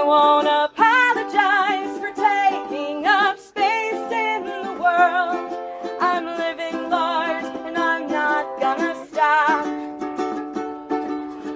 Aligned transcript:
I 0.00 0.02
won't 0.02 0.48
apologize 0.48 1.98
for 2.00 2.10
taking 2.16 3.04
up 3.04 3.38
space 3.38 4.10
in 4.10 4.46
the 4.46 4.72
world. 4.80 5.52
I'm 6.00 6.24
living 6.24 6.88
large 6.88 7.44
and 7.44 7.76
I'm 7.76 8.08
not 8.08 8.58
gonna 8.58 8.94
stop. 9.06 9.66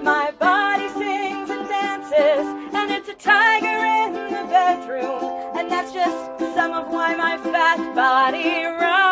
My 0.03 0.29
body 0.39 0.89
sings 0.89 1.49
and 1.49 1.67
dances, 1.67 2.45
and 2.75 2.91
it's 2.91 3.09
a 3.09 3.15
tiger 3.15 3.67
in 3.67 4.13
the 4.13 4.45
bedroom. 4.47 5.23
And 5.57 5.71
that's 5.71 5.91
just 5.91 6.39
some 6.53 6.71
of 6.71 6.91
why 6.91 7.15
my 7.15 7.37
fat 7.39 7.95
body 7.95 8.63
rocks. 8.65 9.04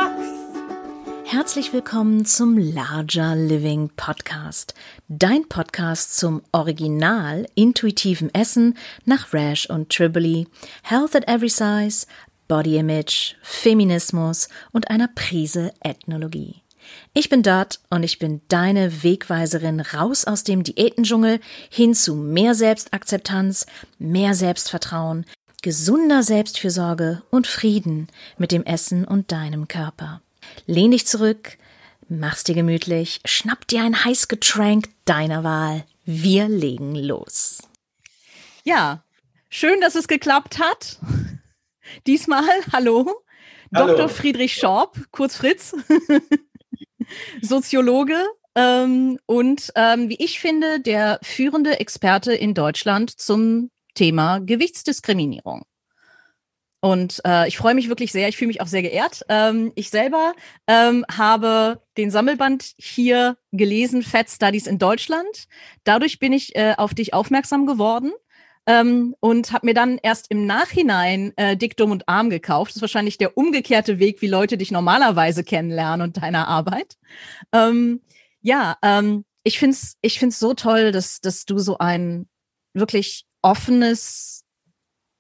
Herzlich 1.34 1.74
willkommen 1.74 2.26
zum 2.26 2.60
Larger 2.60 3.36
Living 3.36 3.90
Podcast, 3.96 4.76
dein 5.08 5.50
Podcast 5.50 6.16
zum 6.16 6.44
original 6.52 7.48
intuitiven 7.56 8.32
Essen 8.36 8.78
nach 9.06 9.34
Rash 9.34 9.68
und 9.68 9.90
Triboli, 9.90 10.48
Health 10.84 11.16
at 11.16 11.28
Every 11.28 11.50
Size, 11.50 12.06
Body 12.48 12.78
Image, 12.78 13.34
Feminismus 13.42 14.48
und 14.74 14.92
einer 14.92 15.08
Prise 15.08 15.74
Ethnologie. 15.84 16.62
Ich 17.16 17.30
bin 17.30 17.42
Dot 17.42 17.80
und 17.90 18.04
ich 18.04 18.20
bin 18.20 18.42
deine 18.48 19.02
Wegweiserin 19.02 19.80
raus 19.80 20.26
aus 20.26 20.44
dem 20.44 20.62
Diätendschungel 20.62 21.40
hin 21.72 21.96
zu 21.96 22.14
mehr 22.14 22.54
Selbstakzeptanz, 22.54 23.66
mehr 23.98 24.36
Selbstvertrauen, 24.36 25.26
gesunder 25.64 26.22
Selbstfürsorge 26.22 27.24
und 27.32 27.48
Frieden 27.48 28.08
mit 28.38 28.52
dem 28.52 28.64
Essen 28.66 29.04
und 29.04 29.32
deinem 29.32 29.68
Körper. 29.68 30.22
Lehn 30.66 30.92
dich 30.92 31.06
zurück, 31.06 31.58
mach's 32.08 32.44
dir 32.44 32.56
gemütlich, 32.56 33.22
schnapp 33.26 33.68
dir 33.68 33.84
ein 33.84 34.06
Heißgetränk 34.06 34.90
deiner 35.06 35.44
Wahl. 35.44 35.86
Wir 36.06 36.48
legen 36.48 36.96
los. 36.96 37.60
Ja, 38.64 39.04
schön, 39.50 39.82
dass 39.82 39.96
es 39.96 40.08
geklappt 40.08 40.60
hat. 40.60 41.00
Diesmal, 42.08 42.48
hallo, 42.72 43.24
Hallo. 43.76 43.96
Dr. 43.96 44.10
Friedrich 44.10 44.54
Schorb, 44.54 44.98
kurz 45.12 45.36
Fritz, 45.36 45.76
Soziologe 47.42 48.16
ähm, 48.56 49.20
und 49.26 49.72
ähm, 49.76 50.10
wie 50.10 50.24
ich 50.24 50.40
finde, 50.40 50.80
der 50.80 51.20
führende 51.24 51.80
Experte 51.80 52.34
in 52.34 52.54
Deutschland 52.54 53.10
zum 53.10 53.72
Thema 53.96 54.40
Gewichtsdiskriminierung. 54.40 55.64
Und 56.84 57.22
äh, 57.26 57.48
ich 57.48 57.56
freue 57.56 57.76
mich 57.76 57.88
wirklich 57.88 58.12
sehr, 58.12 58.28
ich 58.28 58.36
fühle 58.36 58.50
mich 58.50 58.60
auch 58.60 58.68
sehr 58.68 58.82
geehrt. 58.82 59.22
Ähm, 59.30 59.72
ich 59.76 59.90
selber 59.90 60.34
ähm, 60.68 61.06
habe 61.10 61.82
den 61.96 62.12
Sammelband 62.12 62.74
hier 62.78 63.38
gelesen, 63.54 64.04
Fat 64.04 64.30
Studies 64.30 64.68
in 64.68 64.80
Deutschland. 64.80 65.46
Dadurch 65.86 66.20
bin 66.20 66.34
ich 66.34 66.58
äh, 66.58 66.74
auf 66.76 66.94
dich 66.94 67.14
aufmerksam 67.14 67.68
geworden 67.68 68.12
ähm, 68.66 69.16
und 69.22 69.54
habe 69.54 69.68
mir 69.68 69.74
dann 69.74 69.98
erst 70.04 70.30
im 70.30 70.46
Nachhinein 70.46 71.32
äh, 71.38 71.56
Dick, 71.56 71.78
Dumm 71.78 71.92
und 71.92 72.10
Arm 72.10 72.30
gekauft. 72.30 72.72
Das 72.72 72.76
ist 72.76 72.82
wahrscheinlich 72.82 73.18
der 73.18 73.38
umgekehrte 73.38 73.98
Weg, 74.00 74.22
wie 74.22 74.28
Leute 74.28 74.58
dich 74.58 74.70
normalerweise 74.70 75.46
kennenlernen 75.46 76.06
und 76.06 76.18
deiner 76.22 76.50
Arbeit. 76.50 76.98
Ähm, 77.54 78.02
ja, 78.42 78.76
ähm, 78.82 79.24
ich 79.46 79.58
find's, 79.58 79.96
ich 80.02 80.20
find's 80.20 80.38
so 80.38 80.54
toll, 80.54 80.92
dass, 80.92 81.22
dass 81.22 81.46
du 81.46 81.60
so 81.60 81.78
ein 81.78 82.28
wirklich 82.74 83.24
offenes, 83.42 84.44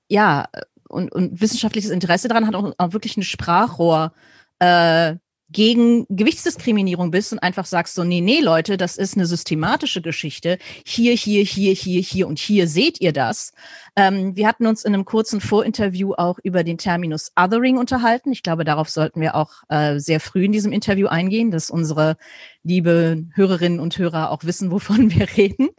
ja, 0.09 0.49
und, 0.93 1.11
und 1.11 1.41
wissenschaftliches 1.41 1.91
Interesse 1.91 2.27
daran 2.27 2.47
hat, 2.47 2.55
auch, 2.55 2.73
auch 2.77 2.93
wirklich 2.93 3.17
ein 3.17 3.23
Sprachrohr 3.23 4.13
äh, 4.59 5.15
gegen 5.53 6.05
Gewichtsdiskriminierung 6.09 7.11
bist 7.11 7.31
und 7.31 7.39
einfach 7.39 7.65
sagst 7.65 7.93
so, 7.95 8.03
nee, 8.03 8.21
nee, 8.21 8.41
Leute, 8.41 8.75
das 8.75 8.97
ist 8.97 9.15
eine 9.15 9.25
systematische 9.25 10.01
Geschichte. 10.01 10.57
Hier, 10.85 11.13
hier, 11.13 11.43
hier, 11.43 11.73
hier, 11.73 12.01
hier 12.01 12.27
und 12.27 12.39
hier 12.39 12.67
seht 12.67 12.99
ihr 12.99 13.13
das. 13.13 13.53
Ähm, 13.95 14.35
wir 14.35 14.47
hatten 14.47 14.65
uns 14.65 14.83
in 14.83 14.93
einem 14.93 15.05
kurzen 15.05 15.39
Vorinterview 15.39 16.13
auch 16.13 16.39
über 16.43 16.63
den 16.63 16.77
Terminus 16.77 17.31
Othering 17.39 17.77
unterhalten. 17.77 18.31
Ich 18.31 18.41
glaube, 18.41 18.65
darauf 18.65 18.89
sollten 18.89 19.21
wir 19.21 19.35
auch 19.35 19.51
äh, 19.69 19.99
sehr 19.99 20.19
früh 20.19 20.45
in 20.45 20.51
diesem 20.51 20.71
Interview 20.71 21.07
eingehen, 21.07 21.51
dass 21.51 21.69
unsere 21.69 22.17
liebe 22.63 23.23
Hörerinnen 23.35 23.79
und 23.79 23.97
Hörer 23.97 24.31
auch 24.31 24.43
wissen, 24.43 24.71
wovon 24.71 25.11
wir 25.15 25.27
reden. 25.37 25.69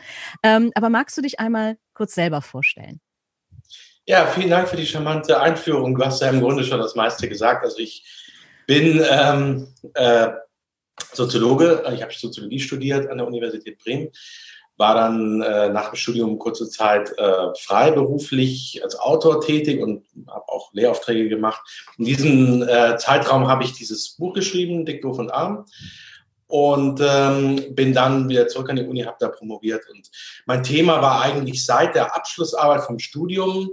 Ähm, 0.42 0.70
aber 0.74 0.88
magst 0.88 1.18
du 1.18 1.22
dich 1.22 1.40
einmal 1.40 1.76
kurz 1.94 2.14
selber 2.14 2.42
vorstellen? 2.42 3.00
Ja, 4.06 4.26
vielen 4.26 4.50
Dank 4.50 4.68
für 4.68 4.76
die 4.76 4.86
charmante 4.86 5.40
Einführung. 5.40 5.94
Du 5.94 6.04
hast 6.04 6.20
ja 6.20 6.28
im 6.28 6.42
Grunde 6.42 6.62
schon 6.62 6.78
das 6.78 6.94
meiste 6.94 7.26
gesagt. 7.26 7.64
Also 7.64 7.78
ich 7.78 8.04
bin 8.66 9.02
ähm, 9.10 9.68
äh, 9.94 10.28
Soziologe. 11.14 11.82
Ich 11.94 12.02
habe 12.02 12.12
Soziologie 12.12 12.60
studiert 12.60 13.08
an 13.08 13.16
der 13.16 13.26
Universität 13.26 13.78
Bremen. 13.78 14.10
War 14.76 14.94
dann 14.94 15.40
äh, 15.40 15.70
nach 15.70 15.88
dem 15.88 15.96
Studium 15.96 16.38
kurze 16.38 16.68
Zeit 16.68 17.16
äh, 17.16 17.54
freiberuflich 17.58 18.82
als 18.84 18.94
Autor 18.96 19.40
tätig 19.40 19.80
und 19.80 20.04
habe 20.26 20.48
auch 20.48 20.70
Lehraufträge 20.74 21.30
gemacht. 21.30 21.62
In 21.96 22.04
diesem 22.04 22.62
äh, 22.62 22.98
Zeitraum 22.98 23.48
habe 23.48 23.64
ich 23.64 23.72
dieses 23.72 24.16
Buch 24.16 24.34
geschrieben, 24.34 24.84
Dick, 24.84 25.00
Doof 25.00 25.18
und 25.18 25.30
Arm. 25.30 25.64
Und 26.46 27.00
ähm, 27.02 27.74
bin 27.74 27.94
dann 27.94 28.28
wieder 28.28 28.48
zurück 28.48 28.68
an 28.68 28.76
die 28.76 28.84
Uni, 28.84 29.00
habe 29.00 29.16
da 29.18 29.28
promoviert. 29.28 29.88
Und 29.90 30.10
mein 30.44 30.62
Thema 30.62 31.00
war 31.00 31.22
eigentlich 31.22 31.64
seit 31.64 31.94
der 31.94 32.14
Abschlussarbeit 32.14 32.82
vom 32.82 32.98
Studium 32.98 33.70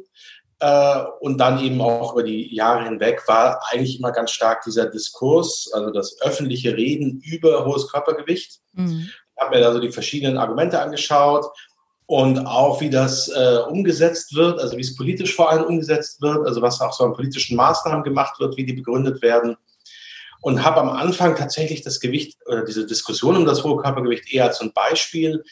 äh, 0.61 1.03
und 1.19 1.39
dann 1.39 1.59
eben 1.59 1.81
auch 1.81 2.13
über 2.13 2.21
die 2.21 2.53
Jahre 2.53 2.83
hinweg 2.83 3.27
war 3.27 3.59
eigentlich 3.71 3.97
immer 3.97 4.11
ganz 4.11 4.29
stark 4.29 4.61
dieser 4.63 4.85
Diskurs, 4.85 5.71
also 5.73 5.89
das 5.89 6.21
öffentliche 6.21 6.77
Reden 6.77 7.19
über 7.19 7.65
hohes 7.65 7.87
Körpergewicht. 7.87 8.59
Mhm. 8.73 9.09
Habe 9.39 9.55
mir 9.55 9.61
da 9.63 9.73
so 9.73 9.79
die 9.79 9.91
verschiedenen 9.91 10.37
Argumente 10.37 10.79
angeschaut 10.79 11.47
und 12.05 12.45
auch 12.45 12.79
wie 12.79 12.91
das 12.91 13.27
äh, 13.29 13.57
umgesetzt 13.67 14.35
wird, 14.35 14.59
also 14.59 14.77
wie 14.77 14.81
es 14.81 14.95
politisch 14.95 15.35
vor 15.35 15.49
allem 15.49 15.63
umgesetzt 15.63 16.21
wird, 16.21 16.45
also 16.45 16.61
was 16.61 16.79
auch 16.79 16.93
so 16.93 17.05
an 17.05 17.13
politischen 17.13 17.57
Maßnahmen 17.57 18.03
gemacht 18.03 18.39
wird, 18.39 18.55
wie 18.55 18.65
die 18.65 18.73
begründet 18.73 19.23
werden. 19.23 19.57
Und 20.41 20.63
habe 20.63 20.79
am 20.81 20.89
Anfang 20.89 21.35
tatsächlich 21.35 21.81
das 21.81 21.99
Gewicht 21.99 22.37
oder 22.45 22.63
diese 22.65 22.85
Diskussion 22.85 23.35
um 23.35 23.45
das 23.45 23.63
hohe 23.63 23.81
Körpergewicht 23.81 24.31
eher 24.31 24.45
als 24.45 24.61
ein 24.61 24.73
Beispiel 24.73 25.43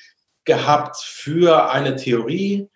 gehabt 0.45 0.97
für 0.97 1.71
eine 1.71 1.95
Theorie. 1.95 2.69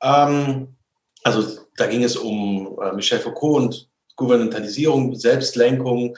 Ähm, 0.00 0.76
also 1.24 1.60
da 1.76 1.86
ging 1.86 2.02
es 2.02 2.16
um 2.16 2.78
äh, 2.82 2.92
Michel 2.92 3.18
Foucault 3.20 3.62
und 3.62 3.88
Gouvernementalisierung, 4.16 5.14
Selbstlenkung, 5.14 6.16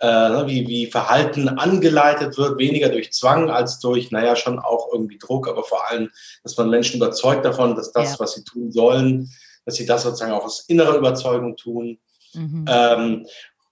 äh, 0.00 0.06
wie, 0.06 0.66
wie 0.66 0.86
Verhalten 0.86 1.48
angeleitet 1.48 2.36
wird, 2.38 2.58
weniger 2.58 2.88
durch 2.88 3.12
Zwang 3.12 3.50
als 3.50 3.80
durch, 3.80 4.10
naja, 4.10 4.36
schon 4.36 4.58
auch 4.58 4.88
irgendwie 4.92 5.18
Druck, 5.18 5.48
aber 5.48 5.64
vor 5.64 5.88
allem, 5.90 6.10
dass 6.42 6.56
man 6.56 6.70
Menschen 6.70 6.96
überzeugt 6.96 7.44
davon, 7.44 7.74
dass 7.74 7.92
das, 7.92 8.12
Ja. 8.12 8.20
was 8.20 8.34
sie 8.34 8.44
tun 8.44 8.70
sollen, 8.70 9.30
dass 9.64 9.74
sie 9.76 9.86
das 9.86 10.02
sozusagen 10.02 10.32
auch 10.32 10.44
aus 10.44 10.64
innerer 10.68 10.96
Überzeugung 10.96 11.56
tun. 11.56 11.98
Mhm. 12.34 12.64
Ähm, 12.68 13.26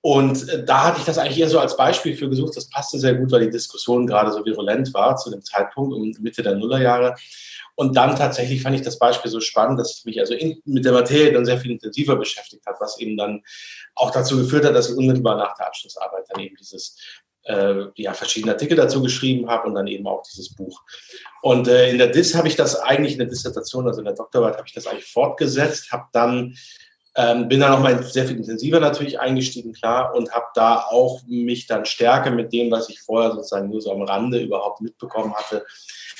und 0.06 0.48
äh, 0.48 0.64
da 0.64 0.84
hatte 0.84 1.00
ich 1.00 1.04
das 1.04 1.18
eigentlich 1.18 1.40
eher 1.40 1.48
so 1.48 1.58
als 1.58 1.76
Beispiel 1.76 2.16
für 2.16 2.28
gesucht. 2.28 2.56
Das 2.56 2.70
passte 2.70 2.96
sehr 2.96 3.14
gut, 3.14 3.32
weil 3.32 3.40
die 3.40 3.50
Diskussion 3.50 4.06
gerade 4.06 4.30
so 4.30 4.44
virulent 4.44 4.94
war 4.94 5.16
zu 5.16 5.32
dem 5.32 5.42
Zeitpunkt 5.42 5.92
um 5.92 6.14
Mitte 6.20 6.44
der 6.44 6.54
Nullerjahre. 6.54 7.16
Und 7.74 7.96
dann 7.96 8.14
tatsächlich 8.14 8.62
fand 8.62 8.76
ich 8.76 8.82
das 8.82 9.00
Beispiel 9.00 9.32
so 9.32 9.40
spannend, 9.40 9.80
dass 9.80 9.98
ich 9.98 10.04
mich 10.04 10.20
also 10.20 10.34
in, 10.34 10.62
mit 10.64 10.84
der 10.84 10.92
Materie 10.92 11.32
dann 11.32 11.44
sehr 11.44 11.58
viel 11.58 11.72
intensiver 11.72 12.14
beschäftigt 12.14 12.64
hat, 12.66 12.76
was 12.78 13.00
eben 13.00 13.16
dann 13.16 13.42
auch 13.96 14.12
dazu 14.12 14.36
geführt 14.36 14.64
hat, 14.64 14.76
dass 14.76 14.90
ich 14.90 14.96
unmittelbar 14.96 15.38
nach 15.38 15.56
der 15.56 15.66
Abschlussarbeit 15.66 16.26
dann 16.28 16.40
eben 16.40 16.54
dieses 16.54 16.96
äh, 17.42 17.86
ja, 17.96 18.12
verschiedene 18.12 18.52
Artikel 18.52 18.76
dazu 18.76 19.02
geschrieben 19.02 19.48
habe 19.48 19.66
und 19.66 19.74
dann 19.74 19.88
eben 19.88 20.06
auch 20.06 20.22
dieses 20.22 20.54
Buch. 20.54 20.84
Und 21.42 21.66
äh, 21.66 21.90
in 21.90 21.98
der 21.98 22.12
Dis 22.12 22.36
habe 22.36 22.46
ich 22.46 22.54
das 22.54 22.78
eigentlich 22.78 23.14
in 23.14 23.18
der 23.18 23.26
Dissertation, 23.26 23.88
also 23.88 24.02
in 24.02 24.04
der 24.04 24.14
Doktorarbeit, 24.14 24.56
habe 24.56 24.68
ich 24.68 24.74
das 24.74 24.86
eigentlich 24.86 25.10
fortgesetzt, 25.10 25.90
habe 25.90 26.04
dann 26.12 26.54
ähm, 27.16 27.49
bin 27.49 27.60
dann 27.60 27.72
nochmal 27.72 28.03
sehr 28.03 28.27
viel 28.27 28.37
intensiver 28.37 28.78
natürlich 28.78 29.19
eingestiegen, 29.19 29.72
klar, 29.72 30.15
und 30.15 30.31
habe 30.32 30.47
da 30.54 30.87
auch 30.91 31.22
mich 31.27 31.66
dann 31.66 31.87
stärker 31.87 32.31
mit 32.31 32.53
dem, 32.53 32.71
was 32.71 32.91
ich 32.91 33.00
vorher 33.00 33.32
sozusagen 33.32 33.71
nur 33.71 33.81
so 33.81 33.91
am 33.91 34.03
Rande 34.03 34.38
überhaupt 34.38 34.82
mitbekommen 34.82 35.34
hatte, 35.34 35.65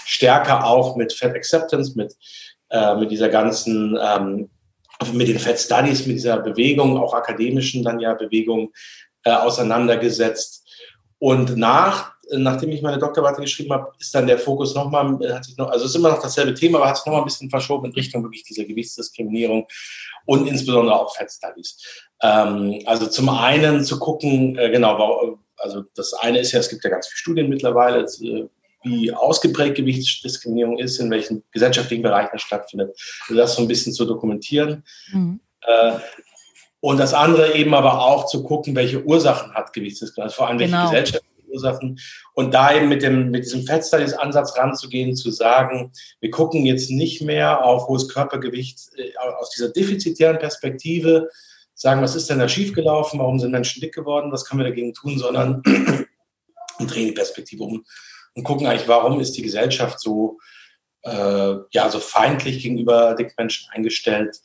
stärker 0.07 0.65
auch 0.65 0.97
mit 0.97 1.12
Fat 1.12 1.34
Acceptance, 1.34 1.93
mit, 1.97 2.17
äh, 2.71 2.95
mit 2.97 3.11
dieser 3.11 3.29
ganzen, 3.29 3.98
ähm, 4.01 4.48
mit 5.13 5.28
den 5.28 5.39
Fat 5.39 5.59
Studies, 5.59 6.07
mit 6.07 6.16
dieser 6.16 6.39
Bewegung, 6.39 6.97
auch 6.97 7.13
akademischen 7.13 7.84
dann 7.84 8.01
ja 8.01 8.15
Bewegung 8.15 8.72
äh, 9.25 9.33
auseinandergesetzt. 9.33 10.66
Und 11.19 11.59
nach, 11.59 12.15
nachdem 12.31 12.72
ich 12.72 12.81
meine 12.81 12.99
Doktorarbeit 12.99 13.37
geschrieben 13.37 13.75
habe, 13.75 13.92
ist 13.99 14.15
dann 14.15 14.27
der 14.27 14.39
Fokus 14.39 14.75
nochmal, 14.75 15.19
hat 15.34 15.45
sich 15.45 15.59
noch, 15.59 15.69
also 15.69 15.84
es 15.84 15.91
ist 15.91 15.97
immer 15.97 16.10
noch 16.10 16.22
dasselbe 16.22 16.54
Thema, 16.54 16.78
aber 16.78 16.89
hat 16.89 16.97
sich 16.97 17.04
nochmal 17.04 17.21
ein 17.21 17.27
bisschen 17.27 17.51
verschoben 17.51 17.87
in 17.87 17.92
Richtung 17.92 18.22
wirklich 18.22 18.45
dieser 18.45 18.65
Gewichtsdiskriminierung 18.65 19.66
und 20.27 20.47
insbesondere 20.47 21.01
auch 21.01 21.17
Fat 21.17 21.33
Studies. 21.33 21.78
Ähm, 22.23 22.83
also 22.87 23.07
zum 23.07 23.28
einen 23.28 23.84
zu 23.84 23.99
gucken, 23.99 24.59
äh, 24.59 24.71
genau, 24.71 25.39
also 25.57 25.84
das 25.95 26.13
eine 26.15 26.41
ist 26.41 26.53
ja, 26.53 26.61
es 26.61 26.69
gibt 26.69 26.84
ja 26.84 26.91
ganz 26.91 27.07
viele 27.07 27.19
Studien 27.19 27.49
mittlerweile, 27.49 28.05
äh, 28.05 28.49
wie 28.84 29.13
ausgeprägt 29.13 29.77
Gewichtsdiskriminierung 29.77 30.78
ist, 30.78 30.99
in 30.99 31.11
welchen 31.11 31.43
gesellschaftlichen 31.51 32.03
Bereichen 32.03 32.37
es 32.37 32.43
stattfindet, 32.43 32.97
also 33.23 33.41
das 33.41 33.55
so 33.57 33.63
ein 33.63 33.69
bisschen 33.69 33.93
zu 33.93 34.05
dokumentieren. 34.05 34.84
Mhm. 35.13 35.41
Äh, 35.63 35.93
und 36.81 36.99
das 36.99 37.15
andere 37.15 37.55
eben 37.55 37.75
aber 37.75 38.01
auch 38.01 38.27
zu 38.27 38.45
gucken, 38.45 38.77
welche 38.77 39.03
Ursachen 39.03 39.53
hat 39.55 39.73
Gewichtsdiskriminierung, 39.73 40.28
also 40.28 40.37
vor 40.37 40.49
allem 40.49 40.59
welche 40.59 40.73
Genau. 40.73 40.91
gesellschaftlichen 40.91 41.35
verursachen. 41.56 41.98
Und 42.34 42.54
da 42.54 42.74
eben 42.74 42.88
mit, 42.88 43.03
dem, 43.03 43.30
mit 43.30 43.44
diesem 43.44 43.64
Fat 43.66 43.84
Studies 43.84 44.12
Ansatz 44.12 44.56
ranzugehen, 44.56 45.16
zu 45.16 45.30
sagen, 45.30 45.92
wir 46.20 46.30
gucken 46.30 46.66
jetzt 46.66 46.91
nicht 46.91 47.22
mehr 47.22 47.64
auf 47.64 47.88
hohes 47.88 48.08
Körpergewicht 48.08 48.80
äh, 48.97 49.12
aus 49.38 49.50
dieser 49.50 49.70
defizitären 49.70 50.38
Perspektive, 50.38 51.28
sagen, 51.74 52.03
was 52.03 52.16
ist 52.16 52.30
denn 52.30 52.38
da 52.38 52.48
schiefgelaufen, 52.48 53.20
warum 53.20 53.38
sind 53.38 53.50
Menschen 53.50 53.80
dick 53.80 53.94
geworden, 53.94 54.32
was 54.32 54.44
können 54.44 54.60
wir 54.60 54.68
dagegen 54.68 54.94
tun, 54.94 55.18
sondern 55.18 55.62
drehen 56.78 57.06
die 57.06 57.12
Perspektive 57.12 57.64
um 57.64 57.84
und 58.34 58.44
gucken 58.44 58.66
eigentlich, 58.66 58.88
warum 58.88 59.20
ist 59.20 59.36
die 59.36 59.42
Gesellschaft 59.42 60.00
so, 60.00 60.38
äh, 61.03 61.54
ja, 61.70 61.91
so 61.91 62.00
feindlich 62.00 62.62
gegenüber 62.62 63.14
dicken 63.14 63.34
Menschen 63.36 63.68
eingestellt 63.72 64.41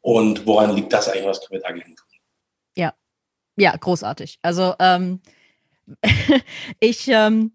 und 0.00 0.46
woran 0.46 0.74
liegt 0.74 0.92
das 0.92 1.08
eigentlich, 1.08 1.26
was 1.26 1.40
können 1.40 1.60
wir 1.62 1.68
dagegen 1.68 1.94
tun? 1.94 2.06
Ja, 2.76 2.94
ja, 3.56 3.76
großartig. 3.76 4.38
Also 4.42 4.74
ähm, 4.80 5.20
ich, 6.80 7.08
ähm, 7.08 7.52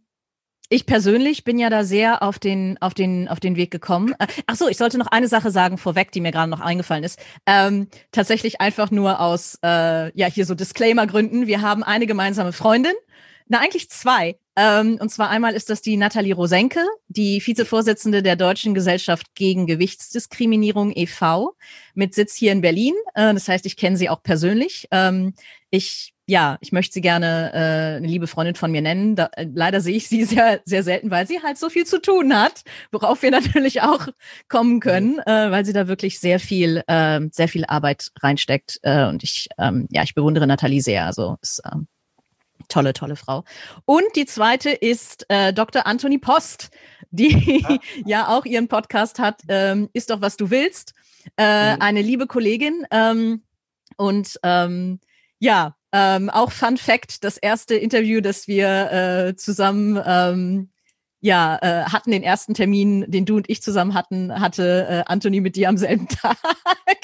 ich 0.69 0.85
persönlich 0.85 1.43
bin 1.43 1.59
ja 1.59 1.69
da 1.69 1.83
sehr 1.83 2.23
auf 2.23 2.39
den, 2.39 2.77
auf 2.81 2.93
den, 2.93 3.27
auf 3.27 3.39
den 3.39 3.55
Weg 3.55 3.71
gekommen. 3.71 4.13
Äh, 4.19 4.27
ach 4.47 4.55
so, 4.55 4.67
ich 4.67 4.77
sollte 4.77 4.97
noch 4.97 5.07
eine 5.07 5.27
Sache 5.27 5.51
sagen 5.51 5.77
vorweg, 5.77 6.11
die 6.11 6.21
mir 6.21 6.31
gerade 6.31 6.49
noch 6.49 6.59
eingefallen 6.59 7.03
ist. 7.03 7.19
Ähm, 7.45 7.87
tatsächlich 8.11 8.59
einfach 8.59 8.91
nur 8.91 9.19
aus, 9.19 9.57
äh, 9.63 10.17
ja, 10.17 10.27
hier 10.27 10.45
so 10.45 10.55
Disclaimer-Gründen. 10.55 11.47
Wir 11.47 11.61
haben 11.61 11.83
eine 11.83 12.05
gemeinsame 12.05 12.53
Freundin. 12.53 12.93
Na, 13.47 13.59
eigentlich 13.59 13.89
zwei. 13.89 14.37
Ähm, 14.57 14.97
und 14.99 15.09
zwar 15.09 15.29
einmal 15.29 15.53
ist 15.53 15.69
das 15.69 15.81
die 15.81 15.95
Nathalie 15.95 16.33
Rosenke, 16.33 16.83
die 17.07 17.41
Vizevorsitzende 17.45 18.21
der 18.21 18.35
Deutschen 18.35 18.73
Gesellschaft 18.73 19.35
gegen 19.35 19.67
Gewichtsdiskriminierung 19.67 20.91
e.V. 20.93 21.53
mit 21.93 22.13
Sitz 22.13 22.35
hier 22.35 22.51
in 22.51 22.61
Berlin. 22.61 22.95
Äh, 23.13 23.33
das 23.33 23.47
heißt, 23.47 23.65
ich 23.65 23.77
kenne 23.77 23.95
sie 23.95 24.09
auch 24.09 24.21
persönlich. 24.21 24.87
Ähm, 24.91 25.33
ich 25.69 26.13
ja, 26.29 26.57
ich 26.59 26.73
möchte 26.73 26.93
sie 26.93 27.01
gerne 27.01 27.51
äh, 27.53 27.97
eine 27.97 28.07
liebe 28.07 28.27
Freundin 28.27 28.55
von 28.55 28.69
mir 28.69 28.81
nennen. 28.81 29.15
Da, 29.15 29.29
äh, 29.37 29.47
leider 29.51 29.79
sehe 29.79 29.95
ich 29.95 30.09
sie 30.09 30.23
sehr, 30.25 30.59
sehr 30.65 30.83
selten, 30.83 31.09
weil 31.09 31.25
sie 31.25 31.41
halt 31.41 31.57
so 31.57 31.69
viel 31.69 31.85
zu 31.85 32.01
tun 32.01 32.37
hat, 32.37 32.63
worauf 32.91 33.21
wir 33.21 33.31
natürlich 33.31 33.81
auch 33.81 34.07
kommen 34.49 34.81
können, 34.81 35.19
äh, 35.19 35.51
weil 35.51 35.65
sie 35.65 35.73
da 35.73 35.87
wirklich 35.87 36.19
sehr 36.19 36.39
viel, 36.39 36.83
äh, 36.87 37.21
sehr 37.31 37.47
viel 37.47 37.65
Arbeit 37.65 38.11
reinsteckt. 38.21 38.79
Äh, 38.83 39.05
und 39.05 39.23
ich, 39.23 39.47
ähm, 39.57 39.87
ja, 39.89 40.03
ich 40.03 40.13
bewundere 40.13 40.45
Nathalie 40.45 40.81
sehr. 40.81 41.05
Also 41.05 41.37
ist 41.41 41.61
ähm, 41.71 41.87
tolle, 42.67 42.91
tolle 42.91 43.15
Frau. 43.15 43.45
Und 43.85 44.03
die 44.17 44.25
zweite 44.25 44.71
ist 44.71 45.25
äh, 45.29 45.53
Dr. 45.53 45.87
Anthony 45.87 46.17
Post, 46.17 46.71
die 47.09 47.61
ja. 47.61 47.77
ja 48.05 48.27
auch 48.27 48.43
ihren 48.43 48.67
Podcast 48.67 49.19
hat, 49.19 49.41
ähm, 49.47 49.89
ist 49.93 50.09
doch 50.09 50.19
was 50.19 50.35
du 50.35 50.49
willst. 50.49 50.93
Äh, 51.37 51.75
mhm. 51.75 51.81
Eine 51.81 52.01
liebe 52.01 52.27
Kollegin. 52.27 52.85
Ähm, 52.91 53.43
und 53.95 54.37
ähm, 54.43 54.99
ja, 55.39 55.76
ähm, 55.91 56.29
auch 56.29 56.51
Fun 56.51 56.77
Fact, 56.77 57.23
das 57.23 57.37
erste 57.37 57.75
Interview, 57.75 58.21
das 58.21 58.47
wir 58.47 58.91
äh, 58.91 59.35
zusammen 59.35 60.01
ähm, 60.05 60.69
ja, 61.19 61.57
äh, 61.61 61.83
hatten 61.89 62.11
den 62.11 62.21
ersten 62.21 62.53
Termin, 62.53 63.03
den 63.07 63.25
du 63.25 63.37
und 63.37 63.49
ich 63.49 63.61
zusammen 63.61 63.95
hatten, 63.95 64.39
hatte 64.39 64.87
äh, 64.89 65.11
Anthony 65.11 65.41
mit 65.41 65.55
dir 65.55 65.69
am 65.69 65.77
selben 65.77 66.07
Tag. 66.09 66.37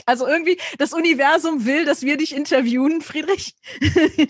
Also 0.05 0.27
irgendwie 0.27 0.57
das 0.77 0.93
Universum 0.93 1.65
will, 1.65 1.85
dass 1.85 2.03
wir 2.03 2.17
dich 2.17 2.35
interviewen, 2.35 3.01
Friedrich. 3.01 3.55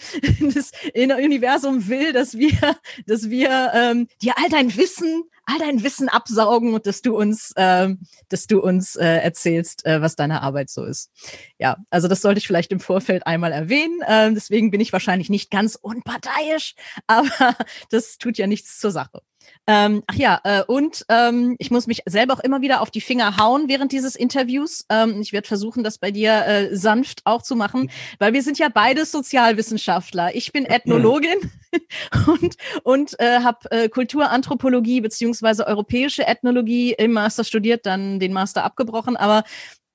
das 0.54 0.72
Universum 0.96 1.88
will, 1.88 2.14
dass 2.14 2.38
wir, 2.38 2.78
dass 3.08 3.30
wir 3.30 3.72
ähm, 3.74 4.08
dir 4.22 4.34
all 4.38 4.50
dein 4.50 4.76
Wissen 4.78 5.24
all 5.46 5.60
dein 5.60 5.84
Wissen 5.84 6.10
absaugen 6.10 6.74
und 6.74 6.86
dass 6.86 7.02
du 7.02 7.18
uns, 7.18 7.52
äh, 7.56 7.90
dass 8.30 8.48
du 8.48 8.62
uns 8.62 8.96
äh, 8.96 9.06
erzählst, 9.06 9.86
äh, 9.86 10.02
was 10.02 10.16
deine 10.16 10.42
Arbeit 10.42 10.70
so 10.70 10.86
ist. 10.86 11.12
Ja, 11.58 11.78
also 11.90 12.08
das 12.08 12.22
sollte 12.22 12.40
ich 12.40 12.48
vielleicht 12.48 12.72
im 12.72 12.80
Vorfeld 12.80 13.28
einmal 13.28 13.52
erwähnen. 13.52 14.02
Äh, 14.02 14.34
deswegen 14.34 14.72
bin 14.72 14.82
ich 14.82 14.94
wahrscheinlich 14.94 15.30
nicht 15.30 15.52
ganz 15.52 15.76
unparteiisch, 15.76 16.76
aber 17.08 17.56
das 17.90 18.18
tut 18.18 18.38
ja 18.38 18.48
nichts 18.48 18.80
zur 18.80 18.92
Sache. 18.92 19.22
Ähm, 19.66 20.04
ach 20.08 20.16
ja, 20.16 20.42
äh, 20.44 20.64
und 20.68 21.06
ähm, 21.10 21.56
ich 21.58 21.72
muss 21.72 21.88
mich 21.88 22.02
selber 22.06 22.34
auch 22.34 22.40
immer 22.40 22.62
wieder 22.62 22.82
auf 22.82 22.92
die 22.92 23.02
Finger 23.02 23.38
hauen 23.38 23.70
während 23.70 23.92
dieses 23.92 24.16
Interviews. 24.16 24.86
Ähm, 24.90 25.22
ich 25.22 25.32
werde 25.32 25.48
versuchen, 25.48 25.84
das 25.84 25.98
bei 25.98 26.12
dir 26.12 26.46
äh, 26.46 26.76
sanft 26.76 27.22
auch 27.26 27.42
zu 27.42 27.56
machen, 27.56 27.90
weil 28.20 28.34
wir 28.34 28.44
sind 28.44 28.60
ja 28.60 28.68
beide 28.70 29.06
Sozialwissenschaftler. 29.06 30.36
Ich 30.36 30.52
bin 30.52 30.66
Ethnologin 30.66 31.52
und, 32.28 32.58
und 32.84 33.20
äh, 33.20 33.40
habe 33.40 33.72
äh, 33.72 33.90
Kulturanthropologie 33.90 35.00
beziehungsweise 35.02 35.66
europäische 35.66 36.28
Ethnologie 36.28 36.94
im 36.94 37.14
Master 37.14 37.44
studiert, 37.44 37.86
dann 37.86 38.20
den 38.20 38.34
Master 38.34 38.66
abgebrochen. 38.66 39.16
Aber 39.16 39.44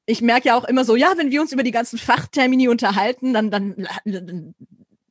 ich 0.06 0.23
merke 0.23 0.49
ja 0.49 0.56
auch 0.56 0.65
immer 0.65 0.87
so, 0.87 0.97
ja, 0.97 1.12
wenn 1.17 1.31
wir 1.31 1.43
uns 1.43 1.53
über 1.53 1.62
die 1.62 1.71
ganzen 1.71 1.99
Fachtermini 1.99 2.69
unterhalten, 2.69 3.35
dann, 3.35 3.50
dann, 3.50 3.87
dann 4.06 4.55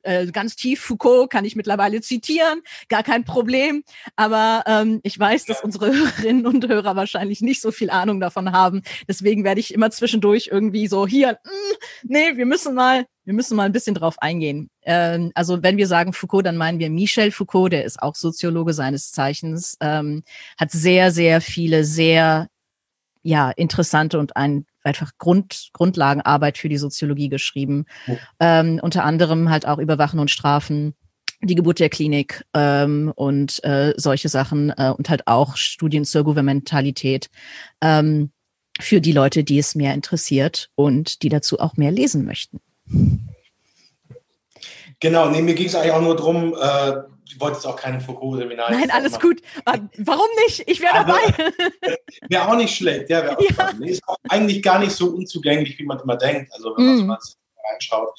äh, 0.03 0.27
ganz 0.27 0.55
tief 0.55 0.81
Foucault 0.81 1.29
kann 1.29 1.45
ich 1.45 1.55
mittlerweile 1.55 2.01
zitieren, 2.01 2.61
gar 2.89 3.03
kein 3.03 3.23
Problem. 3.23 3.83
Aber 4.15 4.63
ähm, 4.67 4.99
ich 5.03 5.17
weiß, 5.17 5.45
dass 5.45 5.63
unsere 5.63 5.87
Hörerinnen 5.93 6.45
und 6.45 6.67
Hörer 6.67 6.95
wahrscheinlich 6.95 7.41
nicht 7.41 7.61
so 7.61 7.71
viel 7.71 7.89
Ahnung 7.89 8.19
davon 8.19 8.51
haben. 8.51 8.81
Deswegen 9.07 9.43
werde 9.43 9.59
ich 9.59 9.73
immer 9.73 9.91
zwischendurch 9.91 10.49
irgendwie 10.51 10.87
so 10.87 11.07
hier, 11.07 11.39
mh, 11.43 11.51
mm, 11.51 11.75
nee, 12.03 12.37
wir 12.37 12.45
müssen 12.45 12.75
mal, 12.75 13.05
wir 13.25 13.33
müssen 13.33 13.57
mal 13.57 13.63
ein 13.63 13.73
bisschen 13.73 13.95
drauf 13.95 14.15
eingehen. 14.19 14.69
Ähm, 14.83 15.31
also 15.35 15.63
wenn 15.63 15.77
wir 15.77 15.87
sagen 15.87 16.13
Foucault, 16.13 16.45
dann 16.45 16.57
meinen 16.57 16.79
wir 16.79 16.89
Michel 16.89 17.31
Foucault, 17.31 17.73
der 17.73 17.83
ist 17.83 18.01
auch 18.01 18.15
Soziologe 18.15 18.73
seines 18.73 19.11
Zeichens, 19.11 19.77
ähm, 19.81 20.23
hat 20.57 20.71
sehr, 20.71 21.11
sehr 21.11 21.41
viele, 21.41 21.83
sehr 21.83 22.47
ja, 23.23 23.51
interessante 23.51 24.19
und 24.19 24.37
ein 24.37 24.65
einfach 24.87 25.11
Grund, 25.17 25.69
Grundlagenarbeit 25.73 26.57
für 26.57 26.69
die 26.69 26.77
Soziologie 26.77 27.29
geschrieben. 27.29 27.85
Oh. 28.07 28.17
Ähm, 28.39 28.79
unter 28.81 29.03
anderem 29.03 29.49
halt 29.49 29.67
auch 29.67 29.77
Überwachen 29.77 30.19
und 30.19 30.31
Strafen, 30.31 30.95
die 31.41 31.55
Geburt 31.55 31.79
der 31.79 31.89
Klinik 31.89 32.43
ähm, 32.53 33.11
und 33.15 33.63
äh, 33.63 33.93
solche 33.97 34.29
Sachen 34.29 34.71
äh, 34.75 34.93
und 34.97 35.09
halt 35.09 35.27
auch 35.27 35.55
Studien 35.55 36.05
zur 36.05 36.23
Gouvernementalität 36.23 37.29
ähm, 37.81 38.31
für 38.79 39.01
die 39.01 39.11
Leute, 39.11 39.43
die 39.43 39.59
es 39.59 39.75
mehr 39.75 39.93
interessiert 39.93 40.69
und 40.75 41.21
die 41.21 41.29
dazu 41.29 41.59
auch 41.59 41.77
mehr 41.77 41.91
lesen 41.91 42.25
möchten. 42.25 42.59
Genau, 44.99 45.29
nee, 45.29 45.41
mir 45.41 45.53
ging 45.53 45.67
es 45.67 45.75
eigentlich 45.75 45.91
auch 45.91 46.01
nur 46.01 46.15
darum, 46.15 46.55
äh, 46.59 47.03
ich 47.29 47.39
wollte 47.39 47.57
jetzt 47.57 47.65
auch 47.65 47.75
kein 47.75 47.99
Foucault-Seminar. 48.01 48.71
Nein, 48.71 48.89
alles 48.89 49.13
machen. 49.13 49.21
gut. 49.21 49.41
Warum 49.97 50.27
nicht? 50.45 50.63
Ich 50.65 50.79
wäre 50.79 50.93
dabei. 50.93 51.19
wäre 52.29 52.47
auch 52.47 52.55
nicht 52.55 52.75
schlecht. 52.75 53.09
Ja, 53.09 53.35
auch 53.35 53.41
ja. 53.41 53.73
Nee, 53.77 53.91
ist 53.91 54.07
auch 54.07 54.17
eigentlich 54.29 54.63
gar 54.63 54.79
nicht 54.79 54.93
so 54.93 55.07
unzugänglich, 55.07 55.77
wie 55.77 55.85
man 55.85 55.99
immer 55.99 56.15
denkt. 56.15 56.51
Also 56.53 56.75
wenn 56.77 56.85
man 56.85 56.97
mm. 57.03 57.07
mal 57.07 57.19
reinschaut, 57.71 58.09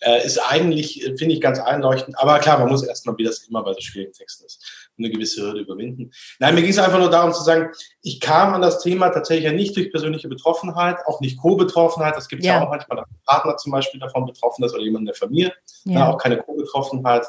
äh, 0.00 0.24
ist 0.24 0.38
eigentlich, 0.38 1.06
äh, 1.06 1.16
finde 1.16 1.34
ich, 1.34 1.40
ganz 1.40 1.58
einleuchtend. 1.58 2.18
Aber 2.18 2.38
klar, 2.38 2.58
man 2.58 2.68
muss 2.68 2.82
erstmal, 2.82 3.16
wie 3.18 3.24
das 3.24 3.38
immer 3.44 3.62
bei 3.62 3.72
so 3.72 3.80
schwierigen 3.80 4.12
Texten 4.12 4.46
ist, 4.46 4.89
eine 5.00 5.10
gewisse 5.10 5.42
Hürde 5.42 5.60
überwinden. 5.60 6.12
Nein, 6.38 6.54
mir 6.54 6.62
ging 6.62 6.70
es 6.70 6.78
einfach 6.78 6.98
nur 6.98 7.10
darum 7.10 7.32
zu 7.32 7.42
sagen, 7.42 7.70
ich 8.02 8.20
kam 8.20 8.54
an 8.54 8.62
das 8.62 8.80
Thema 8.82 9.10
tatsächlich 9.10 9.46
ja 9.46 9.52
nicht 9.52 9.76
durch 9.76 9.90
persönliche 9.90 10.28
Betroffenheit, 10.28 10.98
auch 11.06 11.20
nicht 11.20 11.38
Co-Betroffenheit. 11.38 12.16
Das 12.16 12.28
gibt 12.28 12.42
es 12.42 12.46
ja. 12.46 12.54
ja. 12.54 12.64
auch 12.64 12.70
manchmal, 12.70 12.98
dass 12.98 13.08
ein 13.08 13.20
Partner 13.26 13.56
zum 13.56 13.72
Beispiel 13.72 14.00
davon 14.00 14.26
betroffen 14.26 14.64
ist 14.64 14.72
oder 14.72 14.82
jemand 14.82 15.02
in 15.02 15.06
der 15.06 15.14
Familie. 15.14 15.52
Ja. 15.84 16.00
ja 16.00 16.10
auch 16.10 16.18
keine 16.18 16.38
Co-Betroffenheit 16.38 17.26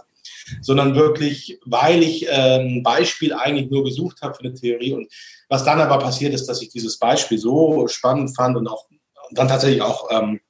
sondern 0.61 0.95
wirklich, 0.95 1.59
weil 1.65 2.03
ich 2.03 2.27
äh, 2.27 2.59
ein 2.59 2.83
Beispiel 2.83 3.33
eigentlich 3.33 3.71
nur 3.71 3.83
gesucht 3.83 4.21
habe 4.21 4.35
für 4.35 4.43
eine 4.43 4.53
Theorie. 4.53 4.93
Und 4.93 5.11
was 5.49 5.63
dann 5.63 5.81
aber 5.81 5.97
passiert 5.97 6.33
ist, 6.33 6.47
dass 6.47 6.61
ich 6.61 6.69
dieses 6.69 6.99
Beispiel 6.99 7.39
so 7.39 7.87
spannend 7.87 8.35
fand 8.35 8.55
und 8.55 8.67
auch 8.67 8.85
und 9.31 9.37
dann 9.37 9.47
tatsächlich 9.47 9.81
auch, 9.81 10.09
ähm, 10.11 10.41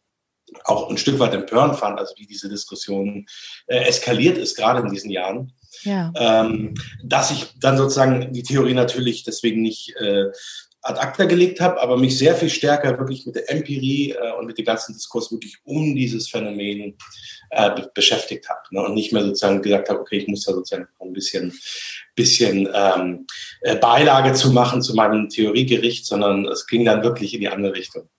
auch 0.66 0.90
ein 0.90 0.98
Stück 0.98 1.20
weit 1.20 1.34
empörend 1.34 1.78
fand, 1.78 2.00
also 2.00 2.14
wie 2.18 2.26
diese 2.26 2.50
Diskussion 2.50 3.28
äh, 3.68 3.78
eskaliert 3.86 4.38
ist, 4.38 4.58
gerade 4.58 4.82
in 4.82 4.92
diesen 4.92 5.12
Jahren. 5.12 5.54
Ja. 5.84 6.12
Ähm, 6.16 6.76
dass 7.04 7.32
ich 7.32 7.54
dann 7.60 7.78
sozusagen 7.78 8.34
die 8.34 8.44
Theorie 8.44 8.74
natürlich 8.74 9.24
deswegen 9.24 9.62
nicht 9.62 9.96
äh, 9.98 10.26
ad 10.84 11.00
acta 11.00 11.26
gelegt 11.26 11.60
habe, 11.60 11.80
aber 11.82 11.98
mich 11.98 12.18
sehr 12.18 12.36
viel 12.36 12.50
stärker 12.50 12.98
wirklich 12.98 13.26
mit 13.26 13.36
der 13.36 13.50
Empirie 13.50 14.12
äh, 14.12 14.34
und 14.38 14.48
mit 14.48 14.58
dem 14.58 14.66
ganzen 14.66 14.94
Diskurs 14.94 15.32
wirklich 15.32 15.58
um 15.64 15.96
dieses 15.96 16.30
Phänomen 16.30 16.98
äh, 17.52 17.70
be 17.76 17.92
beschäftigt 17.94 18.50
habe 18.50 18.62
ne? 18.72 18.82
und 18.82 18.96
nicht 18.96 19.14
mehr 19.14 19.24
sozusagen 19.24 19.62
gesagt 19.62 19.90
habe, 19.90 20.00
okay, 20.00 20.18
ich 20.18 20.28
muss 20.28 20.44
da 20.44 20.54
sozusagen 20.54 20.88
ein 21.00 21.14
bisschen, 21.14 21.54
bisschen 22.16 22.68
ähm, 22.74 23.28
äh, 23.62 23.76
Beilage 23.76 24.34
zu 24.34 24.52
machen 24.52 24.82
zu 24.82 24.96
meinem 24.96 25.30
Theoriegericht, 25.30 26.06
sondern 26.06 26.46
es 26.46 26.66
ging 26.66 26.86
dann 26.86 27.04
wirklich 27.04 27.34
in 27.34 27.42
die 27.42 27.50
andere 27.50 27.74
Richtung. 27.74 28.10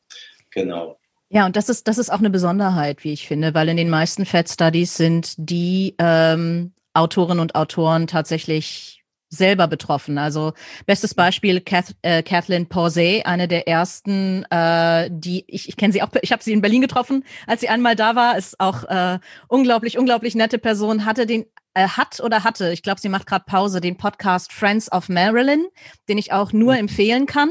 Genau. 0.50 0.98
Ja, 1.30 1.46
und 1.46 1.56
das 1.56 1.68
ist, 1.68 1.88
das 1.88 1.98
ist 1.98 2.12
auch 2.12 2.18
eine 2.18 2.30
Besonderheit, 2.30 3.04
wie 3.04 3.12
ich 3.14 3.26
finde, 3.26 3.54
weil 3.54 3.68
in 3.70 3.78
den 3.78 3.88
meisten 3.88 4.26
Fed 4.26 4.50
Studies 4.50 4.96
sind 4.96 5.34
die 5.38 5.94
ähm, 5.98 6.72
Autorinnen 6.94 7.40
und 7.40 7.54
Autoren 7.54 8.06
tatsächlich 8.06 9.02
selber 9.32 9.66
betroffen. 9.66 10.18
Also 10.18 10.52
bestes 10.86 11.14
Beispiel 11.14 11.60
Kath, 11.60 11.94
äh, 12.02 12.22
Kathleen 12.22 12.68
Porsey, 12.68 13.22
eine 13.24 13.48
der 13.48 13.66
ersten, 13.66 14.44
äh, 14.50 15.08
die 15.10 15.44
ich, 15.48 15.68
ich 15.68 15.76
kenne 15.76 15.92
sie 15.92 16.02
auch, 16.02 16.10
ich 16.20 16.32
habe 16.32 16.42
sie 16.42 16.52
in 16.52 16.60
Berlin 16.60 16.82
getroffen, 16.82 17.24
als 17.46 17.62
sie 17.62 17.68
einmal 17.70 17.96
da 17.96 18.14
war, 18.14 18.36
ist 18.36 18.60
auch 18.60 18.84
äh, 18.84 19.18
unglaublich, 19.48 19.98
unglaublich 19.98 20.34
nette 20.34 20.58
Person, 20.58 21.06
hatte 21.06 21.24
den 21.24 21.46
äh, 21.74 21.88
hat 21.88 22.20
oder 22.20 22.44
hatte, 22.44 22.72
ich 22.72 22.82
glaube, 22.82 23.00
sie 23.00 23.08
macht 23.08 23.26
gerade 23.26 23.46
Pause, 23.46 23.80
den 23.80 23.96
Podcast 23.96 24.52
Friends 24.52 24.92
of 24.92 25.08
Marilyn, 25.08 25.66
den 26.08 26.18
ich 26.18 26.32
auch 26.32 26.52
nur 26.52 26.76
empfehlen 26.76 27.24
kann. 27.24 27.50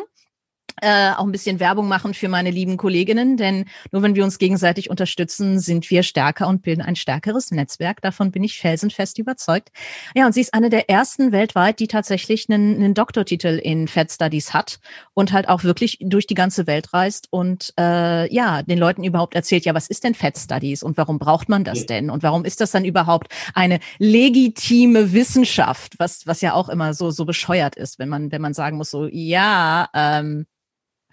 Äh, 0.81 1.11
auch 1.11 1.25
ein 1.25 1.31
bisschen 1.31 1.59
Werbung 1.59 1.87
machen 1.87 2.13
für 2.13 2.29
meine 2.29 2.51
lieben 2.51 2.77
Kolleginnen, 2.77 3.37
denn 3.37 3.65
nur 3.91 4.01
wenn 4.01 4.15
wir 4.15 4.23
uns 4.23 4.39
gegenseitig 4.39 4.89
unterstützen, 4.89 5.59
sind 5.59 5.89
wir 5.89 6.03
stärker 6.03 6.47
und 6.47 6.61
bilden 6.61 6.81
ein 6.81 6.95
stärkeres 6.95 7.51
Netzwerk. 7.51 8.01
Davon 8.01 8.31
bin 8.31 8.43
ich 8.43 8.59
felsenfest 8.59 9.17
überzeugt. 9.17 9.69
Ja, 10.15 10.25
und 10.25 10.33
sie 10.33 10.41
ist 10.41 10.53
eine 10.53 10.69
der 10.69 10.89
ersten 10.89 11.31
weltweit, 11.31 11.79
die 11.79 11.87
tatsächlich 11.87 12.49
einen, 12.49 12.75
einen 12.75 12.93
Doktortitel 12.93 13.59
in 13.61 13.87
Fed 13.87 14.11
Studies 14.11 14.53
hat 14.53 14.79
und 15.13 15.31
halt 15.31 15.49
auch 15.49 15.63
wirklich 15.63 15.97
durch 16.01 16.27
die 16.27 16.35
ganze 16.35 16.67
Welt 16.67 16.93
reist 16.93 17.27
und 17.31 17.73
äh, 17.79 18.33
ja, 18.33 18.63
den 18.63 18.77
Leuten 18.77 19.03
überhaupt 19.03 19.35
erzählt, 19.35 19.65
ja, 19.65 19.73
was 19.73 19.87
ist 19.87 20.03
denn 20.03 20.15
Fed 20.15 20.37
Studies 20.37 20.83
und 20.83 20.97
warum 20.97 21.19
braucht 21.19 21.49
man 21.49 21.63
das 21.63 21.85
denn 21.85 22.09
und 22.09 22.23
warum 22.23 22.45
ist 22.45 22.61
das 22.61 22.71
dann 22.71 22.85
überhaupt 22.85 23.31
eine 23.53 23.79
legitime 23.99 25.13
Wissenschaft, 25.13 25.99
was, 25.99 26.27
was 26.27 26.41
ja 26.41 26.53
auch 26.53 26.69
immer 26.69 26.93
so, 26.93 27.11
so 27.11 27.25
bescheuert 27.25 27.75
ist, 27.75 27.99
wenn 27.99 28.09
man, 28.09 28.31
wenn 28.31 28.41
man 28.41 28.53
sagen 28.53 28.77
muss, 28.77 28.89
so, 28.89 29.07
ja, 29.07 29.89
ähm, 29.93 30.45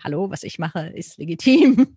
hallo, 0.02 0.31
was 0.31 0.43
ich 0.43 0.59
mache, 0.59 0.88
ist 0.95 1.19
legitim. 1.19 1.97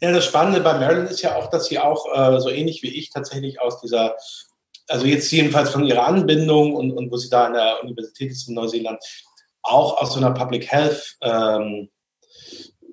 Ja, 0.00 0.12
das 0.12 0.26
Spannende 0.26 0.60
bei 0.60 0.78
Marilyn 0.78 1.06
ist 1.06 1.22
ja 1.22 1.36
auch, 1.36 1.48
dass 1.48 1.66
sie 1.66 1.78
auch 1.78 2.06
äh, 2.14 2.40
so 2.40 2.50
ähnlich 2.50 2.82
wie 2.82 2.94
ich 2.94 3.10
tatsächlich 3.10 3.60
aus 3.60 3.80
dieser, 3.80 4.16
also 4.86 5.06
jetzt 5.06 5.30
jedenfalls 5.32 5.70
von 5.70 5.84
ihrer 5.84 6.06
Anbindung 6.06 6.74
und, 6.74 6.92
und 6.92 7.10
wo 7.10 7.16
sie 7.16 7.30
da 7.30 7.46
an 7.46 7.54
der 7.54 7.82
Universität 7.82 8.30
ist 8.30 8.48
in 8.48 8.54
Neuseeland, 8.54 9.02
auch 9.62 9.96
aus 9.96 10.12
so 10.12 10.18
einer 10.18 10.32
Public 10.32 10.70
Health 10.70 11.16
ähm, 11.22 11.88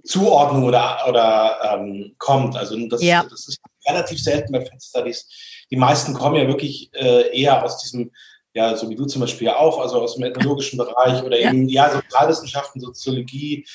Zuordnung 0.04 0.64
oder, 0.64 1.06
oder 1.08 1.60
ähm, 1.74 2.16
kommt. 2.18 2.56
Also 2.56 2.78
das, 2.88 3.02
ja. 3.02 3.24
das 3.24 3.48
ist 3.48 3.60
relativ 3.88 4.22
selten 4.22 4.52
bei 4.52 4.62
Fed 4.62 4.82
Studies. 4.82 5.28
Die 5.70 5.76
meisten 5.76 6.14
kommen 6.14 6.36
ja 6.36 6.48
wirklich 6.48 6.90
äh, 6.94 7.38
eher 7.38 7.64
aus 7.64 7.80
diesem 7.80 8.12
ja, 8.56 8.76
so 8.76 8.90
wie 8.90 8.96
du 8.96 9.06
zum 9.06 9.20
Beispiel 9.20 9.50
auch, 9.50 9.80
also 9.80 10.02
aus 10.02 10.16
dem 10.16 10.24
ethnologischen 10.24 10.78
Bereich 10.78 11.22
oder 11.22 11.40
ja. 11.40 11.50
eben, 11.50 11.68
ja, 11.68 11.92
Sozialwissenschaften, 11.92 12.80
Soziologie, 12.82 13.66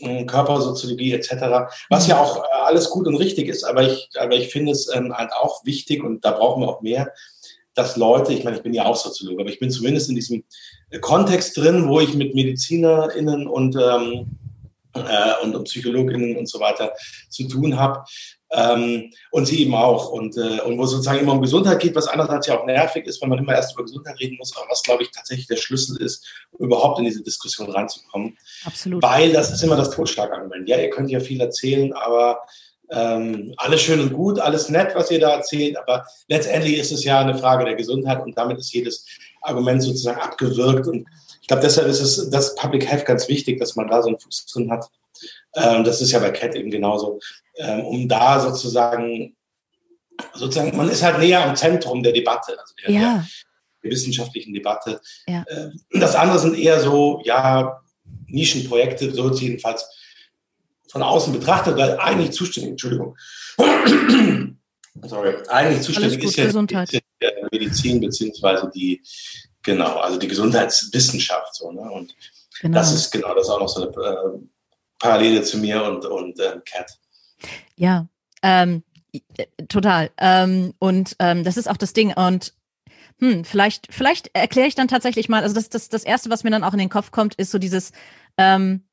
hm, 0.00 0.26
Körpersoziologie 0.26 1.12
etc., 1.12 1.70
was 1.88 2.08
ja 2.08 2.20
auch 2.20 2.38
äh, 2.38 2.48
alles 2.66 2.90
gut 2.90 3.06
und 3.06 3.14
richtig 3.16 3.48
ist, 3.48 3.62
aber 3.62 3.84
ich, 3.84 4.10
aber 4.18 4.34
ich 4.34 4.48
finde 4.48 4.72
es 4.72 4.92
ähm, 4.92 5.16
halt 5.16 5.32
auch 5.32 5.64
wichtig 5.64 6.02
und 6.02 6.24
da 6.24 6.32
brauchen 6.32 6.62
wir 6.62 6.68
auch 6.68 6.82
mehr, 6.82 7.12
dass 7.74 7.96
Leute, 7.96 8.32
ich 8.32 8.42
meine, 8.42 8.56
ich 8.56 8.62
bin 8.64 8.74
ja 8.74 8.86
auch 8.86 8.96
Soziologe, 8.96 9.42
aber 9.42 9.50
ich 9.50 9.60
bin 9.60 9.70
zumindest 9.70 10.08
in 10.08 10.16
diesem 10.16 10.42
Kontext 11.00 11.56
drin, 11.56 11.88
wo 11.88 12.00
ich 12.00 12.14
mit 12.14 12.34
MedizinerInnen 12.34 13.46
und, 13.46 13.76
ähm, 13.76 14.36
äh, 14.94 15.44
und, 15.44 15.54
und 15.54 15.64
PsychologInnen 15.64 16.36
und 16.36 16.48
so 16.48 16.58
weiter 16.58 16.92
zu 17.28 17.46
tun 17.46 17.78
habe, 17.78 18.02
ähm, 18.50 19.12
und 19.30 19.46
sie 19.46 19.62
eben 19.62 19.74
auch. 19.74 20.10
Und, 20.10 20.36
äh, 20.36 20.60
und 20.60 20.78
wo 20.78 20.84
es 20.84 20.90
sozusagen 20.90 21.20
immer 21.20 21.32
um 21.32 21.42
Gesundheit 21.42 21.80
geht, 21.80 21.94
was 21.94 22.08
andererseits 22.08 22.46
ja 22.46 22.58
auch 22.58 22.66
nervig 22.66 23.06
ist, 23.06 23.20
weil 23.20 23.28
man 23.28 23.38
immer 23.38 23.54
erst 23.54 23.74
über 23.74 23.84
Gesundheit 23.84 24.18
reden 24.20 24.36
muss, 24.38 24.56
aber 24.56 24.66
was, 24.70 24.82
glaube 24.82 25.02
ich, 25.02 25.10
tatsächlich 25.10 25.46
der 25.46 25.56
Schlüssel 25.56 26.00
ist, 26.00 26.26
um 26.52 26.66
überhaupt 26.66 26.98
in 26.98 27.04
diese 27.04 27.22
Diskussion 27.22 27.70
reinzukommen. 27.70 28.36
Absolut. 28.64 29.02
Weil 29.02 29.32
das 29.32 29.52
ist 29.52 29.62
immer 29.62 29.76
das 29.76 29.90
Totschlagargument. 29.90 30.68
Ja, 30.68 30.78
ihr 30.78 30.90
könnt 30.90 31.10
ja 31.10 31.20
viel 31.20 31.40
erzählen, 31.40 31.92
aber 31.92 32.40
ähm, 32.90 33.52
alles 33.58 33.82
schön 33.82 34.00
und 34.00 34.12
gut, 34.14 34.40
alles 34.40 34.70
nett, 34.70 34.94
was 34.94 35.10
ihr 35.10 35.20
da 35.20 35.36
erzählt, 35.36 35.76
aber 35.76 36.06
letztendlich 36.28 36.78
ist 36.78 36.90
es 36.90 37.04
ja 37.04 37.20
eine 37.20 37.36
Frage 37.36 37.66
der 37.66 37.74
Gesundheit 37.74 38.22
und 38.22 38.36
damit 38.38 38.58
ist 38.58 38.72
jedes 38.72 39.04
Argument 39.42 39.82
sozusagen 39.82 40.20
abgewirkt. 40.20 40.86
Und 40.86 41.06
ich 41.42 41.48
glaube, 41.48 41.62
deshalb 41.62 41.86
ist 41.86 42.00
es 42.00 42.30
das 42.30 42.54
Public 42.54 42.86
Health 42.86 43.04
ganz 43.04 43.28
wichtig, 43.28 43.58
dass 43.58 43.76
man 43.76 43.88
da 43.88 44.02
so 44.02 44.08
einen 44.08 44.18
Fuß 44.18 44.46
drin 44.46 44.70
hat. 44.70 44.88
Ähm, 45.54 45.84
das 45.84 46.00
ist 46.00 46.12
ja 46.12 46.18
bei 46.18 46.30
Cat 46.30 46.54
eben 46.54 46.70
genauso 46.70 47.18
ähm, 47.58 47.84
um 47.84 48.08
da 48.08 48.40
sozusagen, 48.40 49.36
sozusagen, 50.34 50.76
man 50.76 50.88
ist 50.88 51.02
halt 51.02 51.18
näher 51.18 51.44
am 51.44 51.56
Zentrum 51.56 52.02
der 52.02 52.12
Debatte, 52.12 52.58
also 52.58 52.74
der, 52.82 52.90
ja. 52.90 53.26
der 53.82 53.90
wissenschaftlichen 53.90 54.54
Debatte. 54.54 55.00
Ja. 55.26 55.44
Äh, 55.46 55.70
das 55.92 56.14
andere 56.14 56.38
sind 56.38 56.56
eher 56.56 56.80
so, 56.80 57.20
ja, 57.24 57.80
Nischenprojekte, 58.26 59.12
so 59.12 59.30
jedenfalls 59.32 59.86
von 60.90 61.02
außen 61.02 61.32
betrachtet, 61.32 61.76
weil 61.76 61.98
eigentlich 61.98 62.32
zuständig, 62.32 62.72
Entschuldigung, 62.72 63.16
sorry, 65.02 65.36
eigentlich 65.48 65.82
zuständig 65.82 66.20
gut, 66.20 66.30
ist, 66.30 66.36
ja, 66.36 66.46
Gesundheit. 66.46 66.92
ist 66.92 67.02
ja 67.20 67.30
Medizin 67.52 68.00
beziehungsweise 68.00 68.70
die, 68.74 69.02
genau, 69.62 69.98
also 69.98 70.18
die 70.18 70.28
Gesundheitswissenschaft 70.28 71.54
so, 71.54 71.72
ne? 71.72 71.82
Und 71.90 72.14
genau. 72.60 72.78
das 72.78 72.92
ist 72.92 73.10
genau, 73.10 73.34
das 73.34 73.46
ist 73.46 73.50
auch 73.50 73.60
noch 73.60 73.68
so 73.68 73.82
eine 73.82 73.90
äh, 73.90 74.38
Parallele 74.98 75.42
zu 75.42 75.58
mir 75.58 75.82
und, 75.84 76.04
und 76.06 76.38
äh, 76.40 76.60
Cat. 76.64 76.90
Ja, 77.76 78.08
ähm, 78.42 78.82
äh, 79.12 79.46
total. 79.68 80.10
Ähm, 80.18 80.74
und 80.78 81.16
ähm, 81.18 81.44
das 81.44 81.56
ist 81.56 81.68
auch 81.68 81.76
das 81.76 81.92
Ding. 81.92 82.12
Und 82.12 82.54
hm, 83.20 83.44
vielleicht, 83.44 83.92
vielleicht 83.92 84.30
erkläre 84.34 84.68
ich 84.68 84.74
dann 84.74 84.88
tatsächlich 84.88 85.28
mal, 85.28 85.42
also 85.42 85.54
das, 85.54 85.68
das, 85.68 85.88
das 85.88 86.04
Erste, 86.04 86.30
was 86.30 86.44
mir 86.44 86.50
dann 86.50 86.64
auch 86.64 86.72
in 86.72 86.78
den 86.78 86.88
Kopf 86.88 87.10
kommt, 87.10 87.34
ist 87.34 87.50
so 87.50 87.58
dieses, 87.58 87.92
ähm, 88.36 88.84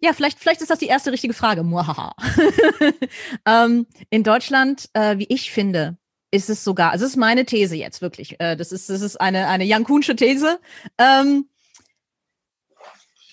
ja, 0.00 0.12
vielleicht, 0.12 0.38
vielleicht 0.38 0.60
ist 0.60 0.70
das 0.70 0.78
die 0.78 0.86
erste 0.86 1.12
richtige 1.12 1.34
Frage. 1.34 1.60
ähm, 3.46 3.86
in 4.10 4.22
Deutschland, 4.22 4.88
äh, 4.92 5.18
wie 5.18 5.26
ich 5.28 5.50
finde, 5.50 5.96
ist 6.30 6.50
es 6.50 6.62
sogar, 6.62 6.92
also 6.92 7.04
das 7.04 7.12
ist 7.12 7.16
meine 7.16 7.44
These 7.44 7.74
jetzt 7.74 8.00
wirklich. 8.00 8.38
Äh, 8.40 8.56
das 8.56 8.70
ist, 8.70 8.90
das 8.90 9.00
ist 9.00 9.20
eine, 9.20 9.48
eine 9.48 9.64
Jan 9.64 9.84
Kuhnsche 9.84 10.14
These. 10.14 10.60
Ähm, 10.98 11.48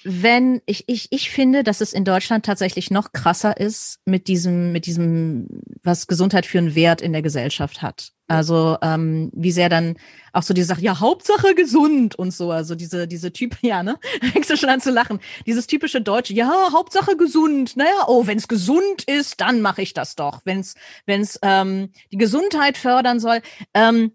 wenn 0.08 0.62
ich, 0.68 0.84
ich, 0.88 1.08
ich 1.10 1.32
finde, 1.32 1.64
dass 1.64 1.82
es 1.82 1.92
in 1.92 2.06
Deutschland 2.06 2.46
tatsächlich 2.46 2.92
noch 2.92 3.12
krasser 3.12 3.58
ist 3.58 4.00
mit 4.06 4.28
diesem, 4.28 4.72
mit 4.72 4.86
diesem, 4.86 5.48
was 5.82 6.06
Gesundheit 6.06 6.46
für 6.46 6.60
einen 6.60 6.76
Wert 6.76 7.02
in 7.02 7.12
der 7.12 7.24
Gesellschaft 7.24 7.82
hat. 7.82 8.12
Also 8.28 8.78
ähm, 8.84 9.32
wie 9.34 9.52
sehr 9.52 9.68
dann 9.68 9.98
auch 10.32 10.44
so 10.44 10.54
diese 10.54 10.68
Sache, 10.68 10.82
ja, 10.82 11.00
Hauptsache 11.00 11.56
gesund 11.56 12.16
und 12.16 12.32
so, 12.32 12.52
also 12.52 12.76
diese, 12.76 13.08
diese 13.08 13.34
Typ, 13.34 13.58
ja, 13.62 13.82
ne? 13.82 13.98
Fängst 14.32 14.52
du 14.52 14.58
schon 14.58 14.70
an 14.70 14.80
zu 14.80 14.92
lachen. 14.92 15.20
Dieses 15.48 15.66
typische 15.66 16.02
Deutsche, 16.02 16.34
ja, 16.34 16.70
Hauptsache 16.72 17.18
gesund, 17.18 17.76
naja, 17.76 18.06
oh, 18.08 18.28
wenn 18.28 18.38
es 18.38 18.48
gesund 18.48 19.04
ist, 19.08 19.42
dann 19.42 19.62
mache 19.62 19.82
ich 19.82 19.94
das 19.94 20.16
doch. 20.16 20.42
Wenn 20.46 20.60
es 20.60 20.76
wenn's, 21.08 21.40
ähm, 21.42 21.90
die 22.12 22.18
Gesundheit 22.18 22.78
fördern 22.78 23.20
soll. 23.20 23.42
Ähm, 23.74 24.12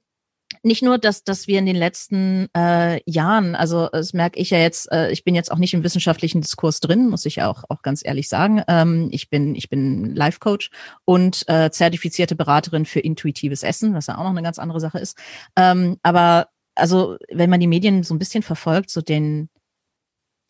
nicht 0.62 0.83
nur, 0.83 0.99
dass, 0.99 1.25
dass 1.25 1.47
wir 1.47 1.59
in 1.59 1.67
den 1.67 1.76
letzten 1.76 2.49
äh, 2.55 3.00
Jahren, 3.11 3.55
also 3.55 3.88
das 3.90 4.12
merke 4.12 4.38
ich 4.38 4.50
ja 4.50 4.59
jetzt, 4.59 4.90
äh, 4.93 5.11
ich 5.11 5.25
bin 5.25 5.35
jetzt 5.35 5.50
auch 5.50 5.59
nicht 5.59 5.73
im 5.73 5.83
wissenschaftlichen 5.83 6.43
Diskurs 6.43 6.81
drin, 6.81 7.09
muss 7.09 7.25
ich 7.25 7.43
auch, 7.43 7.64
auch 7.69 7.83
ganz 7.83 8.05
ehrlich 8.05 8.29
sagen. 8.29 8.62
Ähm, 8.69 9.09
ich 9.11 9.31
bin, 9.31 9.55
ich 9.55 9.71
bin 9.71 10.14
Life-Coach 10.14 10.71
und 11.05 11.49
äh, 11.49 11.71
zertifizierte 11.71 12.37
Beraterin 12.37 12.85
für 12.85 13.00
intuitives 13.00 13.62
Essen, 13.62 13.95
was 13.95 14.09
ja 14.09 14.19
auch 14.19 14.25
noch 14.25 14.31
eine 14.31 14.43
ganz 14.43 14.59
andere 14.59 14.81
Sache 14.81 14.99
ist. 14.99 15.17
Ähm, 15.57 15.97
aber 16.02 16.49
also, 16.75 17.17
wenn 17.31 17.50
man 17.50 17.61
die 17.61 17.67
Medien 17.67 18.02
so 18.02 18.14
ein 18.14 18.19
bisschen 18.19 18.43
verfolgt, 18.43 18.90
so 18.90 19.00
den, 19.00 19.49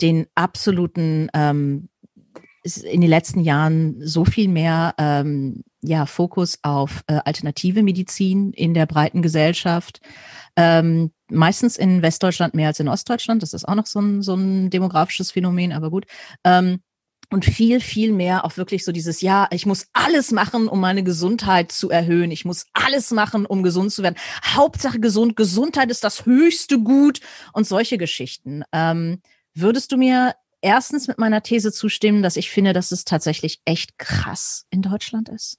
den 0.00 0.26
absoluten 0.34 1.28
ähm, 1.34 1.88
in 2.84 3.00
den 3.00 3.10
letzten 3.10 3.40
Jahren 3.40 3.96
so 4.00 4.24
viel 4.24 4.48
mehr 4.48 4.94
ähm, 4.98 5.62
ja, 5.82 6.06
Fokus 6.06 6.58
auf 6.62 7.02
äh, 7.06 7.20
alternative 7.24 7.82
Medizin 7.82 8.52
in 8.52 8.74
der 8.74 8.86
breiten 8.86 9.22
Gesellschaft. 9.22 10.00
Ähm, 10.56 11.12
meistens 11.30 11.76
in 11.76 12.02
Westdeutschland 12.02 12.54
mehr 12.54 12.68
als 12.68 12.80
in 12.80 12.88
Ostdeutschland. 12.88 13.42
Das 13.42 13.54
ist 13.54 13.66
auch 13.66 13.74
noch 13.74 13.86
so 13.86 14.00
ein, 14.00 14.22
so 14.22 14.34
ein 14.34 14.70
demografisches 14.70 15.30
Phänomen, 15.30 15.72
aber 15.72 15.90
gut. 15.90 16.06
Ähm, 16.44 16.80
und 17.32 17.44
viel, 17.44 17.80
viel 17.80 18.12
mehr 18.12 18.44
auch 18.44 18.56
wirklich 18.56 18.84
so 18.84 18.90
dieses, 18.90 19.20
ja, 19.20 19.46
ich 19.52 19.64
muss 19.64 19.86
alles 19.92 20.32
machen, 20.32 20.66
um 20.66 20.80
meine 20.80 21.04
Gesundheit 21.04 21.70
zu 21.70 21.88
erhöhen. 21.88 22.32
Ich 22.32 22.44
muss 22.44 22.66
alles 22.72 23.12
machen, 23.12 23.46
um 23.46 23.62
gesund 23.62 23.92
zu 23.92 24.02
werden. 24.02 24.16
Hauptsache 24.44 24.98
gesund. 24.98 25.36
Gesundheit 25.36 25.90
ist 25.90 26.02
das 26.02 26.26
höchste 26.26 26.80
Gut 26.80 27.20
und 27.52 27.68
solche 27.68 27.98
Geschichten. 27.98 28.64
Ähm, 28.72 29.22
würdest 29.54 29.92
du 29.92 29.96
mir 29.96 30.34
erstens 30.60 31.06
mit 31.06 31.18
meiner 31.18 31.42
These 31.42 31.72
zustimmen, 31.72 32.22
dass 32.22 32.36
ich 32.36 32.50
finde, 32.50 32.72
dass 32.72 32.90
es 32.90 33.04
tatsächlich 33.04 33.60
echt 33.64 33.96
krass 33.96 34.66
in 34.70 34.82
Deutschland 34.82 35.28
ist? 35.28 35.58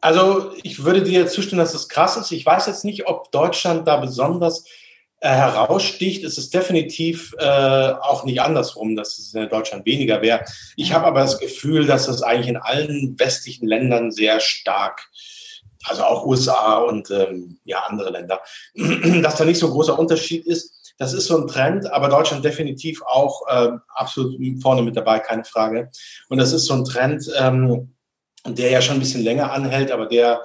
Also 0.00 0.52
ich 0.62 0.84
würde 0.84 1.02
dir 1.02 1.26
zustimmen, 1.26 1.60
dass 1.60 1.74
es 1.74 1.88
krass 1.88 2.16
ist. 2.16 2.32
Ich 2.32 2.46
weiß 2.46 2.66
jetzt 2.66 2.84
nicht, 2.84 3.06
ob 3.06 3.30
Deutschland 3.32 3.86
da 3.86 3.96
besonders 3.98 4.64
äh, 5.20 5.28
heraussticht. 5.28 6.24
Es 6.24 6.38
ist 6.38 6.54
definitiv 6.54 7.34
äh, 7.38 7.44
auch 7.44 8.24
nicht 8.24 8.40
andersrum, 8.40 8.96
dass 8.96 9.18
es 9.18 9.34
in 9.34 9.48
Deutschland 9.50 9.84
weniger 9.84 10.22
wäre. 10.22 10.44
Ich 10.76 10.94
habe 10.94 11.06
aber 11.06 11.20
das 11.20 11.38
Gefühl, 11.38 11.86
dass 11.86 12.08
es 12.08 12.22
eigentlich 12.22 12.48
in 12.48 12.56
allen 12.56 13.18
westlichen 13.18 13.68
Ländern 13.68 14.10
sehr 14.10 14.40
stark, 14.40 15.10
also 15.84 16.04
auch 16.04 16.24
USA 16.24 16.78
und 16.78 17.10
ähm, 17.10 17.58
ja 17.64 17.80
andere 17.80 18.10
Länder, 18.10 18.40
dass 19.22 19.36
da 19.36 19.44
nicht 19.44 19.58
so 19.58 19.66
ein 19.66 19.72
großer 19.72 19.98
Unterschied 19.98 20.46
ist. 20.46 20.94
Das 20.96 21.12
ist 21.12 21.26
so 21.26 21.38
ein 21.38 21.46
Trend, 21.46 21.90
aber 21.92 22.08
Deutschland 22.08 22.44
definitiv 22.44 23.02
auch 23.02 23.46
äh, 23.48 23.72
absolut 23.94 24.38
vorne 24.62 24.82
mit 24.82 24.96
dabei, 24.96 25.18
keine 25.18 25.44
Frage. 25.44 25.90
Und 26.30 26.38
das 26.38 26.52
ist 26.52 26.64
so 26.64 26.74
ein 26.74 26.84
Trend, 26.84 27.30
ähm, 27.38 27.94
der 28.46 28.70
ja 28.70 28.80
schon 28.80 28.96
ein 28.96 29.00
bisschen 29.00 29.22
länger 29.22 29.52
anhält, 29.52 29.90
aber 29.90 30.06
der, 30.06 30.42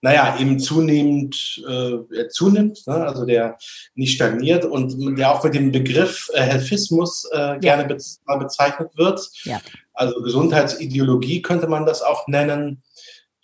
naja, 0.00 0.36
eben 0.38 0.58
zunehmend 0.58 1.62
äh, 1.68 2.28
zunimmt, 2.28 2.86
ne? 2.86 2.94
also 3.06 3.24
der 3.24 3.56
nicht 3.94 4.14
stagniert 4.14 4.64
und 4.64 5.18
der 5.18 5.32
auch 5.32 5.42
mit 5.44 5.54
dem 5.54 5.72
Begriff 5.72 6.28
äh, 6.34 6.42
Helfismus 6.42 7.28
äh, 7.32 7.38
ja. 7.38 7.56
gerne 7.56 7.84
be 7.84 7.98
bezeichnet 8.38 8.90
wird. 8.96 9.28
Ja. 9.44 9.60
Also 9.92 10.20
Gesundheitsideologie 10.22 11.42
könnte 11.42 11.66
man 11.66 11.86
das 11.86 12.02
auch 12.02 12.26
nennen. 12.28 12.82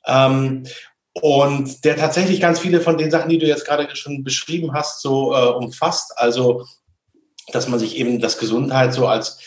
Ähm, 0.06 0.64
und 1.20 1.84
der 1.84 1.96
tatsächlich 1.96 2.40
ganz 2.40 2.60
viele 2.60 2.80
von 2.80 2.96
den 2.96 3.10
Sachen, 3.10 3.28
die 3.28 3.38
du 3.38 3.46
jetzt 3.46 3.66
gerade 3.66 3.94
schon 3.96 4.22
beschrieben 4.22 4.72
hast, 4.72 5.02
so 5.02 5.34
äh, 5.34 5.48
umfasst. 5.48 6.12
Also 6.16 6.64
dass 7.52 7.68
man 7.68 7.78
sich 7.78 7.96
eben 7.96 8.20
das 8.20 8.38
Gesundheit 8.38 8.92
so 8.92 9.06
als 9.06 9.38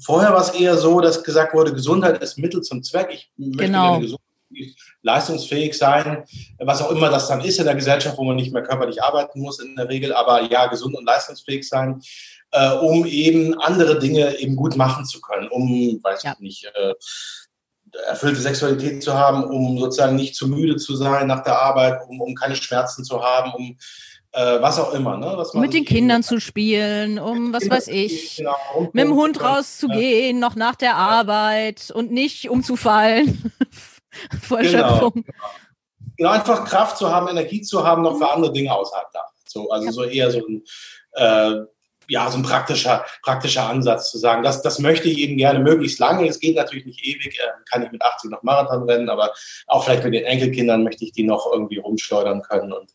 vorher 0.00 0.32
war 0.32 0.40
es 0.40 0.50
eher 0.50 0.76
so, 0.76 1.00
dass 1.00 1.22
gesagt 1.22 1.54
wurde, 1.54 1.72
Gesundheit 1.72 2.22
ist 2.22 2.38
Mittel 2.38 2.62
zum 2.62 2.82
Zweck. 2.82 3.08
Ich 3.10 3.30
möchte 3.36 3.64
genau. 3.64 4.00
gesund 4.00 4.20
leistungsfähig 5.02 5.76
sein, 5.76 6.24
was 6.58 6.80
auch 6.80 6.90
immer 6.90 7.10
das 7.10 7.28
dann 7.28 7.40
ist 7.40 7.58
in 7.58 7.66
der 7.66 7.74
Gesellschaft, 7.74 8.16
wo 8.16 8.24
man 8.24 8.36
nicht 8.36 8.52
mehr 8.52 8.62
körperlich 8.62 9.02
arbeiten 9.02 9.40
muss 9.40 9.60
in 9.60 9.76
der 9.76 9.88
Regel, 9.88 10.12
aber 10.12 10.42
ja, 10.50 10.66
gesund 10.66 10.96
und 10.96 11.04
leistungsfähig 11.04 11.68
sein, 11.68 12.00
äh, 12.52 12.72
um 12.72 13.06
eben 13.06 13.58
andere 13.60 13.98
Dinge 13.98 14.38
eben 14.38 14.56
gut 14.56 14.76
machen 14.76 15.04
zu 15.04 15.20
können, 15.20 15.48
um, 15.48 16.00
weiß 16.02 16.22
ja. 16.22 16.32
ich 16.32 16.40
nicht, 16.40 16.64
äh, 16.74 16.94
erfüllte 18.06 18.40
Sexualität 18.40 19.02
zu 19.02 19.14
haben, 19.14 19.44
um 19.44 19.78
sozusagen 19.78 20.16
nicht 20.16 20.34
zu 20.34 20.48
müde 20.48 20.76
zu 20.76 20.96
sein 20.96 21.26
nach 21.26 21.42
der 21.42 21.60
Arbeit, 21.60 22.00
um, 22.08 22.20
um 22.20 22.34
keine 22.34 22.56
Schmerzen 22.56 23.04
zu 23.04 23.22
haben, 23.22 23.52
um 23.54 23.78
äh, 24.38 24.62
was 24.62 24.78
auch 24.78 24.94
immer. 24.94 25.16
Ne? 25.16 25.36
Um 25.52 25.60
mit 25.60 25.74
den 25.74 25.84
Kindern 25.84 26.22
zu 26.22 26.40
spielen, 26.40 27.18
um 27.18 27.52
was 27.52 27.68
weiß 27.68 27.88
ich, 27.88 28.36
genau, 28.36 28.56
um, 28.76 28.90
mit 28.92 29.04
dem 29.04 29.14
Hund 29.14 29.42
rauszugehen, 29.42 30.40
ja. 30.40 30.48
noch 30.48 30.54
nach 30.54 30.76
der 30.76 30.96
Arbeit 30.96 31.90
und 31.92 32.12
nicht 32.12 32.48
umzufallen 32.48 33.52
vor 34.42 34.58
genau, 34.58 34.78
Erschöpfung. 34.78 35.12
Genau. 35.14 35.48
genau. 36.16 36.30
einfach 36.30 36.64
Kraft 36.64 36.98
zu 36.98 37.12
haben, 37.12 37.28
Energie 37.28 37.62
zu 37.62 37.84
haben, 37.84 38.02
noch 38.02 38.18
für 38.18 38.30
andere 38.30 38.52
Dinge 38.52 38.72
außerhalb 38.72 39.10
da. 39.12 39.20
So, 39.44 39.70
also 39.70 39.86
ja. 39.86 39.92
so 39.92 40.04
eher 40.04 40.30
so 40.30 40.46
ein 40.46 40.62
äh, 41.14 41.64
ja, 42.10 42.30
so 42.30 42.38
ein 42.38 42.42
praktischer, 42.42 43.04
praktischer 43.22 43.68
Ansatz 43.68 44.10
zu 44.10 44.16
sagen, 44.16 44.42
das, 44.42 44.62
das 44.62 44.78
möchte 44.78 45.08
ich 45.10 45.18
eben 45.18 45.36
gerne 45.36 45.58
möglichst 45.58 45.98
lange. 45.98 46.26
Es 46.26 46.40
geht 46.40 46.56
natürlich 46.56 46.86
nicht 46.86 47.04
ewig, 47.04 47.38
äh, 47.38 47.48
kann 47.70 47.82
ich 47.82 47.92
mit 47.92 48.00
80 48.00 48.30
noch 48.30 48.42
Marathon 48.42 48.88
rennen, 48.88 49.10
aber 49.10 49.34
auch 49.66 49.84
vielleicht 49.84 50.04
mit 50.04 50.14
den 50.14 50.24
Enkelkindern 50.24 50.84
möchte 50.84 51.04
ich 51.04 51.12
die 51.12 51.24
noch 51.24 51.52
irgendwie 51.52 51.76
rumschleudern 51.76 52.40
können 52.40 52.72
und 52.72 52.94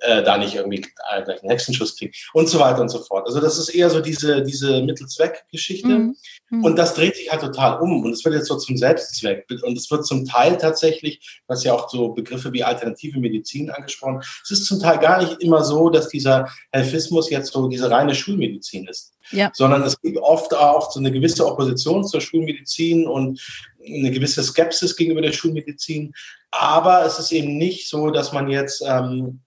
äh, 0.00 0.22
da 0.22 0.38
nicht 0.38 0.54
irgendwie 0.54 0.82
äh, 1.10 1.22
gleich 1.22 1.42
einen 1.42 1.50
Hexenschuss 1.50 1.96
kriegen 1.96 2.12
und 2.32 2.48
so 2.48 2.58
weiter 2.58 2.80
und 2.80 2.88
so 2.88 2.98
fort. 3.00 3.26
Also 3.26 3.40
das 3.40 3.58
ist 3.58 3.68
eher 3.70 3.90
so 3.90 4.00
diese, 4.00 4.42
diese 4.42 4.82
Mittelzweck-Geschichte. 4.82 5.88
Mhm. 5.88 6.16
Mhm. 6.50 6.64
Und 6.64 6.76
das 6.76 6.94
dreht 6.94 7.16
sich 7.16 7.30
halt 7.30 7.42
total 7.42 7.80
um 7.80 8.04
und 8.04 8.12
es 8.12 8.24
wird 8.24 8.34
jetzt 8.34 8.48
so 8.48 8.56
zum 8.56 8.76
Selbstzweck. 8.76 9.46
Und 9.62 9.76
es 9.76 9.90
wird 9.90 10.06
zum 10.06 10.26
Teil 10.26 10.56
tatsächlich, 10.58 11.40
was 11.46 11.64
ja 11.64 11.74
auch 11.74 11.88
so 11.88 12.08
Begriffe 12.10 12.52
wie 12.52 12.64
alternative 12.64 13.20
Medizin 13.20 13.70
angesprochen, 13.70 14.22
es 14.42 14.50
ist 14.50 14.66
zum 14.66 14.80
Teil 14.80 14.98
gar 14.98 15.22
nicht 15.22 15.40
immer 15.40 15.64
so, 15.64 15.90
dass 15.90 16.08
dieser 16.08 16.48
Helfismus 16.72 17.30
jetzt 17.30 17.52
so 17.52 17.68
diese 17.68 17.90
reine 17.90 18.14
Schulmedizin 18.14 18.86
ist. 18.88 19.12
Ja. 19.32 19.50
Sondern 19.54 19.82
es 19.82 20.00
gibt 20.00 20.18
oft 20.18 20.54
auch 20.54 20.90
so 20.90 20.98
eine 20.98 21.12
gewisse 21.12 21.46
Opposition 21.46 22.04
zur 22.04 22.20
Schulmedizin 22.20 23.06
und 23.06 23.40
eine 23.86 24.10
gewisse 24.10 24.42
Skepsis 24.42 24.96
gegenüber 24.96 25.22
der 25.22 25.32
Schulmedizin. 25.32 26.12
Aber 26.50 27.04
es 27.04 27.18
ist 27.18 27.30
eben 27.30 27.56
nicht 27.56 27.88
so, 27.88 28.10
dass 28.10 28.32
man 28.32 28.48
jetzt 28.48 28.82
ähm, 28.84 29.40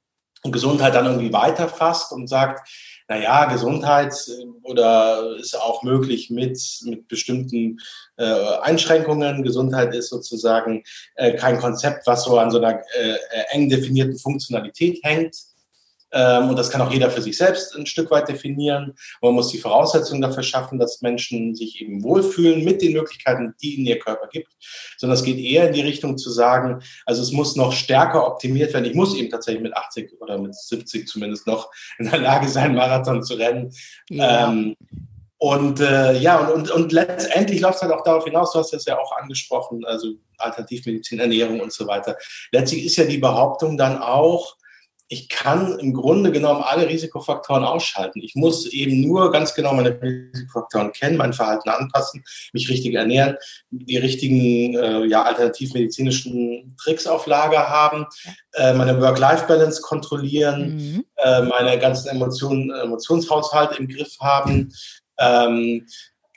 Gesundheit 0.51 0.95
dann 0.95 1.05
irgendwie 1.05 1.31
weiterfasst 1.31 2.11
und 2.11 2.27
sagt, 2.27 2.67
na 3.07 3.17
ja, 3.17 3.45
Gesundheit 3.45 4.13
äh, 4.27 4.45
oder 4.63 5.35
ist 5.39 5.55
auch 5.55 5.83
möglich 5.83 6.29
mit, 6.29 6.59
mit 6.83 7.07
bestimmten 7.07 7.79
äh, 8.17 8.57
Einschränkungen. 8.61 9.43
Gesundheit 9.43 9.93
ist 9.93 10.09
sozusagen 10.09 10.83
äh, 11.15 11.33
kein 11.33 11.59
Konzept, 11.59 12.07
was 12.07 12.23
so 12.23 12.37
an 12.37 12.51
so 12.51 12.57
einer 12.57 12.79
äh, 12.95 13.13
äh 13.13 13.43
eng 13.51 13.69
definierten 13.69 14.17
Funktionalität 14.17 14.99
hängt, 15.03 15.35
und 16.49 16.57
das 16.57 16.69
kann 16.69 16.81
auch 16.81 16.91
jeder 16.91 17.09
für 17.09 17.21
sich 17.21 17.37
selbst 17.37 17.75
ein 17.75 17.85
Stück 17.85 18.11
weit 18.11 18.27
definieren. 18.27 18.93
Man 19.21 19.33
muss 19.33 19.49
die 19.49 19.57
Voraussetzungen 19.57 20.21
dafür 20.21 20.43
schaffen, 20.43 20.79
dass 20.79 21.01
Menschen 21.01 21.55
sich 21.55 21.81
eben 21.81 22.03
wohlfühlen 22.03 22.63
mit 22.63 22.81
den 22.81 22.93
Möglichkeiten, 22.93 23.55
die 23.61 23.75
ihnen 23.75 23.87
ihr 23.87 23.99
Körper 23.99 24.27
gibt. 24.27 24.53
Sondern 24.97 25.17
es 25.17 25.23
geht 25.23 25.39
eher 25.39 25.67
in 25.67 25.73
die 25.73 25.81
Richtung 25.81 26.17
zu 26.17 26.29
sagen, 26.29 26.81
also 27.05 27.21
es 27.21 27.31
muss 27.31 27.55
noch 27.55 27.73
stärker 27.73 28.27
optimiert 28.27 28.73
werden. 28.73 28.85
Ich 28.85 28.95
muss 28.95 29.15
eben 29.15 29.29
tatsächlich 29.29 29.63
mit 29.63 29.75
80 29.75 30.21
oder 30.21 30.37
mit 30.37 30.55
70 30.55 31.07
zumindest 31.07 31.47
noch 31.47 31.71
in 31.97 32.09
der 32.09 32.19
Lage 32.19 32.47
sein, 32.47 32.75
Marathon 32.75 33.23
zu 33.23 33.33
rennen. 33.35 33.73
Ja. 34.09 34.49
Ähm, 34.49 34.75
und 35.43 35.81
äh, 35.81 36.17
ja, 36.19 36.37
und, 36.37 36.53
und, 36.53 36.71
und 36.71 36.91
letztendlich 36.93 37.59
läuft 37.59 37.75
es 37.75 37.81
halt 37.81 37.91
auch 37.91 38.03
darauf 38.05 38.23
hinaus, 38.23 38.53
du 38.53 38.59
hast 38.59 38.71
das 38.71 38.85
ja 38.85 38.97
auch 38.97 39.11
angesprochen, 39.17 39.83
also 39.83 40.13
Alternativmedizin, 40.37 41.19
Ernährung 41.19 41.59
und 41.59 41.73
so 41.73 41.85
weiter. 41.85 42.15
Letztlich 42.53 42.85
ist 42.85 42.95
ja 42.95 43.03
die 43.03 43.17
Behauptung 43.17 43.77
dann 43.77 43.97
auch, 43.97 44.55
ich 45.13 45.29
kann 45.29 45.77
im 45.77 45.93
Grunde 45.93 46.31
genommen 46.31 46.63
alle 46.63 46.89
Risikofaktoren 46.89 47.63
ausschalten. 47.63 48.19
Ich 48.21 48.33
muss 48.33 48.65
eben 48.65 49.01
nur 49.01 49.31
ganz 49.31 49.53
genau 49.53 49.73
meine 49.73 50.01
Risikofaktoren 50.01 50.91
kennen, 50.91 51.17
mein 51.17 51.33
Verhalten 51.33 51.69
anpassen, 51.69 52.23
mich 52.51 52.67
richtig 52.67 52.95
ernähren, 52.95 53.37
die 53.69 53.97
richtigen 53.97 54.75
äh, 54.75 55.05
ja, 55.05 55.21
alternativmedizinischen 55.21 56.75
Tricks 56.81 57.05
auf 57.05 57.27
Lager 57.27 57.69
haben, 57.69 58.07
äh, 58.53 58.73
meine 58.73 58.99
Work-Life-Balance 58.99 59.83
kontrollieren, 59.83 60.77
mhm. 60.77 61.05
äh, 61.17 61.43
meine 61.43 61.77
ganzen 61.77 62.09
Emotionen, 62.09 62.71
Emotionshaushalte 62.71 63.75
im 63.75 63.87
Griff 63.87 64.17
haben. 64.19 64.73
Ähm, 65.19 65.85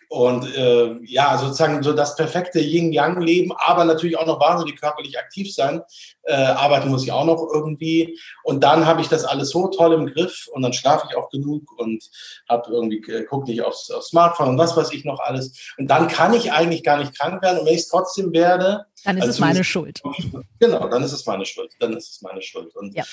und 0.09 0.55
äh, 0.57 0.97
ja, 1.05 1.37
sozusagen 1.39 1.83
so 1.83 1.93
das 1.93 2.17
perfekte 2.17 2.61
Yin-Yang-Leben, 2.61 3.53
aber 3.57 3.85
natürlich 3.85 4.17
auch 4.17 4.27
noch 4.27 4.41
wahnsinnig 4.41 4.81
körperlich 4.81 5.19
aktiv 5.19 5.53
sein. 5.53 5.83
Äh, 6.23 6.35
arbeiten 6.35 6.89
muss 6.89 7.05
ich 7.05 7.13
auch 7.13 7.25
noch 7.25 7.49
irgendwie. 7.53 8.19
Und 8.45 8.63
dann 8.63 8.87
habe 8.87 9.01
ich 9.01 9.09
das 9.09 9.25
alles 9.25 9.51
so 9.51 9.69
toll 9.69 9.95
im 9.95 10.07
Griff 10.07 10.49
und 10.53 10.63
dann 10.63 10.73
schlafe 10.73 11.07
ich 11.11 11.17
auch 11.17 11.29
genug 11.31 11.71
und 11.79 12.05
habe 12.49 12.71
irgendwie, 12.71 12.99
äh, 13.13 13.25
gucke 13.25 13.51
nicht 13.51 13.63
aufs, 13.63 13.91
aufs 13.91 14.09
Smartphone 14.09 14.51
und 14.51 14.59
was 14.59 14.77
weiß 14.77 14.93
ich 14.93 15.05
noch 15.05 15.21
alles. 15.21 15.73
Und 15.77 15.89
dann 15.89 16.09
kann 16.09 16.35
ich 16.35 16.53
eigentlich 16.53 16.85
gar 16.85 16.99
nicht 16.99 17.17
krank 17.17 17.43
werden. 17.43 17.61
Und 17.61 17.67
wenn 17.67 17.75
ich 17.75 17.81
es 17.81 17.89
trotzdem 17.89 18.33
werde. 18.33 18.87
Dann 19.05 19.17
ist 19.17 19.23
also 19.23 19.31
es 19.35 19.41
meine 19.41 19.65
Schuld. 19.65 20.03
Genau, 20.59 20.89
dann 20.89 21.03
ist 21.03 21.13
es 21.13 21.27
meine 21.27 21.45
Schuld. 21.45 21.73
Dann 21.81 21.97
ist 21.97 22.11
es 22.11 22.23
meine 22.23 22.41
Schuld. 22.41 22.75
Und 22.77 22.95
ja. 22.95 23.05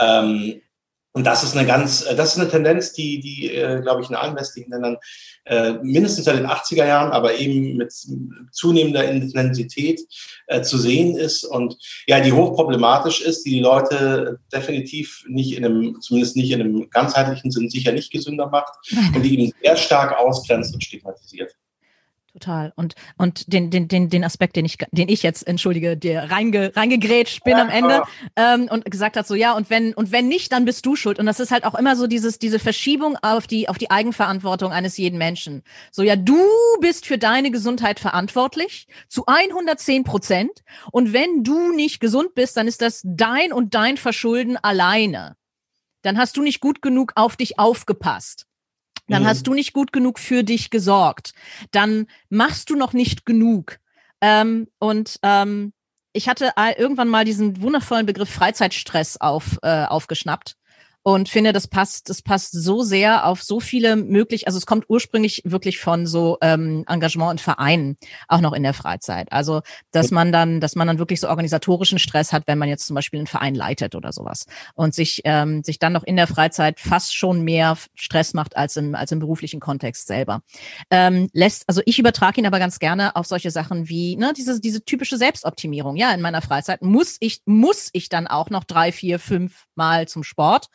ähm, 0.00 0.62
und 1.16 1.24
das 1.24 1.42
ist 1.42 1.56
eine 1.56 1.66
ganz, 1.66 2.02
äh, 2.02 2.14
das 2.14 2.34
ist 2.34 2.40
eine 2.40 2.50
Tendenz, 2.50 2.92
die, 2.92 3.20
die 3.20 3.50
äh, 3.50 3.80
glaube 3.80 4.02
ich, 4.02 4.10
in 4.10 4.14
allen 4.14 4.36
westlichen 4.36 4.70
Ländern 4.70 4.98
äh, 5.46 5.72
mindestens 5.82 6.26
seit 6.26 6.36
den 6.36 6.46
80er 6.46 6.86
Jahren, 6.86 7.10
aber 7.10 7.36
eben 7.36 7.78
mit 7.78 7.90
zunehmender 8.52 9.08
Intensität 9.08 10.02
äh, 10.46 10.60
zu 10.60 10.76
sehen 10.76 11.16
ist 11.16 11.44
und 11.44 11.78
ja, 12.06 12.20
die 12.20 12.32
hochproblematisch 12.32 13.22
ist, 13.22 13.46
die 13.46 13.52
die 13.52 13.60
Leute 13.60 14.40
definitiv 14.52 15.24
nicht 15.26 15.56
in 15.56 15.64
einem, 15.64 16.00
zumindest 16.02 16.36
nicht 16.36 16.50
in 16.50 16.60
einem 16.60 16.90
ganzheitlichen 16.90 17.50
Sinn 17.50 17.70
sicher 17.70 17.92
nicht 17.92 18.12
gesünder 18.12 18.48
macht 18.48 18.74
und 19.14 19.22
die 19.22 19.40
eben 19.40 19.52
sehr 19.62 19.76
stark 19.78 20.18
ausgrenzt 20.18 20.74
und 20.74 20.84
stigmatisiert. 20.84 21.56
Total. 22.38 22.70
Und, 22.76 22.94
und 23.16 23.50
den, 23.50 23.70
den, 23.70 23.88
den, 23.88 24.10
den 24.10 24.22
Aspekt, 24.22 24.56
den 24.56 24.66
ich, 24.66 24.76
den 24.90 25.08
ich 25.08 25.22
jetzt, 25.22 25.46
entschuldige, 25.46 25.96
dir 25.96 26.24
reinge, 26.30 26.76
reingegrätscht 26.76 27.42
bin 27.44 27.56
ja, 27.56 27.62
am 27.62 27.70
Ende 27.70 28.02
ähm, 28.36 28.68
und 28.70 28.84
gesagt 28.90 29.16
hat, 29.16 29.26
so 29.26 29.34
ja, 29.34 29.54
und 29.54 29.70
wenn, 29.70 29.94
und 29.94 30.12
wenn 30.12 30.28
nicht, 30.28 30.52
dann 30.52 30.66
bist 30.66 30.84
du 30.84 30.96
schuld. 30.96 31.18
Und 31.18 31.24
das 31.24 31.40
ist 31.40 31.50
halt 31.50 31.64
auch 31.64 31.74
immer 31.74 31.96
so 31.96 32.06
dieses, 32.06 32.38
diese 32.38 32.58
Verschiebung 32.58 33.16
auf 33.22 33.46
die, 33.46 33.70
auf 33.70 33.78
die 33.78 33.90
Eigenverantwortung 33.90 34.70
eines 34.70 34.98
jeden 34.98 35.16
Menschen. 35.16 35.62
So 35.90 36.02
ja, 36.02 36.14
du 36.14 36.38
bist 36.82 37.06
für 37.06 37.16
deine 37.16 37.50
Gesundheit 37.50 38.00
verantwortlich 38.00 38.86
zu 39.08 39.24
110 39.24 40.04
Prozent. 40.04 40.62
Und 40.92 41.14
wenn 41.14 41.42
du 41.42 41.72
nicht 41.72 42.00
gesund 42.00 42.34
bist, 42.34 42.58
dann 42.58 42.68
ist 42.68 42.82
das 42.82 43.00
dein 43.02 43.50
und 43.50 43.74
dein 43.74 43.96
Verschulden 43.96 44.58
alleine. 44.58 45.36
Dann 46.02 46.18
hast 46.18 46.36
du 46.36 46.42
nicht 46.42 46.60
gut 46.60 46.82
genug 46.82 47.12
auf 47.14 47.36
dich 47.36 47.58
aufgepasst 47.58 48.46
dann 49.08 49.22
mhm. 49.22 49.26
hast 49.26 49.46
du 49.46 49.54
nicht 49.54 49.72
gut 49.72 49.92
genug 49.92 50.18
für 50.18 50.42
dich 50.42 50.70
gesorgt, 50.70 51.32
dann 51.70 52.06
machst 52.28 52.70
du 52.70 52.76
noch 52.76 52.92
nicht 52.92 53.26
genug. 53.26 53.78
Ähm, 54.20 54.68
und 54.78 55.18
ähm, 55.22 55.72
ich 56.12 56.28
hatte 56.28 56.52
irgendwann 56.78 57.08
mal 57.08 57.24
diesen 57.24 57.60
wundervollen 57.60 58.06
Begriff 58.06 58.30
Freizeitstress 58.30 59.20
auf, 59.20 59.58
äh, 59.62 59.84
aufgeschnappt 59.84 60.56
und 61.06 61.28
finde, 61.28 61.52
das 61.52 61.68
passt, 61.68 62.10
das 62.10 62.20
passt 62.20 62.50
so 62.50 62.82
sehr 62.82 63.26
auf 63.26 63.40
so 63.40 63.60
viele 63.60 63.94
möglich. 63.94 64.48
Also 64.48 64.58
es 64.58 64.66
kommt 64.66 64.86
ursprünglich 64.88 65.40
wirklich 65.44 65.78
von 65.78 66.04
so 66.04 66.36
ähm, 66.40 66.84
Engagement 66.88 67.30
in 67.30 67.38
Vereinen, 67.38 67.96
auch 68.26 68.40
noch 68.40 68.52
in 68.52 68.64
der 68.64 68.74
Freizeit. 68.74 69.30
Also 69.30 69.60
dass 69.92 70.10
man 70.10 70.32
dann, 70.32 70.60
dass 70.60 70.74
man 70.74 70.88
dann 70.88 70.98
wirklich 70.98 71.20
so 71.20 71.28
organisatorischen 71.28 72.00
Stress 72.00 72.32
hat, 72.32 72.48
wenn 72.48 72.58
man 72.58 72.68
jetzt 72.68 72.88
zum 72.88 72.94
Beispiel 72.96 73.20
einen 73.20 73.28
Verein 73.28 73.54
leitet 73.54 73.94
oder 73.94 74.12
sowas 74.12 74.46
und 74.74 74.96
sich 74.96 75.20
ähm, 75.22 75.62
sich 75.62 75.78
dann 75.78 75.92
noch 75.92 76.02
in 76.02 76.16
der 76.16 76.26
Freizeit 76.26 76.80
fast 76.80 77.14
schon 77.14 77.42
mehr 77.42 77.78
Stress 77.94 78.34
macht 78.34 78.56
als 78.56 78.76
im 78.76 78.96
als 78.96 79.12
im 79.12 79.20
beruflichen 79.20 79.60
Kontext 79.60 80.08
selber. 80.08 80.42
Ähm, 80.90 81.28
lässt, 81.32 81.68
also 81.68 81.82
ich 81.84 82.00
übertrage 82.00 82.40
ihn 82.40 82.48
aber 82.48 82.58
ganz 82.58 82.80
gerne 82.80 83.14
auf 83.14 83.26
solche 83.26 83.52
Sachen 83.52 83.88
wie 83.88 84.16
ne 84.16 84.32
diese 84.36 84.60
diese 84.60 84.84
typische 84.84 85.18
Selbstoptimierung. 85.18 85.94
Ja, 85.94 86.12
in 86.12 86.20
meiner 86.20 86.42
Freizeit 86.42 86.82
muss 86.82 87.16
ich 87.20 87.42
muss 87.44 87.90
ich 87.92 88.08
dann 88.08 88.26
auch 88.26 88.50
noch 88.50 88.64
drei, 88.64 88.90
vier, 88.90 89.20
fünf 89.20 89.66
Mal 89.76 90.08
zum 90.08 90.24
Sport 90.24 90.66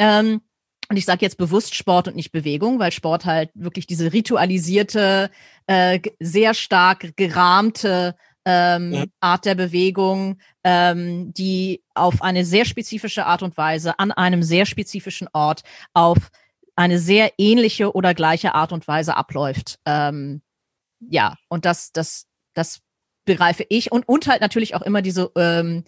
ähm, 0.00 0.40
und 0.88 0.96
ich 0.96 1.04
sage 1.04 1.20
jetzt 1.24 1.36
bewusst 1.36 1.76
Sport 1.76 2.08
und 2.08 2.16
nicht 2.16 2.32
Bewegung, 2.32 2.80
weil 2.80 2.90
Sport 2.90 3.24
halt 3.24 3.50
wirklich 3.54 3.86
diese 3.86 4.12
ritualisierte, 4.12 5.30
äh, 5.68 6.00
sehr 6.18 6.54
stark 6.54 7.16
gerahmte 7.16 8.16
ähm, 8.44 8.92
ja. 8.92 9.04
Art 9.20 9.44
der 9.44 9.54
Bewegung, 9.54 10.38
ähm, 10.64 11.32
die 11.32 11.84
auf 11.94 12.22
eine 12.22 12.44
sehr 12.44 12.64
spezifische 12.64 13.26
Art 13.26 13.44
und 13.44 13.56
Weise 13.56 13.98
an 14.00 14.10
einem 14.10 14.42
sehr 14.42 14.66
spezifischen 14.66 15.28
Ort 15.32 15.62
auf 15.92 16.30
eine 16.74 16.98
sehr 16.98 17.34
ähnliche 17.38 17.94
oder 17.94 18.14
gleiche 18.14 18.54
Art 18.54 18.72
und 18.72 18.88
Weise 18.88 19.16
abläuft. 19.16 19.78
Ähm, 19.84 20.42
ja, 20.98 21.36
und 21.48 21.66
das, 21.66 21.92
das, 21.92 22.26
das 22.54 22.80
begreife 23.26 23.64
ich 23.68 23.92
und, 23.92 24.08
und 24.08 24.26
halt 24.26 24.40
natürlich 24.40 24.74
auch 24.74 24.82
immer 24.82 25.02
diese 25.02 25.30
ähm, 25.36 25.84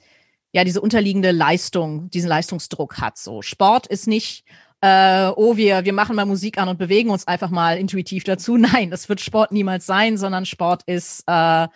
ja 0.52 0.64
diese 0.64 0.80
unterliegende 0.80 1.30
Leistung, 1.30 2.10
diesen 2.10 2.28
Leistungsdruck 2.28 3.00
hat. 3.00 3.18
So 3.18 3.42
Sport 3.42 3.86
ist 3.86 4.06
nicht 4.06 4.44
äh, 4.82 5.30
oh, 5.36 5.56
wir, 5.56 5.84
wir 5.84 5.92
machen 5.92 6.16
mal 6.16 6.26
Musik 6.26 6.58
an 6.58 6.68
und 6.68 6.76
bewegen 6.76 7.10
uns 7.10 7.28
einfach 7.28 7.50
mal 7.50 7.78
intuitiv 7.78 8.24
dazu. 8.24 8.56
Nein, 8.58 8.90
das 8.90 9.08
wird 9.08 9.20
Sport 9.20 9.52
niemals 9.52 9.86
sein, 9.86 10.18
sondern 10.18 10.44
Sport 10.44 10.82
ist 10.86 11.22
äh, 11.28 11.68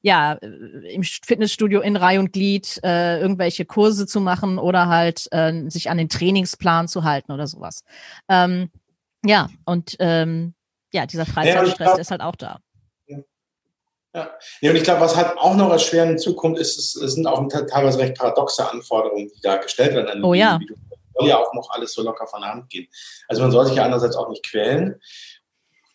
ja 0.00 0.32
im 0.32 1.02
Fitnessstudio 1.02 1.82
in 1.82 1.96
Reihe 1.96 2.18
und 2.18 2.32
Glied 2.32 2.80
äh, 2.82 3.20
irgendwelche 3.20 3.66
Kurse 3.66 4.06
zu 4.06 4.22
machen 4.22 4.58
oder 4.58 4.88
halt 4.88 5.28
äh, 5.32 5.68
sich 5.68 5.90
an 5.90 5.98
den 5.98 6.08
Trainingsplan 6.08 6.88
zu 6.88 7.04
halten 7.04 7.30
oder 7.30 7.46
sowas. 7.46 7.82
Ähm, 8.28 8.70
ja, 9.22 9.50
und 9.66 9.96
ähm, 9.98 10.54
ja, 10.94 11.04
dieser 11.04 11.26
Freizeitstress 11.26 11.88
ja, 11.88 11.98
ist 11.98 12.10
halt 12.10 12.22
auch 12.22 12.36
da. 12.36 12.60
Ja. 14.16 14.30
ja, 14.62 14.70
und 14.70 14.76
ich 14.76 14.82
glaube, 14.82 15.02
was 15.02 15.14
halt 15.14 15.36
auch 15.36 15.54
noch 15.56 15.70
erschwerend 15.70 16.12
hinzukommt, 16.12 16.58
ist, 16.58 16.78
es, 16.78 16.96
es 16.96 17.14
sind 17.14 17.26
auch 17.26 17.46
teilweise 17.48 17.98
recht 17.98 18.16
paradoxe 18.16 18.68
Anforderungen, 18.68 19.28
die 19.28 19.40
da 19.42 19.56
gestellt 19.56 19.94
werden 19.94 20.08
an 20.08 20.24
oh, 20.24 20.32
ja. 20.32 20.58
soll 21.14 21.28
ja 21.28 21.36
auch 21.36 21.52
noch 21.52 21.68
alles 21.70 21.92
so 21.92 22.02
locker 22.02 22.26
von 22.26 22.40
der 22.40 22.50
Hand 22.50 22.70
gehen. 22.70 22.88
Also 23.28 23.42
man 23.42 23.50
soll 23.50 23.66
sich 23.66 23.76
ja 23.76 23.84
einerseits 23.84 24.16
auch 24.16 24.30
nicht 24.30 24.44
quälen. 24.48 24.98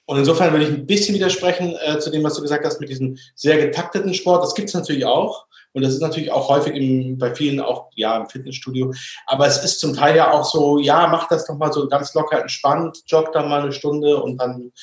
Und 0.06 0.18
insofern 0.18 0.52
würde 0.52 0.66
ich 0.66 0.72
ein 0.72 0.86
bisschen 0.86 1.16
widersprechen 1.16 1.76
äh, 1.84 1.98
zu 1.98 2.12
dem, 2.12 2.24
was 2.24 2.36
du 2.36 2.44
gesagt 2.44 2.64
hast 2.64 2.80
mit 2.80 2.90
diesem 2.90 3.18
sehr 3.34 3.58
getakteten 3.58 4.14
Sport. 4.14 4.44
Das 4.44 4.54
gibt 4.54 4.68
es 4.68 4.76
natürlich 4.76 5.06
auch. 5.06 5.48
Und 5.74 5.84
das 5.84 5.94
ist 5.94 6.02
natürlich 6.02 6.32
auch 6.32 6.50
häufig 6.50 6.76
im, 6.76 7.18
bei 7.18 7.34
vielen 7.34 7.60
auch, 7.60 7.90
ja, 7.96 8.18
im 8.18 8.30
Fitnessstudio. 8.30 8.94
Aber 9.26 9.48
es 9.48 9.64
ist 9.64 9.80
zum 9.80 9.96
Teil 9.96 10.16
ja 10.16 10.32
auch 10.32 10.44
so, 10.44 10.80
ja, 10.80 11.08
mach 11.08 11.28
das 11.28 11.48
doch 11.48 11.56
mal 11.56 11.72
so 11.72 11.88
ganz 11.88 12.14
locker 12.14 12.40
entspannt, 12.40 13.00
jogg 13.08 13.32
dann 13.32 13.50
mal 13.50 13.62
eine 13.62 13.72
Stunde 13.72 14.22
und 14.22 14.38
dann 14.38 14.74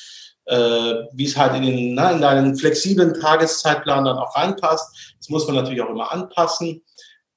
äh, 0.49 1.05
wie 1.13 1.25
es 1.25 1.37
halt 1.37 1.55
in, 1.55 1.61
den, 1.61 1.93
na, 1.93 2.11
in 2.11 2.21
deinen 2.21 2.55
flexiblen 2.55 3.13
Tageszeitplan 3.13 4.05
dann 4.05 4.17
auch 4.17 4.35
reinpasst. 4.35 5.15
Das 5.17 5.29
muss 5.29 5.45
man 5.47 5.55
natürlich 5.55 5.81
auch 5.81 5.89
immer 5.89 6.11
anpassen. 6.11 6.81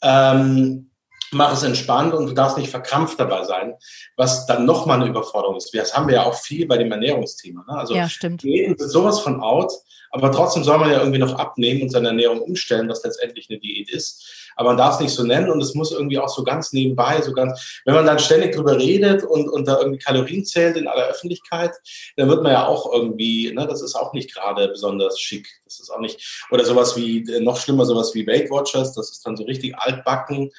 Ähm, 0.03 0.91
mach 1.33 1.53
es 1.53 1.63
entspannt 1.63 2.15
und 2.15 2.27
du 2.27 2.33
darfst 2.33 2.59
nicht 2.59 2.71
verkrampft 2.71 3.19
dabei 3.19 3.45
sein, 3.45 3.75
was 4.17 4.47
dann 4.47 4.65
nochmal 4.65 5.01
eine 5.01 5.11
Überforderung 5.11 5.57
ist. 5.57 5.75
Das 5.75 5.95
haben 5.95 6.09
wir 6.09 6.17
ja 6.17 6.23
auch 6.25 6.35
viel 6.35 6.67
bei 6.67 6.79
dem 6.79 6.93
Ernährungsthema. 6.93 7.65
Ne? 7.67 7.79
Also 7.79 7.95
ja, 7.95 8.09
stimmt. 8.09 8.43
Diäten 8.43 8.79
sind 8.79 8.91
sowas 8.91 9.21
von 9.21 9.41
out, 9.41 9.73
aber 10.11 10.31
trotzdem 10.31 10.63
soll 10.63 10.79
man 10.79 10.91
ja 10.91 10.99
irgendwie 10.99 11.19
noch 11.19 11.39
abnehmen 11.39 11.83
und 11.83 11.91
seine 11.91 12.09
Ernährung 12.09 12.43
umstellen, 12.43 12.89
was 12.89 13.03
letztendlich 13.03 13.49
eine 13.51 13.59
Diät 13.59 13.91
ist 13.91 14.43
aber 14.57 14.71
man 14.71 14.79
darf 14.79 14.95
es 14.95 15.01
nicht 15.01 15.15
so 15.15 15.23
nennen 15.23 15.51
und 15.51 15.63
es 15.63 15.75
muss 15.75 15.93
irgendwie 15.93 16.19
auch 16.19 16.29
so 16.29 16.45
ganz 16.45 16.73
nebenbei, 16.73 17.21
so 17.23 17.33
ganz, 17.33 17.81
wenn 17.85 17.95
man 17.95 18.07
dann 18.07 18.19
ständig 18.19 18.55
drüber 18.55 18.79
redet 18.79 19.25
und, 19.25 19.49
und 19.49 19.67
da 19.67 19.79
irgendwie 19.79 19.99
Kalorien 19.99 20.45
zählt 20.45 20.77
in 20.77 20.89
aller 20.89 21.09
Öffentlichkeit, 21.09 21.73
dann 22.17 22.29
wird 22.29 22.43
man 22.43 22.53
ja 22.53 22.67
auch 22.67 22.93
irgendwie, 22.93 23.53
ne, 23.53 23.67
das 23.67 23.83
ist 23.83 23.95
auch 23.95 24.13
nicht 24.13 24.35
gerade 24.35 24.69
besonders 24.69 25.21
schick. 25.21 25.49
Das 25.65 25.81
ist 25.81 25.91
auch 25.91 26.01
nicht, 26.01 26.47
oder 26.51 26.65
sowas 26.65 26.97
wie, 26.97 27.25
noch 27.41 27.59
schlimmer, 27.59 27.87
sowas 27.87 28.15
wie 28.15 28.27
Weight 28.27 28.51
Watchers, 28.51 28.95
das 28.95 29.11
ist 29.11 29.27
dann 29.27 29.37
so 29.37 29.45
richtig 29.45 29.77
altbacken, 29.77 30.51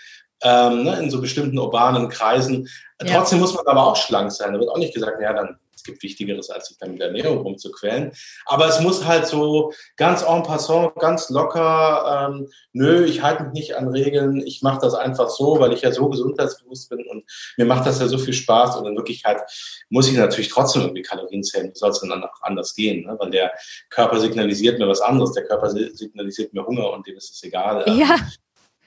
ähm, 0.44 0.84
ne, 0.84 1.00
in 1.00 1.10
so 1.10 1.22
bestimmten 1.22 1.58
urbanen 1.58 2.10
Kreisen. 2.10 2.68
Ja. 3.02 3.18
Trotzdem 3.18 3.40
muss 3.40 3.54
man 3.54 3.66
aber 3.68 3.88
auch 3.88 3.96
schlank 3.96 4.32
sein. 4.32 4.54
Da 4.54 4.60
wird 4.60 4.70
auch 4.70 4.78
nicht 4.78 4.94
gesagt, 4.94 5.22
ja, 5.22 5.34
dann 5.34 5.58
es 5.84 5.92
gibt 5.92 6.04
Wichtigeres, 6.04 6.50
als 6.50 6.68
sich 6.68 6.78
dann 6.78 6.92
mit 6.92 7.02
der 7.02 7.08
Ernährung 7.08 7.40
rumzuquälen. 7.40 8.14
Aber 8.46 8.68
es 8.68 8.80
muss 8.80 9.06
halt 9.06 9.28
so 9.28 9.74
ganz 9.98 10.22
en 10.22 10.44
passant, 10.44 10.96
ganz 10.96 11.30
locker, 11.30 12.30
ähm, 12.30 12.48
nö, 12.72 13.04
ich 13.04 13.22
halte 13.22 13.44
mich 13.44 13.54
nicht 13.54 13.76
an 13.76 13.90
Regeln, 13.90 14.42
ich 14.46 14.62
mache 14.62 14.80
das 14.80 14.94
einfach 14.94 15.30
so, 15.30 15.60
weil 15.60 15.74
ich 15.74 15.82
ja 15.82 15.92
so 15.92 16.08
gesundheitsbewusst 16.08 16.90
bin 16.90 17.06
und 17.08 17.26
mir 17.58 17.66
macht 17.66 17.86
das 17.86 18.00
ja 18.00 18.08
so 18.08 18.18
viel 18.18 18.34
Spaß. 18.34 18.78
Und 18.78 18.88
in 18.88 18.96
Wirklichkeit 18.96 19.42
muss 19.90 20.08
ich 20.08 20.16
natürlich 20.16 20.50
trotzdem 20.50 20.84
irgendwie 20.84 21.02
Kalorien 21.02 21.44
zählen. 21.44 21.70
Wie 21.70 21.78
soll 21.78 21.90
es 21.90 22.00
denn 22.00 22.10
dann 22.10 22.24
auch 22.24 22.42
anders 22.42 22.74
gehen? 22.74 23.06
Ne? 23.06 23.18
Weil 23.20 23.32
der 23.32 23.52
Körper 23.90 24.20
signalisiert 24.20 24.80
mir 24.80 24.88
was 24.88 25.02
anderes. 25.02 25.34
Der 25.34 25.46
Körper 25.46 25.70
signalisiert 25.70 26.54
mir 26.54 26.66
Hunger 26.66 26.92
und 26.92 27.06
dem 27.06 27.18
ist 27.18 27.32
es 27.32 27.44
egal. 27.44 27.84
Ähm, 27.88 28.00
ja. 28.00 28.16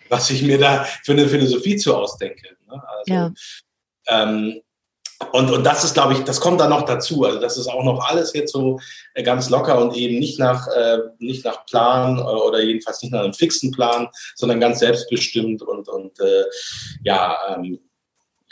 Was 0.08 0.30
ich 0.30 0.42
mir 0.42 0.58
da 0.58 0.84
für 1.04 1.12
eine 1.12 1.28
Philosophie 1.28 1.76
zu 1.76 1.96
ausdenke. 1.96 2.56
Ne? 2.66 2.82
Also, 2.86 3.12
ja. 3.12 3.32
Ähm, 4.08 4.60
und, 5.32 5.50
und 5.50 5.64
das 5.64 5.82
ist, 5.82 5.94
glaube 5.94 6.12
ich, 6.12 6.20
das 6.20 6.40
kommt 6.40 6.60
dann 6.60 6.70
noch 6.70 6.82
dazu. 6.82 7.24
Also 7.24 7.40
das 7.40 7.56
ist 7.56 7.68
auch 7.68 7.82
noch 7.82 8.04
alles 8.06 8.34
jetzt 8.34 8.52
so 8.52 8.78
äh, 9.14 9.22
ganz 9.22 9.48
locker 9.48 9.80
und 9.80 9.96
eben 9.96 10.18
nicht 10.18 10.38
nach, 10.38 10.68
äh, 10.68 10.98
nicht 11.18 11.44
nach 11.44 11.64
Plan 11.64 12.18
oder 12.18 12.60
jedenfalls 12.60 13.02
nicht 13.02 13.12
nach 13.12 13.24
einem 13.24 13.32
fixen 13.32 13.70
Plan, 13.70 14.08
sondern 14.34 14.60
ganz 14.60 14.80
selbstbestimmt 14.80 15.62
und, 15.62 15.88
und 15.88 16.20
äh, 16.20 16.44
ja, 17.02 17.36
ähm, 17.48 17.80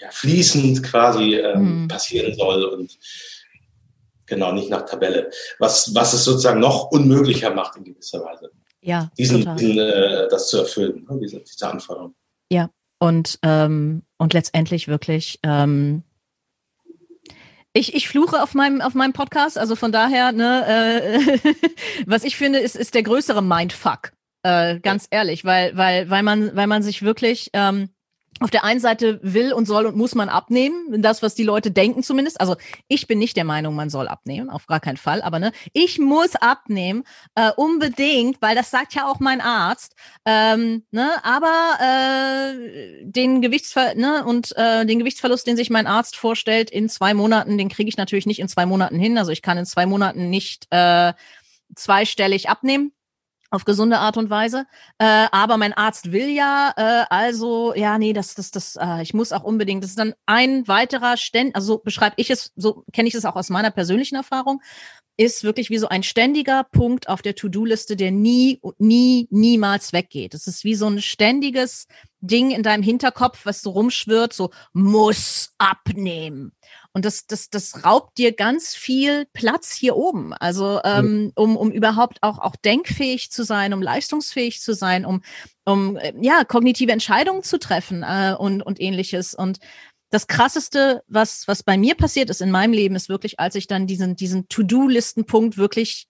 ja, 0.01 0.09
fließend 0.11 0.83
quasi 0.83 1.35
ähm, 1.35 1.83
mhm. 1.83 1.89
passieren 1.89 2.35
soll 2.35 2.65
und 2.65 2.99
genau, 4.27 4.53
nicht 4.53 4.71
nach 4.71 4.87
Tabelle. 4.87 5.31
Was, 5.59 5.95
was 5.95 6.15
es 6.15 6.25
sozusagen 6.25 6.61
noch 6.61 6.91
unmöglicher 6.91 7.51
macht 7.51 7.77
in 7.77 7.85
gewisser 7.85 8.25
Weise. 8.25 8.51
Ja, 8.85 9.11
diesen, 9.17 9.57
diesen 9.57 9.79
äh, 9.79 10.29
das 10.29 10.49
zu 10.49 10.59
erfüllen, 10.59 11.07
ne, 11.09 11.19
diese, 11.21 11.41
diese 11.41 11.69
Anforderung. 11.69 12.15
Ja, 12.51 12.71
und, 12.99 13.39
ähm, 13.43 14.03
und 14.19 14.35
letztendlich 14.35 14.89
wirklich 14.89 15.39
ähm, 15.43 16.05
ich, 17.77 17.95
ich 17.95 18.09
fluche 18.09 18.41
auf 18.41 18.55
meinem, 18.55 18.81
auf 18.81 18.95
meinem 18.95 19.13
Podcast, 19.13 19.59
also 19.59 19.75
von 19.75 19.91
daher, 19.91 20.33
ne, 20.33 20.65
äh, 20.67 21.39
was 22.07 22.23
ich 22.25 22.37
finde, 22.37 22.61
ist, 22.61 22.77
ist 22.77 22.95
der 22.95 23.03
größere 23.03 23.43
Mindfuck. 23.43 24.13
Äh, 24.45 24.79
ganz 24.79 25.09
ehrlich, 25.11 25.45
weil, 25.45 25.77
weil, 25.77 26.09
weil 26.09 26.23
man, 26.23 26.55
weil 26.55 26.69
man 26.69 26.83
sich 26.83 27.03
wirklich, 27.03 27.51
ähm, 27.53 27.89
auf 28.41 28.51
der 28.51 28.65
einen 28.65 28.81
Seite 28.81 29.21
will 29.23 29.53
und 29.53 29.67
soll 29.67 29.87
und 29.87 29.97
muss 29.97 30.15
man 30.15 30.29
abnehmen, 30.29 31.01
das, 31.03 31.23
was 31.23 31.35
die 31.35 31.45
Leute 31.45 31.71
denken 31.71 32.03
zumindest. 32.03 32.41
Also 32.41 32.57
ich 32.89 33.07
bin 33.07 33.19
nicht 33.19 33.37
der 33.37 33.45
Meinung, 33.45 33.75
man 33.75 33.91
soll 33.91 34.09
abnehmen, 34.09 34.51
auf 34.51 34.67
gar 34.67 34.81
keinen 34.81 34.97
Fall. 34.97 35.23
Aber 35.23 35.39
ne, 35.39 35.53
ich 35.73 35.99
muss 35.99 36.35
abnehmen, 36.35 37.05
äh, 37.37 37.53
unbedingt, 37.57 38.43
weil 38.43 38.57
das 38.57 38.71
sagt 38.71 38.95
ja 38.95 39.07
auch 39.07 39.21
mein 39.21 39.41
Arzt. 39.41 39.95
Ähm, 40.25 40.85
ne, 40.91 41.13
aber 41.23 41.79
äh, 41.81 43.05
den 43.05 43.41
Gewichtsver 43.41 43.95
ne, 43.95 44.25
und 44.25 44.57
äh, 44.57 44.85
den 44.85 44.99
Gewichtsverlust, 44.99 45.47
den 45.47 45.57
sich 45.57 45.71
mein 45.71 45.87
Arzt 45.87 46.17
vorstellt 46.17 46.71
in 46.71 46.89
zwei 46.89 47.15
Monaten, 47.15 47.57
den 47.57 47.69
kriege 47.69 47.89
ich 47.89 47.97
natürlich 47.97 48.27
nicht 48.27 48.41
in 48.41 48.49
zwei 48.49 48.67
Monaten 48.67 48.99
hin. 48.99 49.17
Also 49.17 49.31
ich 49.31 49.43
kann 49.43 49.59
in 49.59 49.67
zwei 49.67 49.87
Monaten 49.87 50.29
nicht 50.29 50.67
äh, 50.71 51.13
zweistellig 51.77 52.49
abnehmen 52.49 52.93
auf 53.55 53.65
gesunde 53.65 53.99
Art 53.99 54.17
und 54.17 54.31
Weise. 54.31 54.67
Äh, 54.99 55.27
aber 55.33 55.57
mein 55.57 55.73
Arzt 55.73 56.13
will 56.13 56.29
ja, 56.29 56.73
äh, 56.77 57.05
also, 57.09 57.75
ja, 57.75 57.99
nee, 57.99 58.13
das, 58.13 58.35
das, 58.35 58.51
das, 58.51 58.77
äh, 58.77 59.03
ich 59.03 59.15
muss 59.15 59.33
auch 59.33 59.45
unbedingt. 59.45 59.83
Das 59.83 59.91
ist 59.91 59.99
dann 59.99 60.15
ein 60.27 60.67
weiterer 60.69 61.17
Ständ, 61.17 61.55
also 61.55 61.75
so 61.75 61.79
beschreibe 61.79 62.15
ich 62.19 62.31
es, 62.31 62.53
so 62.57 62.85
kenne 62.93 63.09
ich 63.09 63.15
es 63.15 63.25
auch 63.25 63.37
aus 63.37 63.51
meiner 63.51 63.71
persönlichen 63.71 64.17
Erfahrung, 64.17 64.61
ist 65.17 65.45
wirklich 65.45 65.71
wie 65.71 65.79
so 65.79 65.89
ein 65.89 66.03
ständiger 66.03 66.65
Punkt 66.65 67.09
auf 67.09 67.23
der 67.23 67.37
To-Do-Liste, 67.37 67.97
der 67.97 68.11
nie, 68.11 68.61
nie, 68.79 69.29
niemals 69.31 69.93
weggeht. 69.93 70.35
Das 70.35 70.47
ist 70.49 70.65
wie 70.65 70.75
so 70.75 70.87
ein 70.87 71.01
ständiges 71.01 71.87
Ding 72.27 72.51
in 72.51 72.63
deinem 72.63 72.83
Hinterkopf, 72.83 73.45
was 73.45 73.63
so 73.63 73.71
rumschwirrt, 73.71 74.33
so 74.33 74.51
muss 74.73 75.53
abnehmen. 75.59 76.53
Und 76.93 77.05
das, 77.05 77.27
das, 77.27 77.51
das 77.51 77.85
raubt 77.85 78.19
dir 78.19 78.33
ganz 78.33 78.75
viel 78.75 79.27
Platz 79.33 79.73
hier 79.73 79.97
oben. 79.97 80.33
Also 80.33 80.81
ähm, 80.85 81.33
um, 81.35 81.57
um 81.57 81.71
überhaupt 81.71 82.23
auch, 82.23 82.39
auch 82.39 82.57
denkfähig 82.57 83.31
zu 83.31 83.45
sein, 83.45 83.75
um 83.75 83.83
leistungsfähig 83.83 84.61
zu 84.61 84.75
sein, 84.75 85.05
um, 85.05 85.23
um 85.65 85.97
äh, 85.97 86.15
ja, 86.21 86.45
kognitive 86.45 86.93
Entscheidungen 86.93 87.43
zu 87.43 87.59
treffen 87.59 88.03
äh, 88.03 88.35
und, 88.39 88.63
und 88.63 88.81
ähnliches. 88.81 89.35
Und 89.35 89.59
das 90.11 90.29
krasseste, 90.29 91.03
was, 91.09 91.49
was 91.49 91.63
bei 91.65 91.77
mir 91.77 91.97
passiert 91.97 92.31
ist 92.31 92.41
in 92.41 92.53
meinem 92.53 92.73
Leben, 92.73 92.95
ist 92.95 93.09
wirklich, 93.09 93.41
als 93.41 93.57
ich 93.57 93.67
dann 93.67 93.87
diesen, 93.87 94.15
diesen 94.15 94.49
To-Do-Listenpunkt 94.49 95.59
wirklich 95.59 96.07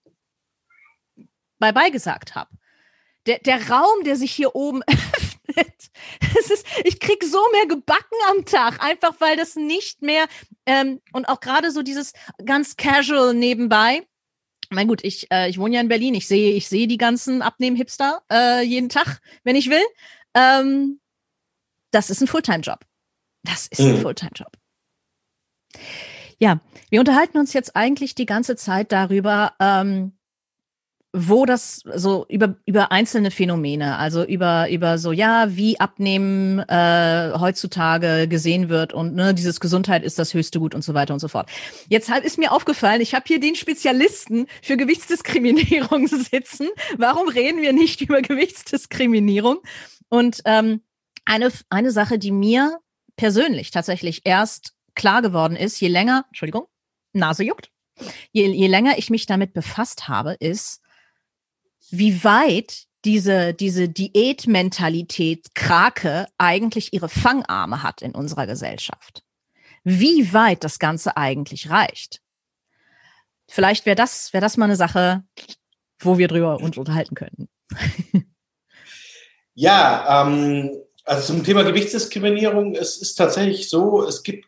bye-bye 1.59 1.91
gesagt 1.91 2.35
habe. 2.35 2.51
Der, 3.25 3.39
der 3.39 3.69
Raum, 3.69 4.03
der 4.03 4.17
sich 4.17 4.31
hier 4.31 4.55
oben 4.55 4.81
öffnet, 5.55 5.91
es 6.39 6.51
ist, 6.51 6.65
ich 6.83 6.99
krieg 6.99 7.23
so 7.23 7.39
mehr 7.51 7.65
gebacken 7.67 8.17
am 8.29 8.45
Tag, 8.45 8.83
einfach 8.83 9.15
weil 9.19 9.37
das 9.37 9.55
nicht 9.55 10.01
mehr, 10.01 10.25
ähm, 10.65 11.01
und 11.13 11.27
auch 11.27 11.39
gerade 11.39 11.71
so 11.71 11.81
dieses 11.81 12.13
ganz 12.43 12.77
casual 12.77 13.33
nebenbei, 13.33 14.05
mein 14.71 14.87
gut, 14.87 15.03
ich, 15.03 15.31
äh, 15.31 15.49
ich 15.49 15.57
wohne 15.59 15.75
ja 15.75 15.81
in 15.81 15.87
Berlin, 15.87 16.15
ich 16.15 16.27
sehe, 16.27 16.53
ich 16.53 16.67
sehe 16.67 16.87
die 16.87 16.97
ganzen 16.97 17.41
Abnehmen-Hipster 17.41 18.23
äh, 18.31 18.63
jeden 18.63 18.89
Tag, 18.89 19.21
wenn 19.43 19.55
ich 19.55 19.69
will. 19.69 19.83
Ähm, 20.33 20.99
das 21.91 22.09
ist 22.09 22.21
ein 22.21 22.27
Fulltime-Job. 22.27 22.79
Das 23.43 23.67
ist 23.67 23.79
ein 23.79 23.97
mhm. 23.97 24.01
Fulltime-Job. 24.01 24.51
Ja, 26.39 26.59
wir 26.89 26.99
unterhalten 26.99 27.37
uns 27.37 27.53
jetzt 27.53 27.75
eigentlich 27.75 28.15
die 28.15 28.25
ganze 28.25 28.55
Zeit 28.55 28.91
darüber, 28.91 29.53
ähm, 29.59 30.14
wo 31.17 31.45
das 31.45 31.81
so 31.95 32.25
über 32.27 32.55
über 32.65 32.91
einzelne 32.91 33.31
Phänomene, 33.31 33.97
also 33.97 34.23
über 34.25 34.69
über 34.69 34.97
so 34.97 35.13
ja, 35.13 35.55
wie 35.55 35.79
Abnehmen 35.79 36.59
äh, 36.59 37.31
heutzutage 37.39 38.27
gesehen 38.27 38.67
wird 38.67 38.91
und 38.91 39.15
ne, 39.15 39.33
dieses 39.33 39.61
Gesundheit 39.61 40.03
ist 40.03 40.19
das 40.19 40.33
höchste 40.33 40.59
Gut 40.59 40.75
und 40.75 40.83
so 40.83 40.93
weiter 40.93 41.13
und 41.13 41.21
so 41.21 41.29
fort. 41.29 41.49
Jetzt 41.87 42.11
halt 42.11 42.25
ist 42.25 42.37
mir 42.37 42.51
aufgefallen, 42.51 42.99
ich 42.99 43.15
habe 43.15 43.23
hier 43.27 43.39
den 43.39 43.55
Spezialisten 43.55 44.47
für 44.61 44.75
Gewichtsdiskriminierung 44.75 46.07
sitzen. 46.07 46.67
Warum 46.97 47.29
reden 47.29 47.61
wir 47.61 47.71
nicht 47.71 48.01
über 48.01 48.21
Gewichtsdiskriminierung? 48.21 49.59
Und 50.09 50.41
ähm, 50.43 50.81
eine 51.23 51.49
eine 51.69 51.91
Sache, 51.91 52.19
die 52.19 52.31
mir 52.31 52.77
persönlich 53.15 53.71
tatsächlich 53.71 54.25
erst 54.25 54.73
klar 54.95 55.21
geworden 55.21 55.55
ist, 55.55 55.79
je 55.79 55.87
länger, 55.87 56.25
Entschuldigung, 56.27 56.67
Nase 57.13 57.45
juckt, 57.45 57.71
je, 58.33 58.47
je 58.47 58.67
länger 58.67 58.97
ich 58.97 59.09
mich 59.09 59.25
damit 59.25 59.53
befasst 59.53 60.09
habe, 60.09 60.33
ist 60.33 60.81
wie 61.91 62.23
weit 62.23 62.85
diese, 63.05 63.53
diese 63.53 63.87
Diätmentalität 63.87 65.53
Krake 65.53 66.27
eigentlich 66.37 66.93
ihre 66.93 67.09
Fangarme 67.09 67.83
hat 67.83 68.01
in 68.01 68.13
unserer 68.15 68.47
Gesellschaft. 68.47 69.21
wie 69.87 70.33
weit 70.33 70.63
das 70.63 70.79
Ganze 70.79 71.15
eigentlich 71.15 71.69
reicht. 71.69 72.19
Vielleicht 73.47 73.85
wäre 73.85 73.95
das, 73.95 74.33
wäre 74.33 74.41
das 74.41 74.57
mal 74.57 74.65
eine 74.65 74.75
Sache, 74.75 75.23
wo 75.99 76.17
wir 76.17 76.27
drüber 76.27 76.59
uns 76.59 76.75
unterhalten 76.75 77.13
könnten. 77.13 77.47
ja, 79.53 80.23
ähm, 80.23 80.71
also 81.03 81.33
zum 81.33 81.43
Thema 81.43 81.63
Gewichtsdiskriminierung, 81.63 82.73
es 82.73 82.97
ist 82.97 83.13
tatsächlich 83.13 83.69
so, 83.69 84.03
es 84.03 84.23
gibt 84.23 84.47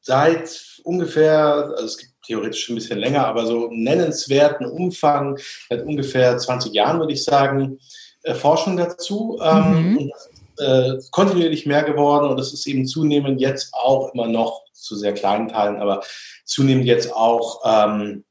seit 0.00 0.80
ungefähr, 0.82 1.72
also 1.76 1.84
es 1.84 1.98
gibt 1.98 2.09
theoretisch 2.30 2.68
ein 2.68 2.76
bisschen 2.76 2.98
länger, 2.98 3.26
aber 3.26 3.44
so 3.44 3.68
nennenswerten 3.72 4.66
Umfang, 4.66 5.38
seit 5.68 5.84
ungefähr 5.84 6.38
20 6.38 6.72
Jahren 6.72 7.00
würde 7.00 7.12
ich 7.12 7.24
sagen, 7.24 7.78
äh, 8.22 8.34
Forschung 8.34 8.76
dazu. 8.76 9.38
Ähm, 9.42 9.92
mhm. 9.92 10.12
äh, 10.58 10.98
kontinuierlich 11.10 11.66
mehr 11.66 11.82
geworden 11.82 12.30
und 12.30 12.38
es 12.38 12.52
ist 12.52 12.66
eben 12.66 12.86
zunehmend 12.86 13.40
jetzt 13.40 13.74
auch 13.74 14.14
immer 14.14 14.28
noch 14.28 14.62
zu 14.72 14.94
sehr 14.96 15.12
kleinen 15.12 15.48
Teilen, 15.48 15.76
aber 15.76 16.02
zunehmend 16.44 16.86
jetzt 16.86 17.12
auch 17.12 17.60
ähm, 17.64 18.24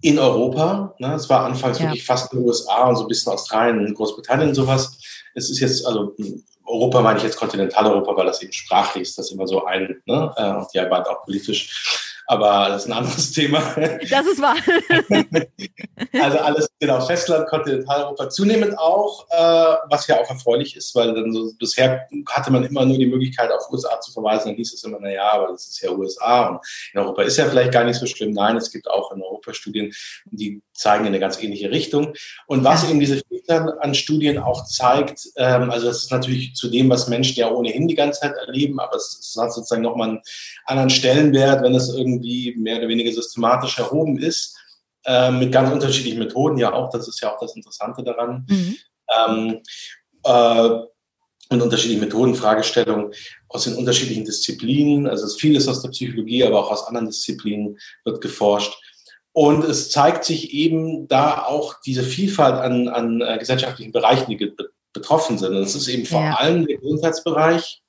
in 0.00 0.18
Europa. 0.18 0.94
Ne? 0.98 1.14
Es 1.14 1.28
war 1.28 1.44
anfangs 1.44 1.78
ja. 1.78 1.86
wirklich 1.86 2.04
fast 2.04 2.32
in 2.32 2.38
den 2.38 2.48
USA 2.48 2.88
und 2.88 2.96
so 2.96 3.02
ein 3.02 3.08
bisschen 3.08 3.32
Australien, 3.32 3.94
Großbritannien 3.94 4.50
und 4.50 4.54
sowas. 4.54 4.98
Es 5.34 5.50
ist 5.50 5.60
jetzt, 5.60 5.86
also 5.86 6.14
Europa 6.66 7.00
meine 7.00 7.18
ich 7.18 7.24
jetzt 7.24 7.36
Kontinentaleuropa, 7.36 8.16
weil 8.16 8.26
das 8.26 8.42
eben 8.42 8.52
sprachlich 8.52 9.02
ist, 9.02 9.18
das 9.18 9.30
immer 9.30 9.46
so 9.46 9.64
ein, 9.64 10.00
ne? 10.06 10.32
Äh, 10.36 10.52
und 10.52 10.72
ja, 10.72 10.84
bald 10.86 11.08
auch 11.08 11.24
politisch 11.24 11.99
aber 12.30 12.68
das 12.68 12.84
ist 12.84 12.92
ein 12.92 12.96
anderes 12.96 13.32
Thema. 13.32 13.60
Das 14.08 14.24
ist 14.24 14.40
wahr. 14.40 14.54
also 16.22 16.38
alles, 16.38 16.68
genau, 16.78 17.00
Festland, 17.00 17.48
Kontinentaleuropa, 17.48 18.30
zunehmend 18.30 18.78
auch, 18.78 19.26
äh, 19.30 19.76
was 19.88 20.06
ja 20.06 20.20
auch 20.20 20.30
erfreulich 20.30 20.76
ist, 20.76 20.94
weil 20.94 21.12
dann 21.12 21.32
so, 21.32 21.50
bisher 21.58 22.06
hatte 22.28 22.52
man 22.52 22.62
immer 22.62 22.86
nur 22.86 22.98
die 22.98 23.06
Möglichkeit, 23.06 23.50
auf 23.50 23.68
USA 23.72 24.00
zu 24.00 24.12
verweisen, 24.12 24.50
dann 24.50 24.54
hieß 24.54 24.72
es 24.72 24.84
immer, 24.84 25.00
naja, 25.00 25.28
aber 25.32 25.48
das 25.48 25.66
ist 25.66 25.80
ja 25.82 25.90
USA 25.90 26.50
und 26.50 26.60
in 26.92 27.00
Europa 27.00 27.22
ist 27.22 27.36
ja 27.36 27.46
vielleicht 27.46 27.72
gar 27.72 27.82
nicht 27.82 27.98
so 27.98 28.06
schlimm. 28.06 28.30
Nein, 28.30 28.56
es 28.56 28.70
gibt 28.70 28.88
auch 28.88 29.10
in 29.10 29.20
Europa 29.20 29.52
Studien, 29.52 29.92
die 30.26 30.62
zeigen 30.80 31.04
in 31.04 31.08
eine 31.08 31.20
ganz 31.20 31.40
ähnliche 31.42 31.70
Richtung. 31.70 32.14
Und 32.46 32.64
was 32.64 32.88
eben 32.88 33.00
diese 33.00 33.20
Vielzahl 33.28 33.78
an 33.80 33.94
Studien 33.94 34.38
auch 34.38 34.64
zeigt, 34.64 35.28
ähm, 35.36 35.70
also 35.70 35.86
das 35.86 36.04
ist 36.04 36.10
natürlich 36.10 36.54
zu 36.54 36.68
dem, 36.68 36.88
was 36.88 37.08
Menschen 37.08 37.38
ja 37.38 37.50
ohnehin 37.50 37.86
die 37.86 37.94
ganze 37.94 38.20
Zeit 38.20 38.34
erleben, 38.46 38.80
aber 38.80 38.96
es, 38.96 39.18
es 39.20 39.36
hat 39.40 39.52
sozusagen 39.52 39.82
nochmal 39.82 40.08
einen 40.08 40.22
anderen 40.66 40.90
Stellenwert, 40.90 41.62
wenn 41.62 41.74
es 41.74 41.94
irgendwie 41.94 42.54
mehr 42.56 42.78
oder 42.78 42.88
weniger 42.88 43.12
systematisch 43.12 43.78
erhoben 43.78 44.18
ist, 44.18 44.56
äh, 45.04 45.30
mit 45.30 45.52
ganz 45.52 45.70
unterschiedlichen 45.70 46.18
Methoden 46.18 46.58
ja 46.58 46.72
auch, 46.72 46.90
das 46.90 47.08
ist 47.08 47.20
ja 47.20 47.34
auch 47.34 47.40
das 47.40 47.54
Interessante 47.56 48.02
daran. 48.02 48.46
Mhm. 48.48 48.76
Ähm, 49.16 49.60
äh, 50.24 50.90
und 51.52 51.62
unterschiedliche 51.62 52.00
Methoden, 52.00 52.36
Fragestellungen 52.36 53.12
aus 53.48 53.64
den 53.64 53.74
unterschiedlichen 53.74 54.24
Disziplinen. 54.24 55.08
Also 55.08 55.26
es 55.26 55.32
ist 55.32 55.40
vieles 55.40 55.66
aus 55.66 55.82
der 55.82 55.88
Psychologie, 55.88 56.44
aber 56.44 56.60
auch 56.60 56.70
aus 56.70 56.86
anderen 56.86 57.08
Disziplinen 57.08 57.76
wird 58.04 58.20
geforscht. 58.20 58.72
Und 59.32 59.64
es 59.64 59.90
zeigt 59.90 60.24
sich 60.24 60.52
eben 60.52 61.06
da 61.06 61.44
auch 61.44 61.76
diese 61.84 62.02
Vielfalt 62.02 62.56
an, 62.56 62.88
an 62.88 63.20
äh, 63.20 63.38
gesellschaftlichen 63.38 63.92
Bereichen, 63.92 64.30
die 64.30 64.54
betroffen 64.92 65.38
sind. 65.38 65.54
Und 65.54 65.62
es 65.62 65.74
ist 65.74 65.88
eben 65.88 66.04
vor 66.04 66.22
ja. 66.22 66.34
allem 66.34 66.66
der 66.66 66.78
Gesundheitsbereich, 66.78 67.82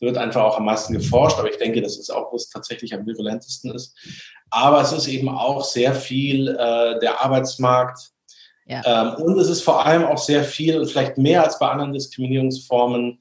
wird 0.00 0.18
einfach 0.18 0.42
auch 0.42 0.58
am 0.58 0.66
meisten 0.66 0.92
geforscht, 0.92 1.38
aber 1.38 1.50
ich 1.50 1.56
denke, 1.56 1.80
das 1.80 1.98
ist 1.98 2.10
auch, 2.10 2.30
wo 2.30 2.36
es 2.36 2.50
tatsächlich 2.50 2.92
am 2.94 3.06
virulentesten 3.06 3.74
ist. 3.74 3.96
Aber 4.50 4.80
es 4.82 4.92
ist 4.92 5.08
eben 5.08 5.28
auch 5.28 5.64
sehr 5.64 5.94
viel 5.94 6.48
äh, 6.48 6.98
der 7.00 7.22
Arbeitsmarkt. 7.22 8.10
Ja. 8.66 8.82
Ähm, 8.84 9.22
und 9.22 9.38
es 9.38 9.48
ist 9.48 9.62
vor 9.62 9.86
allem 9.86 10.04
auch 10.04 10.18
sehr 10.18 10.44
viel 10.44 10.78
und 10.78 10.90
vielleicht 10.90 11.18
mehr 11.18 11.42
als 11.42 11.58
bei 11.58 11.68
anderen 11.68 11.92
Diskriminierungsformen 11.92 13.20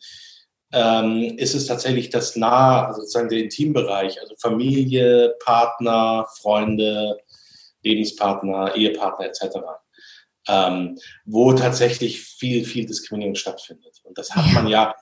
ähm, 0.73 1.37
ist 1.37 1.55
es 1.55 1.67
tatsächlich 1.67 2.09
das 2.09 2.35
nahe, 2.35 2.87
also 2.87 3.01
sozusagen 3.01 3.29
der 3.29 3.39
Intimbereich, 3.39 4.19
also 4.19 4.35
Familie, 4.37 5.35
Partner, 5.43 6.27
Freunde, 6.41 7.17
Lebenspartner, 7.85 8.75
Ehepartner 8.75 9.27
etc. 9.27 9.57
Ähm, 10.47 10.97
wo 11.25 11.53
tatsächlich 11.53 12.21
viel, 12.21 12.65
viel 12.65 12.85
Diskriminierung 12.85 13.35
stattfindet. 13.35 14.01
Und 14.03 14.17
das 14.17 14.31
hat 14.35 14.45
ja. 14.47 14.51
man 14.51 14.67
ja 14.67 14.95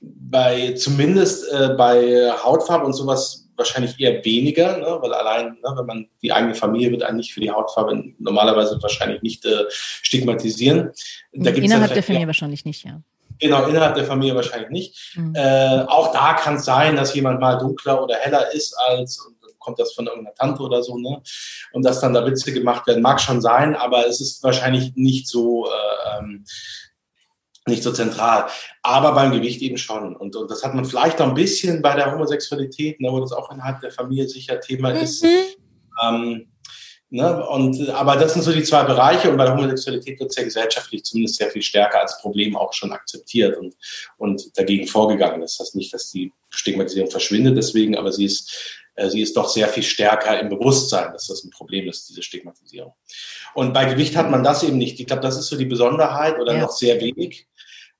bei 0.00 0.72
zumindest 0.72 1.50
äh, 1.52 1.70
bei 1.76 2.30
Hautfarbe 2.42 2.86
und 2.86 2.92
sowas 2.92 3.48
wahrscheinlich 3.56 3.98
eher 3.98 4.24
weniger, 4.24 4.76
ne? 4.76 4.98
weil 5.00 5.12
allein, 5.14 5.46
ne, 5.46 5.72
wenn 5.76 5.86
man 5.86 6.08
die 6.22 6.32
eigene 6.32 6.54
Familie 6.54 6.90
wird 6.90 7.02
eigentlich 7.02 7.32
für 7.32 7.40
die 7.40 7.50
Hautfarbe 7.50 8.12
normalerweise 8.18 8.78
wahrscheinlich 8.82 9.22
nicht 9.22 9.44
äh, 9.46 9.64
stigmatisieren. 9.70 10.92
Da 11.32 11.50
gibt's 11.50 11.70
innerhalb 11.70 11.94
der 11.94 12.02
Familie 12.02 12.26
wahrscheinlich 12.26 12.64
nicht, 12.64 12.84
ja. 12.84 13.00
Genau, 13.38 13.66
innerhalb 13.66 13.94
der 13.94 14.04
Familie 14.04 14.34
wahrscheinlich 14.34 14.70
nicht. 14.70 15.16
Mhm. 15.16 15.34
Äh, 15.34 15.84
auch 15.88 16.12
da 16.12 16.34
kann 16.34 16.56
es 16.56 16.64
sein, 16.64 16.96
dass 16.96 17.14
jemand 17.14 17.40
mal 17.40 17.58
dunkler 17.58 18.02
oder 18.02 18.16
heller 18.16 18.52
ist 18.52 18.74
als, 18.74 19.20
kommt 19.66 19.80
das 19.80 19.92
von 19.92 20.06
irgendeiner 20.06 20.34
Tante 20.34 20.62
oder 20.62 20.82
so, 20.82 20.96
ne? 20.96 21.20
Und 21.72 21.84
dass 21.84 22.00
dann 22.00 22.14
da 22.14 22.24
Witze 22.24 22.52
gemacht 22.52 22.86
werden, 22.86 23.02
mag 23.02 23.20
schon 23.20 23.42
sein, 23.42 23.74
aber 23.74 24.06
es 24.06 24.20
ist 24.20 24.42
wahrscheinlich 24.42 24.92
nicht 24.94 25.28
so 25.28 25.66
äh, 25.66 26.18
ähm, 26.18 26.44
nicht 27.66 27.82
so 27.82 27.92
zentral. 27.92 28.46
Aber 28.82 29.12
beim 29.12 29.32
Gewicht 29.32 29.60
eben 29.60 29.76
schon. 29.76 30.14
Und, 30.16 30.36
und 30.36 30.50
das 30.50 30.62
hat 30.62 30.74
man 30.74 30.84
vielleicht 30.84 31.20
auch 31.20 31.26
ein 31.28 31.34
bisschen 31.34 31.82
bei 31.82 31.94
der 31.94 32.12
Homosexualität, 32.12 33.00
ne, 33.00 33.10
wo 33.10 33.20
das 33.20 33.32
auch 33.32 33.50
innerhalb 33.50 33.80
der 33.80 33.90
Familie 33.90 34.28
sicher 34.28 34.60
Thema 34.60 34.90
mhm. 34.90 35.00
ist. 35.00 35.24
Ähm, 36.04 36.52
ne, 37.10 37.44
und, 37.48 37.90
aber 37.90 38.16
das 38.16 38.34
sind 38.34 38.42
so 38.42 38.52
die 38.52 38.62
zwei 38.62 38.84
Bereiche. 38.84 39.30
Und 39.30 39.36
bei 39.36 39.44
der 39.44 39.54
Homosexualität 39.54 40.20
wird 40.20 40.30
es 40.30 40.36
ja 40.36 40.44
gesellschaftlich 40.44 41.04
zumindest 41.04 41.38
sehr 41.38 41.50
viel 41.50 41.62
stärker 41.62 42.00
als 42.00 42.20
Problem 42.20 42.56
auch 42.56 42.72
schon 42.72 42.92
akzeptiert 42.92 43.56
und, 43.56 43.74
und 44.16 44.56
dagegen 44.56 44.86
vorgegangen. 44.86 45.40
Das 45.40 45.58
heißt 45.58 45.74
nicht, 45.74 45.92
dass 45.92 46.10
die 46.10 46.32
Stigmatisierung 46.50 47.10
verschwindet 47.10 47.56
deswegen, 47.56 47.96
aber 47.96 48.12
sie 48.12 48.26
ist 48.26 48.85
sie 49.08 49.20
ist 49.20 49.36
doch 49.36 49.48
sehr 49.48 49.68
viel 49.68 49.82
stärker 49.82 50.38
im 50.40 50.48
Bewusstsein, 50.48 51.12
dass 51.12 51.26
das 51.26 51.44
ein 51.44 51.50
Problem 51.50 51.88
ist, 51.88 52.08
diese 52.08 52.22
Stigmatisierung. 52.22 52.94
Und 53.54 53.72
bei 53.72 53.84
Gewicht 53.84 54.16
hat 54.16 54.30
man 54.30 54.42
das 54.42 54.62
eben 54.62 54.78
nicht. 54.78 54.98
Ich 54.98 55.06
glaube, 55.06 55.22
das 55.22 55.36
ist 55.36 55.48
so 55.48 55.56
die 55.56 55.66
Besonderheit 55.66 56.38
oder 56.38 56.54
ja. 56.54 56.60
noch 56.60 56.70
sehr 56.70 57.00
wenig 57.00 57.46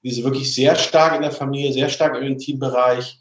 diese 0.07 0.23
wirklich 0.23 0.55
sehr 0.55 0.77
stark 0.77 1.17
in 1.17 1.23
der 1.23 1.33
Familie, 1.33 1.73
sehr 1.73 1.89
stark 1.89 2.17
im 2.17 2.23
Intimbereich, 2.23 3.19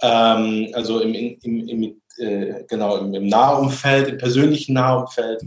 ähm, 0.00 0.68
also 0.72 1.00
im, 1.00 1.12
im, 1.14 1.68
im 1.68 2.00
äh, 2.18 2.64
genau, 2.68 2.98
im, 2.98 3.12
im 3.12 3.26
Nahumfeld, 3.26 4.08
im 4.08 4.18
persönlichen 4.18 4.74
Nahumfeld, 4.74 5.42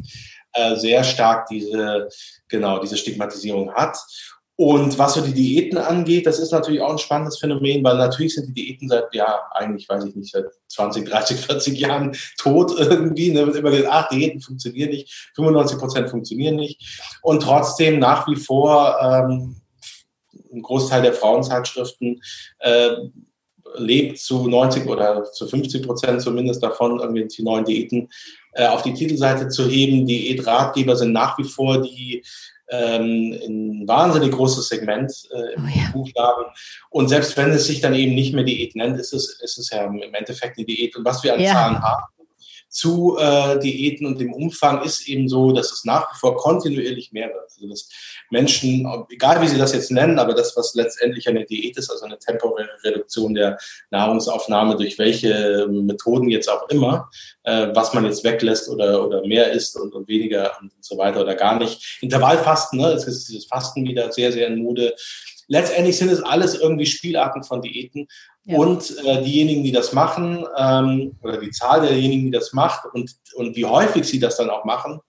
äh, 0.53 0.75
sehr 0.75 1.03
stark 1.05 1.47
diese, 1.47 2.09
genau, 2.49 2.79
diese 2.79 2.97
Stigmatisierung 2.97 3.73
hat. 3.73 3.97
Und 4.61 4.99
was 4.99 5.15
so 5.15 5.21
die 5.21 5.33
Diäten 5.33 5.79
angeht, 5.79 6.27
das 6.27 6.37
ist 6.37 6.51
natürlich 6.51 6.81
auch 6.81 6.91
ein 6.91 6.99
spannendes 6.99 7.39
Phänomen, 7.39 7.83
weil 7.83 7.97
natürlich 7.97 8.35
sind 8.35 8.49
die 8.49 8.53
Diäten 8.53 8.89
seit, 8.89 9.11
ja, 9.11 9.41
eigentlich 9.55 9.89
weiß 9.89 10.05
ich 10.05 10.15
nicht, 10.15 10.31
seit 10.31 10.45
20, 10.67 11.09
30, 11.09 11.37
40 11.39 11.79
Jahren 11.79 12.15
tot 12.37 12.71
irgendwie. 12.77 13.33
Da 13.33 13.47
wird 13.47 13.55
immer 13.55 13.71
gesagt, 13.71 13.89
ach, 13.91 14.09
Diäten 14.09 14.39
funktionieren 14.39 14.91
nicht, 14.91 15.31
95 15.33 15.79
Prozent 15.79 16.09
funktionieren 16.11 16.57
nicht. 16.57 16.79
Und 17.23 17.41
trotzdem 17.41 17.97
nach 17.97 18.27
wie 18.27 18.35
vor 18.35 18.99
ähm, 19.01 19.59
ein 20.53 20.61
Großteil 20.61 21.01
der 21.01 21.13
Frauenzeitschriften 21.13 22.21
äh, 22.59 22.97
lebt 23.77 24.19
zu 24.19 24.47
90 24.47 24.85
oder 24.85 25.23
zu 25.23 25.47
50 25.47 25.83
Prozent 25.83 26.21
zumindest 26.21 26.61
davon, 26.61 26.99
irgendwie 26.99 27.25
die 27.25 27.41
neuen 27.41 27.65
Diäten 27.65 28.09
äh, 28.53 28.67
auf 28.67 28.83
die 28.83 28.93
Titelseite 28.93 29.47
zu 29.47 29.67
heben. 29.67 30.05
Diätratgeber 30.05 30.95
sind 30.95 31.13
nach 31.13 31.35
wie 31.39 31.45
vor 31.45 31.81
die 31.81 32.23
ähm, 32.71 33.37
ein 33.47 33.87
wahnsinnig 33.87 34.31
großes 34.31 34.69
Segment 34.69 35.11
äh, 35.31 35.53
im 35.55 35.65
oh 35.65 35.67
ja. 35.67 35.91
Buchladen. 35.91 36.45
Und 36.89 37.09
selbst 37.09 37.35
wenn 37.37 37.51
es 37.51 37.67
sich 37.67 37.81
dann 37.81 37.93
eben 37.93 38.15
nicht 38.15 38.33
mehr 38.33 38.43
Diät 38.43 38.75
nennt, 38.75 38.97
ist 38.97 39.13
es, 39.13 39.39
ist 39.41 39.57
es 39.57 39.69
ja 39.69 39.83
im 39.83 40.13
Endeffekt 40.13 40.57
eine 40.57 40.65
Diät. 40.65 40.95
Und 40.95 41.05
was 41.05 41.23
wir 41.23 41.33
an 41.33 41.39
ja. 41.39 41.53
Zahlen 41.53 41.81
haben, 41.81 42.03
zu 42.71 43.17
äh, 43.19 43.59
Diäten 43.59 44.07
und 44.07 44.19
dem 44.19 44.33
Umfang 44.33 44.81
ist 44.83 45.07
eben 45.07 45.27
so, 45.27 45.51
dass 45.51 45.73
es 45.73 45.83
nach 45.83 46.11
wie 46.11 46.17
vor 46.17 46.37
kontinuierlich 46.37 47.11
mehr 47.11 47.27
wird. 47.27 47.43
Also 47.43 47.67
dass 47.67 47.89
Menschen, 48.29 48.87
egal 49.09 49.41
wie 49.41 49.47
sie 49.47 49.57
das 49.57 49.73
jetzt 49.73 49.91
nennen, 49.91 50.17
aber 50.17 50.33
das, 50.33 50.55
was 50.55 50.73
letztendlich 50.73 51.27
eine 51.27 51.45
Diät 51.45 51.77
ist, 51.77 51.91
also 51.91 52.05
eine 52.05 52.17
temporäre 52.17 52.69
Reduktion 52.83 53.33
der 53.33 53.57
Nahrungsaufnahme 53.89 54.77
durch 54.77 54.97
welche 54.97 55.67
Methoden 55.69 56.29
jetzt 56.29 56.49
auch 56.49 56.69
immer, 56.69 57.09
äh, 57.43 57.67
was 57.73 57.93
man 57.93 58.05
jetzt 58.05 58.23
weglässt 58.23 58.69
oder, 58.69 59.05
oder 59.05 59.27
mehr 59.27 59.51
isst 59.51 59.77
und, 59.77 59.93
und 59.93 60.07
weniger 60.07 60.53
und 60.61 60.71
so 60.79 60.97
weiter 60.97 61.21
oder 61.21 61.35
gar 61.35 61.59
nicht. 61.59 61.99
Intervallfasten, 62.01 62.79
ne? 62.79 62.87
es 62.93 63.05
ist 63.05 63.27
dieses 63.27 63.45
Fasten 63.47 63.83
wieder 63.85 64.13
sehr, 64.13 64.31
sehr 64.31 64.47
in 64.47 64.63
Mode 64.63 64.95
letztendlich 65.51 65.97
sind 65.97 66.09
es 66.09 66.23
alles 66.23 66.55
irgendwie 66.55 66.85
Spielarten 66.85 67.43
von 67.43 67.61
Diäten. 67.61 68.07
Und 68.47 68.97
äh, 69.05 69.23
diejenigen, 69.23 69.63
die 69.63 69.71
das 69.71 69.93
machen, 69.93 70.45
ähm, 70.57 71.17
oder 71.21 71.37
die 71.37 71.51
Zahl 71.51 71.81
derjenigen, 71.81 72.25
die 72.25 72.31
das 72.31 72.53
macht 72.53 72.85
und, 72.93 73.15
und 73.35 73.55
wie 73.55 73.65
häufig 73.65 74.05
sie 74.05 74.19
das 74.19 74.37
dann 74.37 74.49
auch 74.49 74.65
machen, 74.65 74.99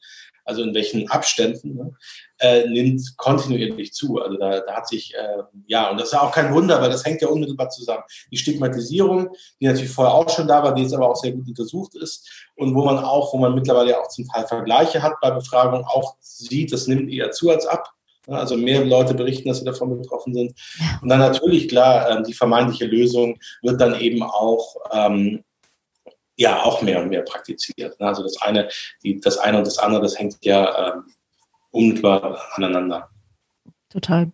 also 0.44 0.62
in 0.62 0.74
welchen 0.74 1.10
Abständen, 1.10 1.74
ne, 1.74 1.92
äh, 2.38 2.68
nimmt 2.68 3.16
kontinuierlich 3.16 3.92
zu. 3.92 4.18
Also 4.18 4.36
da, 4.36 4.60
da 4.60 4.74
hat 4.74 4.88
sich, 4.88 5.14
äh, 5.14 5.42
ja, 5.66 5.90
und 5.90 5.98
das 5.98 6.08
ist 6.08 6.12
ja 6.12 6.20
auch 6.20 6.32
kein 6.32 6.52
Wunder, 6.52 6.80
weil 6.80 6.90
das 6.90 7.04
hängt 7.04 7.22
ja 7.22 7.28
unmittelbar 7.28 7.70
zusammen. 7.70 8.02
Die 8.30 8.36
Stigmatisierung, 8.36 9.30
die 9.60 9.66
natürlich 9.66 9.92
vorher 9.92 10.14
auch 10.14 10.28
schon 10.28 10.48
da 10.48 10.62
war, 10.62 10.74
die 10.74 10.82
jetzt 10.82 10.94
aber 10.94 11.08
auch 11.08 11.16
sehr 11.16 11.32
gut 11.32 11.46
untersucht 11.48 11.94
ist 11.94 12.28
und 12.56 12.74
wo 12.74 12.84
man 12.84 12.98
auch, 12.98 13.32
wo 13.32 13.38
man 13.38 13.54
mittlerweile 13.54 14.00
auch 14.00 14.08
zum 14.08 14.26
Teil 14.26 14.46
Vergleiche 14.46 15.02
hat 15.02 15.14
bei 15.20 15.30
Befragungen, 15.30 15.84
auch 15.84 16.16
sieht, 16.20 16.72
das 16.72 16.86
nimmt 16.86 17.10
eher 17.10 17.30
zu 17.30 17.50
als 17.50 17.66
ab. 17.66 17.92
Also 18.28 18.56
mehr 18.56 18.84
Leute 18.84 19.14
berichten, 19.14 19.48
dass 19.48 19.58
sie 19.58 19.64
davon 19.64 19.98
betroffen 20.00 20.32
sind. 20.32 20.52
Und 21.00 21.08
dann 21.08 21.18
natürlich, 21.18 21.68
klar, 21.68 22.10
ähm, 22.10 22.24
die 22.24 22.34
vermeintliche 22.34 22.86
Lösung 22.86 23.38
wird 23.62 23.80
dann 23.80 23.98
eben 23.98 24.22
auch 24.22 24.76
ähm, 24.92 25.42
ja 26.36 26.62
auch 26.62 26.82
mehr 26.82 27.00
und 27.02 27.08
mehr 27.08 27.22
praktiziert. 27.22 27.98
Ne? 28.00 28.06
Also 28.06 28.22
das 28.22 28.40
eine, 28.40 28.68
die, 29.02 29.20
das 29.20 29.38
eine 29.38 29.58
und 29.58 29.66
das 29.66 29.78
andere, 29.78 30.02
das 30.02 30.18
hängt 30.18 30.36
ja 30.44 30.94
ähm, 30.94 31.04
unmittelbar 31.70 32.40
aneinander. 32.54 33.08
Total. 33.90 34.30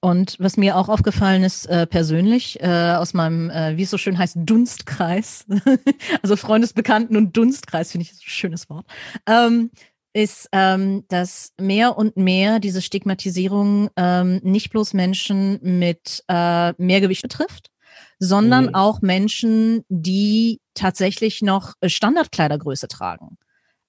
Und 0.00 0.36
was 0.38 0.56
mir 0.56 0.76
auch 0.76 0.88
aufgefallen 0.88 1.42
ist 1.42 1.66
äh, 1.66 1.86
persönlich 1.86 2.60
äh, 2.60 2.94
aus 2.94 3.14
meinem, 3.14 3.50
äh, 3.50 3.76
wie 3.76 3.82
es 3.82 3.90
so 3.90 3.98
schön 3.98 4.18
heißt, 4.18 4.36
Dunstkreis, 4.40 5.46
also 6.22 6.36
Freundesbekannten 6.36 7.16
und 7.16 7.36
Dunstkreis 7.36 7.92
finde 7.92 8.02
ich 8.04 8.12
ein 8.12 8.18
schönes 8.20 8.68
Wort, 8.68 8.86
ähm, 9.26 9.70
ist, 10.16 10.48
ähm, 10.52 11.04
dass 11.08 11.52
mehr 11.60 11.98
und 11.98 12.16
mehr 12.16 12.58
diese 12.58 12.80
Stigmatisierung 12.80 13.90
ähm, 13.96 14.40
nicht 14.42 14.70
bloß 14.70 14.94
Menschen 14.94 15.58
mit 15.62 16.24
äh, 16.26 16.72
Mehrgewicht 16.82 17.20
betrifft, 17.20 17.70
sondern 18.18 18.68
mhm. 18.68 18.74
auch 18.74 19.02
Menschen, 19.02 19.84
die 19.90 20.60
tatsächlich 20.72 21.42
noch 21.42 21.74
Standardkleidergröße 21.84 22.88
tragen 22.88 23.36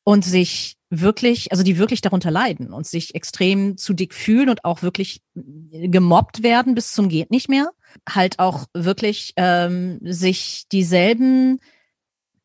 und 0.03 0.25
sich 0.25 0.75
wirklich, 0.89 1.51
also 1.53 1.63
die 1.63 1.77
wirklich 1.77 2.01
darunter 2.01 2.31
leiden 2.31 2.73
und 2.73 2.85
sich 2.85 3.15
extrem 3.15 3.77
zu 3.77 3.93
dick 3.93 4.13
fühlen 4.13 4.49
und 4.49 4.65
auch 4.65 4.81
wirklich 4.81 5.21
gemobbt 5.33 6.43
werden 6.43 6.75
bis 6.75 6.91
zum 6.91 7.07
geht 7.07 7.31
nicht 7.31 7.47
mehr, 7.47 7.69
halt 8.07 8.39
auch 8.39 8.65
wirklich 8.73 9.31
ähm, 9.37 9.99
sich 10.03 10.65
dieselben 10.73 11.59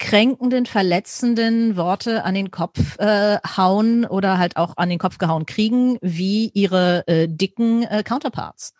kränkenden, 0.02 0.66
verletzenden 0.66 1.76
Worte 1.76 2.24
an 2.24 2.34
den 2.34 2.50
Kopf 2.50 2.98
äh, 2.98 3.38
hauen 3.56 4.04
oder 4.04 4.36
halt 4.36 4.56
auch 4.56 4.76
an 4.76 4.90
den 4.90 4.98
Kopf 4.98 5.18
gehauen 5.18 5.46
kriegen, 5.46 5.96
wie 6.02 6.50
ihre 6.54 7.06
äh, 7.06 7.28
dicken 7.28 7.84
äh, 7.84 8.02
Counterparts. 8.02 8.74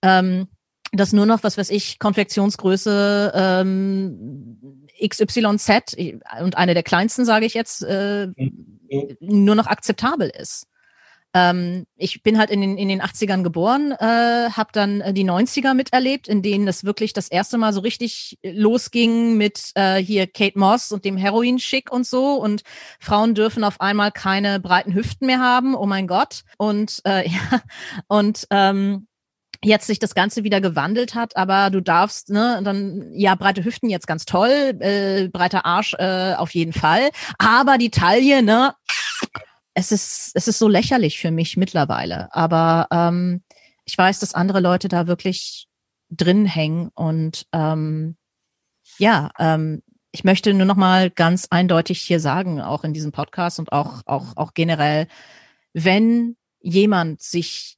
Ähm, 0.00 0.48
das 0.92 1.12
nur 1.12 1.26
noch, 1.26 1.42
was 1.42 1.58
weiß 1.58 1.68
ich, 1.68 1.98
Konfektionsgröße 1.98 3.32
ähm, 3.34 4.88
XYZ 5.06 5.94
und 6.40 6.56
eine 6.56 6.72
der 6.72 6.82
kleinsten, 6.82 7.26
sage 7.26 7.44
ich 7.44 7.52
jetzt, 7.52 7.82
äh, 7.82 8.28
mhm. 8.28 8.78
nur 9.20 9.56
noch 9.56 9.66
akzeptabel 9.66 10.30
ist. 10.30 10.68
Ähm, 11.36 11.84
ich 11.96 12.22
bin 12.22 12.38
halt 12.38 12.48
in 12.48 12.62
den, 12.62 12.78
in 12.78 12.88
den 12.88 13.02
80ern 13.02 13.42
geboren, 13.42 13.92
äh, 13.92 14.50
habe 14.50 14.70
dann 14.72 15.02
äh, 15.02 15.12
die 15.12 15.28
90er 15.28 15.74
miterlebt, 15.74 16.28
in 16.28 16.40
denen 16.40 16.66
es 16.66 16.82
wirklich 16.82 17.12
das 17.12 17.28
erste 17.28 17.58
Mal 17.58 17.74
so 17.74 17.80
richtig 17.80 18.38
losging 18.42 19.36
mit 19.36 19.72
äh, 19.74 19.96
hier 19.96 20.26
Kate 20.26 20.58
Moss 20.58 20.92
und 20.92 21.04
dem 21.04 21.18
Heroin-Schick 21.18 21.92
und 21.92 22.06
so. 22.06 22.36
Und 22.36 22.62
Frauen 22.98 23.34
dürfen 23.34 23.64
auf 23.64 23.82
einmal 23.82 24.12
keine 24.12 24.60
breiten 24.60 24.94
Hüften 24.94 25.26
mehr 25.26 25.40
haben, 25.40 25.74
oh 25.74 25.84
mein 25.84 26.06
Gott. 26.06 26.42
Und 26.56 27.02
äh, 27.04 27.28
ja, 27.28 27.60
und 28.08 28.46
ähm, 28.48 29.06
jetzt 29.62 29.88
sich 29.88 29.98
das 29.98 30.14
Ganze 30.14 30.42
wieder 30.42 30.62
gewandelt 30.62 31.14
hat, 31.14 31.36
aber 31.36 31.68
du 31.68 31.82
darfst, 31.82 32.30
ne, 32.30 32.60
dann, 32.64 33.10
ja, 33.12 33.34
breite 33.34 33.62
Hüften 33.62 33.90
jetzt 33.90 34.06
ganz 34.06 34.24
toll, 34.24 34.74
äh, 34.80 35.28
breiter 35.28 35.66
Arsch 35.66 35.92
äh, 35.98 36.32
auf 36.34 36.54
jeden 36.54 36.72
Fall, 36.72 37.10
aber 37.38 37.76
die 37.76 37.90
Taille, 37.90 38.42
ne, 38.42 38.74
es 39.76 39.92
ist, 39.92 40.30
es 40.34 40.48
ist 40.48 40.58
so 40.58 40.68
lächerlich 40.68 41.18
für 41.18 41.30
mich 41.30 41.58
mittlerweile. 41.58 42.34
Aber 42.34 42.88
ähm, 42.90 43.42
ich 43.84 43.96
weiß, 43.96 44.18
dass 44.18 44.34
andere 44.34 44.60
Leute 44.60 44.88
da 44.88 45.06
wirklich 45.06 45.68
drin 46.10 46.46
hängen 46.46 46.88
und 46.94 47.46
ähm, 47.52 48.16
ja, 48.98 49.30
ähm, 49.38 49.82
ich 50.12 50.24
möchte 50.24 50.54
nur 50.54 50.66
noch 50.66 50.76
mal 50.76 51.10
ganz 51.10 51.48
eindeutig 51.50 52.00
hier 52.00 52.20
sagen, 52.20 52.60
auch 52.62 52.84
in 52.84 52.94
diesem 52.94 53.12
Podcast 53.12 53.58
und 53.58 53.70
auch 53.72 54.00
auch 54.06 54.36
auch 54.36 54.54
generell, 54.54 55.08
wenn 55.74 56.36
jemand 56.60 57.20
sich 57.20 57.76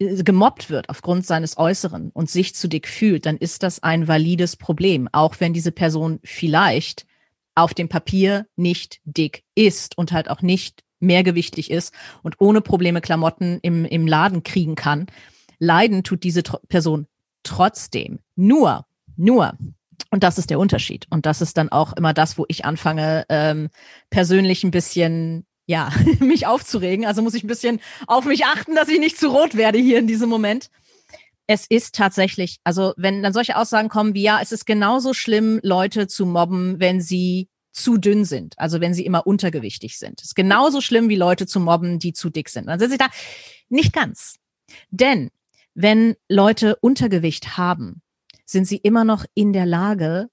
äh, 0.00 0.22
gemobbt 0.22 0.68
wird 0.68 0.90
aufgrund 0.90 1.24
seines 1.24 1.56
Äußeren 1.56 2.10
und 2.10 2.30
sich 2.30 2.54
zu 2.54 2.68
dick 2.68 2.88
fühlt, 2.88 3.24
dann 3.24 3.38
ist 3.38 3.62
das 3.62 3.82
ein 3.82 4.06
valides 4.06 4.56
Problem, 4.56 5.08
auch 5.12 5.36
wenn 5.38 5.54
diese 5.54 5.72
Person 5.72 6.20
vielleicht 6.24 7.06
auf 7.54 7.72
dem 7.72 7.88
Papier 7.88 8.46
nicht 8.56 9.00
dick 9.04 9.44
ist 9.54 9.96
und 9.96 10.12
halt 10.12 10.28
auch 10.28 10.42
nicht 10.42 10.82
mehrgewichtig 11.02 11.70
ist 11.70 11.92
und 12.22 12.36
ohne 12.40 12.60
Probleme 12.60 13.00
Klamotten 13.00 13.58
im, 13.62 13.84
im 13.84 14.06
Laden 14.06 14.42
kriegen 14.42 14.74
kann. 14.74 15.06
Leiden 15.58 16.02
tut 16.02 16.24
diese 16.24 16.42
Person 16.42 17.06
trotzdem. 17.42 18.20
Nur, 18.36 18.86
nur, 19.16 19.56
und 20.10 20.22
das 20.22 20.38
ist 20.38 20.50
der 20.50 20.58
Unterschied. 20.58 21.06
Und 21.10 21.24
das 21.26 21.40
ist 21.40 21.56
dann 21.56 21.70
auch 21.70 21.94
immer 21.94 22.12
das, 22.12 22.36
wo 22.36 22.44
ich 22.48 22.64
anfange, 22.64 23.24
ähm, 23.28 23.70
persönlich 24.10 24.62
ein 24.62 24.70
bisschen, 24.70 25.46
ja, 25.66 25.90
mich 26.20 26.46
aufzuregen. 26.46 27.06
Also 27.06 27.22
muss 27.22 27.34
ich 27.34 27.44
ein 27.44 27.48
bisschen 27.48 27.80
auf 28.06 28.26
mich 28.26 28.44
achten, 28.44 28.74
dass 28.74 28.88
ich 28.88 29.00
nicht 29.00 29.18
zu 29.18 29.28
rot 29.28 29.56
werde 29.56 29.78
hier 29.78 29.98
in 29.98 30.06
diesem 30.06 30.28
Moment. 30.28 30.68
Es 31.46 31.66
ist 31.66 31.94
tatsächlich, 31.94 32.58
also 32.62 32.92
wenn 32.96 33.22
dann 33.22 33.32
solche 33.32 33.56
Aussagen 33.56 33.88
kommen 33.88 34.14
wie, 34.14 34.22
ja, 34.22 34.40
es 34.40 34.52
ist 34.52 34.64
genauso 34.64 35.12
schlimm, 35.12 35.60
Leute 35.62 36.06
zu 36.06 36.24
mobben, 36.24 36.78
wenn 36.78 37.00
sie 37.00 37.48
zu 37.72 37.96
dünn 37.96 38.24
sind, 38.24 38.58
also 38.58 38.80
wenn 38.80 38.94
sie 38.94 39.04
immer 39.04 39.26
untergewichtig 39.26 39.98
sind. 39.98 40.20
Das 40.20 40.28
ist 40.28 40.34
genauso 40.34 40.80
schlimm 40.80 41.08
wie 41.08 41.16
Leute 41.16 41.46
zu 41.46 41.58
mobben, 41.58 41.98
die 41.98 42.12
zu 42.12 42.30
dick 42.30 42.48
sind. 42.48 42.66
Dann 42.66 42.78
sind 42.78 42.90
sie 42.90 42.98
da 42.98 43.08
nicht 43.68 43.92
ganz. 43.92 44.36
Denn 44.90 45.30
wenn 45.74 46.16
Leute 46.28 46.76
Untergewicht 46.76 47.56
haben, 47.56 48.02
sind 48.44 48.66
sie 48.66 48.76
immer 48.76 49.04
noch 49.04 49.24
in 49.34 49.52
der 49.52 49.66
Lage, 49.66 50.28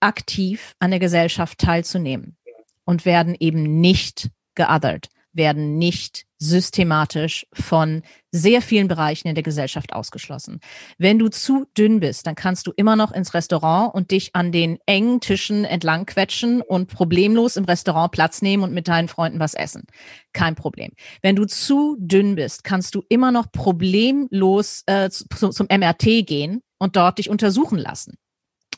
aktiv 0.00 0.74
an 0.80 0.90
der 0.90 0.98
Gesellschaft 0.98 1.58
teilzunehmen 1.58 2.36
und 2.84 3.06
werden 3.06 3.36
eben 3.38 3.80
nicht 3.80 4.30
geothert, 4.56 5.08
werden 5.32 5.78
nicht 5.78 6.24
systematisch 6.42 7.46
von 7.52 8.02
sehr 8.30 8.62
vielen 8.62 8.88
Bereichen 8.88 9.28
in 9.28 9.34
der 9.34 9.44
Gesellschaft 9.44 9.92
ausgeschlossen. 9.92 10.60
Wenn 10.98 11.18
du 11.18 11.28
zu 11.28 11.66
dünn 11.76 12.00
bist, 12.00 12.26
dann 12.26 12.34
kannst 12.34 12.66
du 12.66 12.72
immer 12.74 12.96
noch 12.96 13.12
ins 13.12 13.34
Restaurant 13.34 13.94
und 13.94 14.10
dich 14.10 14.34
an 14.34 14.52
den 14.52 14.78
engen 14.86 15.20
Tischen 15.20 15.64
entlang 15.64 16.06
quetschen 16.06 16.62
und 16.62 16.88
problemlos 16.88 17.56
im 17.56 17.64
Restaurant 17.64 18.10
Platz 18.10 18.42
nehmen 18.42 18.64
und 18.64 18.72
mit 18.72 18.88
deinen 18.88 19.08
Freunden 19.08 19.38
was 19.38 19.54
essen. 19.54 19.84
Kein 20.32 20.54
Problem. 20.54 20.92
Wenn 21.20 21.36
du 21.36 21.44
zu 21.44 21.96
dünn 22.00 22.34
bist, 22.34 22.64
kannst 22.64 22.94
du 22.94 23.02
immer 23.08 23.30
noch 23.30 23.52
problemlos 23.52 24.82
äh, 24.86 25.10
zu, 25.10 25.26
zum 25.50 25.66
MRT 25.70 26.26
gehen 26.26 26.62
und 26.78 26.96
dort 26.96 27.18
dich 27.18 27.30
untersuchen 27.30 27.78
lassen. 27.78 28.16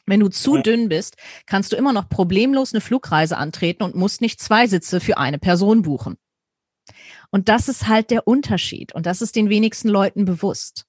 Wenn 0.07 0.21
du 0.21 0.29
zu 0.29 0.59
dünn 0.59 0.89
bist, 0.89 1.17
kannst 1.47 1.73
du 1.73 1.77
immer 1.77 1.93
noch 1.93 2.09
problemlos 2.09 2.75
eine 2.75 2.83
Flugreise 2.83 3.39
antreten 3.39 3.83
und 3.83 3.95
musst 3.95 4.21
nicht 4.21 4.41
zwei 4.41 4.67
Sitze 4.67 5.01
für 5.01 5.17
eine 5.17 5.39
Person 5.39 5.83
buchen. 5.83 6.17
Und 7.31 7.49
das 7.49 7.69
ist 7.69 7.89
halt 7.89 8.11
der 8.11 8.27
Unterschied. 8.27 8.95
Und 8.95 9.07
das 9.07 9.23
ist 9.23 9.37
den 9.37 9.49
wenigsten 9.49 9.89
Leuten 9.89 10.25
bewusst. 10.25 10.87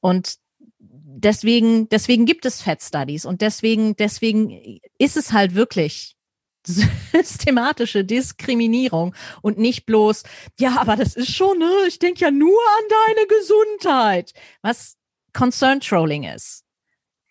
Und 0.00 0.36
deswegen, 0.78 1.88
deswegen 1.88 2.26
gibt 2.26 2.44
es 2.44 2.62
Fat 2.62 2.82
Studies 2.82 3.24
und 3.24 3.40
deswegen, 3.40 3.96
deswegen 3.96 4.80
ist 4.98 5.16
es 5.16 5.32
halt 5.32 5.54
wirklich 5.54 6.16
systematische 6.66 8.04
Diskriminierung 8.04 9.14
und 9.42 9.58
nicht 9.58 9.86
bloß, 9.86 10.22
ja, 10.58 10.76
aber 10.78 10.96
das 10.96 11.14
ist 11.14 11.34
schon, 11.34 11.58
ne, 11.58 11.70
ich 11.88 11.98
denke 11.98 12.20
ja 12.20 12.30
nur 12.30 12.58
an 12.78 12.84
deine 12.88 13.26
Gesundheit, 13.26 14.32
was 14.62 14.96
Concern 15.32 15.80
Trolling 15.80 16.24
ist. 16.24 16.64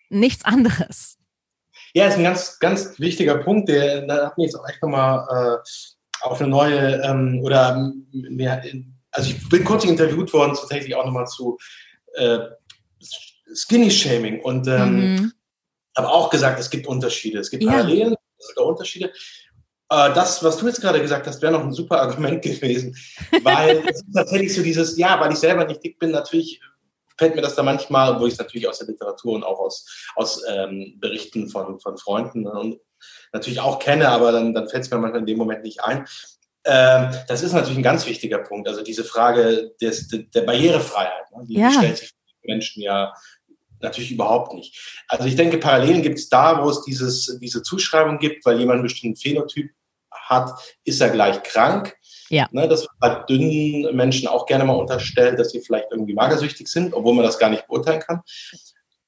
Nichts 0.09 0.43
anderes. 0.43 1.17
Ja, 1.93 2.07
ist 2.07 2.17
ein 2.17 2.23
ganz, 2.23 2.59
ganz 2.59 2.99
wichtiger 2.99 3.37
Punkt, 3.37 3.69
der 3.69 4.05
da 4.05 4.27
hat 4.27 4.37
mich 4.37 4.45
jetzt 4.45 4.55
auch 4.55 4.67
echt 4.67 4.81
nochmal 4.81 5.59
äh, 5.59 5.67
auf 6.21 6.39
eine 6.39 6.49
neue 6.49 7.01
ähm, 7.03 7.39
oder 7.43 7.93
mehr, 8.11 8.63
also 9.11 9.29
ich 9.29 9.49
bin 9.49 9.63
kurz 9.63 9.83
interviewt 9.83 10.31
worden, 10.33 10.55
tatsächlich 10.55 10.95
auch 10.95 11.05
nochmal 11.05 11.27
zu 11.27 11.57
äh, 12.13 12.39
Skinny-Shaming 13.53 14.41
und 14.41 14.67
ähm, 14.67 15.15
mhm. 15.15 15.33
habe 15.97 16.09
auch 16.09 16.29
gesagt, 16.29 16.59
es 16.59 16.69
gibt 16.69 16.87
Unterschiede, 16.87 17.39
es 17.39 17.49
gibt 17.49 17.65
Parallelen, 17.65 18.11
ja. 18.11 18.17
sogar 18.37 18.67
Unterschiede. 18.67 19.11
Äh, 19.89 20.13
das, 20.13 20.43
was 20.43 20.57
du 20.57 20.67
jetzt 20.67 20.81
gerade 20.81 21.01
gesagt 21.01 21.27
hast, 21.27 21.41
wäre 21.41 21.51
noch 21.51 21.63
ein 21.63 21.73
super 21.73 22.01
Argument 22.01 22.41
gewesen, 22.41 22.95
weil 23.43 23.83
es 23.87 23.97
ist 23.97 24.13
tatsächlich 24.13 24.55
so 24.55 24.63
dieses, 24.63 24.97
ja, 24.97 25.19
weil 25.19 25.33
ich 25.33 25.39
selber 25.39 25.65
nicht 25.65 25.83
dick 25.83 25.99
bin, 25.99 26.11
natürlich 26.11 26.61
fällt 27.17 27.35
mir 27.35 27.41
das 27.41 27.55
da 27.55 27.61
manchmal, 27.61 28.19
wo 28.19 28.25
ich 28.25 28.33
es 28.33 28.39
natürlich 28.39 28.67
aus 28.67 28.79
der 28.79 28.87
Literatur 28.87 29.33
und 29.33 29.43
auch 29.43 29.59
aus, 29.59 29.85
aus 30.15 30.41
ähm, 30.49 30.95
Berichten 30.99 31.49
von, 31.49 31.79
von 31.79 31.97
Freunden 31.97 32.47
und 32.47 32.79
natürlich 33.33 33.59
auch 33.59 33.79
kenne, 33.79 34.09
aber 34.09 34.31
dann, 34.31 34.53
dann 34.53 34.67
fällt 34.67 34.83
es 34.83 34.91
mir 34.91 34.97
manchmal 34.97 35.21
in 35.21 35.25
dem 35.25 35.37
Moment 35.37 35.63
nicht 35.63 35.83
ein. 35.83 36.05
Ähm, 36.63 37.09
das 37.27 37.41
ist 37.41 37.53
natürlich 37.53 37.77
ein 37.77 37.83
ganz 37.83 38.05
wichtiger 38.05 38.39
Punkt. 38.39 38.67
Also 38.67 38.83
diese 38.83 39.03
Frage 39.03 39.71
des, 39.81 40.07
der 40.07 40.41
Barrierefreiheit, 40.41 41.31
ne? 41.35 41.45
die, 41.47 41.55
ja. 41.55 41.71
stellt 41.71 41.97
sich 41.97 42.11
Menschen 42.43 42.83
ja 42.83 43.13
natürlich 43.79 44.11
überhaupt 44.11 44.53
nicht. 44.53 45.03
Also 45.07 45.25
ich 45.25 45.35
denke, 45.35 45.57
Parallelen 45.57 46.03
gibt 46.03 46.19
es 46.19 46.29
da, 46.29 46.63
wo 46.63 46.69
es 46.69 46.83
dieses, 46.83 47.37
diese 47.41 47.63
Zuschreibung 47.63 48.19
gibt, 48.19 48.45
weil 48.45 48.59
jemand 48.59 48.75
einen 48.75 48.83
bestimmten 48.83 49.15
Phänotyp 49.15 49.71
hat, 50.11 50.51
ist 50.83 51.01
er 51.01 51.09
gleich 51.09 51.41
krank. 51.43 51.95
Ja. 52.29 52.47
Ne, 52.51 52.67
das 52.67 52.83
wird 52.83 52.91
halt 53.01 53.29
dünnen 53.29 53.95
Menschen 53.95 54.27
auch 54.27 54.45
gerne 54.45 54.63
mal 54.63 54.75
unterstellt, 54.75 55.37
dass 55.39 55.49
sie 55.49 55.61
vielleicht 55.61 55.87
irgendwie 55.91 56.13
magersüchtig 56.13 56.67
sind, 56.67 56.93
obwohl 56.93 57.13
man 57.13 57.25
das 57.25 57.39
gar 57.39 57.49
nicht 57.49 57.67
beurteilen 57.67 57.99
kann. 57.99 58.21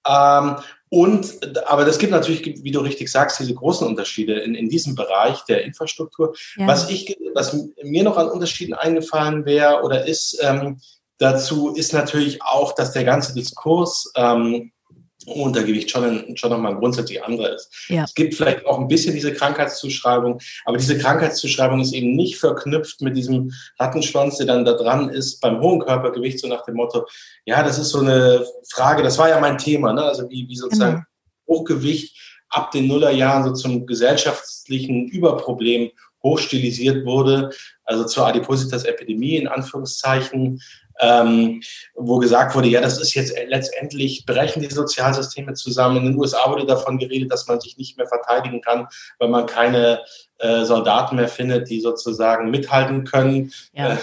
Ähm, 0.05 0.57
und, 0.93 1.57
aber 1.67 1.85
das 1.85 1.97
gibt 1.97 2.11
natürlich, 2.11 2.63
wie 2.63 2.69
du 2.69 2.79
richtig 2.79 3.09
sagst, 3.09 3.39
diese 3.39 3.55
großen 3.55 3.87
Unterschiede 3.87 4.41
in, 4.41 4.53
in 4.53 4.69
diesem 4.69 4.93
Bereich 4.93 5.43
der 5.45 5.63
Infrastruktur. 5.63 6.35
Ja. 6.55 6.67
Was 6.67 6.91
ich, 6.91 7.17
was 7.33 7.57
mir 7.81 8.03
noch 8.03 8.15
an 8.15 8.29
Unterschieden 8.29 8.75
eingefallen 8.75 9.43
wäre 9.43 9.81
oder 9.81 10.05
ist, 10.05 10.39
ähm, 10.43 10.79
dazu 11.17 11.73
ist 11.73 11.93
natürlich 11.93 12.43
auch, 12.43 12.75
dass 12.75 12.91
der 12.91 13.05
ganze 13.05 13.33
Diskurs 13.33 14.11
ähm, 14.15 14.71
Untergewicht 15.25 15.89
schon, 15.89 16.03
ein, 16.03 16.37
schon 16.37 16.49
nochmal 16.51 16.73
ein 16.73 16.79
grundsätzlich 16.79 17.23
anderer 17.23 17.53
ist. 17.53 17.69
Ja. 17.87 18.03
Es 18.03 18.13
gibt 18.13 18.35
vielleicht 18.35 18.65
auch 18.65 18.79
ein 18.79 18.87
bisschen 18.87 19.13
diese 19.13 19.33
Krankheitszuschreibung, 19.33 20.39
aber 20.65 20.77
diese 20.77 20.97
Krankheitszuschreibung 20.97 21.79
ist 21.81 21.93
eben 21.93 22.15
nicht 22.15 22.37
verknüpft 22.37 23.01
mit 23.01 23.15
diesem 23.15 23.51
Rattenschwanz, 23.79 24.37
der 24.37 24.47
dann 24.47 24.65
da 24.65 24.73
dran 24.73 25.09
ist 25.09 25.39
beim 25.41 25.59
hohen 25.61 25.79
Körpergewicht, 25.79 26.39
so 26.39 26.47
nach 26.47 26.65
dem 26.65 26.75
Motto, 26.75 27.05
ja, 27.45 27.63
das 27.63 27.79
ist 27.79 27.89
so 27.89 27.99
eine 27.99 28.45
Frage, 28.69 29.03
das 29.03 29.17
war 29.17 29.29
ja 29.29 29.39
mein 29.39 29.57
Thema, 29.57 29.93
ne? 29.93 30.03
also 30.03 30.29
wie, 30.29 30.47
wie 30.47 30.55
sozusagen 30.55 31.05
genau. 31.47 31.59
Hochgewicht 31.59 32.17
ab 32.49 32.71
den 32.71 32.87
Nullerjahren 32.87 33.43
so 33.43 33.53
zum 33.53 33.85
gesellschaftlichen 33.85 35.07
Überproblem 35.07 35.91
hochstilisiert 36.23 37.05
wurde, 37.05 37.49
also 37.83 38.05
zur 38.05 38.25
Adipositas-Epidemie 38.27 39.35
in 39.37 39.47
Anführungszeichen, 39.47 40.61
ähm, 40.99 41.61
wo 41.95 42.17
gesagt 42.17 42.55
wurde, 42.55 42.67
ja, 42.67 42.81
das 42.81 42.99
ist 42.99 43.13
jetzt 43.13 43.35
letztendlich, 43.47 44.25
brechen 44.25 44.61
die 44.61 44.69
Sozialsysteme 44.69 45.53
zusammen. 45.53 45.97
In 45.97 46.05
den 46.05 46.17
USA 46.17 46.49
wurde 46.49 46.65
davon 46.65 46.97
geredet, 46.97 47.31
dass 47.31 47.47
man 47.47 47.59
sich 47.59 47.77
nicht 47.77 47.97
mehr 47.97 48.07
verteidigen 48.07 48.61
kann, 48.61 48.87
weil 49.19 49.29
man 49.29 49.45
keine 49.45 50.01
äh, 50.39 50.63
Soldaten 50.65 51.15
mehr 51.15 51.27
findet, 51.27 51.69
die 51.69 51.81
sozusagen 51.81 52.51
mithalten 52.51 53.05
können. 53.05 53.51
Ja. 53.73 53.93
Äh, 53.93 53.97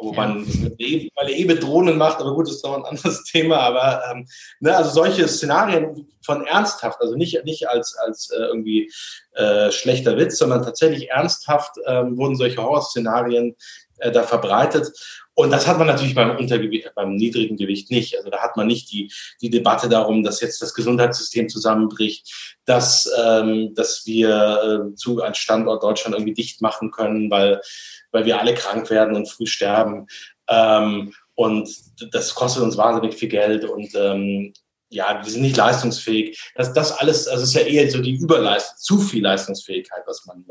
wo 0.00 0.12
ja. 0.12 0.16
man 0.16 0.46
weil 0.46 1.28
er 1.28 1.36
eh 1.36 1.44
mit 1.44 1.62
Drohnen 1.62 1.98
macht, 1.98 2.20
aber 2.20 2.34
gut, 2.34 2.46
das 2.46 2.56
ist 2.56 2.64
noch 2.64 2.76
ein 2.76 2.84
anderes 2.84 3.24
Thema. 3.32 3.58
Aber 3.58 4.02
ähm, 4.10 4.26
ne, 4.60 4.76
also 4.76 4.90
solche 4.90 5.26
Szenarien 5.26 6.06
von 6.22 6.46
ernsthaft, 6.46 7.00
also 7.00 7.16
nicht, 7.16 7.44
nicht 7.44 7.68
als, 7.68 7.96
als 7.96 8.30
äh, 8.30 8.44
irgendwie 8.44 8.90
äh, 9.34 9.72
schlechter 9.72 10.16
Witz, 10.16 10.38
sondern 10.38 10.62
tatsächlich 10.62 11.10
ernsthaft 11.10 11.72
ähm, 11.86 12.16
wurden 12.16 12.36
solche 12.36 12.62
Horrorszenarien 12.62 13.56
äh, 13.98 14.10
da 14.10 14.22
verbreitet. 14.22 14.92
Und 15.34 15.50
das 15.52 15.68
hat 15.68 15.78
man 15.78 15.86
natürlich 15.86 16.16
beim 16.16 16.36
Untergewicht, 16.36 16.92
beim 16.96 17.14
niedrigen 17.14 17.56
Gewicht 17.56 17.90
nicht. 17.90 18.16
Also 18.16 18.28
da 18.28 18.40
hat 18.40 18.56
man 18.56 18.66
nicht 18.66 18.90
die, 18.90 19.12
die 19.40 19.50
Debatte 19.50 19.88
darum, 19.88 20.24
dass 20.24 20.40
jetzt 20.40 20.60
das 20.60 20.74
Gesundheitssystem 20.74 21.48
zusammenbricht, 21.48 22.58
dass, 22.64 23.08
ähm, 23.24 23.72
dass 23.74 24.04
wir 24.04 24.90
äh, 24.90 24.94
zu 24.96 25.22
als 25.22 25.38
Standort 25.38 25.84
Deutschland 25.84 26.16
irgendwie 26.16 26.34
dicht 26.34 26.60
machen 26.60 26.90
können, 26.90 27.30
weil, 27.30 27.60
weil 28.10 28.24
wir 28.24 28.40
alle 28.40 28.54
krank 28.54 28.90
werden 28.90 29.14
und 29.14 29.28
früh 29.28 29.46
sterben. 29.46 30.08
Ähm, 30.48 31.14
und 31.34 31.68
das 32.12 32.34
kostet 32.34 32.64
uns 32.64 32.76
wahnsinnig 32.76 33.14
viel 33.14 33.28
Geld 33.28 33.64
und 33.64 33.94
ähm, 33.94 34.52
ja, 34.90 35.20
wir 35.22 35.30
sind 35.30 35.42
nicht 35.42 35.56
leistungsfähig. 35.56 36.50
Das, 36.54 36.72
das 36.72 36.92
alles, 36.92 37.28
also 37.28 37.44
es 37.44 37.50
ist 37.50 37.54
ja 37.54 37.62
eher 37.62 37.90
so 37.90 38.00
die 38.00 38.16
Überleistung, 38.16 38.76
zu 38.78 38.98
viel 38.98 39.22
Leistungsfähigkeit, 39.22 40.02
was 40.06 40.26
man 40.26 40.44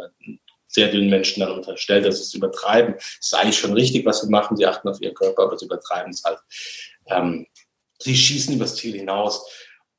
sehr 0.67 0.89
dünnen 0.89 1.09
Menschen 1.09 1.41
dann 1.41 1.51
unterstellt, 1.51 2.05
dass 2.05 2.17
sie 2.17 2.23
es 2.23 2.33
übertreiben. 2.33 2.95
Das 2.95 3.17
ist 3.21 3.33
eigentlich 3.33 3.57
schon 3.57 3.73
richtig, 3.73 4.05
was 4.05 4.21
sie 4.21 4.29
machen. 4.29 4.57
Sie 4.57 4.65
achten 4.65 4.87
auf 4.87 5.01
ihren 5.01 5.15
Körper, 5.15 5.43
aber 5.43 5.57
sie 5.57 5.65
übertreiben 5.65 6.11
es 6.11 6.23
halt. 6.23 6.39
Ähm, 7.07 7.47
sie 7.99 8.15
schießen 8.15 8.53
übers 8.53 8.75
Ziel 8.75 8.95
hinaus. 8.95 9.45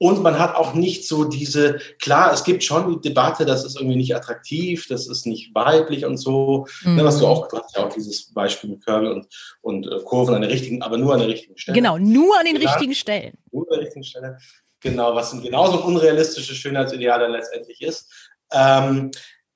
Und 0.01 0.23
man 0.23 0.39
hat 0.39 0.55
auch 0.55 0.75
nicht 0.75 1.09
so 1.09 1.25
diese, 1.25 1.81
klar, 2.01 2.33
es 2.33 2.45
gibt 2.45 2.62
schon 2.62 2.89
die 2.89 3.09
Debatte, 3.09 3.45
das 3.45 3.64
ist 3.64 3.77
irgendwie 3.77 3.97
nicht 3.97 4.14
attraktiv, 4.14 4.87
das 4.89 5.09
ist 5.09 5.27
nicht 5.27 5.53
weiblich 5.57 6.05
und 6.05 6.19
so. 6.19 6.66
Mhm. 6.85 7.03
Was 7.03 7.19
du 7.19 7.27
auch, 7.27 7.49
du 7.49 7.59
hast 7.59 7.77
ja 7.77 7.85
auch 7.85 7.93
dieses 7.93 8.33
Beispiel 8.33 8.71
mit 8.71 8.85
Curl 8.85 9.09
und, 9.09 9.27
und 9.61 9.89
äh, 9.89 9.99
Kurven 10.05 10.37
an 10.37 10.43
der 10.43 10.51
richtigen, 10.51 10.83
aber 10.83 10.99
nur 10.99 11.14
an 11.14 11.19
der 11.19 11.29
richtigen 11.29 11.59
Stelle. 11.59 11.75
Genau, 11.75 11.99
nur 11.99 12.39
an 12.39 12.47
den 12.47 12.59
klar, 12.59 12.75
richtigen 12.75 12.95
Stellen. 12.95 13.37
Nur 13.51 13.64
an 13.64 13.71
der 13.73 13.81
richtigen 13.81 14.05
Stelle. 14.05 14.39
Genau, 14.81 15.16
was 15.16 15.33
ein 15.33 15.43
genauso 15.43 15.83
unrealistisches 15.83 16.57
Schönheitsideal 16.57 17.19
dann 17.19 17.33
letztendlich 17.33 17.83
ist. 17.83 18.09
Ähm, 18.53 19.11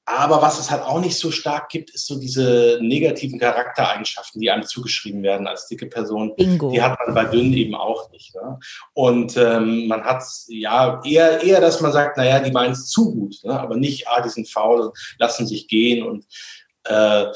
aber 0.04 0.42
was 0.42 0.58
es 0.58 0.70
halt 0.70 0.82
auch 0.82 1.00
nicht 1.00 1.16
so 1.16 1.30
stark 1.30 1.68
gibt, 1.68 1.90
ist 1.90 2.06
so 2.06 2.18
diese 2.18 2.78
negativen 2.82 3.38
Charaktereigenschaften, 3.38 4.40
die 4.40 4.50
einem 4.50 4.64
zugeschrieben 4.64 5.22
werden 5.22 5.46
als 5.46 5.68
dicke 5.68 5.86
Person. 5.86 6.34
Bingo. 6.34 6.70
Die 6.70 6.82
hat 6.82 6.98
man 6.98 7.14
bei 7.14 7.24
dünn 7.24 7.52
eben 7.52 7.76
auch 7.76 8.10
nicht. 8.10 8.34
Ne? 8.34 8.58
Und 8.94 9.36
ähm, 9.36 9.86
man 9.86 10.02
hat 10.02 10.24
ja 10.48 11.00
eher, 11.04 11.42
eher, 11.42 11.60
dass 11.60 11.80
man 11.80 11.92
sagt, 11.92 12.16
naja, 12.16 12.40
die 12.40 12.50
meinen 12.50 12.72
es 12.72 12.88
zu 12.88 13.12
gut, 13.12 13.36
ne? 13.44 13.58
aber 13.58 13.76
nicht, 13.76 14.08
ah, 14.08 14.20
die 14.20 14.28
sind 14.28 14.48
faul 14.48 14.80
und 14.80 14.98
lassen 15.18 15.46
sich 15.46 15.68
gehen 15.68 16.04
und 16.04 16.26
äh, 16.84 17.26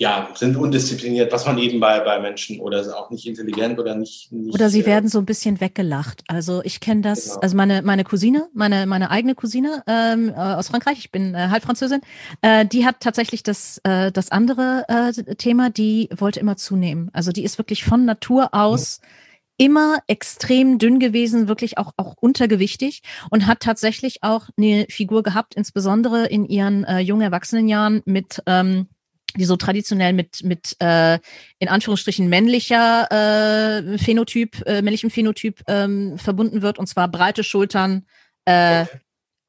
ja, 0.00 0.30
sind 0.34 0.56
undiszipliniert, 0.56 1.30
was 1.30 1.44
man 1.44 1.58
eben 1.58 1.78
bei, 1.78 2.00
bei 2.00 2.18
Menschen 2.20 2.58
oder 2.58 2.80
auch 2.98 3.10
nicht 3.10 3.26
intelligent 3.26 3.78
oder 3.78 3.94
nicht. 3.94 4.32
nicht 4.32 4.54
oder 4.54 4.70
sie 4.70 4.80
äh, 4.80 4.86
werden 4.86 5.10
so 5.10 5.18
ein 5.18 5.26
bisschen 5.26 5.60
weggelacht. 5.60 6.24
Also 6.26 6.62
ich 6.64 6.80
kenne 6.80 7.02
das, 7.02 7.26
genau. 7.26 7.40
also 7.40 7.56
meine, 7.58 7.82
meine 7.82 8.02
Cousine, 8.02 8.48
meine, 8.54 8.86
meine 8.86 9.10
eigene 9.10 9.34
Cousine 9.34 9.82
ähm, 9.86 10.30
äh, 10.30 10.32
aus 10.32 10.68
Frankreich, 10.68 11.00
ich 11.00 11.12
bin 11.12 11.34
äh, 11.34 11.48
Halbfranzösin, 11.50 12.00
äh, 12.40 12.64
die 12.64 12.86
hat 12.86 13.00
tatsächlich 13.00 13.42
das, 13.42 13.78
äh, 13.84 14.10
das 14.10 14.32
andere 14.32 14.86
äh, 14.88 15.34
Thema, 15.34 15.68
die 15.68 16.08
wollte 16.16 16.40
immer 16.40 16.56
zunehmen. 16.56 17.10
Also 17.12 17.30
die 17.30 17.44
ist 17.44 17.58
wirklich 17.58 17.84
von 17.84 18.06
Natur 18.06 18.54
aus. 18.54 19.00
Mhm 19.02 19.06
immer 19.60 19.98
extrem 20.06 20.78
dünn 20.78 20.98
gewesen, 20.98 21.46
wirklich 21.46 21.76
auch, 21.76 21.92
auch 21.98 22.14
untergewichtig 22.18 23.02
und 23.28 23.46
hat 23.46 23.60
tatsächlich 23.60 24.22
auch 24.22 24.48
eine 24.56 24.86
Figur 24.88 25.22
gehabt, 25.22 25.54
insbesondere 25.54 26.24
in 26.24 26.46
ihren 26.46 26.84
äh, 26.84 27.00
jungen 27.00 27.20
Erwachsenenjahren 27.20 28.00
mit 28.06 28.42
ähm, 28.46 28.88
die 29.36 29.44
so 29.44 29.56
traditionell 29.56 30.12
mit 30.12 30.42
mit 30.44 30.76
äh, 30.80 31.18
in 31.58 31.68
Anführungsstrichen 31.68 32.28
männlicher 32.28 33.10
äh, 33.10 33.98
Phänotyp, 33.98 34.62
äh, 34.66 34.82
männlichem 34.82 35.10
Phänotyp 35.10 35.62
ähm, 35.68 36.18
verbunden 36.18 36.62
wird, 36.62 36.78
und 36.78 36.86
zwar 36.86 37.08
breite 37.08 37.44
Schultern 37.44 38.06
äh, 38.44 38.86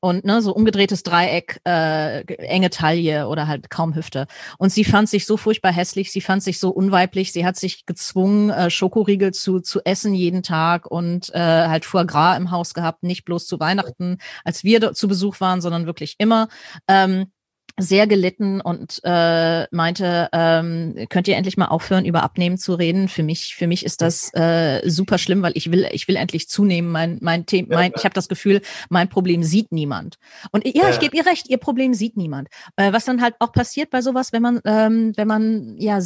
und 0.02 0.26
ne, 0.26 0.42
so 0.42 0.54
umgedrehtes 0.54 1.04
Dreieck, 1.04 1.62
äh, 1.64 2.22
enge 2.24 2.72
Taille 2.72 3.28
oder 3.28 3.48
halt 3.48 3.70
kaum 3.70 3.96
Hüfte. 3.96 4.26
Und 4.58 4.72
sie 4.72 4.84
fand 4.84 5.08
sich 5.08 5.28
so 5.28 5.38
furchtbar 5.38 5.72
hässlich, 5.72 6.12
sie 6.12 6.22
fand 6.22 6.42
sich 6.42 6.60
so 6.60 6.72
unweiblich, 6.72 7.32
sie 7.32 7.46
hat 7.46 7.56
sich 7.56 7.86
gezwungen, 7.86 8.50
äh, 8.50 8.72
Schokoriegel 8.72 9.32
zu, 9.32 9.60
zu 9.60 9.80
essen 9.86 10.16
jeden 10.16 10.42
Tag 10.42 10.90
und 10.90 11.30
äh, 11.36 11.40
halt 11.40 11.86
Foie 11.86 12.06
Gras 12.06 12.38
im 12.38 12.50
Haus 12.50 12.74
gehabt, 12.74 13.04
nicht 13.04 13.26
bloß 13.26 13.46
zu 13.46 13.60
Weihnachten, 13.60 14.18
als 14.44 14.64
wir 14.64 14.94
zu 14.94 15.08
Besuch 15.08 15.40
waren, 15.40 15.62
sondern 15.62 15.86
wirklich 15.86 16.16
immer. 16.18 16.48
Ähm, 16.88 17.32
sehr 17.78 18.08
gelitten 18.08 18.62
und 18.62 19.02
äh, 19.04 19.68
meinte, 19.72 20.30
ähm, 20.34 21.08
könnt 21.10 21.28
ihr 21.28 21.36
endlich 21.36 21.58
mal 21.58 21.68
aufhören, 21.68 22.06
über 22.06 22.24
Abnehmen 22.24 22.58
zu 22.58 22.74
reden? 22.74 23.08
Für 23.08 23.24
mich, 23.24 23.56
für 23.56 23.68
mich 23.68 23.86
ist 23.86 24.02
das 24.02 24.34
äh, 24.34 24.82
super 24.90 25.18
schlimm, 25.18 25.42
weil 25.42 25.54
ich 25.56 25.72
will, 25.72 25.88
ich 25.92 26.08
will 26.08 26.16
endlich 26.16 26.50
zunehmen. 26.50 26.92
Mein, 26.92 27.18
mein 27.22 27.46
Thema, 27.46 27.76
mein, 27.76 27.94
ich 27.96 28.04
habe 28.04 28.14
das 28.14 28.28
Gefühl, 28.28 28.62
mein 28.90 29.10
Problem 29.10 29.44
sieht 29.44 29.72
niemand. 29.72 30.18
Und 30.52 30.66
ja, 30.66 30.90
ich 30.90 31.00
gebe 31.00 31.16
ihr 31.16 31.26
recht, 31.26 31.50
ihr 31.50 31.58
Problem 31.58 31.94
sieht 31.94 32.18
niemand. 32.18 32.50
Äh, 32.76 32.94
was 32.94 33.06
dann 33.06 33.22
halt 33.22 33.36
auch 33.40 33.52
passiert 33.52 33.90
bei 33.90 34.02
sowas, 34.02 34.34
wenn 34.34 34.42
man, 34.42 34.62
ähm, 34.66 35.14
wenn 35.16 35.28
man 35.28 35.76
ja 35.78 36.00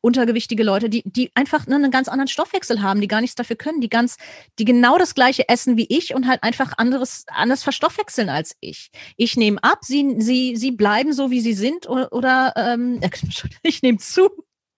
untergewichtige 0.00 0.62
Leute, 0.62 0.88
die, 0.88 1.02
die 1.04 1.30
einfach 1.34 1.66
ne, 1.66 1.76
einen 1.76 1.90
ganz 1.90 2.08
anderen 2.08 2.28
Stoffwechsel 2.28 2.82
haben, 2.82 3.00
die 3.00 3.08
gar 3.08 3.20
nichts 3.20 3.36
dafür 3.36 3.56
können, 3.56 3.80
die 3.80 3.88
ganz, 3.88 4.16
die 4.58 4.64
genau 4.64 4.98
das 4.98 5.14
gleiche 5.14 5.48
essen 5.48 5.76
wie 5.76 5.86
ich 5.88 6.14
und 6.14 6.26
halt 6.26 6.42
einfach 6.42 6.74
anderes, 6.76 7.24
anders 7.28 7.62
verstoffwechseln 7.62 8.28
als 8.28 8.56
ich. 8.60 8.90
Ich 9.16 9.36
nehme 9.36 9.62
ab, 9.62 9.78
sie, 9.82 10.16
sie, 10.18 10.56
sie 10.56 10.70
bleiben 10.70 11.12
so, 11.12 11.30
wie 11.30 11.40
sie 11.40 11.54
sind 11.54 11.88
oder, 11.88 12.12
oder 12.12 12.52
ähm, 12.56 13.00
ich 13.62 13.82
nehme 13.82 13.98
zu. 13.98 14.30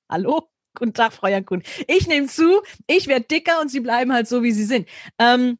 Hallo? 0.09 0.49
Guten 0.75 0.95
Tag, 0.95 1.13
Frau 1.13 1.27
Jankun. 1.27 1.63
Ich 1.89 2.07
nehme 2.07 2.29
zu, 2.29 2.63
ich 2.87 3.09
werde 3.09 3.27
dicker 3.27 3.61
und 3.61 3.69
sie 3.69 3.81
bleiben 3.81 4.13
halt 4.13 4.29
so, 4.29 4.43
wie 4.43 4.53
sie 4.53 4.65
sind. 4.65 4.89
Ähm, 5.19 5.59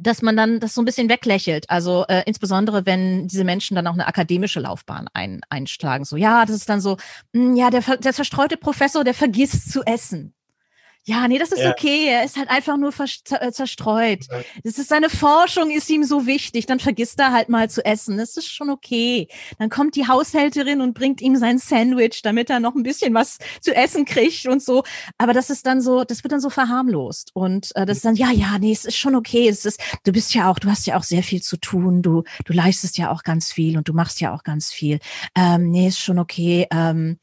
dass 0.00 0.22
man 0.22 0.36
dann 0.36 0.60
das 0.60 0.74
so 0.74 0.82
ein 0.82 0.84
bisschen 0.84 1.08
weglächelt. 1.08 1.68
Also 1.68 2.04
äh, 2.08 2.22
insbesondere, 2.26 2.86
wenn 2.86 3.28
diese 3.28 3.44
Menschen 3.44 3.74
dann 3.74 3.86
auch 3.86 3.94
eine 3.94 4.06
akademische 4.06 4.60
Laufbahn 4.60 5.08
ein, 5.14 5.40
einschlagen. 5.48 6.04
So, 6.04 6.16
ja, 6.16 6.44
das 6.44 6.56
ist 6.56 6.68
dann 6.68 6.80
so, 6.80 6.96
mh, 7.32 7.44
hm, 7.44 7.56
ja, 7.56 7.70
der, 7.70 7.82
der 7.98 8.12
zerstreute 8.12 8.56
Professor, 8.56 9.04
der 9.04 9.14
vergisst 9.14 9.72
zu 9.72 9.82
essen. 9.82 10.34
Ja, 11.04 11.26
nee, 11.26 11.38
das 11.38 11.52
ist 11.52 11.62
ja. 11.62 11.70
okay. 11.70 12.06
Er 12.08 12.24
ist 12.24 12.36
halt 12.36 12.50
einfach 12.50 12.76
nur 12.76 12.92
äh, 12.98 13.52
zerstreut. 13.52 14.26
Das 14.62 14.76
ist 14.76 14.88
seine 14.88 15.08
Forschung 15.08 15.70
ist 15.70 15.88
ihm 15.88 16.04
so 16.04 16.26
wichtig. 16.26 16.66
Dann 16.66 16.80
vergisst 16.80 17.18
er 17.18 17.32
halt 17.32 17.48
mal 17.48 17.70
zu 17.70 17.82
essen. 17.82 18.18
Das 18.18 18.36
ist 18.36 18.52
schon 18.52 18.68
okay. 18.68 19.28
Dann 19.58 19.70
kommt 19.70 19.96
die 19.96 20.06
Haushälterin 20.06 20.82
und 20.82 20.92
bringt 20.92 21.22
ihm 21.22 21.36
sein 21.36 21.58
Sandwich, 21.58 22.20
damit 22.22 22.50
er 22.50 22.60
noch 22.60 22.74
ein 22.74 22.82
bisschen 22.82 23.14
was 23.14 23.38
zu 23.62 23.74
essen 23.74 24.04
kriegt 24.04 24.46
und 24.46 24.62
so. 24.62 24.84
Aber 25.16 25.32
das 25.32 25.48
ist 25.48 25.66
dann 25.66 25.80
so, 25.80 26.04
das 26.04 26.24
wird 26.24 26.32
dann 26.32 26.40
so 26.40 26.50
verharmlost. 26.50 27.30
Und 27.34 27.74
äh, 27.74 27.86
das 27.86 27.98
ist 27.98 28.04
dann, 28.04 28.16
ja, 28.16 28.30
ja, 28.30 28.58
nee, 28.58 28.72
es 28.72 28.84
ist 28.84 28.98
schon 28.98 29.14
okay. 29.14 29.48
Es 29.48 29.64
ist, 29.64 29.80
du 30.04 30.12
bist 30.12 30.34
ja 30.34 30.50
auch, 30.50 30.58
du 30.58 30.68
hast 30.68 30.86
ja 30.86 30.98
auch 30.98 31.04
sehr 31.04 31.22
viel 31.22 31.40
zu 31.40 31.56
tun. 31.56 32.02
Du, 32.02 32.24
du 32.44 32.52
leistest 32.52 32.98
ja 32.98 33.10
auch 33.10 33.22
ganz 33.22 33.50
viel 33.50 33.78
und 33.78 33.88
du 33.88 33.94
machst 33.94 34.20
ja 34.20 34.34
auch 34.34 34.42
ganz 34.42 34.70
viel. 34.70 34.98
Ähm, 35.34 35.70
nee, 35.70 35.88
ist 35.88 36.00
schon 36.00 36.18
okay. 36.18 36.66
Ähm, 36.70 37.18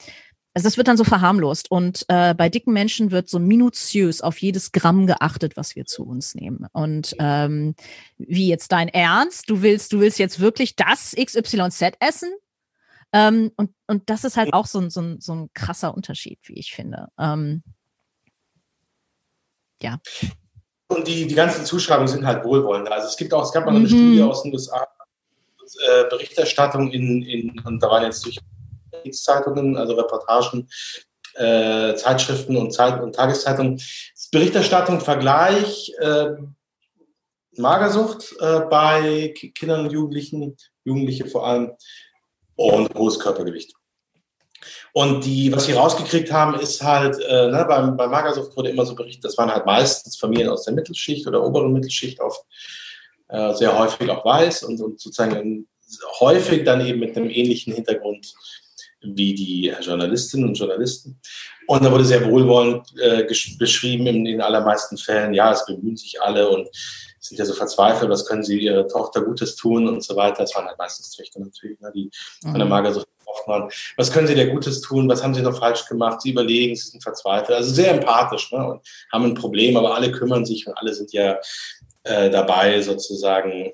also 0.55 0.67
das 0.67 0.77
wird 0.77 0.87
dann 0.87 0.95
so 0.95 1.03
verharmlost. 1.03 1.69
Und 1.69 2.05
äh, 2.07 2.33
bei 2.33 2.47
dicken 2.47 2.71
Menschen 2.71 3.11
wird 3.11 3.29
so 3.29 3.39
minutiös 3.39 4.21
auf 4.21 4.37
jedes 4.37 4.71
Gramm 4.71 5.05
geachtet, 5.05 5.57
was 5.57 5.75
wir 5.75 5.85
zu 5.85 6.05
uns 6.05 6.33
nehmen. 6.33 6.65
Und 6.71 7.13
ähm, 7.19 7.75
wie 8.17 8.47
jetzt 8.47 8.71
dein 8.71 8.87
Ernst? 8.87 9.49
Du 9.49 9.61
willst, 9.61 9.91
du 9.91 9.99
willst 9.99 10.17
jetzt 10.17 10.39
wirklich 10.39 10.77
das 10.77 11.13
XYZ 11.13 11.97
essen? 11.99 12.33
Ähm, 13.11 13.51
und, 13.57 13.71
und 13.87 14.09
das 14.09 14.23
ist 14.23 14.37
halt 14.37 14.53
auch 14.53 14.65
so 14.65 14.79
ein, 14.79 14.89
so, 14.89 15.01
ein, 15.01 15.19
so 15.19 15.35
ein 15.35 15.49
krasser 15.53 15.93
Unterschied, 15.93 16.39
wie 16.43 16.57
ich 16.57 16.73
finde. 16.73 17.09
Ähm, 17.19 17.61
ja. 19.81 19.99
Und 20.87 21.05
die, 21.05 21.27
die 21.27 21.35
ganzen 21.35 21.65
Zuschreibungen 21.65 22.07
sind 22.07 22.25
halt 22.25 22.45
wohlwollend. 22.45 22.89
Also 22.89 23.09
es 23.09 23.17
gibt 23.17 23.33
auch, 23.33 23.43
es 23.43 23.51
gab 23.51 23.65
mal 23.65 23.71
eine 23.71 23.81
mhm. 23.81 23.87
Studie 23.87 24.23
aus 24.23 24.43
den 24.43 24.53
USA, 24.53 24.87
äh, 25.85 26.09
Berichterstattung 26.09 26.91
in, 26.91 27.23
in, 27.23 27.59
und 27.59 27.83
da 27.83 27.89
waren 27.89 28.03
jetzt 28.03 28.23
durch 28.23 28.39
Zeitungen, 29.11 29.77
also 29.77 29.93
Reportagen, 29.93 30.69
äh, 31.35 31.95
Zeitschriften 31.95 32.57
und, 32.57 32.71
Zeit 32.71 33.01
und 33.01 33.15
Tageszeitungen. 33.15 33.81
Berichterstattung, 34.31 34.99
Vergleich, 34.99 35.93
äh, 35.99 36.31
Magersucht 37.57 38.35
äh, 38.39 38.61
bei 38.69 39.33
Kindern 39.53 39.85
und 39.85 39.91
Jugendlichen, 39.91 40.57
Jugendliche 40.83 41.25
vor 41.25 41.47
allem, 41.47 41.71
und 42.55 42.93
hohes 42.95 43.19
Körpergewicht. 43.19 43.73
Und 44.93 45.25
die, 45.25 45.51
was 45.51 45.65
sie 45.65 45.73
rausgekriegt 45.73 46.31
haben, 46.31 46.59
ist 46.59 46.81
halt, 46.81 47.19
äh, 47.19 47.51
ne, 47.51 47.65
beim, 47.67 47.97
bei 47.97 48.07
Magersucht 48.07 48.55
wurde 48.55 48.69
immer 48.69 48.85
so 48.85 48.95
berichtet, 48.95 49.25
das 49.25 49.37
waren 49.37 49.51
halt 49.51 49.65
meistens 49.65 50.17
Familien 50.17 50.49
aus 50.49 50.63
der 50.63 50.73
Mittelschicht 50.73 51.27
oder 51.27 51.43
oberen 51.43 51.73
Mittelschicht, 51.73 52.19
oft 52.21 52.41
äh, 53.27 53.53
sehr 53.53 53.77
häufig 53.77 54.09
auch 54.09 54.23
weiß 54.23 54.63
und, 54.63 54.81
und 54.81 54.99
sozusagen 54.99 55.67
häufig 56.19 56.63
dann 56.63 56.85
eben 56.85 56.99
mit 56.99 57.15
einem 57.15 57.29
ähnlichen 57.29 57.73
Hintergrund 57.73 58.33
wie 59.13 59.33
die 59.33 59.73
Journalistinnen 59.81 60.49
und 60.49 60.57
Journalisten. 60.57 61.19
Und 61.67 61.83
da 61.83 61.91
wurde 61.91 62.05
sehr 62.05 62.29
wohlwollend 62.29 62.87
äh, 62.99 63.25
beschrieben 63.57 64.07
in 64.07 64.25
den 64.25 64.41
allermeisten 64.41 64.97
Fällen, 64.97 65.33
ja, 65.33 65.51
es 65.51 65.65
bemühen 65.65 65.97
sich 65.97 66.21
alle 66.21 66.49
und 66.49 66.69
sind 67.19 67.39
ja 67.39 67.45
so 67.45 67.53
verzweifelt, 67.53 68.09
was 68.09 68.25
können 68.25 68.43
sie 68.43 68.59
ihrer 68.59 68.87
Tochter 68.87 69.21
Gutes 69.21 69.55
tun 69.55 69.87
und 69.87 70.03
so 70.03 70.15
weiter. 70.15 70.43
Das 70.43 70.53
waren 70.55 70.67
halt 70.67 70.77
meistens 70.77 71.11
Töchter 71.11 71.39
natürlich, 71.39 71.79
ne, 71.79 71.91
die 71.93 72.09
von 72.43 72.53
der 72.53 72.65
mhm. 72.65 72.69
Magersucht 72.69 73.07
betroffen 73.17 73.47
waren. 73.47 73.71
Was 73.97 74.11
können 74.11 74.27
sie 74.27 74.35
dir 74.35 74.51
Gutes 74.51 74.81
tun? 74.81 75.09
Was 75.09 75.23
haben 75.23 75.33
sie 75.33 75.41
noch 75.41 75.57
falsch 75.57 75.87
gemacht? 75.87 76.21
Sie 76.21 76.31
überlegen, 76.31 76.75
sie 76.75 76.89
sind 76.89 77.01
verzweifelt. 77.01 77.57
Also 77.57 77.73
sehr 77.73 77.91
empathisch 77.91 78.51
ne, 78.51 78.65
und 78.67 78.81
haben 79.11 79.25
ein 79.25 79.33
Problem, 79.33 79.75
aber 79.75 79.95
alle 79.95 80.11
kümmern 80.11 80.45
sich 80.45 80.67
und 80.67 80.77
alle 80.77 80.93
sind 80.93 81.13
ja 81.13 81.39
äh, 82.03 82.29
dabei, 82.29 82.81
sozusagen 82.81 83.73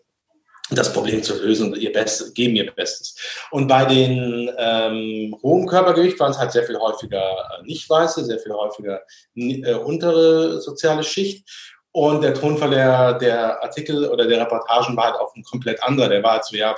das 0.72 0.94
Problem 0.94 1.22
zu 1.22 1.42
lösen 1.42 1.74
und 1.74 1.78
ihr 1.78 1.92
Bestes, 1.92 2.34
geben 2.34 2.56
ihr 2.56 2.72
Bestes. 2.72 3.16
Und 3.52 3.68
bei 3.68 3.86
den 3.86 4.50
ähm, 4.58 5.36
hohen 5.44 5.68
Körpergewicht 5.68 6.20
waren 6.20 6.32
es 6.32 6.38
halt 6.38 6.52
sehr 6.52 6.64
viel 6.64 6.80
häufiger 6.80 7.22
äh, 7.22 7.64
Nicht-Weiße, 7.64 8.24
sehr 8.26 8.40
viel 8.40 8.54
häufiger 8.54 9.02
äh, 9.36 9.74
untere 9.74 10.62
soziale 10.62 11.04
Schicht. 11.04 11.48
Und 11.94 12.22
der 12.24 12.34
Tonfall 12.34 12.70
der, 12.70 13.14
der 13.16 13.62
Artikel 13.62 14.08
oder 14.08 14.26
der 14.26 14.40
Reportagen 14.40 14.96
war 14.96 15.12
halt 15.12 15.16
auch 15.16 15.36
ein 15.36 15.44
komplett 15.44 15.84
anderer. 15.84 16.08
Der 16.08 16.24
war 16.24 16.34
halt 16.34 16.46
so, 16.46 16.56
ja, 16.56 16.74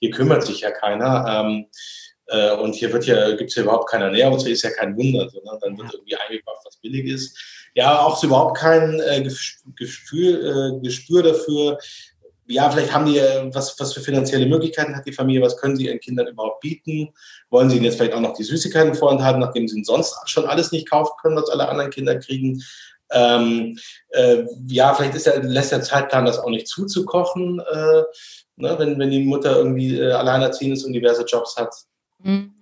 hier 0.00 0.10
kümmert 0.10 0.44
sich 0.44 0.60
ja 0.60 0.72
keiner. 0.72 1.24
Ähm, 1.46 1.66
äh, 2.28 2.52
und 2.56 2.74
hier 2.74 2.92
wird 2.92 3.06
ja, 3.06 3.36
gibt 3.36 3.50
es 3.50 3.56
ja 3.56 3.62
überhaupt 3.62 3.88
keine 3.88 4.06
Ernährung, 4.06 4.34
das 4.34 4.46
ist 4.46 4.62
ja 4.62 4.70
kein 4.70 4.96
Wunder, 4.96 5.28
sondern 5.30 5.60
dann 5.60 5.78
wird 5.78 5.94
irgendwie 5.94 6.16
eingekauft, 6.16 6.62
was 6.64 6.76
billig 6.78 7.06
ist. 7.06 7.38
Ja, 7.74 8.00
auch 8.00 8.16
so 8.16 8.26
überhaupt 8.26 8.56
kein 8.56 9.00
äh, 9.00 9.22
Gespür, 9.76 10.42
äh, 10.42 10.80
Gespür 10.80 11.22
dafür, 11.22 11.78
ja, 12.48 12.70
vielleicht 12.70 12.92
haben 12.92 13.06
die, 13.06 13.18
äh, 13.18 13.50
was, 13.52 13.78
was 13.78 13.92
für 13.92 14.00
finanzielle 14.00 14.46
Möglichkeiten 14.46 14.94
hat 14.94 15.06
die 15.06 15.12
Familie, 15.12 15.42
was 15.42 15.56
können 15.56 15.76
sie 15.76 15.86
ihren 15.86 16.00
Kindern 16.00 16.28
überhaupt 16.28 16.60
bieten? 16.60 17.12
Wollen 17.50 17.68
sie 17.68 17.76
ihnen 17.76 17.84
jetzt 17.84 17.96
vielleicht 17.96 18.14
auch 18.14 18.20
noch 18.20 18.34
die 18.34 18.44
Süßigkeiten 18.44 18.94
vorenthalten, 18.94 19.40
nachdem 19.40 19.68
sie 19.68 19.82
sonst 19.84 20.16
schon 20.26 20.46
alles 20.46 20.72
nicht 20.72 20.88
kaufen 20.88 21.12
können, 21.20 21.36
was 21.36 21.50
alle 21.50 21.68
anderen 21.68 21.90
Kinder 21.90 22.18
kriegen? 22.18 22.62
Ähm, 23.10 23.78
äh, 24.10 24.44
ja, 24.66 24.94
vielleicht 24.94 25.14
ist 25.14 25.26
der, 25.26 25.42
lässt 25.42 25.72
der 25.72 25.82
Zeitplan 25.82 26.24
das 26.24 26.38
auch 26.38 26.50
nicht 26.50 26.66
zuzukochen, 26.66 27.60
äh, 27.60 28.02
ne, 28.56 28.74
wenn, 28.78 28.98
wenn 28.98 29.10
die 29.10 29.24
Mutter 29.24 29.56
irgendwie 29.56 29.98
äh, 29.98 30.12
alleinerziehend 30.12 30.76
ist 30.76 30.84
und 30.84 30.92
diverse 30.92 31.24
Jobs 31.24 31.56
hat. 31.56 31.74
Mhm. 32.22 32.52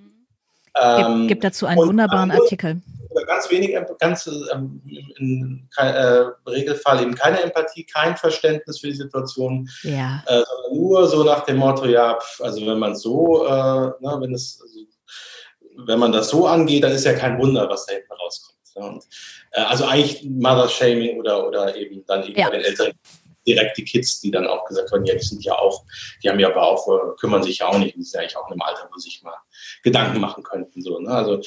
Ähm, 0.83 1.19
gibt, 1.19 1.29
gibt 1.29 1.45
dazu 1.45 1.67
einen 1.67 1.87
wunderbaren 1.87 2.31
Artikel 2.31 2.83
ganz 3.27 3.51
wenig, 3.51 3.77
ganz 3.99 4.27
ähm, 4.53 4.81
im 5.19 5.69
äh, 5.77 6.25
Regelfall 6.47 7.03
eben 7.03 7.15
keine 7.15 7.43
Empathie, 7.43 7.85
kein 7.85 8.17
Verständnis 8.17 8.81
für 8.81 8.89
die 8.89 8.97
Situation, 8.97 9.69
ja. 9.83 10.23
äh, 10.27 10.43
sondern 10.43 10.75
nur 10.75 11.09
so 11.09 11.25
nach 11.25 11.45
dem 11.45 11.59
Motto, 11.59 11.87
ja, 11.87 12.19
pf, 12.19 12.41
also 12.41 12.67
wenn 12.67 12.79
man 12.79 12.95
so, 12.95 13.47
äh, 13.47 13.51
na, 14.01 14.21
wenn 14.21 14.35
es, 14.35 14.61
also, 14.63 14.81
wenn 15.87 15.99
man 15.99 16.13
das 16.13 16.29
so 16.29 16.47
angeht, 16.47 16.85
dann 16.85 16.93
ist 16.93 17.05
ja 17.05 17.15
kein 17.15 17.39
Wunder, 17.39 17.69
was 17.69 17.87
da 17.87 17.95
hinten 17.95 18.13
rauskommt. 18.13 18.59
Ja. 18.77 18.83
Und, 18.87 19.05
äh, 19.53 19.61
also 19.61 19.85
eigentlich 19.85 20.25
Mother 20.25 20.69
Shaming 20.69 21.19
oder, 21.19 21.47
oder 21.47 21.75
eben 21.77 22.05
dann 22.07 22.25
eben 22.25 22.39
ja. 22.39 22.49
bei 22.49 22.57
den 22.57 22.65
Eltern 22.65 22.93
direkt 23.47 23.77
die 23.77 23.85
Kids, 23.85 24.21
die 24.21 24.31
dann 24.31 24.47
auch 24.47 24.65
gesagt 24.65 24.91
haben, 24.93 25.05
ja, 25.05 25.15
die 25.15 25.25
sind 25.25 25.45
ja 25.45 25.55
auch, 25.55 25.85
die 26.23 26.29
haben 26.29 26.41
ja 26.41 26.49
aber 26.49 26.63
auch, 26.63 26.89
äh, 26.89 27.17
kümmern 27.21 27.43
sich 27.43 27.59
ja 27.59 27.69
auch 27.69 27.79
nicht, 27.79 27.97
die 27.97 28.03
sind 28.03 28.15
ja 28.15 28.21
eigentlich 28.21 28.37
auch 28.37 28.47
in 28.49 28.53
einem 28.53 28.63
Alter, 28.63 28.89
wo 28.93 28.99
sie 28.99 29.11
sich 29.11 29.23
mal 29.23 29.37
Gedanken 29.83 30.21
machen 30.21 30.43
könnten. 30.43 30.83
So, 30.83 30.99
ne? 30.99 31.11
Also 31.11 31.41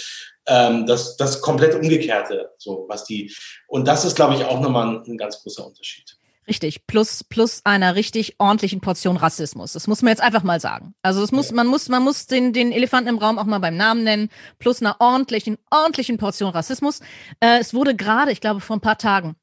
ähm, 0.47 0.85
das, 0.85 1.17
das 1.17 1.41
komplett 1.41 1.75
Umgekehrte, 1.75 2.51
so 2.57 2.85
was 2.87 3.03
die, 3.03 3.33
und 3.67 3.87
das 3.87 4.05
ist, 4.05 4.15
glaube 4.15 4.35
ich, 4.35 4.45
auch 4.45 4.59
nochmal 4.59 4.87
ein, 4.87 5.03
ein 5.05 5.17
ganz 5.17 5.41
großer 5.43 5.65
Unterschied. 5.65 6.17
Richtig, 6.47 6.87
plus, 6.87 7.25
plus 7.25 7.61
einer 7.65 7.95
richtig 7.95 8.35
ordentlichen 8.39 8.79
Portion 8.79 9.17
Rassismus. 9.17 9.73
Das 9.73 9.87
muss 9.87 10.01
man 10.01 10.11
jetzt 10.11 10.21
einfach 10.21 10.43
mal 10.43 10.61
sagen. 10.61 10.93
Also 11.01 11.21
es 11.21 11.33
muss, 11.33 11.51
man 11.51 11.67
muss, 11.67 11.89
man 11.89 12.01
muss 12.01 12.25
den, 12.25 12.53
den 12.53 12.71
Elefanten 12.71 13.09
im 13.09 13.17
Raum 13.17 13.37
auch 13.37 13.43
mal 13.43 13.59
beim 13.59 13.75
Namen 13.75 14.05
nennen, 14.05 14.29
plus 14.57 14.81
einer 14.81 14.95
ordentlichen, 15.01 15.57
ordentlichen 15.69 16.17
Portion 16.17 16.51
Rassismus. 16.51 17.01
Äh, 17.41 17.59
es 17.59 17.73
wurde 17.73 17.95
gerade, 17.97 18.31
ich 18.31 18.39
glaube, 18.39 18.61
vor 18.61 18.77
ein 18.77 18.81
paar 18.81 18.97
Tagen 18.97 19.35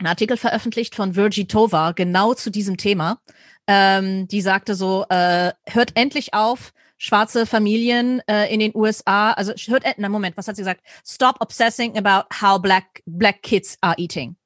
ein 0.00 0.06
Artikel 0.06 0.36
veröffentlicht 0.36 0.96
von 0.96 1.14
Virgie 1.14 1.46
Tova 1.46 1.92
genau 1.92 2.34
zu 2.34 2.50
diesem 2.50 2.76
Thema. 2.76 3.20
Ähm, 3.68 4.26
die 4.26 4.40
sagte 4.40 4.74
so, 4.74 5.04
äh, 5.10 5.52
hört 5.68 5.92
endlich 5.94 6.34
auf, 6.34 6.72
schwarze 6.98 7.46
Familien 7.46 8.20
äh, 8.28 8.52
in 8.52 8.60
den 8.60 8.72
USA, 8.74 9.32
also 9.32 9.52
hört, 9.52 9.84
na 9.96 10.08
Moment, 10.08 10.36
was 10.36 10.48
hat 10.48 10.56
sie 10.56 10.62
gesagt? 10.62 10.82
Stop 11.06 11.36
obsessing 11.40 11.96
about 11.96 12.28
how 12.42 12.60
black, 12.60 13.02
black 13.06 13.42
kids 13.42 13.78
are 13.80 13.94
eating. 13.96 14.36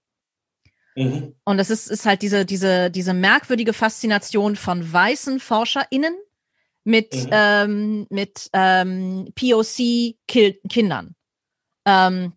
Mhm. 0.94 1.34
Und 1.44 1.56
das 1.56 1.70
ist, 1.70 1.90
ist 1.90 2.06
halt 2.06 2.22
diese, 2.22 2.44
diese, 2.44 2.90
diese 2.90 3.14
merkwürdige 3.14 3.72
Faszination 3.72 4.56
von 4.56 4.92
weißen 4.92 5.40
ForscherInnen 5.40 6.14
mit, 6.84 7.14
mhm. 7.14 7.30
ähm, 7.32 8.06
mit 8.10 8.50
ähm, 8.52 9.32
POC-Kindern. 9.34 11.14
Ähm, 11.86 12.32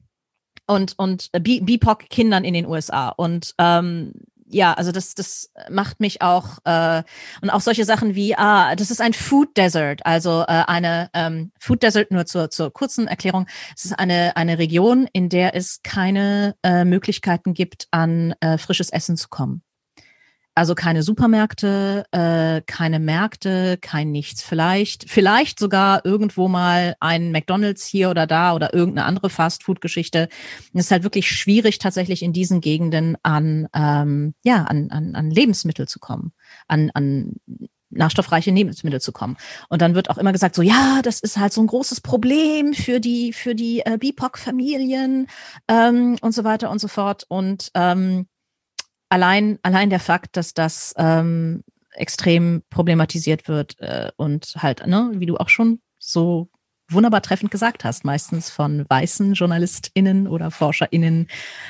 und, 0.67 0.97
und 0.97 1.29
BIPOC-Kindern 1.31 2.43
in 2.43 2.53
den 2.53 2.65
USA. 2.65 3.09
Und 3.09 3.53
ähm, 3.59 4.13
ja, 4.47 4.73
also 4.73 4.91
das, 4.91 5.15
das 5.15 5.51
macht 5.69 5.99
mich 5.99 6.21
auch 6.21 6.59
äh, 6.65 7.03
und 7.41 7.49
auch 7.49 7.61
solche 7.61 7.85
Sachen 7.85 8.15
wie, 8.15 8.35
ah, 8.35 8.75
das 8.75 8.91
ist 8.91 9.01
ein 9.01 9.13
Food 9.13 9.57
Desert, 9.57 10.05
also 10.05 10.41
äh, 10.41 10.63
eine 10.67 11.09
ähm, 11.13 11.51
Food 11.59 11.83
Desert, 11.83 12.11
nur 12.11 12.25
zur, 12.25 12.49
zur 12.49 12.71
kurzen 12.71 13.07
Erklärung, 13.07 13.47
es 13.75 13.85
ist 13.85 13.99
eine, 13.99 14.37
eine 14.37 14.57
Region, 14.57 15.07
in 15.13 15.29
der 15.29 15.55
es 15.55 15.81
keine 15.83 16.55
äh, 16.63 16.85
Möglichkeiten 16.85 17.53
gibt, 17.53 17.87
an 17.91 18.35
äh, 18.39 18.57
frisches 18.57 18.89
Essen 18.89 19.17
zu 19.17 19.29
kommen. 19.29 19.64
Also 20.55 20.73
keine 20.73 21.03
Supermärkte, 21.03 22.05
äh, 22.11 22.61
keine 22.65 22.99
Märkte, 22.99 23.77
kein 23.81 24.11
nichts. 24.11 24.41
Vielleicht, 24.41 25.09
vielleicht 25.09 25.59
sogar 25.59 26.05
irgendwo 26.05 26.47
mal 26.47 26.95
ein 27.01 27.33
McDonalds 27.33 27.85
hier 27.85 28.09
oder 28.09 28.25
da 28.25 28.55
oder 28.55 28.73
irgendeine 28.73 29.05
andere 29.05 29.29
Fastfood-Geschichte. 29.29 30.29
Es 30.73 30.85
ist 30.85 30.91
halt 30.91 31.03
wirklich 31.03 31.29
schwierig, 31.29 31.77
tatsächlich 31.77 32.23
in 32.23 32.31
diesen 32.31 32.61
Gegenden 32.61 33.17
an, 33.21 33.67
ähm, 33.75 34.33
ja, 34.45 34.63
an, 34.63 34.91
an, 34.91 35.15
an 35.15 35.29
Lebensmittel 35.29 35.89
zu 35.89 35.99
kommen, 35.99 36.31
an, 36.69 36.89
an 36.93 37.33
nährstoffreiche 37.89 38.51
Lebensmittel 38.51 39.01
zu 39.01 39.11
kommen. 39.11 39.35
Und 39.69 39.81
dann 39.81 39.93
wird 39.93 40.09
auch 40.09 40.17
immer 40.17 40.31
gesagt, 40.31 40.55
so 40.55 40.61
ja, 40.61 41.01
das 41.03 41.19
ist 41.19 41.37
halt 41.37 41.51
so 41.51 41.61
ein 41.61 41.67
großes 41.67 41.99
Problem 41.99 42.73
für 42.73 42.99
die 42.99 43.33
für 43.33 43.55
die 43.55 43.81
äh, 43.85 43.97
BIPOC-Familien 43.97 45.27
ähm, 45.67 46.17
und 46.21 46.33
so 46.33 46.43
weiter 46.43 46.69
und 46.69 46.79
so 46.79 46.87
fort. 46.87 47.25
Und 47.27 47.71
ähm, 47.73 48.27
allein, 49.09 49.59
allein 49.63 49.89
der 49.89 49.99
Fakt, 49.99 50.37
dass 50.37 50.53
das 50.53 50.93
ähm, 50.97 51.63
extrem 51.91 52.63
problematisiert 52.69 53.47
wird 53.47 53.79
äh, 53.79 54.11
und 54.17 54.55
halt, 54.57 54.85
ne, 54.85 55.11
wie 55.15 55.25
du 55.25 55.37
auch 55.37 55.49
schon 55.49 55.81
so 55.99 56.49
wunderbar 56.89 57.21
treffend 57.21 57.51
gesagt 57.51 57.83
hast, 57.83 58.05
meistens 58.05 58.49
von 58.49 58.85
weißen 58.89 59.33
JournalistInnen 59.33 60.27
oder 60.27 60.51
ForscherInnen 60.51 61.27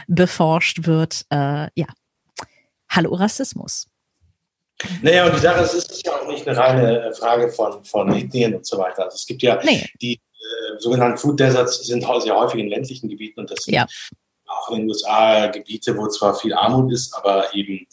beforscht 0.08 0.86
wird, 0.86 1.26
äh, 1.30 1.68
ja. 1.76 1.88
Hallo 2.90 3.14
Rassismus. 3.16 3.88
Naja, 5.02 5.26
und 5.26 5.36
die 5.36 5.40
Sache 5.40 5.64
ist, 5.64 5.74
es 5.74 5.86
ist 5.86 6.06
ja 6.06 6.14
auch 6.14 6.28
nicht 6.28 6.48
eine 6.48 6.58
reine 6.58 7.02
äh, 7.02 7.14
Frage 7.14 7.50
von, 7.50 7.84
von 7.86 8.14
Ethnien 8.14 8.56
und 8.56 8.66
so 8.66 8.78
weiter. 8.78 9.06
Also 9.06 9.16
es 9.16 9.26
gibt 9.26 9.42
ja 9.42 9.60
nee. 9.64 9.86
die 10.02 10.16
äh, 10.16 10.80
sogenannten 10.80 11.18
Food 11.18 11.40
Deserts 11.40 11.86
sind 11.86 12.06
sehr 12.20 12.36
häufig 12.36 12.60
in 12.60 12.68
ländlichen 12.68 13.10
Gebieten 13.10 13.40
und 13.40 13.52
das 13.52 13.64
sind 13.64 13.74
ja 13.74 13.88
auch 14.56 14.70
in 14.70 14.80
den 14.80 14.90
USA 14.90 15.48
Gebiete, 15.48 15.98
wo 15.98 16.08
zwar 16.08 16.36
viel 16.36 16.54
Armut 16.54 16.92
ist, 16.92 17.14
aber 17.16 17.54
eben 17.54 17.88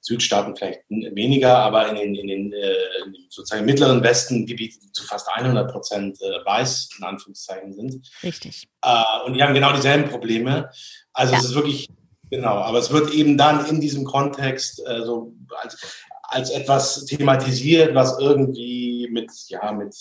Südstaaten 0.00 0.56
vielleicht 0.56 0.80
weniger, 0.88 1.58
aber 1.58 1.88
in 1.88 1.96
den, 1.96 2.14
in 2.14 2.26
den, 2.28 2.52
äh, 2.52 2.74
in 3.04 3.12
den 3.12 3.26
sozusagen 3.28 3.66
mittleren 3.66 4.02
Westen 4.02 4.46
Gebiete, 4.46 4.78
die 4.80 4.92
zu 4.92 5.04
fast 5.04 5.28
100 5.28 5.70
Prozent 5.70 6.18
äh, 6.22 6.44
weiß 6.44 6.90
in 6.98 7.04
Anführungszeichen 7.04 7.72
sind. 7.74 8.08
Richtig. 8.22 8.68
Äh, 8.82 9.02
und 9.26 9.34
die 9.34 9.42
haben 9.42 9.54
genau 9.54 9.72
dieselben 9.72 10.08
Probleme. 10.08 10.70
Also 11.12 11.34
ja. 11.34 11.38
es 11.38 11.46
ist 11.46 11.54
wirklich 11.54 11.88
Genau, 12.30 12.56
aber 12.56 12.78
es 12.78 12.90
wird 12.90 13.12
eben 13.12 13.38
dann 13.38 13.66
in 13.66 13.80
diesem 13.80 14.04
Kontext 14.04 14.82
äh, 14.84 15.04
so 15.04 15.32
als, 15.62 15.78
als 16.22 16.50
etwas 16.50 17.04
thematisiert, 17.04 17.94
was 17.94 18.18
irgendwie 18.18 19.08
mit, 19.12 19.30
ja, 19.46 19.70
mit 19.70 19.94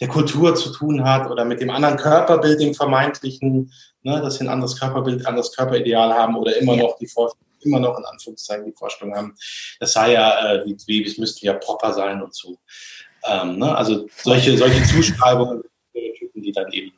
der 0.00 0.08
Kultur 0.08 0.54
zu 0.54 0.70
tun 0.70 1.04
hat 1.04 1.30
oder 1.30 1.46
mit 1.46 1.62
dem 1.62 1.70
anderen 1.70 1.96
Körperbild, 1.96 2.60
dem 2.60 2.74
vermeintlichen, 2.74 3.72
ne, 4.06 4.20
dass 4.20 4.36
sie 4.36 4.44
ein 4.44 4.48
anderes 4.48 4.78
Körperbild, 4.78 5.26
anderes 5.26 5.52
Körperideal 5.52 6.14
haben 6.14 6.36
oder 6.36 6.56
immer 6.56 6.76
ja. 6.76 6.84
noch 6.84 6.96
die 6.96 7.08
Vorstellung, 7.08 7.44
immer 7.60 7.80
noch 7.80 7.98
in 7.98 8.04
Anführungszeichen 8.04 8.64
die 8.64 8.72
Vorstellung 8.72 9.14
haben, 9.14 9.34
das 9.80 9.92
sei 9.92 10.12
ja, 10.12 10.54
äh, 10.54 10.64
die 10.64 10.74
Babys 10.86 11.18
müssten 11.18 11.44
ja 11.44 11.54
proper 11.54 11.92
sein 11.92 12.22
und 12.22 12.32
so. 12.32 12.56
Ähm, 13.28 13.58
ne? 13.58 13.76
Also 13.76 14.06
solche, 14.22 14.56
solche 14.56 14.82
Zuschreibungen, 14.84 15.62
die 16.34 16.52
dann 16.52 16.70
eben, 16.72 16.92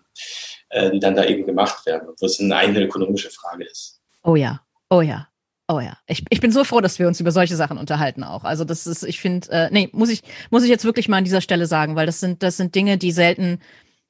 äh, 0.69 0.91
die 0.91 1.01
dann 1.01 1.17
da 1.17 1.25
eben 1.25 1.47
gemacht 1.47 1.87
werden, 1.87 2.11
was 2.21 2.39
eine 2.39 2.83
ökonomische 2.83 3.31
Frage 3.31 3.65
ist. 3.65 4.01
Oh 4.23 4.37
ja, 4.37 4.61
oh 4.91 5.01
ja. 5.01 5.29
Oh 5.71 5.81
ja, 5.81 5.99
ich, 6.07 6.25
ich 6.31 6.41
bin 6.41 6.51
so 6.51 6.65
froh, 6.65 6.81
dass 6.81 6.99
wir 6.99 7.07
uns 7.07 7.21
über 7.21 7.31
solche 7.31 7.55
Sachen 7.55 7.77
unterhalten 7.77 8.25
auch. 8.25 8.43
Also 8.45 8.65
das 8.65 8.87
ist, 8.87 9.03
ich 9.03 9.21
finde, 9.21 9.51
äh, 9.51 9.69
nee, 9.71 9.91
muss 9.93 10.09
ich, 10.09 10.23
muss 10.49 10.63
ich 10.63 10.71
jetzt 10.71 10.87
wirklich 10.87 11.09
mal 11.09 11.19
an 11.19 11.25
dieser 11.25 11.43
Stelle 11.43 11.67
sagen, 11.67 11.95
weil 11.95 12.07
das 12.07 12.21
sind, 12.21 12.43
das 12.43 12.57
sind 12.57 12.75
Dinge, 12.75 12.97
die 12.97 13.13
selten 13.13 13.61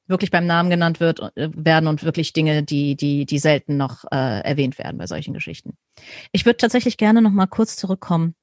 wirklich 0.09 0.31
beim 0.31 0.45
Namen 0.45 0.69
genannt 0.69 0.99
wird, 0.99 1.19
äh, 1.35 1.49
werden 1.55 1.87
und 1.87 2.03
wirklich 2.03 2.33
Dinge, 2.33 2.63
die, 2.63 2.95
die, 2.95 3.25
die 3.25 3.39
selten 3.39 3.77
noch 3.77 4.05
äh, 4.11 4.41
erwähnt 4.41 4.77
werden 4.77 4.97
bei 4.97 5.07
solchen 5.07 5.33
Geschichten. 5.33 5.77
Ich 6.31 6.45
würde 6.45 6.57
tatsächlich 6.57 6.97
gerne 6.97 7.21
noch 7.21 7.31
mal 7.31 7.47
kurz 7.47 7.75
zurückkommen 7.75 8.35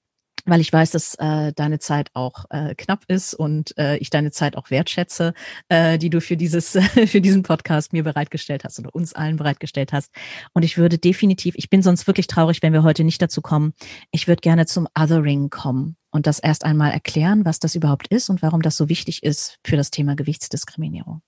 weil 0.46 0.60
ich 0.60 0.72
weiß, 0.72 0.92
dass 0.92 1.14
äh, 1.16 1.52
deine 1.52 1.78
Zeit 1.78 2.10
auch 2.14 2.44
äh, 2.50 2.74
knapp 2.74 3.04
ist 3.08 3.34
und 3.34 3.76
äh, 3.76 3.96
ich 3.98 4.10
deine 4.10 4.30
Zeit 4.30 4.56
auch 4.56 4.70
wertschätze, 4.70 5.34
äh, 5.68 5.98
die 5.98 6.08
du 6.08 6.20
für 6.20 6.36
dieses 6.36 6.70
für 7.06 7.20
diesen 7.20 7.42
Podcast 7.42 7.92
mir 7.92 8.04
bereitgestellt 8.04 8.64
hast 8.64 8.78
oder 8.78 8.94
uns 8.94 9.12
allen 9.12 9.36
bereitgestellt 9.36 9.92
hast. 9.92 10.12
Und 10.52 10.62
ich 10.62 10.78
würde 10.78 10.98
definitiv, 10.98 11.54
ich 11.56 11.68
bin 11.68 11.82
sonst 11.82 12.06
wirklich 12.06 12.28
traurig, 12.28 12.62
wenn 12.62 12.72
wir 12.72 12.84
heute 12.84 13.04
nicht 13.04 13.20
dazu 13.20 13.42
kommen. 13.42 13.74
Ich 14.12 14.28
würde 14.28 14.40
gerne 14.40 14.66
zum 14.66 14.86
Othering 14.98 15.50
kommen 15.50 15.96
und 16.10 16.26
das 16.26 16.38
erst 16.38 16.64
einmal 16.64 16.92
erklären, 16.92 17.44
was 17.44 17.58
das 17.58 17.74
überhaupt 17.74 18.06
ist 18.08 18.30
und 18.30 18.40
warum 18.40 18.62
das 18.62 18.76
so 18.76 18.88
wichtig 18.88 19.22
ist 19.22 19.58
für 19.64 19.76
das 19.76 19.90
Thema 19.90 20.14
Gewichtsdiskriminierung. 20.14 21.22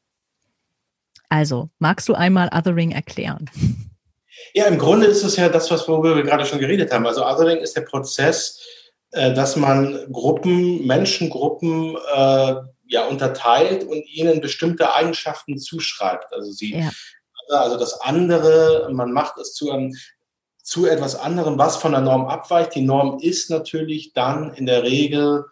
Also, 1.29 1.69
magst 1.79 2.09
du 2.09 2.15
einmal 2.15 2.51
Othering 2.55 2.93
erklären? 2.93 3.51
Ja, 4.55 4.67
im 4.67 4.79
Grunde 4.79 5.07
ist 5.07 5.25
es 5.25 5.37
ja 5.37 5.49
das, 5.49 5.71
was 5.71 5.87
worüber 5.89 6.17
wir 6.17 6.23
gerade 6.23 6.47
schon 6.47 6.59
geredet 6.59 6.93
haben. 6.93 7.07
Also 7.07 7.27
Othering 7.27 7.59
ist 7.59 7.77
der 7.77 7.83
Prozess, 7.83 8.61
äh, 9.11 9.33
dass 9.35 9.57
man 9.57 10.11
Gruppen, 10.13 10.87
Menschengruppen 10.87 11.97
äh, 12.15 12.55
ja 12.87 13.07
unterteilt 13.09 13.85
und 13.85 14.07
ihnen 14.09 14.41
bestimmte 14.41 14.95
Eigenschaften 14.95 15.59
zuschreibt. 15.59 16.33
Also 16.33 16.53
sie, 16.53 16.79
ja. 16.79 16.91
also 17.51 17.77
das 17.77 18.01
andere, 18.01 18.89
man 18.93 19.13
macht 19.13 19.39
es 19.39 19.55
zu 19.55 19.71
einem 19.71 19.95
zu 20.63 20.87
etwas 20.87 21.15
anderem, 21.17 21.57
was 21.57 21.79
von 21.79 21.93
der 21.93 22.03
Norm 22.03 22.27
abweicht. 22.27 22.75
Die 22.75 22.83
Norm 22.83 23.19
ist 23.21 23.49
natürlich 23.49 24.13
dann 24.13 24.53
in 24.53 24.67
der 24.67 24.83
Regel 24.83 25.47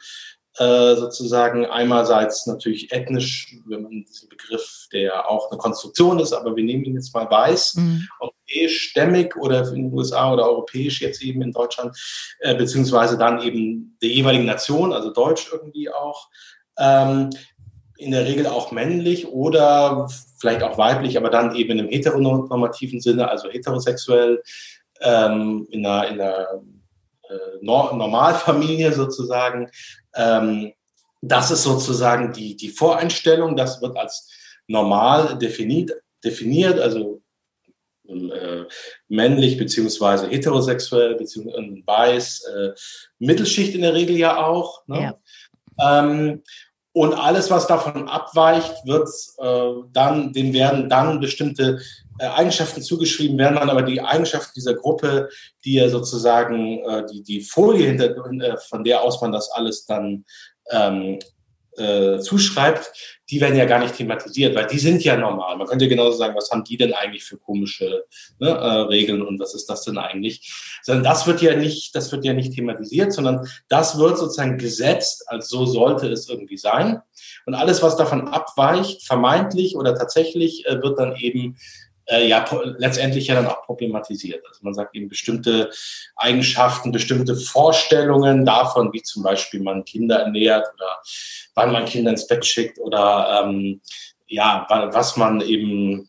sozusagen 0.59 1.67
einerseits 1.67 2.47
natürlich 2.47 2.93
ethnisch, 2.93 3.57
wenn 3.67 3.83
man 3.83 4.05
diesen 4.05 4.29
Begriff, 4.29 4.87
der 4.93 5.31
auch 5.31 5.51
eine 5.51 5.59
Konstruktion 5.59 6.19
ist, 6.19 6.33
aber 6.33 6.57
wir 6.57 6.65
nehmen 6.65 6.85
ihn 6.85 6.95
jetzt 6.95 7.15
mal 7.15 7.31
weiß, 7.31 7.75
mhm. 7.75 8.09
europäisch, 8.21 8.91
stämmig 8.91 9.37
oder 9.37 9.69
in 9.69 9.75
den 9.75 9.93
USA 9.93 10.33
oder 10.33 10.47
europäisch 10.47 11.03
jetzt 11.03 11.23
eben 11.23 11.43
in 11.43 11.53
Deutschland, 11.53 11.97
äh, 12.41 12.55
beziehungsweise 12.55 13.19
dann 13.19 13.43
eben 13.43 13.99
der 14.01 14.09
jeweiligen 14.09 14.47
Nation, 14.47 14.93
also 14.93 15.13
Deutsch 15.13 15.51
irgendwie 15.53 15.91
auch. 15.91 16.29
Ähm, 16.79 17.31
in 17.99 18.11
der 18.11 18.27
Regel 18.27 18.47
auch 18.47 18.73
männlich 18.73 19.27
oder 19.29 20.09
vielleicht 20.39 20.63
auch 20.63 20.77
weiblich, 20.77 21.17
aber 21.17 21.31
dann 21.31 21.55
eben 21.55 21.79
im 21.79 21.89
heteronormativen 21.89 23.01
Sinne, 23.01 23.31
also 23.31 23.49
heterosexuell, 23.49 24.43
ähm, 25.01 25.67
in 25.71 25.85
einer, 25.85 26.09
in 26.09 26.21
einer 26.21 26.41
äh, 26.41 26.59
Normalfamilie 27.61 28.93
sozusagen. 28.93 29.71
Ähm, 30.15 30.73
das 31.23 31.51
ist 31.51 31.63
sozusagen 31.63 32.33
die, 32.33 32.57
die 32.57 32.69
Voreinstellung, 32.69 33.57
das 33.57 33.81
wird 33.81 33.97
als 33.97 34.31
normal 34.69 35.39
definiert, 35.39 35.93
definiert 36.25 36.79
also 36.79 37.23
äh, 38.09 38.65
männlich 39.09 39.57
beziehungsweise 39.57 40.29
heterosexuell 40.29 41.17
beziehungsweise 41.17 41.83
weiß, 41.85 42.45
äh, 42.55 42.71
Mittelschicht 43.19 43.75
in 43.75 43.83
der 43.83 43.95
Regel 43.95 44.17
ja 44.17 44.45
auch. 44.45 44.87
Ne? 44.87 45.17
Ja. 45.79 46.01
Ähm, 46.01 46.43
und 46.93 47.13
alles, 47.13 47.51
was 47.51 47.67
davon 47.67 48.09
abweicht, 48.09 48.75
wird 48.87 49.09
äh, 49.39 49.87
dann, 49.93 50.33
dem 50.33 50.53
werden 50.53 50.89
dann 50.89 51.21
bestimmte 51.21 51.73
äh, 51.73 52.06
Eigenschaften 52.19 52.83
zugeschrieben 52.83 53.39
werden, 53.39 53.57
dann 53.57 53.71
aber 53.71 53.83
die 53.83 54.01
Eigenschaften 54.01 54.53
dieser 54.55 54.75
Gruppe, 54.75 55.29
die 55.65 55.75
ja 55.75 55.89
sozusagen 55.89 56.79
äh, 56.85 57.05
die, 57.11 57.23
die 57.23 57.41
Folie, 57.41 57.87
hinter, 57.87 58.17
äh, 58.41 58.57
von 58.59 58.85
der 58.85 59.03
aus 59.03 59.21
man 59.21 59.33
das 59.33 59.51
alles 59.51 59.87
dann 59.87 60.25
ähm, 60.71 61.19
äh, 61.77 62.19
zuschreibt, 62.21 62.91
die 63.29 63.41
werden 63.41 63.57
ja 63.57 63.65
gar 63.65 63.81
nicht 63.81 63.97
thematisiert, 63.97 64.55
weil 64.55 64.67
die 64.67 64.79
sind 64.79 65.05
ja 65.05 65.17
normal. 65.17 65.57
Man 65.57 65.67
könnte 65.67 65.89
genauso 65.89 66.17
sagen, 66.17 66.35
was 66.37 66.51
haben 66.51 66.65
die 66.65 66.77
denn 66.77 66.95
eigentlich 66.95 67.25
für 67.25 67.37
komische 67.37 68.05
ne, 68.39 68.49
äh, 68.49 68.81
Regeln 68.83 69.23
und 69.23 69.39
was 69.41 69.55
ist 69.55 69.67
das 69.67 69.83
denn 69.83 69.99
eigentlich? 69.99 70.53
Sondern 70.83 71.05
das 71.05 71.27
wird 71.27 71.43
ja 71.43 71.57
nicht, 71.57 71.95
das 71.95 72.13
wird 72.13 72.25
ja 72.25 72.33
nicht 72.33 72.55
thematisiert, 72.55 73.13
sondern 73.13 73.47
das 73.69 73.99
wird 73.99 74.17
sozusagen 74.17 74.59
gesetzt, 74.59 75.25
als 75.27 75.49
so 75.49 75.67
sollte 75.67 76.09
es 76.09 76.29
irgendwie 76.29 76.57
sein. 76.57 77.03
Und 77.47 77.55
alles, 77.55 77.83
was 77.83 77.97
davon 77.97 78.29
abweicht, 78.29 79.07
vermeintlich 79.07 79.77
oder 79.77 79.95
tatsächlich, 79.95 80.67
äh, 80.67 80.81
wird 80.83 80.99
dann 80.99 81.17
eben 81.17 81.57
äh, 82.07 82.27
ja 82.27 82.45
letztendlich 82.79 83.27
ja 83.27 83.35
dann 83.35 83.47
auch 83.47 83.63
problematisiert. 83.63 84.45
Also 84.47 84.61
man 84.63 84.75
sagt 84.75 84.95
eben 84.95 85.09
bestimmte 85.09 85.71
Eigenschaften, 86.17 86.93
bestimmte 86.93 87.37
Vorstellungen 87.37 88.45
davon, 88.45 88.93
wie 88.93 89.03
zum 89.03 89.23
Beispiel 89.23 89.61
man 89.61 89.85
Kinder 89.85 90.21
ernährt 90.21 90.67
oder 90.75 91.01
wann 91.55 91.73
man 91.73 91.85
Kinder 91.85 92.11
ins 92.11 92.27
Bett 92.27 92.45
schickt 92.45 92.79
oder 92.79 93.45
ähm, 93.45 93.81
ja, 94.29 94.67
was 94.93 95.17
man 95.17 95.41
eben 95.41 96.09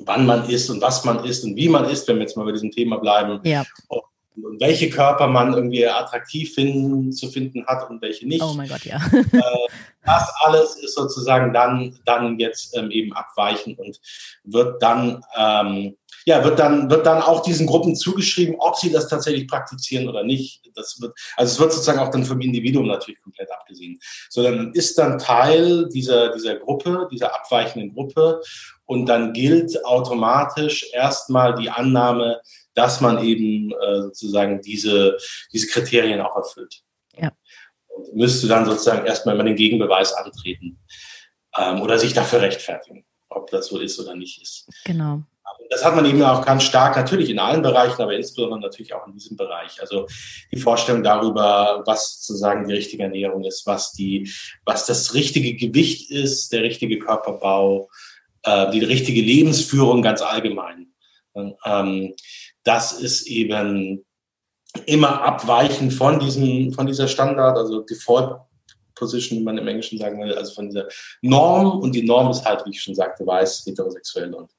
wann 0.00 0.26
man 0.26 0.48
isst 0.48 0.70
und 0.70 0.80
was 0.80 1.04
man 1.04 1.24
isst 1.24 1.44
und 1.44 1.56
wie 1.56 1.68
man 1.68 1.88
isst, 1.88 2.08
wenn 2.08 2.16
wir 2.16 2.22
jetzt 2.22 2.36
mal 2.36 2.44
bei 2.44 2.52
diesem 2.52 2.70
Thema 2.70 2.98
bleiben. 2.98 3.40
Ja. 3.44 3.64
Und 3.88 4.60
welche 4.60 4.90
Körper 4.90 5.28
man 5.28 5.54
irgendwie 5.54 5.86
attraktiv 5.86 6.54
finden, 6.54 7.12
zu 7.12 7.28
finden 7.28 7.64
hat 7.66 7.88
und 7.88 8.02
welche 8.02 8.26
nicht. 8.26 8.42
Oh 8.42 8.54
mein 8.54 8.68
Gott, 8.68 8.84
ja. 8.84 8.96
Äh, 9.12 9.68
das 10.04 10.30
alles 10.44 10.76
ist 10.76 10.94
sozusagen 10.94 11.52
dann, 11.52 11.98
dann 12.04 12.38
jetzt 12.38 12.76
ähm, 12.76 12.90
eben 12.90 13.12
abweichen 13.12 13.76
und 13.76 14.00
wird 14.44 14.82
dann, 14.82 15.24
ähm, 15.36 15.96
ja, 16.26 16.42
wird 16.44 16.58
dann, 16.58 16.90
wird 16.90 17.06
dann 17.06 17.22
auch 17.22 17.42
diesen 17.42 17.66
Gruppen 17.66 17.96
zugeschrieben, 17.96 18.56
ob 18.58 18.76
sie 18.76 18.90
das 18.90 19.08
tatsächlich 19.08 19.46
praktizieren 19.46 20.08
oder 20.08 20.22
nicht. 20.22 20.62
Das 20.74 21.00
wird, 21.00 21.14
also 21.36 21.52
es 21.52 21.60
wird 21.60 21.72
sozusagen 21.72 21.98
auch 21.98 22.10
dann 22.10 22.24
vom 22.24 22.40
Individuum 22.40 22.86
natürlich 22.86 23.20
komplett 23.22 23.50
abgesehen. 23.52 23.98
Sondern 24.30 24.72
ist 24.72 24.98
dann 24.98 25.18
Teil 25.18 25.88
dieser, 25.88 26.32
dieser 26.32 26.56
Gruppe, 26.56 27.08
dieser 27.12 27.34
abweichenden 27.34 27.94
Gruppe 27.94 28.40
und 28.86 29.06
dann 29.06 29.32
gilt 29.32 29.84
automatisch 29.84 30.86
erstmal 30.92 31.54
die 31.54 31.70
Annahme, 31.70 32.40
dass 32.74 33.00
man 33.00 33.22
eben 33.22 33.72
äh, 33.72 34.02
sozusagen 34.02 34.60
diese, 34.60 35.16
diese 35.52 35.68
Kriterien 35.68 36.20
auch 36.20 36.36
erfüllt. 36.36 36.82
Ja. 37.16 37.32
Und 37.94 38.14
müsste 38.14 38.48
dann 38.48 38.66
sozusagen 38.66 39.06
erstmal 39.06 39.34
immer 39.34 39.44
den 39.44 39.56
Gegenbeweis 39.56 40.12
antreten 40.12 40.78
ähm, 41.56 41.80
oder 41.82 41.98
sich 41.98 42.12
dafür 42.12 42.40
rechtfertigen, 42.40 43.04
ob 43.28 43.50
das 43.50 43.66
so 43.66 43.78
ist 43.78 43.98
oder 44.00 44.14
nicht 44.14 44.42
ist. 44.42 44.68
Genau. 44.84 45.22
Das 45.70 45.84
hat 45.84 45.94
man 45.94 46.04
eben 46.04 46.22
auch 46.22 46.44
ganz 46.44 46.62
stark, 46.62 46.96
natürlich 46.96 47.30
in 47.30 47.38
allen 47.38 47.62
Bereichen, 47.62 48.00
aber 48.00 48.14
insbesondere 48.14 48.60
natürlich 48.60 48.94
auch 48.94 49.06
in 49.06 49.12
diesem 49.12 49.36
Bereich. 49.36 49.80
Also 49.80 50.06
die 50.52 50.58
Vorstellung 50.58 51.02
darüber, 51.02 51.82
was 51.86 52.20
sozusagen 52.22 52.66
die 52.66 52.74
richtige 52.74 53.02
Ernährung 53.02 53.44
ist, 53.44 53.66
was 53.66 53.92
die, 53.92 54.30
was 54.64 54.86
das 54.86 55.14
richtige 55.14 55.54
Gewicht 55.54 56.10
ist, 56.10 56.52
der 56.52 56.62
richtige 56.62 56.98
Körperbau, 56.98 57.88
äh, 58.42 58.70
die 58.70 58.84
richtige 58.84 59.20
Lebensführung 59.20 60.02
ganz 60.02 60.22
allgemein. 60.22 60.92
Ähm, 61.34 62.14
das 62.62 62.92
ist 62.92 63.26
eben 63.26 64.04
immer 64.86 65.22
abweichend 65.22 65.92
von 65.92 66.18
diesem, 66.18 66.72
von 66.72 66.86
dieser 66.86 67.08
Standard, 67.08 67.56
also 67.56 67.80
Default 67.80 68.40
Position, 68.94 69.40
wie 69.40 69.42
man 69.42 69.58
im 69.58 69.66
Englischen 69.66 69.98
sagen 69.98 70.20
will, 70.20 70.34
also 70.34 70.54
von 70.54 70.68
dieser 70.68 70.88
Norm. 71.20 71.80
Und 71.80 71.92
die 71.92 72.02
Norm 72.02 72.30
ist 72.30 72.44
halt, 72.44 72.64
wie 72.64 72.70
ich 72.70 72.82
schon 72.82 72.94
sagte, 72.94 73.26
weiß, 73.26 73.64
heterosexuell 73.66 74.32
und 74.34 74.50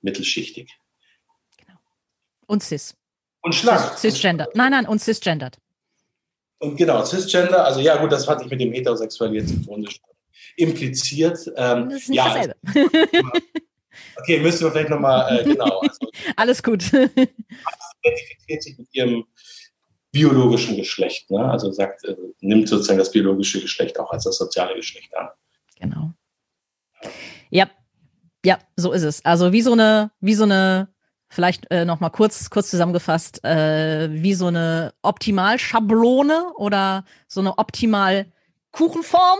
mittelschichtig. 0.00 0.70
Genau. 1.58 1.78
Und 2.46 2.62
cis. 2.62 2.94
Und 3.42 3.54
schlank. 3.54 3.98
Cisgender. 3.98 4.48
Nein, 4.54 4.70
nein, 4.70 4.86
und 4.86 5.00
cisgendered. 5.00 5.58
Und 6.58 6.76
genau, 6.76 7.04
cisgender, 7.04 7.64
also 7.64 7.80
ja, 7.80 7.96
gut, 7.96 8.12
das 8.12 8.26
hatte 8.28 8.44
ich 8.44 8.50
mit 8.50 8.60
dem 8.60 8.72
heterosexuell 8.72 9.34
jetzt 9.34 9.50
im 9.50 9.66
Grunde 9.66 9.90
schon 9.90 10.00
impliziert. 10.56 11.38
Ähm, 11.56 11.88
das 11.90 12.02
ist 12.02 12.08
nicht 12.08 12.18
ja, 12.18 12.28
dasselbe. 12.28 12.54
Okay, 14.16 14.38
müssen 14.40 14.64
wir 14.64 14.72
vielleicht 14.72 14.88
nochmal, 14.88 15.40
äh, 15.40 15.44
genau. 15.44 15.80
Also, 15.80 16.10
Alles 16.36 16.62
gut. 16.62 16.82
identifiziert 16.92 18.62
sich 18.62 18.78
mit 18.78 18.88
ihrem 18.92 19.24
biologischen 20.12 20.76
Geschlecht, 20.76 21.30
ne? 21.30 21.50
also 21.50 21.72
sagt, 21.72 22.04
äh, 22.04 22.14
nimmt 22.40 22.68
sozusagen 22.68 22.98
das 22.98 23.10
biologische 23.10 23.60
Geschlecht 23.60 23.98
auch 23.98 24.12
als 24.12 24.24
das 24.24 24.36
soziale 24.36 24.74
Geschlecht 24.76 25.16
an. 25.16 25.28
Genau. 25.80 26.12
Ja, 27.50 27.68
ja, 28.44 28.58
so 28.76 28.92
ist 28.92 29.02
es. 29.02 29.24
Also 29.24 29.52
wie 29.52 29.62
so 29.62 29.72
eine, 29.72 30.10
wie 30.20 30.34
so 30.34 30.44
eine, 30.44 30.88
vielleicht 31.28 31.70
äh, 31.70 31.84
noch 31.86 32.00
mal 32.00 32.10
kurz, 32.10 32.50
kurz 32.50 32.70
zusammengefasst, 32.70 33.42
äh, 33.44 34.08
wie 34.12 34.34
so 34.34 34.46
eine 34.46 34.92
Optimalschablone 35.02 36.52
oder 36.56 37.04
so 37.26 37.40
eine 37.40 37.56
optimal 37.58 38.26
Kuchenform. 38.70 39.38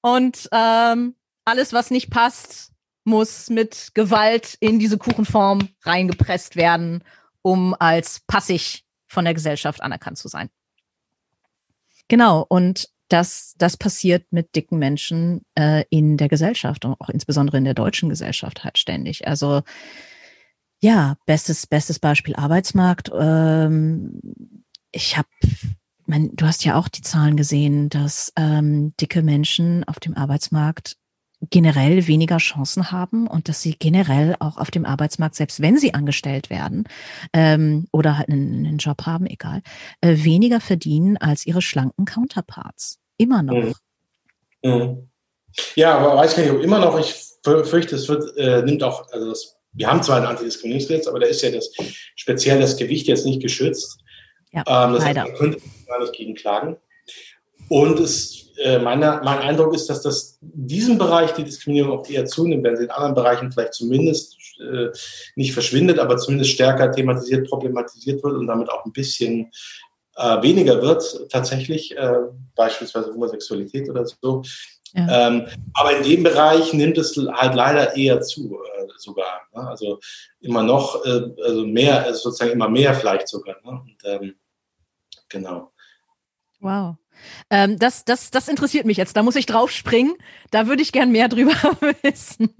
Und 0.00 0.48
ähm, 0.50 1.14
alles, 1.44 1.72
was 1.72 1.90
nicht 1.90 2.10
passt, 2.10 2.72
muss 3.04 3.50
mit 3.50 3.90
Gewalt 3.94 4.56
in 4.60 4.78
diese 4.78 4.96
Kuchenform 4.96 5.68
reingepresst 5.82 6.56
werden, 6.56 7.04
um 7.42 7.74
als 7.78 8.20
passig 8.26 8.81
von 9.12 9.24
der 9.24 9.34
Gesellschaft 9.34 9.82
anerkannt 9.82 10.18
zu 10.18 10.28
sein. 10.28 10.48
Genau, 12.08 12.44
und 12.48 12.88
das, 13.08 13.54
das 13.58 13.76
passiert 13.76 14.24
mit 14.32 14.56
dicken 14.56 14.78
Menschen 14.78 15.44
äh, 15.54 15.84
in 15.90 16.16
der 16.16 16.28
Gesellschaft 16.28 16.84
und 16.84 16.98
auch 17.00 17.10
insbesondere 17.10 17.58
in 17.58 17.64
der 17.64 17.74
deutschen 17.74 18.08
Gesellschaft 18.08 18.64
halt 18.64 18.78
ständig. 18.78 19.26
Also 19.28 19.62
Ja, 20.80 21.16
bestes, 21.26 21.66
bestes 21.66 21.98
Beispiel 21.98 22.34
Arbeitsmarkt. 22.34 23.10
Ähm, 23.16 24.18
ich 24.90 25.16
habe, 25.16 25.28
du 26.06 26.46
hast 26.46 26.64
ja 26.64 26.76
auch 26.76 26.88
die 26.88 27.02
Zahlen 27.02 27.36
gesehen, 27.36 27.88
dass 27.88 28.32
ähm, 28.36 28.92
dicke 29.00 29.22
Menschen 29.22 29.84
auf 29.84 30.00
dem 30.00 30.16
Arbeitsmarkt 30.16 30.96
generell 31.50 32.06
weniger 32.06 32.38
Chancen 32.38 32.92
haben 32.92 33.26
und 33.26 33.48
dass 33.48 33.62
sie 33.62 33.74
generell 33.78 34.36
auch 34.38 34.58
auf 34.58 34.70
dem 34.70 34.84
Arbeitsmarkt, 34.84 35.34
selbst 35.34 35.60
wenn 35.60 35.76
sie 35.76 35.94
angestellt 35.94 36.50
werden 36.50 36.84
ähm, 37.32 37.88
oder 37.92 38.18
halt 38.18 38.28
einen, 38.28 38.66
einen, 38.66 38.78
Job 38.78 39.02
haben, 39.06 39.26
egal, 39.26 39.62
äh, 40.00 40.16
weniger 40.18 40.60
verdienen 40.60 41.16
als 41.16 41.46
ihre 41.46 41.62
schlanken 41.62 42.04
Counterparts. 42.04 42.98
Immer 43.16 43.42
noch. 43.42 43.54
Mhm. 43.54 43.74
Mhm. 44.64 45.08
Ja, 45.74 45.98
aber 45.98 46.16
weiß 46.16 46.38
ich 46.38 46.50
nicht, 46.50 46.64
immer 46.64 46.78
noch, 46.78 46.98
ich 46.98 47.14
fürchte, 47.42 47.96
es 47.96 48.08
wird, 48.08 48.36
äh, 48.36 48.62
nimmt 48.62 48.82
auch, 48.82 49.10
also 49.12 49.30
das, 49.30 49.56
wir 49.72 49.88
haben 49.88 50.02
zwar 50.02 50.18
ein 50.18 50.26
Antidiskriminierungsgesetz, 50.26 51.06
aber 51.08 51.20
da 51.20 51.26
ist 51.26 51.42
ja 51.42 51.50
das 51.50 51.72
speziell 52.14 52.60
das 52.60 52.76
Gewicht 52.76 53.06
jetzt 53.06 53.26
nicht 53.26 53.42
geschützt. 53.42 53.98
Ja, 54.52 54.60
ähm, 54.66 54.94
das 54.94 55.04
leider. 55.04 55.22
Heißt, 55.22 55.32
man 55.32 55.38
könnte 55.38 55.60
gar 55.86 56.00
nicht 56.00 56.12
gegen 56.12 56.34
klagen. 56.34 56.76
Und 57.72 58.00
es, 58.00 58.50
äh, 58.58 58.78
meine, 58.78 59.22
mein 59.24 59.38
Eindruck 59.38 59.74
ist, 59.74 59.88
dass 59.88 60.02
das 60.02 60.38
in 60.42 60.66
diesem 60.66 60.98
Bereich 60.98 61.32
die 61.32 61.42
Diskriminierung 61.42 61.98
auch 61.98 62.06
eher 62.06 62.26
zunimmt, 62.26 62.64
wenn 62.64 62.76
sie 62.76 62.84
in 62.84 62.90
anderen 62.90 63.14
Bereichen 63.14 63.50
vielleicht 63.50 63.72
zumindest 63.72 64.36
äh, 64.60 64.88
nicht 65.36 65.54
verschwindet, 65.54 65.98
aber 65.98 66.18
zumindest 66.18 66.50
stärker 66.50 66.92
thematisiert, 66.92 67.48
problematisiert 67.48 68.22
wird 68.22 68.34
und 68.34 68.46
damit 68.46 68.68
auch 68.70 68.84
ein 68.84 68.92
bisschen 68.92 69.50
äh, 70.16 70.42
weniger 70.42 70.82
wird, 70.82 71.30
tatsächlich, 71.30 71.96
äh, 71.96 72.12
beispielsweise 72.54 73.14
Homosexualität 73.14 73.88
oder 73.88 74.04
so. 74.04 74.42
Ja. 74.92 75.28
Ähm, 75.28 75.46
aber 75.72 75.96
in 75.96 76.02
dem 76.02 76.22
Bereich 76.24 76.74
nimmt 76.74 76.98
es 76.98 77.16
halt 77.16 77.54
leider 77.54 77.96
eher 77.96 78.20
zu, 78.20 78.58
äh, 78.76 78.86
sogar. 78.98 79.48
Ne? 79.54 79.66
Also 79.66 79.98
immer 80.42 80.62
noch, 80.62 81.02
äh, 81.06 81.22
also 81.42 81.64
mehr, 81.64 82.04
also 82.04 82.24
sozusagen 82.24 82.52
immer 82.52 82.68
mehr 82.68 82.92
vielleicht 82.92 83.28
sogar. 83.28 83.56
Ne? 83.64 83.70
Und, 83.70 83.96
ähm, 84.04 84.34
genau. 85.30 85.72
Wow. 86.60 86.96
Ähm, 87.50 87.78
das, 87.78 88.04
das, 88.04 88.30
das 88.30 88.48
interessiert 88.48 88.86
mich 88.86 88.96
jetzt. 88.96 89.16
Da 89.16 89.22
muss 89.22 89.36
ich 89.36 89.46
drauf 89.46 89.70
springen. 89.70 90.14
Da 90.50 90.66
würde 90.66 90.82
ich 90.82 90.92
gern 90.92 91.10
mehr 91.10 91.28
drüber 91.28 91.54
wissen. 92.02 92.54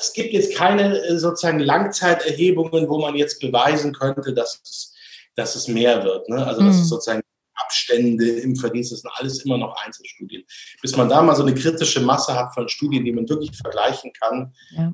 Es 0.00 0.12
gibt 0.12 0.32
jetzt 0.32 0.54
keine 0.54 0.98
äh, 0.98 1.18
sozusagen 1.18 1.58
Langzeiterhebungen, 1.58 2.88
wo 2.88 2.98
man 3.00 3.16
jetzt 3.16 3.40
beweisen 3.40 3.92
könnte, 3.92 4.34
dass 4.34 4.60
es, 4.62 4.94
dass 5.36 5.56
es 5.56 5.68
mehr 5.68 6.04
wird. 6.04 6.28
Ne? 6.28 6.46
Also, 6.46 6.62
mhm. 6.62 6.70
ist 6.70 6.88
sozusagen 6.88 7.22
Abstände 7.54 8.28
im 8.28 8.56
Verdienst, 8.56 8.92
das 8.92 9.00
sind 9.00 9.10
alles 9.14 9.44
immer 9.44 9.58
noch 9.58 9.76
Einzelstudien. 9.84 10.44
Bis 10.80 10.96
man 10.96 11.08
da 11.08 11.22
mal 11.22 11.34
so 11.34 11.42
eine 11.42 11.54
kritische 11.54 12.00
Masse 12.00 12.34
hat 12.34 12.54
von 12.54 12.68
Studien, 12.68 13.04
die 13.04 13.12
man 13.12 13.28
wirklich 13.28 13.56
vergleichen 13.56 14.12
kann, 14.12 14.54
ja. 14.70 14.92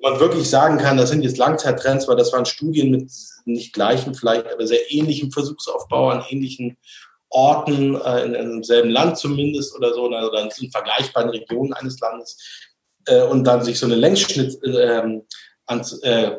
man 0.00 0.20
wirklich 0.20 0.48
sagen 0.48 0.78
kann, 0.78 0.96
das 0.96 1.10
sind 1.10 1.22
jetzt 1.22 1.38
Langzeittrends, 1.38 2.08
weil 2.08 2.16
das 2.16 2.32
waren 2.32 2.46
Studien 2.46 2.90
mit 2.90 3.10
nicht 3.44 3.72
gleichen 3.72 4.14
vielleicht, 4.14 4.50
aber 4.50 4.66
sehr 4.66 4.92
ähnlichem 4.92 5.30
Versuchsaufbau 5.32 6.10
an 6.10 6.24
ähnlichen 6.28 6.78
Orten, 7.34 7.96
äh, 7.96 8.24
in, 8.24 8.36
einem 8.36 8.62
selben 8.62 8.90
Land 8.90 9.18
zumindest 9.18 9.76
oder 9.76 9.92
so, 9.92 10.04
oder 10.04 10.48
in 10.60 10.70
vergleichbaren 10.70 11.30
Regionen 11.30 11.72
eines 11.72 11.98
Landes, 12.00 12.38
äh, 13.06 13.22
und 13.22 13.44
dann 13.44 13.62
sich 13.62 13.78
so 13.78 13.86
eine 13.86 13.96
Längsschnitt 13.96 14.62
äh, 14.64 15.20
an, 15.66 15.86
äh, 16.02 16.30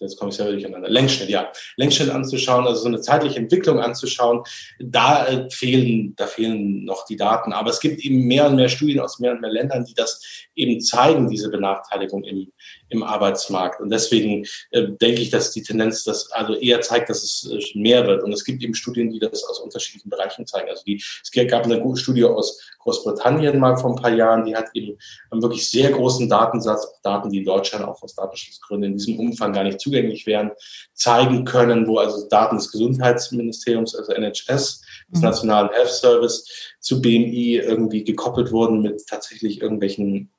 jetzt 0.00 0.18
komme 0.18 0.30
ich 0.30 0.36
selber 0.36 0.52
durcheinander, 0.52 0.88
Längsschnitt, 0.88 1.28
ja, 1.28 1.50
Längsschnitt 1.76 2.10
anzuschauen, 2.10 2.66
also 2.66 2.82
so 2.82 2.88
eine 2.88 3.00
zeitliche 3.00 3.38
Entwicklung 3.38 3.80
anzuschauen, 3.80 4.42
da 4.80 5.26
äh, 5.26 5.50
fehlen, 5.50 6.14
da 6.16 6.26
fehlen 6.26 6.84
noch 6.84 7.04
die 7.06 7.16
Daten. 7.16 7.52
Aber 7.52 7.70
es 7.70 7.80
gibt 7.80 8.04
eben 8.04 8.26
mehr 8.26 8.46
und 8.46 8.56
mehr 8.56 8.68
Studien 8.68 9.00
aus 9.00 9.18
mehr 9.18 9.32
und 9.32 9.40
mehr 9.40 9.50
Ländern, 9.50 9.84
die 9.84 9.94
das 9.94 10.22
eben 10.54 10.80
zeigen, 10.80 11.28
diese 11.28 11.50
Benachteiligung 11.50 12.24
im, 12.24 12.52
im 12.94 13.02
Arbeitsmarkt. 13.02 13.80
Und 13.80 13.90
deswegen 13.90 14.46
äh, 14.70 14.88
denke 14.88 15.20
ich, 15.20 15.30
dass 15.30 15.50
die 15.50 15.62
Tendenz 15.62 16.04
das 16.04 16.30
also 16.32 16.54
eher 16.54 16.80
zeigt, 16.80 17.10
dass 17.10 17.22
es 17.22 17.50
äh, 17.50 17.78
mehr 17.78 18.06
wird. 18.06 18.22
Und 18.22 18.32
es 18.32 18.44
gibt 18.44 18.62
eben 18.62 18.74
Studien, 18.74 19.10
die 19.10 19.18
das 19.18 19.44
aus 19.44 19.60
unterschiedlichen 19.60 20.08
Bereichen 20.08 20.46
zeigen. 20.46 20.68
Also 20.68 20.82
die, 20.84 20.96
es 20.96 21.30
gab 21.48 21.64
eine 21.64 21.80
gute 21.80 22.00
Studie 22.00 22.24
aus 22.24 22.60
Großbritannien 22.78 23.58
mal 23.58 23.76
vor 23.76 23.90
ein 23.90 23.96
paar 23.96 24.12
Jahren, 24.12 24.44
die 24.44 24.54
hat 24.54 24.66
eben 24.74 24.98
einen 25.30 25.42
wirklich 25.42 25.68
sehr 25.70 25.90
großen 25.90 26.28
Datensatz, 26.28 27.00
Daten, 27.02 27.30
die 27.30 27.38
in 27.38 27.44
Deutschland 27.44 27.84
auch 27.84 28.02
aus 28.02 28.14
Datenschutzgründen 28.14 28.92
in 28.92 28.98
diesem 28.98 29.18
Umfang 29.18 29.52
gar 29.52 29.64
nicht 29.64 29.80
zugänglich 29.80 30.26
wären, 30.26 30.50
zeigen 30.92 31.44
können, 31.44 31.86
wo 31.86 31.98
also 31.98 32.28
Daten 32.28 32.56
des 32.56 32.70
Gesundheitsministeriums, 32.70 33.94
also 33.94 34.12
NHS, 34.12 34.46
des 34.46 34.82
mhm. 35.10 35.20
Nationalen 35.20 35.70
Health 35.70 35.90
Service, 35.90 36.74
zu 36.80 37.00
BMI 37.00 37.56
irgendwie 37.56 38.04
gekoppelt 38.04 38.52
wurden 38.52 38.82
mit 38.82 39.06
tatsächlich 39.06 39.62
irgendwelchen 39.62 40.30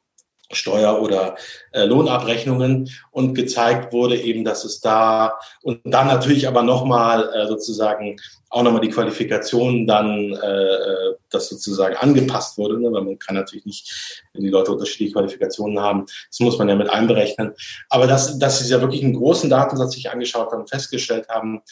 Steuer- 0.56 1.02
oder 1.02 1.36
äh, 1.72 1.86
Lohnabrechnungen 1.86 2.90
und 3.12 3.34
gezeigt 3.34 3.94
wurde 3.94 4.18
eben, 4.18 4.44
dass 4.44 4.64
es 4.64 4.82
da 4.82 5.38
und 5.62 5.82
dann 5.84 6.08
natürlich 6.08 6.48
aber 6.48 6.64
nochmal 6.64 7.30
äh, 7.34 7.48
sozusagen 7.48 8.18
auch 8.56 8.64
nochmal 8.64 8.82
die 8.82 8.90
Qualifikation 8.90 9.86
dann, 9.86 10.34
äh, 10.34 10.48
äh, 10.48 11.16
das 11.30 11.50
sozusagen 11.50 11.98
angepasst 11.98 12.58
wurde, 12.58 12.80
ne? 12.80 12.92
weil 12.92 13.04
man 13.04 13.20
kann 13.20 13.36
natürlich 13.36 13.66
nicht, 13.66 14.24
wenn 14.34 14.44
die 14.44 14.50
Leute 14.50 14.72
unterschiedliche 14.72 15.12
Qualifikationen 15.12 15.80
haben, 15.80 16.06
das 16.30 16.40
muss 16.40 16.58
man 16.58 16.70
ja 16.70 16.76
mit 16.76 16.90
einberechnen. 16.90 17.54
Aber 17.90 18.08
dass, 18.08 18.40
dass 18.40 18.60
sie 18.60 18.72
ja 18.72 18.80
wirklich 18.80 19.04
einen 19.04 19.16
großen 19.16 19.50
Datensatz 19.50 19.94
sich 19.94 20.10
angeschaut 20.10 20.54
haben, 20.54 20.68
festgestellt 20.68 21.28
haben, 21.28 21.64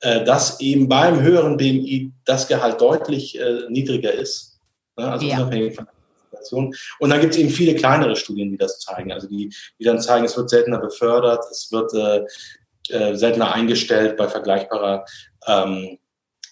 äh, 0.00 0.24
dass 0.24 0.58
eben 0.58 0.88
beim 0.88 1.20
höheren 1.20 1.56
BMI 1.56 2.10
das 2.24 2.48
Gehalt 2.48 2.80
deutlich 2.80 3.38
äh, 3.38 3.68
niedriger 3.68 4.12
ist. 4.12 4.58
Ne? 4.96 5.08
Also 5.08 5.26
ja. 5.26 5.36
unabhängig 5.36 5.76
von 5.76 5.86
Qualifikation. 6.42 6.74
Und 6.98 7.10
dann 7.10 7.20
gibt 7.20 7.34
es 7.34 7.40
eben 7.40 7.50
viele 7.50 7.74
kleinere 7.74 8.16
Studien, 8.16 8.50
die 8.50 8.56
das 8.56 8.80
zeigen. 8.80 9.12
Also 9.12 9.28
die, 9.28 9.54
die 9.78 9.84
dann 9.84 10.00
zeigen, 10.00 10.24
es 10.24 10.36
wird 10.36 10.50
seltener 10.50 10.78
befördert, 10.78 11.44
es 11.50 11.70
wird 11.70 11.92
äh, 11.94 12.24
äh, 12.88 13.16
seltener 13.16 13.52
eingestellt 13.52 14.16
bei 14.16 14.28
vergleichbarer 14.28 15.04
ähm, 15.46 15.98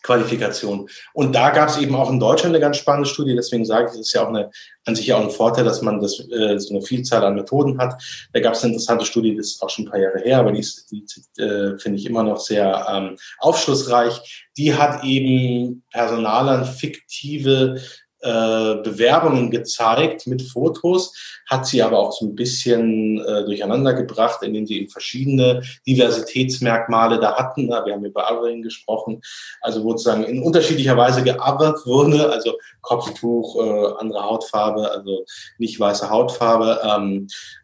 Qualifikation. 0.02 0.88
Und 1.12 1.34
da 1.34 1.50
gab 1.50 1.68
es 1.68 1.76
eben 1.76 1.94
auch 1.94 2.10
in 2.10 2.18
Deutschland 2.18 2.54
eine 2.54 2.60
ganz 2.60 2.78
spannende 2.78 3.08
Studie, 3.08 3.34
deswegen 3.34 3.66
sage 3.66 3.88
ich, 3.88 3.92
es 3.92 4.00
ist 4.00 4.12
ja 4.14 4.24
auch 4.24 4.28
eine, 4.28 4.50
an 4.86 4.96
sich 4.96 5.06
ja 5.06 5.16
auch 5.16 5.22
ein 5.22 5.30
Vorteil, 5.30 5.64
dass 5.64 5.82
man 5.82 6.00
das, 6.00 6.18
äh, 6.18 6.58
so 6.58 6.74
eine 6.74 6.82
Vielzahl 6.82 7.22
an 7.22 7.34
Methoden 7.34 7.78
hat. 7.78 8.02
Da 8.32 8.40
gab 8.40 8.54
es 8.54 8.62
eine 8.62 8.72
interessante 8.72 9.04
Studie, 9.04 9.36
das 9.36 9.48
ist 9.48 9.62
auch 9.62 9.68
schon 9.68 9.84
ein 9.84 9.90
paar 9.90 10.00
Jahre 10.00 10.20
her, 10.20 10.38
aber 10.38 10.52
die, 10.52 10.66
die 10.90 11.42
äh, 11.42 11.78
finde 11.78 11.98
ich 11.98 12.06
immer 12.06 12.22
noch 12.22 12.40
sehr 12.40 12.86
ähm, 12.90 13.16
aufschlussreich. 13.40 14.48
Die 14.56 14.74
hat 14.74 15.04
eben 15.04 15.82
Personalern 15.92 16.64
fiktive 16.64 17.78
äh, 18.22 18.76
Bewerbungen 18.82 19.50
gezeigt 19.50 20.26
mit 20.26 20.42
Fotos, 20.42 21.14
hat 21.48 21.66
sie 21.66 21.82
aber 21.82 21.98
auch 21.98 22.12
so 22.12 22.26
ein 22.26 22.34
bisschen 22.34 23.18
äh, 23.24 23.44
durcheinander 23.44 23.94
gebracht, 23.94 24.42
indem 24.42 24.66
sie 24.66 24.80
eben 24.80 24.90
verschiedene 24.90 25.62
Diversitätsmerkmale 25.86 27.18
da 27.18 27.36
hatten. 27.36 27.66
Na, 27.66 27.84
wir 27.84 27.94
haben 27.94 28.04
über 28.04 28.30
Othering 28.30 28.62
gesprochen, 28.62 29.20
also 29.60 29.82
wo 29.84 29.90
sozusagen 29.90 30.24
in 30.24 30.42
unterschiedlicher 30.42 30.96
Weise 30.96 31.22
geothert 31.22 31.86
wurde, 31.86 32.30
also 32.30 32.58
Kopftuch, 32.82 33.56
äh, 33.56 33.92
andere 33.98 34.22
Hautfarbe, 34.22 34.90
also 34.90 35.24
nicht 35.58 35.78
weiße 35.78 36.10
Hautfarbe, 36.10 36.80
ähm, 36.84 37.26
äh, 37.26 37.59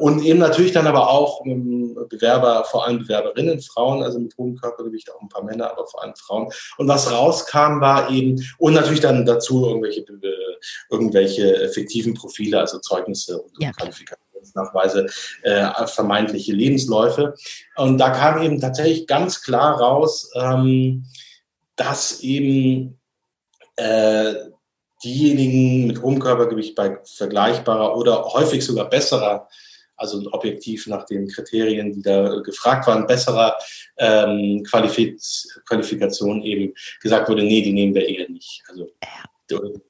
und 0.00 0.24
eben 0.24 0.38
natürlich 0.38 0.72
dann 0.72 0.86
aber 0.86 1.08
auch 1.08 1.44
Bewerber, 2.08 2.64
vor 2.64 2.86
allem 2.86 2.98
Bewerberinnen, 2.98 3.60
Frauen, 3.60 4.02
also 4.02 4.18
mit 4.18 4.36
hohem 4.36 4.56
Körpergewicht, 4.56 5.12
auch 5.12 5.20
ein 5.20 5.28
paar 5.28 5.44
Männer, 5.44 5.70
aber 5.70 5.86
vor 5.86 6.02
allem 6.02 6.14
Frauen. 6.16 6.52
Und 6.76 6.88
was 6.88 7.10
rauskam, 7.10 7.80
war 7.80 8.10
eben, 8.10 8.42
und 8.58 8.74
natürlich 8.74 9.00
dann 9.00 9.24
dazu 9.24 9.66
irgendwelche, 9.66 10.04
irgendwelche 10.90 11.70
fiktiven 11.72 12.14
Profile, 12.14 12.58
also 12.60 12.78
Zeugnisse 12.80 13.40
und 13.40 13.52
ja. 13.62 13.70
Qualifikationsnachweise, 13.72 15.06
äh, 15.42 15.86
vermeintliche 15.86 16.52
Lebensläufe. 16.52 17.34
Und 17.76 17.98
da 17.98 18.10
kam 18.10 18.42
eben 18.42 18.60
tatsächlich 18.60 19.06
ganz 19.06 19.42
klar 19.42 19.78
raus, 19.78 20.30
ähm, 20.34 21.04
dass 21.76 22.20
eben 22.20 22.98
äh, 23.76 24.34
diejenigen 25.02 25.86
mit 25.86 26.02
hohem 26.02 26.18
Körpergewicht 26.18 26.74
bei 26.74 26.98
vergleichbarer 27.04 27.96
oder 27.96 28.24
häufig 28.24 28.64
sogar 28.64 28.88
besserer, 28.88 29.48
also 29.96 30.22
objektiv 30.32 30.86
nach 30.86 31.04
den 31.04 31.28
Kriterien, 31.28 31.92
die 31.92 32.02
da 32.02 32.40
gefragt 32.40 32.86
waren, 32.86 33.06
besserer 33.06 33.56
ähm, 33.98 34.62
Qualifiz 34.68 35.60
Qualifikation 35.66 36.42
eben 36.42 36.74
gesagt 37.00 37.28
wurde, 37.28 37.42
nee, 37.42 37.62
die 37.62 37.72
nehmen 37.72 37.94
wir 37.94 38.08
eher 38.08 38.28
nicht. 38.28 38.62
Also 38.68 38.90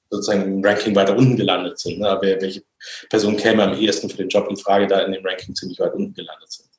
sozusagen 0.08 0.42
im 0.42 0.64
Ranking 0.64 0.94
weiter 0.96 1.16
unten 1.16 1.36
gelandet 1.36 1.78
sind. 1.78 2.00
Ne? 2.00 2.18
Welche 2.20 2.62
Person 3.08 3.36
käme 3.36 3.62
am 3.62 3.78
ehesten 3.78 4.08
für 4.08 4.16
den 4.16 4.28
Job 4.28 4.48
in 4.48 4.56
Frage, 4.56 4.86
da 4.86 5.00
in 5.00 5.12
dem 5.12 5.24
Ranking 5.24 5.54
ziemlich 5.54 5.78
weit 5.78 5.94
unten 5.94 6.14
gelandet 6.14 6.50
sind 6.50 6.70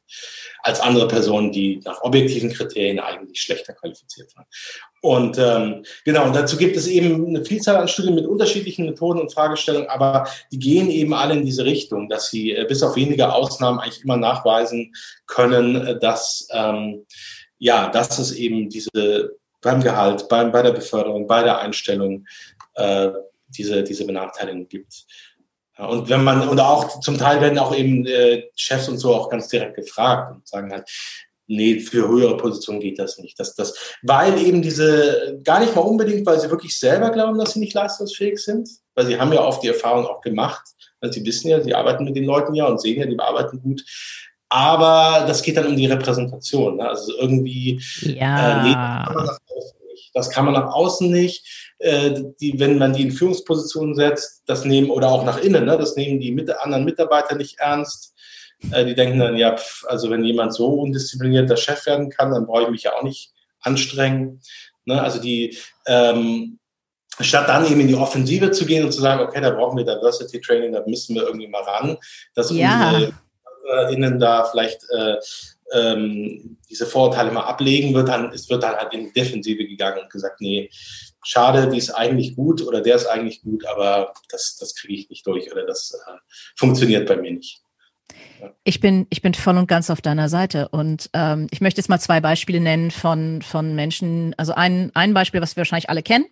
als 0.64 0.80
andere 0.80 1.08
Personen, 1.08 1.52
die 1.52 1.80
nach 1.84 2.02
objektiven 2.02 2.52
Kriterien 2.52 3.00
eigentlich 3.00 3.42
schlechter 3.42 3.74
qualifiziert 3.74 4.36
waren. 4.36 4.46
Und 5.02 5.38
ähm, 5.38 5.84
genau, 6.06 6.26
und 6.26 6.36
dazu 6.36 6.58
gibt 6.58 6.78
es 6.78 6.88
eben 6.88 7.28
eine 7.28 7.44
Vielzahl 7.44 7.78
an 7.78 7.88
Studien 7.88 8.16
mit 8.16 8.26
unterschiedlichen 8.26 8.86
Methoden 8.86 9.20
und 9.20 9.34
Fragestellungen, 9.34 9.90
aber 9.90 10.28
die 10.52 10.60
gehen 10.60 10.90
eben 10.90 11.14
alle 11.14 11.34
in 11.34 11.46
diese 11.46 11.66
Richtung, 11.66 12.08
dass 12.10 12.30
sie 12.30 12.52
äh, 12.52 12.66
bis 12.68 12.84
auf 12.84 12.96
wenige 12.96 13.34
Ausnahmen 13.34 13.80
eigentlich 13.80 14.04
immer 14.04 14.18
nachweisen 14.18 14.94
können, 15.26 15.76
äh, 15.76 16.00
dass 16.00 16.48
ähm, 16.52 17.06
ja, 17.58 17.90
dass 17.90 18.18
es 18.18 18.32
eben 18.32 18.70
diese 18.70 19.32
beim 19.62 19.82
Gehalt, 19.82 20.28
beim, 20.28 20.52
bei 20.52 20.64
der 20.64 20.72
Beförderung, 20.72 21.28
bei 21.28 21.44
der 21.44 21.60
Einstellung 21.60 22.26
äh, 22.74 23.10
diese, 23.48 23.84
diese 23.84 24.06
Benachteiligung 24.06 24.68
gibt. 24.68 25.06
Und 25.88 26.10
wenn 26.10 26.24
man, 26.24 26.48
und 26.48 26.60
auch 26.60 27.00
zum 27.00 27.18
Teil 27.18 27.42
werden 27.42 27.60
auch 27.60 27.76
eben 27.76 28.06
äh, 28.06 28.44
Chefs 28.56 28.90
und 28.90 28.98
so 28.98 29.16
auch 29.16 29.30
ganz 29.30 29.48
direkt 29.48 29.76
gefragt 29.76 30.36
und 30.36 30.48
sagen 30.48 30.72
halt, 30.72 30.88
nee, 31.48 31.80
für 31.80 32.08
höhere 32.08 32.38
Positionen 32.38 32.80
geht 32.80 32.98
das 32.98 33.18
nicht. 33.18 33.40
Das, 33.40 33.56
das, 33.56 33.96
weil 34.02 34.42
eben 34.42 34.62
diese, 34.62 35.40
gar 35.44 35.60
nicht 35.60 35.76
mal 35.76 35.82
unbedingt, 35.82 36.26
weil 36.26 36.40
sie 36.40 36.50
wirklich 36.50 36.78
selber 36.78 37.10
glauben, 37.10 37.38
dass 37.38 37.54
sie 37.54 37.60
nicht 37.60 37.74
leistungsfähig 37.74 38.40
sind, 38.40 38.70
weil 38.96 39.06
sie 39.06 39.20
haben 39.20 39.34
ja 39.34 39.44
oft 39.44 39.62
die 39.62 39.68
Erfahrung 39.68 40.06
auch 40.06 40.22
gemacht, 40.22 40.64
weil 41.02 41.12
sie 41.12 41.26
wissen 41.26 41.50
ja, 41.50 41.62
sie 41.62 41.76
arbeiten 41.76 42.06
mit 42.06 42.16
den 42.16 42.26
Leuten 42.26 42.56
ja 42.56 42.66
und 42.66 42.80
sehen 42.80 43.00
ja, 43.00 43.06
die 43.06 43.20
arbeiten 43.20 43.62
gut. 43.62 43.84
Aber 44.50 45.26
das 45.28 45.42
geht 45.42 45.58
dann 45.58 45.68
um 45.68 45.78
die 45.78 45.86
Repräsentation. 45.86 46.78
Ne? 46.78 46.90
Also 46.90 47.14
irgendwie, 47.18 47.82
ja. 48.02 48.62
äh, 48.62 48.68
nee, 48.68 48.74
das 48.74 49.10
kann 49.10 49.16
man 49.16 49.34
nach 49.34 49.54
außen 49.54 49.80
nicht. 49.90 50.12
Das 50.14 50.30
kann 50.30 50.46
man 50.46 50.54
nach 50.54 50.74
außen 50.74 51.10
nicht. 51.10 51.71
Äh, 51.82 52.24
die, 52.40 52.60
wenn 52.60 52.78
man 52.78 52.94
die 52.94 53.02
in 53.02 53.12
Führungspositionen 53.12 53.96
setzt, 53.96 54.44
das 54.46 54.66
nehmen, 54.66 54.92
oder 54.92 55.10
auch 55.10 55.26
nach 55.26 55.40
innen, 55.40 55.66
ne? 55.66 55.78
das 55.78 55.96
nehmen 55.96 56.20
die 56.20 56.32
mit, 56.32 56.50
anderen 56.52 56.86
Mitarbeiter 56.86 57.36
nicht 57.36 57.60
ernst. 57.60 58.14
Äh, 58.72 58.86
die 58.86 58.94
denken 58.94 59.18
dann, 59.18 59.36
ja, 59.36 59.58
pf, 59.58 59.86
also 59.88 60.12
wenn 60.12 60.24
jemand 60.24 60.54
so 60.54 60.68
undisziplinierter 60.68 61.58
Chef 61.58 61.84
werden 61.88 62.12
kann, 62.12 62.32
dann 62.32 62.46
brauche 62.46 62.64
ich 62.64 62.70
mich 62.70 62.84
ja 62.84 62.94
auch 62.94 63.02
nicht 63.02 63.32
anstrengen. 63.62 64.42
Ne? 64.86 65.02
Also 65.02 65.20
die, 65.20 65.58
ähm, 65.88 66.60
statt 67.20 67.50
dann 67.50 67.66
eben 67.66 67.82
in 67.82 67.88
die 67.88 67.96
Offensive 67.96 68.52
zu 68.52 68.68
gehen 68.68 68.86
und 68.86 68.92
zu 68.92 69.02
sagen, 69.02 69.22
okay, 69.28 69.42
da 69.42 69.50
brauchen 69.50 69.78
wir 69.78 69.84
Diversity 69.84 70.40
Training, 70.40 70.74
da 70.74 70.84
müssen 70.86 71.16
wir 71.16 71.24
irgendwie 71.24 71.48
mal 71.48 71.64
ran, 71.64 71.98
dass 72.36 72.52
ja. 72.52 72.90
unsere 72.90 73.14
innen 73.92 74.20
da 74.20 74.44
vielleicht 74.44 74.82
äh, 74.90 75.16
ähm, 75.72 76.58
diese 76.70 76.86
Vorurteile 76.86 77.32
mal 77.32 77.44
ablegen 77.44 77.94
wird, 77.94 78.10
dann 78.10 78.32
es 78.34 78.50
wird 78.50 78.64
dann 78.64 78.76
halt 78.76 78.94
in 78.94 79.06
die 79.06 79.14
Defensive 79.14 79.66
gegangen 79.66 80.00
und 80.04 80.10
gesagt, 80.12 80.42
nee, 80.42 80.70
schade, 81.24 81.70
die 81.70 81.78
ist 81.78 81.92
eigentlich 81.92 82.36
gut 82.36 82.62
oder 82.62 82.82
der 82.82 82.96
ist 82.96 83.06
eigentlich 83.06 83.42
gut, 83.42 83.66
aber 83.66 84.14
das, 84.30 84.58
das 84.58 84.76
kriege 84.76 85.02
ich 85.02 85.10
nicht 85.10 85.26
durch 85.28 85.52
oder 85.52 85.66
das 85.66 85.94
äh, 86.08 86.12
funktioniert 86.56 87.08
bei 87.08 87.18
mir 87.18 87.32
nicht. 87.32 87.62
Ich 88.64 88.80
bin, 88.80 89.08
ich 89.10 89.22
bin 89.22 89.34
voll 89.34 89.58
und 89.58 89.68
ganz 89.68 89.90
auf 89.90 90.02
deiner 90.02 90.30
Seite. 90.30 90.68
Und 90.70 91.10
ähm, 91.14 91.48
ich 91.52 91.62
möchte 91.62 91.80
jetzt 91.80 91.90
mal 91.90 92.00
zwei 92.00 92.20
Beispiele 92.22 92.60
nennen 92.60 92.92
von, 92.92 93.42
von 93.42 93.76
Menschen. 93.76 94.34
Also 94.38 94.54
ein, 94.54 94.92
ein 94.94 95.14
Beispiel, 95.14 95.42
was 95.42 95.56
wir 95.56 95.62
wahrscheinlich 95.62 95.90
alle 95.90 96.04
kennen. 96.04 96.26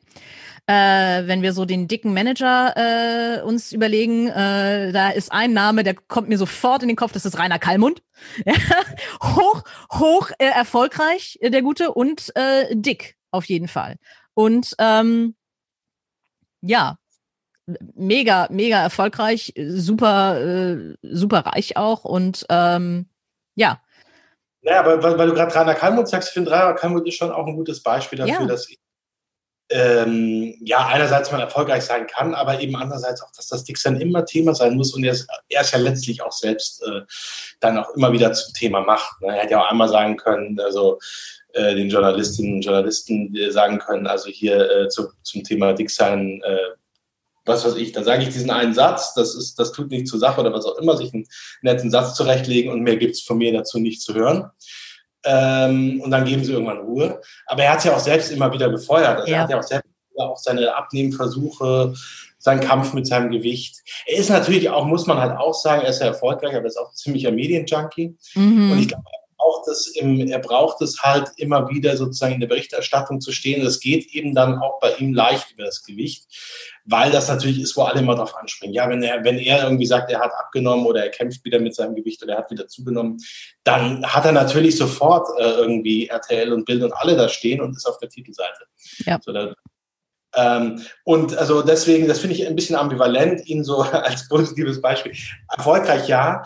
Äh, 0.68 1.26
wenn 1.28 1.42
wir 1.42 1.54
so 1.54 1.66
den 1.66 1.88
dicken 1.88 2.14
Manager 2.14 2.74
äh, 2.76 3.42
uns 3.42 3.72
überlegen, 3.72 4.28
äh, 4.28 4.92
da 4.92 5.10
ist 5.10 5.32
ein 5.32 5.54
Name, 5.54 5.84
der 5.84 5.96
kommt 5.96 6.30
mir 6.30 6.38
sofort 6.38 6.84
in 6.84 6.90
den 6.90 6.98
Kopf, 6.98 7.12
das 7.12 7.26
ist 7.26 7.40
Rainer 7.40 7.58
Kallmund. 7.58 8.04
hoch, 9.24 9.64
hoch 9.92 10.30
äh, 10.38 10.46
erfolgreich, 10.46 11.40
äh, 11.42 11.50
der 11.50 11.64
Gute, 11.64 11.92
und 11.92 12.32
äh, 12.36 12.66
dick, 12.72 13.16
auf 13.32 13.46
jeden 13.46 13.68
Fall. 13.68 13.96
Und 14.40 14.74
ähm, 14.80 15.36
ja, 16.62 16.98
mega, 17.94 18.48
mega 18.50 18.82
erfolgreich, 18.82 19.54
super, 19.68 20.40
äh, 20.40 20.96
super 21.02 21.40
reich 21.40 21.76
auch 21.76 22.06
und 22.06 22.46
ähm, 22.48 23.10
ja. 23.56 23.82
Naja, 24.62 24.80
aber 24.80 25.04
weil, 25.04 25.18
weil 25.18 25.28
du 25.28 25.34
gerade 25.34 25.54
Rainer 25.54 25.76
Kalmut 25.76 26.08
sagst, 26.08 26.30
ich 26.30 26.34
finde 26.36 26.52
Rainer 26.52 26.74
Kalmut 26.74 27.06
ist 27.06 27.16
schon 27.16 27.32
auch 27.32 27.48
ein 27.48 27.58
gutes 27.58 27.84
Beispiel 27.84 28.18
dafür, 28.18 28.40
ja. 28.40 28.46
dass 28.46 28.70
ähm, 29.72 30.56
ja, 30.62 30.88
einerseits 30.88 31.32
man 31.34 31.42
erfolgreich 31.42 31.84
sein 31.84 32.08
kann, 32.08 32.34
aber 32.34 32.62
eben 32.62 32.78
andererseits 32.78 33.22
auch, 33.22 33.32
dass 33.34 33.48
das 33.48 33.66
Dix 33.66 33.84
dann 33.84 34.00
immer 34.00 34.26
Thema 34.26 34.56
sein 34.56 34.76
muss 34.76 34.94
und 34.94 35.04
er 35.04 35.12
ist, 35.12 35.28
er 35.50 35.62
ist 35.62 35.74
ja 35.74 35.80
letztlich 35.80 36.22
auch 36.22 36.32
selbst 36.32 36.82
äh, 36.84 37.02
dann 37.60 37.78
auch 37.78 37.94
immer 37.94 38.14
wieder 38.14 38.32
zum 38.32 38.54
Thema 38.54 38.82
macht. 38.82 39.22
Ne? 39.22 39.36
Er 39.36 39.44
hätte 39.44 39.52
ja 39.52 39.62
auch 39.62 39.70
einmal 39.70 39.90
sagen 39.90 40.16
können, 40.16 40.60
also 40.62 40.98
äh, 41.54 41.76
den 41.76 41.90
Journalistinnen 41.90 42.56
und 42.56 42.62
Journalisten 42.66 43.36
sagen 43.50 43.80
können, 43.80 44.08
also 44.08 44.30
hier 44.30 44.70
äh, 44.70 44.90
zu, 44.90 45.10
zum 45.24 45.44
Thema 45.44 45.74
Dicksein 45.74 46.42
äh, 46.44 46.58
was 47.50 47.66
weiß 47.66 47.76
ich, 47.76 47.92
da 47.92 48.04
sage 48.04 48.24
ich 48.24 48.30
diesen 48.30 48.52
einen 48.52 48.74
Satz, 48.74 49.14
das, 49.16 49.36
ist, 49.36 49.60
das 49.60 49.72
tut 49.74 49.90
nicht 49.90 50.08
zur 50.08 50.20
Sache 50.20 50.40
oder 50.40 50.54
was 50.54 50.66
auch 50.66 50.78
immer, 50.78 50.96
sich 50.96 51.14
einen 51.14 51.28
netten 51.62 51.92
Satz 51.92 52.16
zurechtlegen 52.16 52.72
und 52.72 52.82
mehr 52.82 52.96
gibt 52.96 53.16
es 53.16 53.22
von 53.22 53.38
mir 53.38 53.52
dazu 53.52 53.80
nicht 53.80 54.02
zu 54.02 54.14
hören. 54.14 54.50
Ähm, 55.26 56.00
und 56.02 56.12
dann 56.12 56.24
geben 56.24 56.46
sie 56.46 56.54
irgendwann 56.54 56.80
Ruhe. 56.80 57.20
Aber 57.48 57.64
er 57.64 57.72
hat 57.74 57.80
es 57.80 57.86
ja 57.86 57.96
auch 57.96 58.00
selbst 58.00 58.32
immer 58.32 58.54
wieder 58.54 58.70
gefeuert. 58.70 59.20
Also 59.20 59.32
ja. 59.32 59.38
Er 59.38 59.44
hat 59.44 59.50
ja 59.50 59.60
auch 59.60 59.64
selbst 59.64 59.90
auch 60.18 60.38
seine 60.38 60.76
Abnehmversuche, 60.76 61.94
seinen 62.38 62.60
Kampf 62.62 62.94
mit 62.94 63.08
seinem 63.08 63.32
Gewicht. 63.32 63.78
Er 64.06 64.18
ist 64.18 64.30
natürlich 64.30 64.70
auch, 64.70 64.86
muss 64.86 65.08
man 65.08 65.18
halt 65.18 65.38
auch 65.38 65.54
sagen, 65.54 65.82
er 65.84 65.90
ist 65.90 66.02
ja 66.02 66.08
erfolgreich, 66.08 66.52
aber 66.52 66.64
er 66.64 66.68
ist 66.68 66.78
auch 66.78 66.90
ein 66.90 66.96
ziemlicher 66.96 67.32
Medienjunkie. 67.32 68.18
Mhm. 68.36 68.72
Und 68.72 68.80
ich 68.80 68.88
glaube, 68.90 69.04
braucht 69.50 69.68
es 69.68 69.88
im, 69.96 70.28
er 70.28 70.40
braucht 70.40 70.82
es 70.82 71.02
halt 71.02 71.32
immer 71.38 71.70
wieder 71.70 71.98
sozusagen 71.98 72.36
in 72.36 72.40
der 72.40 72.48
Berichterstattung 72.48 73.20
zu 73.20 73.32
stehen. 73.32 73.64
Das 73.64 73.80
geht 73.80 74.14
eben 74.14 74.36
dann 74.36 74.60
auch 74.60 74.80
bei 74.80 74.94
ihm 74.96 75.14
leicht 75.14 75.52
über 75.52 75.64
das 75.64 75.84
Gewicht, 75.84 76.26
weil 76.86 77.12
das 77.12 77.28
natürlich 77.28 77.60
ist, 77.60 77.76
wo 77.76 77.84
alle 77.84 78.00
immer 78.00 78.16
drauf 78.16 78.36
anspringen. 78.36 78.74
Ja, 78.74 78.90
wenn 78.90 79.02
er, 79.02 79.24
wenn 79.24 79.38
er 79.38 79.64
irgendwie 79.64 79.86
sagt, 79.86 80.12
er 80.12 80.20
hat 80.20 80.32
abgenommen 80.34 80.86
oder 80.86 81.04
er 81.04 81.10
kämpft 81.10 81.44
wieder 81.46 81.60
mit 81.60 81.76
seinem 81.76 81.96
Gewicht 81.96 82.22
oder 82.24 82.34
er 82.34 82.40
hat 82.40 82.52
wieder 82.52 82.68
zugenommen, 82.68 83.18
dann 83.64 84.06
hat 84.06 84.26
er 84.26 84.32
natürlich 84.32 84.78
sofort 84.78 85.28
äh, 85.40 85.44
irgendwie 85.44 86.08
RTL 86.08 86.54
und 86.54 86.66
Bild 86.66 86.84
und 86.84 86.94
alle 86.94 87.16
da 87.16 87.28
stehen 87.28 87.62
und 87.62 87.76
ist 87.76 87.88
auf 87.88 87.98
der 87.98 88.10
Titelseite. 88.10 88.66
Ja. 89.06 89.20
So, 89.24 89.32
da, 89.32 89.54
ähm, 90.36 90.84
und 91.04 91.36
also 91.36 91.64
deswegen, 91.64 92.08
das 92.08 92.20
finde 92.20 92.36
ich 92.36 92.46
ein 92.46 92.56
bisschen 92.56 92.76
ambivalent, 92.76 93.48
ihn 93.48 93.64
so 93.64 93.78
als 93.82 94.28
positives 94.28 94.80
Beispiel. 94.80 95.14
Erfolgreich 95.50 96.08
ja, 96.08 96.44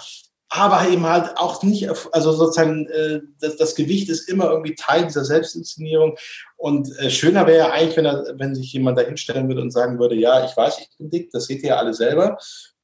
aber 0.56 0.88
eben 0.88 1.06
halt 1.08 1.36
auch 1.38 1.64
nicht, 1.64 1.89
also 2.12 2.32
sozusagen, 2.32 2.88
äh, 2.88 3.22
das, 3.39 3.58
das, 3.58 3.74
Gewicht 3.74 4.08
ist 4.10 4.30
immer 4.30 4.51
irgendwie 4.51 4.76
Teil 4.76 5.06
dieser 5.06 5.26
Selbstinszenierung. 5.26 6.16
Und 6.58 6.95
äh, 6.99 7.10
schöner 7.10 7.47
wäre 7.47 7.58
ja 7.58 7.72
eigentlich, 7.72 7.97
wenn, 7.97 8.06
er, 8.06 8.24
wenn 8.36 8.54
sich 8.54 8.72
jemand 8.72 8.99
da 8.99 9.01
hinstellen 9.01 9.47
würde 9.47 9.62
und 9.62 9.72
sagen 9.72 9.97
würde, 9.97 10.14
ja, 10.14 10.45
ich 10.45 10.56
weiß, 10.56 10.78
ich 10.80 10.89
bin 10.97 11.10
dick, 11.10 11.32
das 11.32 11.45
seht 11.45 11.64
ihr 11.64 11.70
ja 11.70 11.78
alle 11.78 11.95
selber. 11.95 12.38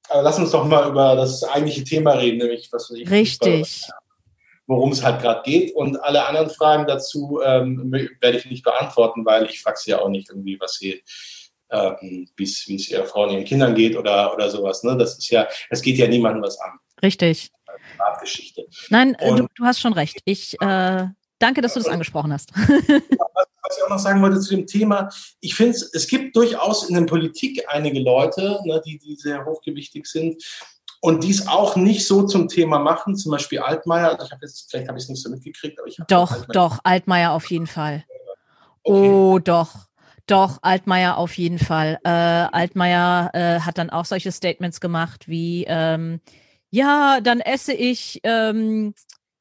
Aber 0.10 0.24
lass 0.24 0.40
uns 0.40 0.50
doch 0.50 0.66
mal 0.66 0.90
über 0.90 1.16
das 1.16 1.44
eigentliche 1.44 1.84
Thema 1.84 2.14
reden, 2.14 2.40
nämlich 2.40 2.70
was 2.72 2.90
ich. 2.90 3.08
Richtig. 3.08 3.88
Worum 4.66 4.92
es 4.92 5.04
halt 5.04 5.22
gerade 5.22 5.44
geht. 5.44 5.76
Und 5.76 5.98
alle 5.98 6.26
anderen 6.26 6.50
Fragen 6.50 6.88
dazu 6.88 7.40
ähm, 7.46 7.92
werde 8.20 8.38
ich 8.40 8.46
nicht 8.46 8.64
beantworten, 8.64 9.24
weil 9.26 9.46
ich 9.46 9.62
frage 9.62 9.78
sie 9.78 9.92
ja 9.92 10.00
auch 10.00 10.10
nicht 10.10 10.30
irgendwie, 10.30 10.60
was 10.60 10.74
sie 10.74 11.04
ähm, 11.72 12.28
wie 12.36 12.44
es 12.44 12.90
ihrer 12.90 13.06
Frau 13.06 13.26
und 13.26 13.34
ihren 13.34 13.46
Kindern 13.46 13.76
geht 13.76 13.96
oder, 13.96 14.34
oder 14.34 14.50
sowas. 14.50 14.82
Ne? 14.82 14.98
Das 14.98 15.20
ist 15.20 15.30
ja, 15.30 15.48
es 15.70 15.84
geht 15.84 16.00
ja 16.00 16.08
niemandem 16.08 16.42
was 16.42 16.60
an. 16.60 16.80
Richtig. 17.04 17.52
Privatgeschichte. 17.92 18.68
Nein, 18.90 19.16
äh, 19.16 19.36
du, 19.36 19.48
du, 19.56 19.66
hast 19.66 19.80
schon 19.80 19.94
recht. 19.94 20.20
Ich 20.26 20.60
äh, 20.62 21.08
danke, 21.40 21.62
dass 21.62 21.74
du 21.74 21.80
das 21.80 21.90
angesprochen 21.90 22.34
hast. 22.34 22.52
was 22.56 23.78
ich 23.78 23.84
auch 23.84 23.90
noch 23.90 24.00
sagen 24.00 24.22
wollte 24.22 24.40
zu 24.40 24.56
dem 24.56 24.66
Thema, 24.66 25.10
ich 25.42 25.56
finde, 25.56 25.78
es 25.94 26.08
gibt 26.08 26.36
durchaus 26.36 26.90
in 26.90 26.96
der 26.96 27.04
Politik 27.04 27.64
einige 27.68 28.00
Leute, 28.00 28.60
ne, 28.66 28.82
die, 28.86 28.98
die 28.98 29.16
sehr 29.16 29.46
hochgewichtig 29.46 30.08
sind 30.08 30.44
und 31.02 31.24
dies 31.24 31.48
auch 31.48 31.76
nicht 31.76 32.06
so 32.06 32.24
zum 32.24 32.48
Thema 32.48 32.80
machen, 32.80 33.16
zum 33.16 33.32
Beispiel 33.32 33.60
Altmaier. 33.60 34.10
Also 34.10 34.26
ich 34.26 34.32
habe 34.32 34.42
jetzt, 34.42 34.70
vielleicht 34.70 34.88
habe 34.88 34.98
ich 34.98 35.04
es 35.04 35.10
nicht 35.10 35.24
so 35.24 35.30
mitgekriegt, 35.30 35.80
aber 35.80 35.88
ich 35.88 36.00
habe. 36.00 36.08
Doch, 36.08 36.32
Altmaier 36.32 36.54
doch, 36.54 36.80
Altmaier 36.84 37.32
auf 37.32 37.50
jeden 37.50 37.68
Fall. 37.68 38.04
Okay. 38.84 39.10
Oh, 39.10 39.40
doch. 39.40 39.90
Doch, 40.26 40.60
Altmaier 40.62 41.18
auf 41.18 41.38
jeden 41.38 41.58
Fall. 41.58 41.98
Äh, 42.04 42.10
Altmaier 42.10 43.32
äh, 43.34 43.60
hat 43.62 43.80
dann 43.80 43.90
auch 43.90 44.06
solche 44.06 44.32
Statements 44.32 44.80
gemacht 44.80 45.28
wie, 45.28 45.66
ähm, 45.68 46.22
ja, 46.72 47.20
dann 47.22 47.40
esse 47.40 47.74
ich, 47.74 48.20
ähm, 48.24 48.94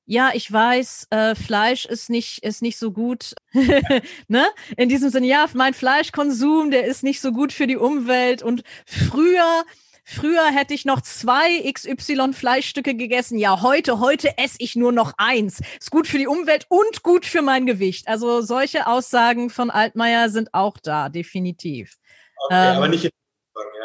ja, 0.06 0.30
ich 0.32 0.50
weiß, 0.50 1.08
äh, 1.10 1.34
Fleisch 1.34 1.84
ist 1.84 2.08
nicht, 2.08 2.42
ist 2.42 2.62
nicht 2.62 2.78
so 2.78 2.92
gut. 2.92 3.34
ne? 4.28 4.46
In 4.78 4.88
diesem 4.88 5.10
Sinne, 5.10 5.26
ja, 5.26 5.46
mein 5.52 5.74
Fleischkonsum, 5.74 6.70
der 6.70 6.86
ist 6.86 7.02
nicht 7.02 7.20
so 7.20 7.32
gut 7.32 7.52
für 7.52 7.66
die 7.66 7.76
Umwelt. 7.76 8.42
Und 8.42 8.62
früher, 8.86 9.64
früher 10.04 10.46
hätte 10.46 10.72
ich 10.72 10.86
noch 10.86 11.02
zwei 11.02 11.70
XY 11.70 12.32
Fleischstücke 12.32 12.94
gegessen. 12.94 13.38
Ja, 13.38 13.60
heute, 13.60 14.00
heute 14.00 14.38
esse 14.38 14.56
ich 14.60 14.76
nur 14.76 14.92
noch 14.92 15.12
eins. 15.18 15.60
Ist 15.78 15.90
gut 15.90 16.06
für 16.06 16.18
die 16.18 16.26
Umwelt 16.26 16.64
und 16.70 17.02
gut 17.02 17.26
für 17.26 17.42
mein 17.42 17.66
Gewicht. 17.66 18.08
Also 18.08 18.40
solche 18.40 18.86
Aussagen 18.86 19.50
von 19.50 19.70
Altmaier 19.70 20.30
sind 20.30 20.54
auch 20.54 20.78
da, 20.82 21.10
definitiv. 21.10 21.98
Okay, 22.46 22.70
ähm, 22.70 22.76
aber 22.78 22.88
nicht 22.88 23.04
in 23.04 23.10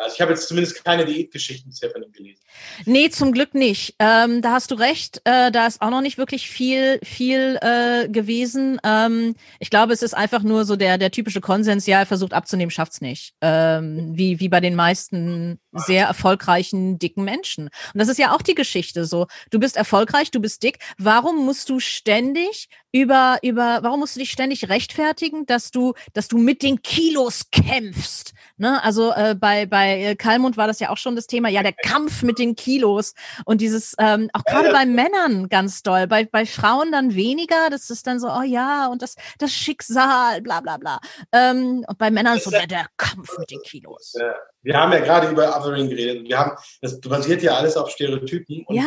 also 0.04 0.16
ich 0.16 0.22
habe 0.22 0.32
jetzt 0.32 0.48
zumindest 0.48 0.84
keine 0.84 1.06
Diätgeschichten 1.06 1.70
bisher 1.70 1.90
von 1.90 2.04
ihm 2.04 2.12
gelesen. 2.12 2.42
Nee, 2.86 3.10
zum 3.10 3.32
Glück 3.32 3.54
nicht. 3.54 3.96
Ähm, 4.00 4.42
da 4.42 4.52
hast 4.52 4.72
du 4.72 4.76
recht. 4.76 5.22
Äh, 5.24 5.52
da 5.52 5.68
ist 5.68 5.82
auch 5.82 5.90
noch 5.90 6.02
nicht 6.02 6.18
wirklich 6.18 6.50
viel, 6.50 7.00
viel 7.04 7.58
äh, 7.62 8.08
gewesen. 8.10 8.80
Ähm, 8.84 9.36
ich 9.60 9.70
glaube, 9.70 9.94
es 9.94 10.02
ist 10.02 10.14
einfach 10.14 10.44
nur 10.44 10.66
so 10.66 10.76
der, 10.76 10.98
der 10.98 11.12
typische 11.12 11.42
Konsens, 11.42 11.86
ja, 11.86 12.00
er 12.00 12.06
versucht 12.06 12.34
abzunehmen, 12.34 12.72
schafft's 12.72 13.02
nicht. 13.02 13.34
Ähm, 13.42 14.12
wie, 14.14 14.40
wie 14.40 14.50
bei 14.50 14.60
den 14.60 14.76
meisten 14.76 15.60
sehr 15.72 16.06
erfolgreichen, 16.08 17.00
dicken 17.00 17.24
Menschen. 17.24 17.66
Und 17.66 18.00
das 18.00 18.10
ist 18.10 18.20
ja 18.20 18.36
auch 18.36 18.42
die 18.42 18.56
Geschichte 18.56 19.06
so. 19.06 19.28
Du 19.50 19.60
bist 19.60 19.78
erfolgreich, 19.78 20.32
du 20.32 20.40
bist 20.40 20.64
dick. 20.64 20.80
Warum 20.98 21.46
musst 21.46 21.70
du 21.70 21.80
ständig 21.80 22.68
über, 22.94 23.40
über, 23.42 23.80
warum 23.82 24.02
musst 24.02 24.16
du 24.16 24.20
dich 24.20 24.32
ständig 24.32 24.70
rechtfertigen, 24.70 25.48
dass 25.48 25.72
du, 25.72 25.94
dass 26.14 26.28
du 26.28 26.38
mit 26.38 26.62
den 26.62 26.84
Kilos 26.84 27.50
kämpfst? 27.52 28.34
Ne? 28.58 28.82
Also 28.84 29.12
äh, 29.12 29.36
bei, 29.36 29.66
bei 29.66 30.00
äh, 30.00 30.16
Kalmund 30.16 30.58
war 30.58 30.68
das 30.68 30.80
ja 30.80 30.92
auch 30.92 30.98
schon 30.98 31.16
das 31.16 31.26
Thema, 31.26 31.50
ja, 31.50 31.64
der 31.64 31.74
Kampf 31.74 32.22
mit 32.22 32.38
den 32.38 32.56
Kilos 32.56 33.16
und 33.46 33.62
dieses, 33.62 33.96
ähm, 33.98 34.30
auch 34.34 34.44
gerade 34.44 34.72
bei 34.72 34.86
Männern 34.86 35.50
ganz 35.50 35.82
doll, 35.82 36.06
bei, 36.06 36.26
bei 36.26 36.46
Frauen 36.46 36.92
dann 36.92 37.16
weniger, 37.16 37.72
das 37.72 37.90
ist 37.90 38.06
dann 38.06 38.20
so, 38.20 38.28
oh 38.28 38.44
ja, 38.44 38.86
und 38.88 39.02
das, 39.02 39.16
das 39.40 39.52
Schicksal, 39.52 40.42
bla 40.42 40.62
bla 40.62 40.78
bla. 40.78 41.00
Ähm, 41.32 41.84
und 41.88 41.98
bei 41.98 42.12
Männern 42.12 42.40
so 42.40 42.52
der, 42.52 42.68
der 42.68 42.86
Kampf 42.98 43.36
mit 43.40 43.50
den 43.50 43.62
Kilos. 43.64 44.14
Ja. 44.20 44.36
Wir 44.62 44.78
haben 44.78 44.92
ja 44.92 45.00
gerade 45.00 45.30
über 45.30 45.58
Othering 45.58 45.90
geredet. 45.90 46.28
Wir 46.28 46.38
haben, 46.38 46.52
das 46.82 47.02
basiert 47.02 47.42
ja 47.42 47.56
alles 47.56 47.76
auf 47.76 47.90
Stereotypen. 47.90 48.66
ja. 48.70 48.86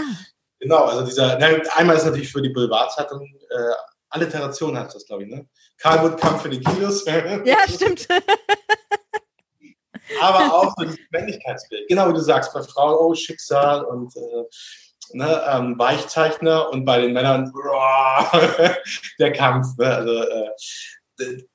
Genau, 0.59 0.85
also 0.85 1.05
dieser, 1.05 1.37
einmal 1.77 1.97
ist 1.97 2.07
natürlich 2.07 2.33
für 2.33 2.41
die 2.41 2.49
Boulevardzeitung, 2.49 3.23
äh, 3.51 3.75
Alliteration 4.11 4.79
heißt 4.79 4.95
das, 4.95 5.07
glaube 5.07 5.25
ich, 5.25 5.31
ne? 5.31 5.47
Karlwood 5.79 6.21
Kampf 6.21 6.43
für 6.43 6.49
die 6.49 6.61
Kilos. 6.61 7.05
ja, 7.05 7.59
stimmt. 7.69 8.07
Aber 10.21 10.55
auch 10.55 10.75
so 10.77 10.85
dieses 10.85 11.01
Männlichkeitsbild. 11.11 11.89
Genau 11.89 12.09
wie 12.09 12.15
du 12.15 12.21
sagst, 12.21 12.53
bei 12.55 12.63
Frauen, 12.63 12.97
oh, 12.99 13.15
Schicksal 13.15 13.85
und 13.85 14.17
äh, 14.17 14.45
ne, 15.13 15.43
ähm, 15.49 15.79
Weichzeichner 15.79 16.71
und 16.71 16.85
bei 16.85 17.01
den 17.01 17.13
Männern 17.13 17.53
der 19.19 19.33
Kampf. 19.33 19.77
Ne? 19.79 19.87
Also 19.87 20.13
äh, 20.23 20.51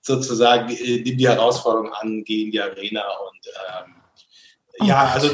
sozusagen 0.01 0.67
die, 0.67 1.15
die 1.15 1.27
Herausforderung 1.27 1.93
angehen, 1.93 2.51
die 2.51 2.61
Arena 2.61 3.05
und 3.07 3.47
ähm, 3.47 3.95
oh, 4.79 4.85
ja, 4.85 5.11
also 5.13 5.29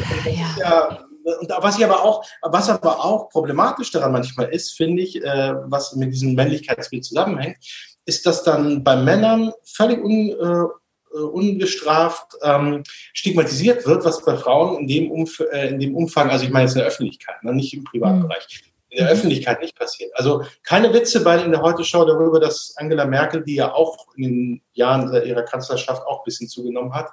ja. 0.57 1.06
Und 1.39 1.51
was 1.59 1.77
ich 1.77 1.83
aber 1.83 2.03
auch, 2.03 2.25
was 2.41 2.69
aber 2.69 3.03
auch 3.03 3.29
problematisch 3.29 3.91
daran 3.91 4.13
manchmal 4.13 4.47
ist, 4.49 4.71
finde 4.71 5.03
ich, 5.03 5.21
äh, 5.21 5.53
was 5.65 5.95
mit 5.95 6.13
diesem 6.13 6.35
Männlichkeitsbild 6.35 7.03
zusammenhängt, 7.03 7.57
ist, 8.05 8.25
dass 8.25 8.43
dann 8.43 8.83
bei 8.83 8.95
Männern 8.95 9.51
völlig 9.63 10.03
un, 10.03 10.29
äh, 10.29 11.19
ungestraft 11.19 12.37
ähm, 12.43 12.83
stigmatisiert 13.13 13.85
wird, 13.85 14.05
was 14.05 14.23
bei 14.23 14.37
Frauen 14.37 14.81
in 14.81 14.87
dem, 14.87 15.11
Umf 15.11 15.39
äh, 15.51 15.69
in 15.69 15.79
dem 15.79 15.95
Umfang, 15.95 16.29
also 16.29 16.45
ich 16.45 16.51
meine 16.51 16.65
jetzt 16.65 16.75
in 16.75 16.79
der 16.79 16.87
Öffentlichkeit, 16.87 17.43
ne, 17.43 17.53
nicht 17.53 17.73
im 17.73 17.83
Privatbereich, 17.83 18.66
in 18.97 19.05
der 19.05 19.13
mhm. 19.13 19.19
Öffentlichkeit 19.19 19.61
nicht 19.61 19.77
passiert. 19.77 20.11
Also 20.15 20.43
keine 20.63 20.91
Witze 20.91 21.23
bei 21.23 21.39
in 21.41 21.51
der 21.51 21.61
Heute-Show 21.61 22.03
darüber, 22.05 22.39
dass 22.39 22.73
Angela 22.77 23.05
Merkel, 23.05 23.43
die 23.43 23.55
ja 23.55 23.71
auch 23.71 24.07
in 24.15 24.23
den 24.23 24.61
Jahren 24.73 25.13
ihrer 25.23 25.43
Kanzlerschaft 25.43 26.05
auch 26.07 26.21
ein 26.21 26.25
bisschen 26.25 26.47
zugenommen 26.47 26.93
hat, 26.93 27.11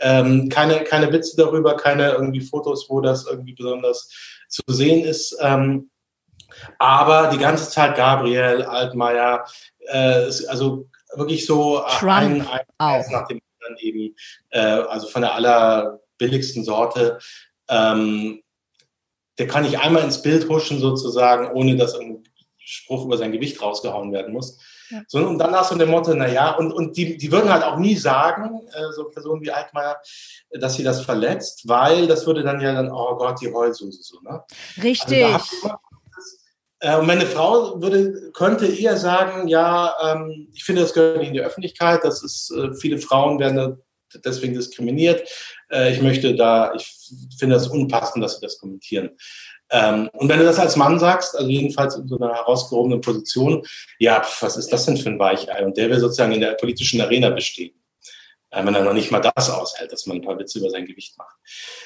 ähm, 0.00 0.48
keine, 0.48 0.82
keine 0.82 1.12
Witze 1.12 1.36
darüber, 1.36 1.76
keine 1.76 2.10
irgendwie 2.10 2.40
Fotos, 2.40 2.86
wo 2.88 3.00
das 3.00 3.26
irgendwie 3.26 3.54
besonders 3.54 4.10
zu 4.48 4.62
sehen 4.66 5.04
ist. 5.04 5.38
Ähm, 5.40 5.90
aber 6.78 7.30
die 7.32 7.38
ganze 7.38 7.70
Zeit 7.70 7.96
Gabriel, 7.96 8.62
Altmaier, 8.62 9.44
äh, 9.86 10.30
also 10.48 10.88
wirklich 11.14 11.46
so 11.46 11.80
Trump 12.00 12.12
ein, 12.12 12.40
ein 12.48 12.60
auch. 12.78 13.10
nach 13.10 13.28
dem 13.28 13.40
anderen 13.60 13.76
eben, 13.78 14.16
äh, 14.50 14.58
also 14.58 15.06
von 15.06 15.22
der 15.22 15.34
allerbilligsten 15.34 16.64
Sorte. 16.64 17.18
Ähm, 17.68 18.42
der 19.40 19.48
kann 19.48 19.62
nicht 19.62 19.78
einmal 19.80 20.04
ins 20.04 20.20
Bild 20.20 20.50
huschen 20.50 20.80
sozusagen, 20.80 21.50
ohne 21.54 21.74
dass 21.74 21.98
ein 21.98 22.22
Spruch 22.58 23.06
über 23.06 23.16
sein 23.16 23.32
Gewicht 23.32 23.62
rausgehauen 23.62 24.12
werden 24.12 24.34
muss. 24.34 24.58
Ja. 24.90 25.00
So, 25.08 25.18
und 25.26 25.38
dann 25.38 25.54
hast 25.54 25.70
du 25.70 25.76
dem 25.76 25.88
Motto, 25.88 26.14
naja, 26.14 26.50
und, 26.56 26.72
und 26.72 26.94
die, 26.98 27.16
die 27.16 27.32
würden 27.32 27.50
halt 27.50 27.64
auch 27.64 27.78
nie 27.78 27.96
sagen, 27.96 28.60
äh, 28.74 28.92
so 28.94 29.04
Personen 29.04 29.40
wie 29.40 29.50
Altmaier, 29.50 29.96
dass 30.50 30.74
sie 30.74 30.82
das 30.82 31.00
verletzt, 31.00 31.66
weil 31.66 32.06
das 32.06 32.26
würde 32.26 32.42
dann 32.42 32.60
ja 32.60 32.74
dann, 32.74 32.92
oh 32.92 33.16
Gott, 33.16 33.40
die 33.40 33.50
Heulsuse 33.50 34.02
so, 34.02 34.20
ne? 34.20 34.44
Richtig. 34.82 35.24
Also 35.24 35.70
und 36.98 37.06
meine 37.06 37.26
Frau 37.26 37.80
würde, 37.80 38.30
könnte 38.32 38.66
eher 38.66 38.96
sagen, 38.96 39.48
ja, 39.48 39.94
ähm, 40.02 40.48
ich 40.52 40.64
finde, 40.64 40.82
das 40.82 40.92
gehört 40.92 41.18
nicht 41.18 41.28
in 41.28 41.34
die 41.34 41.40
Öffentlichkeit, 41.40 42.04
das 42.04 42.22
ist, 42.22 42.50
äh, 42.50 42.74
viele 42.74 42.98
Frauen 42.98 43.38
werden 43.38 43.82
deswegen 44.24 44.54
diskriminiert. 44.54 45.28
Äh, 45.70 45.92
ich 45.92 46.02
möchte 46.02 46.34
da, 46.34 46.72
ich 46.74 46.92
finde 47.38 47.54
das 47.54 47.68
unpassend, 47.68 48.22
dass 48.22 48.36
sie 48.36 48.46
das 48.46 48.58
kommentieren. 48.58 49.10
Ähm, 49.70 50.10
und 50.14 50.28
wenn 50.28 50.38
du 50.40 50.44
das 50.44 50.58
als 50.58 50.76
Mann 50.76 50.98
sagst, 50.98 51.36
also 51.36 51.48
jedenfalls 51.48 51.96
in 51.96 52.08
so 52.08 52.18
einer 52.18 52.34
herausgehobenen 52.34 53.00
Position, 53.00 53.64
ja, 53.98 54.22
was 54.40 54.56
ist 54.56 54.72
das 54.72 54.86
denn 54.86 54.96
für 54.96 55.10
ein 55.10 55.18
Weichei? 55.18 55.64
Und 55.64 55.76
der 55.76 55.88
will 55.90 56.00
sozusagen 56.00 56.32
in 56.32 56.40
der 56.40 56.52
politischen 56.52 57.00
Arena 57.00 57.30
bestehen. 57.30 57.80
Äh, 58.50 58.64
wenn 58.66 58.74
er 58.74 58.82
noch 58.82 58.92
nicht 58.92 59.12
mal 59.12 59.20
das 59.20 59.48
aushält, 59.48 59.92
dass 59.92 60.06
man 60.06 60.16
ein 60.16 60.22
paar 60.22 60.38
Witze 60.38 60.58
über 60.58 60.70
sein 60.70 60.86
Gewicht 60.86 61.16
macht. 61.16 61.36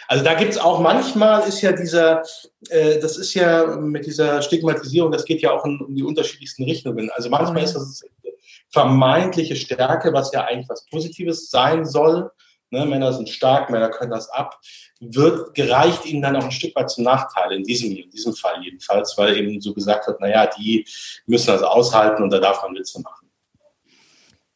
Also 0.08 0.24
da 0.24 0.32
gibt's 0.32 0.56
auch 0.56 0.80
manchmal 0.80 1.46
ist 1.46 1.60
ja 1.60 1.72
dieser, 1.72 2.22
äh, 2.70 2.98
das 3.00 3.18
ist 3.18 3.34
ja 3.34 3.76
mit 3.76 4.06
dieser 4.06 4.40
Stigmatisierung, 4.40 5.12
das 5.12 5.26
geht 5.26 5.42
ja 5.42 5.52
auch 5.52 5.66
in, 5.66 5.78
um 5.80 5.94
die 5.94 6.02
unterschiedlichsten 6.02 6.64
Richtungen. 6.64 7.10
Also 7.10 7.28
manchmal 7.28 7.58
mhm. 7.58 7.64
ist 7.64 7.74
das 7.74 8.02
vermeintliche 8.70 9.56
Stärke, 9.56 10.12
was 10.14 10.32
ja 10.32 10.44
eigentlich 10.44 10.68
was 10.68 10.86
Positives 10.86 11.50
sein 11.50 11.84
soll. 11.84 12.30
Ne, 12.74 12.86
Männer 12.86 13.12
sind 13.12 13.28
stark, 13.28 13.70
Männer 13.70 13.88
können 13.88 14.10
das 14.10 14.28
ab 14.30 14.60
wird, 15.00 15.54
gereicht 15.54 16.06
ihnen 16.06 16.22
dann 16.22 16.36
auch 16.36 16.44
ein 16.44 16.50
Stück 16.50 16.74
weit 16.76 16.90
zum 16.90 17.04
Nachteil, 17.04 17.52
in 17.52 17.62
diesem, 17.62 17.96
in 17.96 18.10
diesem 18.10 18.34
Fall 18.34 18.62
jedenfalls, 18.62 19.16
weil 19.16 19.36
eben 19.36 19.60
so 19.60 19.74
gesagt 19.74 20.06
wird, 20.06 20.20
naja, 20.20 20.46
die 20.58 20.86
müssen 21.26 21.48
das 21.48 21.62
aushalten 21.62 22.22
und 22.22 22.30
da 22.30 22.38
darf 22.38 22.62
man 22.62 22.74
Witze 22.74 23.00
machen. 23.00 23.30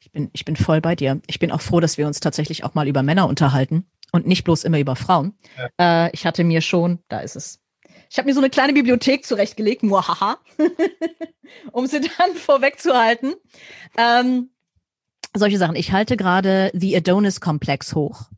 Ich 0.00 0.10
bin, 0.10 0.30
ich 0.32 0.44
bin 0.44 0.56
voll 0.56 0.80
bei 0.80 0.96
dir. 0.96 1.20
Ich 1.26 1.38
bin 1.38 1.52
auch 1.52 1.60
froh, 1.60 1.80
dass 1.80 1.98
wir 1.98 2.06
uns 2.06 2.20
tatsächlich 2.20 2.64
auch 2.64 2.74
mal 2.74 2.88
über 2.88 3.02
Männer 3.02 3.28
unterhalten 3.28 3.86
und 4.10 4.26
nicht 4.26 4.44
bloß 4.44 4.64
immer 4.64 4.78
über 4.78 4.96
Frauen. 4.96 5.36
Ja. 5.78 6.06
Äh, 6.06 6.10
ich 6.12 6.24
hatte 6.26 6.44
mir 6.44 6.60
schon, 6.60 7.00
da 7.08 7.20
ist 7.20 7.36
es. 7.36 7.60
Ich 8.10 8.16
habe 8.16 8.26
mir 8.26 8.34
so 8.34 8.40
eine 8.40 8.48
kleine 8.48 8.72
Bibliothek 8.72 9.26
zurechtgelegt, 9.26 9.82
muahaha, 9.82 10.38
um 11.72 11.86
sie 11.86 12.00
dann 12.00 12.34
vorwegzuhalten. 12.34 13.34
Ähm, 13.98 14.50
solche 15.38 15.58
Sachen. 15.58 15.76
Ich 15.76 15.92
halte 15.92 16.16
gerade 16.16 16.70
The 16.74 16.96
Adonis-Komplex 16.96 17.94
hoch. 17.94 18.30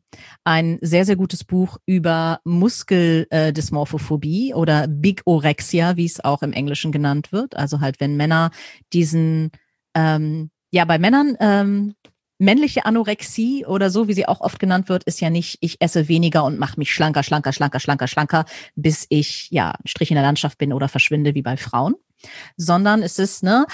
Ein 0.43 0.77
sehr, 0.81 1.05
sehr 1.05 1.15
gutes 1.15 1.43
Buch 1.43 1.77
über 1.85 2.39
Muskeldysmorphophobie 2.43 4.53
oder 4.53 4.87
Bigorexia, 4.87 5.97
wie 5.97 6.05
es 6.05 6.23
auch 6.23 6.41
im 6.41 6.53
Englischen 6.53 6.91
genannt 6.91 7.31
wird. 7.31 7.55
Also 7.55 7.79
halt, 7.79 7.99
wenn 7.99 8.17
Männer 8.17 8.51
diesen, 8.93 9.51
ähm, 9.95 10.49
ja, 10.71 10.85
bei 10.85 10.99
Männern 10.99 11.37
ähm, 11.39 11.95
männliche 12.41 12.85
Anorexie 12.85 13.65
oder 13.65 13.91
so, 13.91 14.07
wie 14.07 14.13
sie 14.13 14.27
auch 14.27 14.41
oft 14.41 14.59
genannt 14.59 14.89
wird, 14.89 15.03
ist 15.03 15.21
ja 15.21 15.29
nicht, 15.29 15.59
ich 15.61 15.79
esse 15.79 16.07
weniger 16.07 16.43
und 16.43 16.57
mache 16.57 16.79
mich 16.79 16.91
schlanker, 16.91 17.21
schlanker, 17.21 17.53
schlanker, 17.53 17.79
schlanker, 17.79 18.07
schlanker, 18.07 18.45
bis 18.75 19.05
ich 19.09 19.49
ja 19.51 19.75
Strich 19.85 20.09
in 20.09 20.15
der 20.15 20.23
Landschaft 20.23 20.57
bin 20.57 20.73
oder 20.73 20.89
verschwinde 20.89 21.35
wie 21.35 21.43
bei 21.43 21.55
Frauen 21.55 21.93
sondern 22.57 23.03
es 23.03 23.19
ist, 23.19 23.43
ne, 23.43 23.65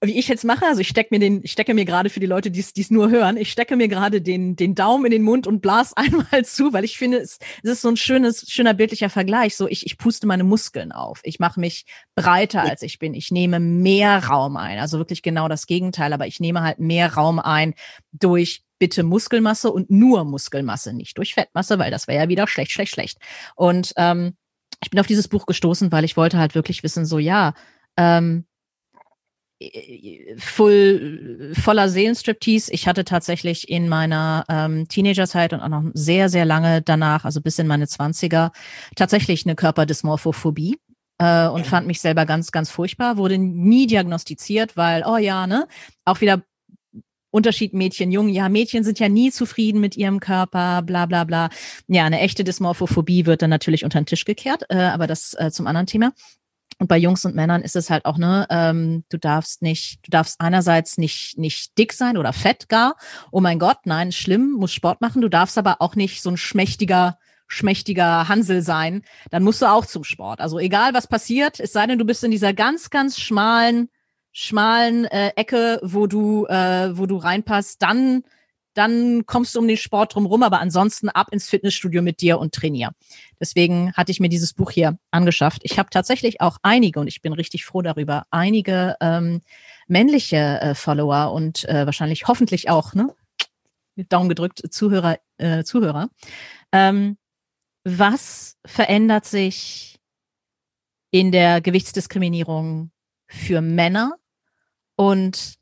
wie 0.00 0.18
ich 0.18 0.28
jetzt 0.28 0.44
mache, 0.44 0.66
also 0.66 0.80
ich 0.80 0.88
stecke 0.88 1.08
mir 1.12 1.18
den, 1.18 1.40
ich 1.42 1.52
stecke 1.52 1.74
mir 1.74 1.84
gerade 1.84 2.10
für 2.10 2.20
die 2.20 2.26
Leute, 2.26 2.50
die 2.50 2.60
es 2.60 2.90
nur 2.90 3.10
hören, 3.10 3.36
ich 3.36 3.50
stecke 3.50 3.76
mir 3.76 3.88
gerade 3.88 4.22
den, 4.22 4.56
den 4.56 4.74
Daumen 4.74 5.06
in 5.06 5.10
den 5.10 5.22
Mund 5.22 5.46
und 5.46 5.60
blas 5.60 5.92
einmal 5.96 6.44
zu, 6.44 6.72
weil 6.72 6.84
ich 6.84 6.98
finde, 6.98 7.18
es, 7.18 7.38
es 7.62 7.70
ist 7.70 7.82
so 7.82 7.88
ein 7.88 7.96
schönes, 7.96 8.50
schöner 8.50 8.74
bildlicher 8.74 9.10
Vergleich. 9.10 9.56
So, 9.56 9.68
ich, 9.68 9.86
ich 9.86 9.98
puste 9.98 10.26
meine 10.26 10.44
Muskeln 10.44 10.92
auf. 10.92 11.20
Ich 11.24 11.38
mache 11.38 11.60
mich 11.60 11.86
breiter, 12.14 12.62
als 12.62 12.82
ich 12.82 12.98
bin. 12.98 13.14
Ich 13.14 13.30
nehme 13.30 13.60
mehr 13.60 14.24
Raum 14.24 14.56
ein. 14.56 14.78
Also 14.78 14.98
wirklich 14.98 15.22
genau 15.22 15.48
das 15.48 15.66
Gegenteil, 15.66 16.12
aber 16.12 16.26
ich 16.26 16.40
nehme 16.40 16.62
halt 16.62 16.78
mehr 16.78 17.14
Raum 17.14 17.38
ein 17.38 17.74
durch 18.12 18.62
bitte 18.78 19.02
Muskelmasse 19.02 19.70
und 19.70 19.90
nur 19.90 20.24
Muskelmasse, 20.24 20.92
nicht 20.92 21.18
durch 21.18 21.34
Fettmasse, 21.34 21.78
weil 21.78 21.90
das 21.90 22.08
wäre 22.08 22.22
ja 22.24 22.28
wieder 22.28 22.48
schlecht, 22.48 22.72
schlecht, 22.72 22.94
schlecht. 22.94 23.18
Und 23.54 23.92
ähm, 23.96 24.36
ich 24.82 24.90
bin 24.90 25.00
auf 25.00 25.06
dieses 25.06 25.28
Buch 25.28 25.46
gestoßen, 25.46 25.92
weil 25.92 26.04
ich 26.04 26.16
wollte 26.16 26.38
halt 26.38 26.54
wirklich 26.54 26.82
wissen, 26.82 27.04
so 27.04 27.18
ja, 27.18 27.54
ähm, 27.96 28.44
voll, 30.38 31.52
voller 31.52 31.90
Seelenstriptease. 31.90 32.72
Ich 32.72 32.86
hatte 32.88 33.04
tatsächlich 33.04 33.68
in 33.68 33.88
meiner 33.88 34.44
ähm, 34.48 34.88
Teenagerzeit 34.88 35.52
und 35.52 35.60
auch 35.60 35.68
noch 35.68 35.84
sehr, 35.92 36.30
sehr 36.30 36.46
lange 36.46 36.80
danach, 36.80 37.26
also 37.26 37.42
bis 37.42 37.58
in 37.58 37.66
meine 37.66 37.86
Zwanziger, 37.86 38.52
tatsächlich 38.96 39.44
eine 39.44 39.56
Körperdysmorphophobie 39.56 40.78
äh, 41.18 41.46
und 41.46 41.66
fand 41.66 41.86
mich 41.86 42.00
selber 42.00 42.24
ganz, 42.24 42.52
ganz 42.52 42.70
furchtbar, 42.70 43.18
wurde 43.18 43.36
nie 43.36 43.86
diagnostiziert, 43.86 44.78
weil, 44.78 45.04
oh 45.06 45.18
ja, 45.18 45.46
ne, 45.46 45.68
auch 46.06 46.22
wieder 46.22 46.42
Unterschied 47.30 47.74
Mädchen, 47.74 48.10
Jungen. 48.10 48.30
Ja, 48.30 48.48
Mädchen 48.48 48.84
sind 48.84 48.98
ja 48.98 49.08
nie 49.08 49.30
zufrieden 49.30 49.80
mit 49.80 49.96
ihrem 49.96 50.20
Körper, 50.20 50.82
bla 50.82 51.06
bla 51.06 51.24
bla. 51.24 51.50
Ja, 51.86 52.04
eine 52.04 52.20
echte 52.20 52.44
Dysmorphophobie 52.44 53.26
wird 53.26 53.42
dann 53.42 53.50
natürlich 53.50 53.84
unter 53.84 54.00
den 54.00 54.06
Tisch 54.06 54.24
gekehrt, 54.24 54.64
äh, 54.68 54.76
aber 54.76 55.06
das 55.06 55.34
äh, 55.38 55.50
zum 55.50 55.66
anderen 55.66 55.86
Thema. 55.86 56.12
Und 56.80 56.88
bei 56.88 56.96
Jungs 56.96 57.26
und 57.26 57.34
Männern 57.34 57.60
ist 57.60 57.76
es 57.76 57.90
halt 57.90 58.06
auch, 58.06 58.16
ne, 58.16 58.46
ähm, 58.48 59.04
du 59.10 59.18
darfst 59.18 59.60
nicht, 59.60 60.00
du 60.06 60.10
darfst 60.10 60.40
einerseits 60.40 60.96
nicht, 60.96 61.36
nicht 61.36 61.76
dick 61.76 61.92
sein 61.92 62.16
oder 62.16 62.32
fett 62.32 62.70
gar. 62.70 62.96
Oh 63.30 63.40
mein 63.40 63.58
Gott, 63.58 63.80
nein, 63.84 64.12
schlimm, 64.12 64.52
muss 64.52 64.72
Sport 64.72 65.02
machen. 65.02 65.20
Du 65.20 65.28
darfst 65.28 65.58
aber 65.58 65.76
auch 65.80 65.94
nicht 65.94 66.22
so 66.22 66.30
ein 66.30 66.38
schmächtiger, 66.38 67.18
schmächtiger 67.48 68.28
Hansel 68.28 68.62
sein. 68.62 69.02
Dann 69.30 69.44
musst 69.44 69.60
du 69.60 69.66
auch 69.66 69.84
zum 69.84 70.04
Sport. 70.04 70.40
Also 70.40 70.58
egal 70.58 70.94
was 70.94 71.06
passiert, 71.06 71.60
es 71.60 71.74
sei 71.74 71.86
denn, 71.86 71.98
du 71.98 72.06
bist 72.06 72.24
in 72.24 72.30
dieser 72.30 72.54
ganz, 72.54 72.88
ganz 72.88 73.20
schmalen 73.20 73.90
schmalen 74.32 75.04
äh, 75.06 75.32
Ecke, 75.36 75.80
wo 75.82 76.06
du, 76.06 76.46
äh, 76.46 76.96
wo 76.96 77.06
du 77.06 77.16
reinpasst, 77.16 77.82
dann 77.82 78.24
dann 78.74 79.26
kommst 79.26 79.54
du 79.54 79.58
um 79.58 79.68
den 79.68 79.76
Sport 79.76 80.14
drumherum, 80.14 80.42
aber 80.42 80.60
ansonsten 80.60 81.08
ab 81.08 81.28
ins 81.32 81.48
Fitnessstudio 81.48 82.02
mit 82.02 82.20
dir 82.20 82.38
und 82.38 82.54
trainier. 82.54 82.92
Deswegen 83.40 83.92
hatte 83.94 84.12
ich 84.12 84.20
mir 84.20 84.28
dieses 84.28 84.52
Buch 84.52 84.70
hier 84.70 84.98
angeschafft. 85.10 85.62
Ich 85.64 85.78
habe 85.78 85.90
tatsächlich 85.90 86.40
auch 86.40 86.58
einige, 86.62 87.00
und 87.00 87.08
ich 87.08 87.20
bin 87.20 87.32
richtig 87.32 87.64
froh 87.64 87.82
darüber, 87.82 88.26
einige 88.30 88.96
ähm, 89.00 89.40
männliche 89.88 90.60
äh, 90.60 90.74
Follower 90.74 91.32
und 91.32 91.68
äh, 91.68 91.84
wahrscheinlich 91.84 92.28
hoffentlich 92.28 92.70
auch, 92.70 92.94
ne? 92.94 93.14
Daumen 94.08 94.28
gedrückt, 94.28 94.62
Zuhörer, 94.72 95.18
äh, 95.36 95.64
Zuhörer. 95.64 96.08
Ähm, 96.72 97.18
was 97.84 98.56
verändert 98.64 99.26
sich 99.26 99.98
in 101.10 101.32
der 101.32 101.60
Gewichtsdiskriminierung 101.60 102.92
für 103.30 103.60
Männer? 103.60 104.16
Und 104.96 105.54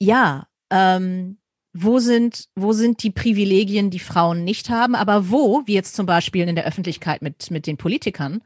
ja, 0.00 0.48
ähm, 0.70 1.38
wo 1.72 2.00
sind, 2.00 2.48
wo 2.56 2.72
sind 2.72 3.02
die 3.02 3.10
Privilegien, 3.10 3.90
die 3.90 3.98
Frauen 3.98 4.44
nicht 4.44 4.68
haben, 4.68 4.94
aber 4.94 5.30
wo, 5.30 5.62
wie 5.66 5.74
jetzt 5.74 5.94
zum 5.94 6.06
Beispiel 6.06 6.48
in 6.48 6.56
der 6.56 6.66
Öffentlichkeit 6.66 7.22
mit, 7.22 7.50
mit 7.50 7.66
den 7.66 7.76
Politikern, 7.76 8.42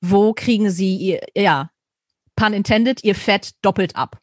wo 0.00 0.32
kriegen 0.32 0.70
sie 0.70 0.96
ihr, 0.96 1.20
ja, 1.34 1.70
pun 2.36 2.52
intended, 2.52 3.04
ihr 3.04 3.14
Fett 3.14 3.52
doppelt 3.62 3.96
ab? 3.96 4.20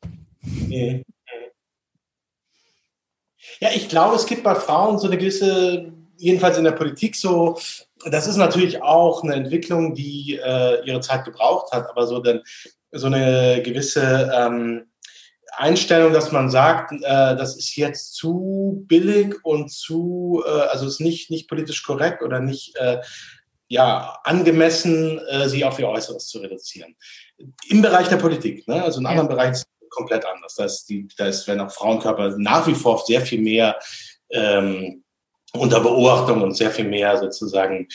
Ja, 3.60 3.70
ich 3.74 3.90
glaube, 3.90 4.16
es 4.16 4.26
gibt 4.26 4.44
bei 4.44 4.56
Frauen 4.56 5.00
so 5.00 5.08
eine 5.08 5.18
gewisse, 5.18 5.94
jedenfalls 6.18 6.58
in 6.58 6.64
der 6.64 6.72
Politik 6.72 7.16
so, 7.16 7.58
das 8.06 8.28
ist 8.28 8.38
natürlich 8.38 8.82
auch 8.82 9.24
eine 9.24 9.34
Entwicklung, 9.34 9.96
die 9.96 10.40
äh, 10.44 10.86
ihre 10.86 11.00
Zeit 11.00 11.26
gebraucht 11.26 11.72
hat, 11.72 11.90
aber 11.90 12.06
so, 12.06 12.20
denn, 12.20 12.42
so 12.98 13.08
eine 13.08 13.62
gewisse 13.64 14.32
ähm, 14.34 14.88
Einstellung, 15.56 16.14
dass 16.14 16.32
man 16.32 16.50
sagt, 16.50 16.92
äh, 16.92 17.00
das 17.02 17.58
ist 17.58 17.76
jetzt 17.76 18.14
zu 18.14 18.84
billig 18.88 19.36
und 19.44 19.72
zu, 19.72 20.44
äh, 20.46 20.50
also 20.50 20.88
ist 20.88 21.02
nicht, 21.02 21.32
nicht 21.32 21.48
politisch 21.48 21.84
korrekt 21.84 22.22
oder 22.22 22.40
nicht 22.40 22.76
äh, 22.76 23.02
ja, 23.68 24.18
angemessen, 24.24 25.20
äh, 25.30 25.50
sie 25.50 25.66
auf 25.66 25.80
ihr 25.80 25.90
Äußeres 25.90 26.28
zu 26.28 26.40
reduzieren. 26.40 26.96
Im 27.70 27.82
Bereich 27.82 28.08
der 28.08 28.18
Politik, 28.18 28.68
ne? 28.68 28.84
also 28.84 29.00
in 29.00 29.06
anderen 29.06 29.28
Bereichen 29.28 29.54
ist 29.54 29.68
es 29.82 29.90
komplett 29.90 30.26
anders. 30.26 30.56
Da 30.56 30.66
ist, 30.66 30.86
die, 30.86 31.08
da 31.18 31.26
ist, 31.26 31.48
werden 31.48 31.62
auch 31.62 31.72
Frauenkörper 31.72 32.36
nach 32.38 32.68
wie 32.68 32.76
vor 32.76 33.04
sehr 33.06 33.22
viel 33.22 33.42
mehr 33.42 33.78
ähm, 34.30 35.04
unter 35.54 35.80
Beobachtung 35.80 36.42
und 36.42 36.56
sehr 36.56 36.72
viel 36.72 36.86
mehr 36.86 37.18
sozusagen 37.18 37.88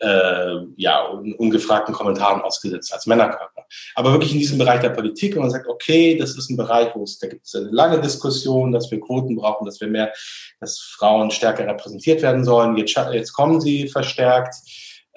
äh, 0.00 0.56
ja, 0.76 1.06
ungefragten 1.38 1.94
Kommentaren 1.94 2.40
ausgesetzt 2.42 2.92
als 2.92 3.06
Männerkörper. 3.06 3.64
Aber 3.94 4.12
wirklich 4.12 4.32
in 4.32 4.38
diesem 4.38 4.58
Bereich 4.58 4.80
der 4.80 4.90
Politik, 4.90 5.34
wo 5.36 5.40
man 5.40 5.50
sagt, 5.50 5.66
okay, 5.68 6.16
das 6.16 6.36
ist 6.36 6.50
ein 6.50 6.56
Bereich, 6.56 6.94
wo 6.94 7.02
es, 7.02 7.18
da 7.18 7.26
gibt 7.26 7.46
es 7.46 7.54
eine 7.54 7.70
lange 7.70 8.00
Diskussion, 8.00 8.72
dass 8.72 8.90
wir 8.90 9.00
Quoten 9.00 9.36
brauchen, 9.36 9.64
dass 9.64 9.80
wir 9.80 9.88
mehr, 9.88 10.12
dass 10.60 10.78
Frauen 10.78 11.30
stärker 11.30 11.66
repräsentiert 11.66 12.22
werden 12.22 12.44
sollen. 12.44 12.76
Jetzt, 12.76 12.96
jetzt 13.12 13.32
kommen 13.32 13.60
sie 13.60 13.88
verstärkt. 13.88 14.54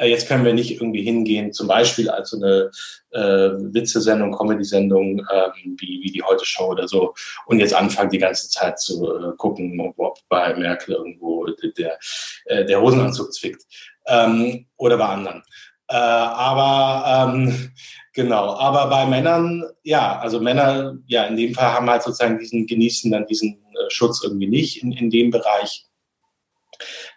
Äh, 0.02 0.10
jetzt 0.10 0.28
können 0.28 0.44
wir 0.44 0.54
nicht 0.54 0.72
irgendwie 0.72 1.04
hingehen, 1.04 1.54
zum 1.54 1.68
Beispiel 1.68 2.10
als 2.10 2.32
so 2.32 2.38
eine 2.38 2.72
äh, 3.12 3.52
Witzesendung, 3.74 4.32
Comedy-Sendung 4.32 5.20
ähm, 5.20 5.78
wie, 5.78 6.02
wie 6.04 6.12
die 6.12 6.24
Heute 6.24 6.46
Show 6.46 6.72
oder 6.72 6.88
so 6.88 7.14
und 7.46 7.60
jetzt 7.60 7.74
anfangen 7.74 8.10
die 8.10 8.18
ganze 8.18 8.50
Zeit 8.50 8.80
zu 8.80 9.06
äh, 9.06 9.36
gucken, 9.38 9.80
ob 9.98 10.18
bei 10.28 10.56
Merkel 10.56 10.96
irgendwo 10.96 11.46
der, 11.78 12.00
äh, 12.46 12.66
der 12.66 12.82
Hosenanzug 12.82 13.34
zwickt 13.34 13.64
ähm, 14.08 14.66
oder 14.78 14.98
bei 14.98 15.06
anderen. 15.06 15.44
Äh, 15.88 15.96
aber 15.96 17.34
ähm, 17.34 17.72
genau, 18.14 18.56
aber 18.56 18.88
bei 18.88 19.06
Männern, 19.06 19.64
ja, 19.84 20.20
also 20.20 20.40
Männer, 20.40 20.98
ja, 21.08 21.26
in 21.26 21.36
dem 21.36 21.54
Fall 21.54 21.74
haben 21.74 21.90
halt 21.90 22.04
sozusagen 22.04 22.40
diesen, 22.40 22.66
genießen 22.66 23.12
dann 23.12 23.28
diesen 23.28 23.54
äh, 23.54 23.90
Schutz 23.90 24.24
irgendwie 24.24 24.48
nicht 24.48 24.82
in, 24.82 24.94
in 24.94 25.10
dem 25.10 25.32
Bereich. 25.32 25.86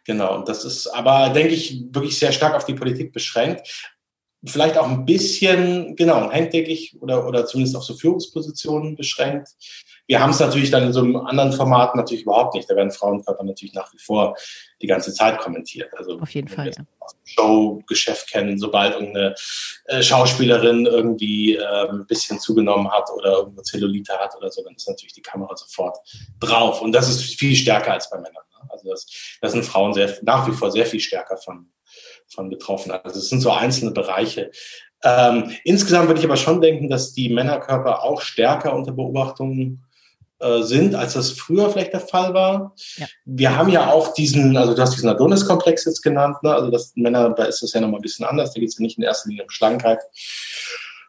Genau, 0.04 0.36
und 0.36 0.48
das 0.48 0.64
ist 0.64 0.86
aber, 0.88 1.30
denke 1.30 1.54
ich, 1.54 1.82
wirklich 1.90 2.18
sehr 2.18 2.32
stark 2.32 2.54
auf 2.54 2.66
die 2.66 2.74
Politik 2.74 3.12
beschränkt. 3.12 3.90
Vielleicht 4.46 4.76
auch 4.76 4.86
ein 4.86 5.06
bisschen, 5.06 5.96
genau, 5.96 6.30
hängt, 6.30 6.52
denke 6.52 6.70
ich, 6.70 7.00
oder, 7.00 7.26
oder 7.26 7.46
zumindest 7.46 7.76
auf 7.76 7.84
so 7.84 7.94
Führungspositionen 7.94 8.94
beschränkt. 8.94 9.48
Wir 10.06 10.20
haben 10.20 10.30
es 10.30 10.40
natürlich 10.40 10.70
dann 10.70 10.82
in 10.82 10.92
so 10.92 11.00
einem 11.00 11.16
anderen 11.16 11.52
Format 11.52 11.96
natürlich 11.96 12.24
überhaupt 12.24 12.54
nicht. 12.54 12.68
Da 12.68 12.76
werden 12.76 12.90
Frauenkörper 12.90 13.42
natürlich 13.42 13.72
nach 13.72 13.90
wie 13.94 13.98
vor 13.98 14.36
die 14.82 14.86
ganze 14.86 15.14
Zeit 15.14 15.38
kommentiert. 15.38 15.90
Also 15.96 16.18
auf 16.18 16.28
jeden 16.30 16.48
Fall. 16.48 16.70
Ja. 16.76 16.84
Showgeschäft 17.24 18.30
kennen, 18.30 18.58
sobald 18.58 18.94
irgendeine 18.94 19.34
äh, 19.86 20.02
Schauspielerin 20.02 20.84
irgendwie 20.84 21.56
äh, 21.56 21.88
ein 21.88 22.06
bisschen 22.06 22.38
zugenommen 22.38 22.90
hat 22.90 23.08
oder 23.16 23.38
irgendwo 23.38 23.62
Zellulite 23.62 24.12
hat 24.18 24.36
oder 24.36 24.50
so, 24.50 24.62
dann 24.62 24.74
ist 24.74 24.86
natürlich 24.86 25.14
die 25.14 25.22
Kamera 25.22 25.56
sofort 25.56 25.96
drauf. 26.40 26.82
Und 26.82 26.92
das 26.92 27.08
ist 27.08 27.38
viel 27.38 27.56
stärker 27.56 27.94
als 27.94 28.10
bei 28.10 28.18
Männern. 28.18 28.43
Also 28.68 28.90
das, 28.90 29.06
das 29.40 29.52
sind 29.52 29.64
Frauen 29.64 29.94
sehr, 29.94 30.16
nach 30.22 30.46
wie 30.48 30.52
vor 30.52 30.70
sehr 30.70 30.86
viel 30.86 31.00
stärker 31.00 31.36
von, 31.36 31.70
von 32.28 32.50
betroffen. 32.50 32.92
Also 32.92 33.18
es 33.18 33.28
sind 33.28 33.40
so 33.40 33.50
einzelne 33.50 33.92
Bereiche. 33.92 34.50
Ähm, 35.02 35.52
insgesamt 35.64 36.08
würde 36.08 36.20
ich 36.20 36.26
aber 36.26 36.36
schon 36.36 36.60
denken, 36.60 36.88
dass 36.88 37.12
die 37.12 37.28
Männerkörper 37.28 38.02
auch 38.02 38.22
stärker 38.22 38.74
unter 38.74 38.92
Beobachtung 38.92 39.84
äh, 40.40 40.62
sind, 40.62 40.94
als 40.94 41.12
das 41.12 41.30
früher 41.30 41.70
vielleicht 41.70 41.92
der 41.92 42.00
Fall 42.00 42.34
war. 42.34 42.74
Ja. 42.96 43.06
Wir 43.24 43.56
haben 43.56 43.68
ja 43.68 43.92
auch 43.92 44.14
diesen, 44.14 44.56
also 44.56 44.74
du 44.74 44.82
hast 44.82 44.94
diesen 44.94 45.08
Adonis-Komplex 45.08 45.84
jetzt 45.84 46.02
genannt, 46.02 46.42
ne? 46.42 46.52
also 46.54 46.70
das 46.70 46.92
Männer, 46.96 47.30
da 47.30 47.44
ist 47.44 47.62
das 47.62 47.72
ja 47.72 47.80
nochmal 47.80 48.00
ein 48.00 48.02
bisschen 48.02 48.26
anders, 48.26 48.52
da 48.52 48.60
geht 48.60 48.70
es 48.70 48.78
ja 48.78 48.82
nicht 48.82 48.98
in 48.98 49.04
erster 49.04 49.28
Linie 49.28 49.44
um 49.44 49.50
Schlankheit, 49.50 50.00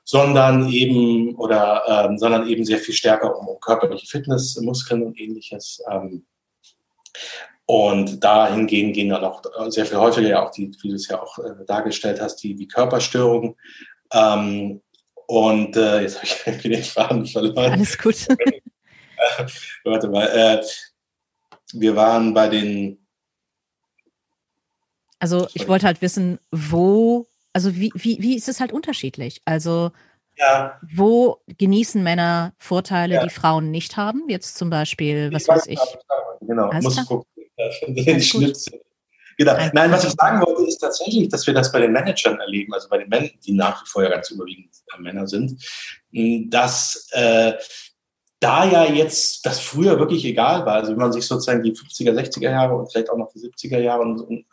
sondern 0.03 0.69
eben 0.69 1.35
oder 1.35 1.83
ähm, 1.87 2.17
sondern 2.17 2.47
eben 2.47 2.63
sehr 2.63 2.77
viel 2.77 2.93
stärker 2.93 3.35
um, 3.37 3.47
um 3.47 3.59
körperliche 3.59 4.05
Fitness, 4.07 4.55
Muskeln 4.61 5.03
und 5.03 5.19
ähnliches. 5.19 5.81
Ähm, 5.91 6.25
und 7.65 8.23
dahingehend 8.23 8.93
gehen 8.93 9.09
dann 9.09 9.23
auch 9.23 9.41
sehr 9.69 9.85
viel 9.85 9.97
häufiger 9.97 10.27
ja 10.29 10.45
auch 10.45 10.51
die, 10.51 10.71
wie 10.81 10.89
du 10.89 10.95
es 10.95 11.07
ja 11.07 11.21
auch 11.21 11.39
äh, 11.39 11.65
dargestellt 11.65 12.21
hast, 12.21 12.37
die, 12.37 12.55
die 12.55 12.67
Körperstörungen. 12.67 13.55
Ähm, 14.13 14.81
und 15.27 15.75
äh, 15.75 16.01
jetzt 16.01 16.45
habe 16.45 16.55
ich 16.57 16.61
den 16.61 16.83
Faden 16.83 17.25
verloren. 17.25 17.73
Alles 17.73 17.97
gut. 17.97 18.27
Warte 19.83 20.07
mal. 20.09 20.27
Äh, 20.27 20.63
wir 21.73 21.95
waren 21.95 22.33
bei 22.33 22.49
den. 22.49 22.99
Also 25.17 25.47
ich 25.53 25.67
wollte 25.67 25.87
halt 25.87 26.01
wissen, 26.01 26.39
wo, 26.51 27.25
also 27.51 27.75
wie, 27.75 27.91
wie, 27.95 28.21
wie 28.21 28.35
ist 28.35 28.47
es 28.47 28.59
halt 28.59 28.71
unterschiedlich? 28.71 29.41
Also 29.45 29.91
ja. 30.37 30.79
wo 30.93 31.41
genießen 31.57 32.03
Männer 32.03 32.53
Vorteile, 32.57 33.15
ja. 33.15 33.23
die 33.23 33.29
Frauen 33.29 33.71
nicht 33.71 33.97
haben? 33.97 34.23
Jetzt 34.29 34.57
zum 34.57 34.69
Beispiel, 34.69 35.31
was 35.31 35.43
ich 35.43 35.47
weiß, 35.47 35.57
weiß 35.57 35.67
ich. 35.67 35.79
Genau, 36.41 36.69
Alles 36.69 36.83
muss 36.83 37.05
gucken. 37.05 37.25
Den 37.87 38.21
Schnitzel. 38.21 38.81
Genau. 39.37 39.53
Nein, 39.73 39.91
was 39.91 40.05
ich 40.05 40.11
sagen 40.11 40.45
wollte, 40.45 40.63
ist 40.63 40.77
tatsächlich, 40.77 41.27
dass 41.29 41.45
wir 41.45 41.53
das 41.53 41.71
bei 41.71 41.81
den 41.81 41.91
Managern 41.91 42.39
erleben, 42.39 42.73
also 42.73 42.87
bei 42.87 42.99
den 42.99 43.09
Männern, 43.09 43.31
die 43.45 43.53
nach 43.53 43.83
wie 43.83 43.89
vor 43.89 44.03
ja 44.03 44.09
ganz 44.09 44.31
überwiegend 44.31 44.69
Männer 44.97 45.27
sind, 45.27 45.61
dass 46.49 47.09
äh, 47.11 47.53
da 48.39 48.65
ja 48.65 48.85
jetzt 48.85 49.45
das 49.45 49.59
früher 49.59 49.99
wirklich 49.99 50.23
egal 50.25 50.65
war, 50.65 50.75
also 50.75 50.91
wenn 50.91 50.99
man 50.99 51.11
sich 51.11 51.25
sozusagen 51.25 51.63
die 51.63 51.73
50er, 51.73 52.11
60er 52.11 52.51
Jahre 52.51 52.75
und 52.75 52.91
vielleicht 52.91 53.09
auch 53.09 53.17
noch 53.17 53.31
die 53.33 53.39
70er 53.39 53.79
Jahre 53.79 54.03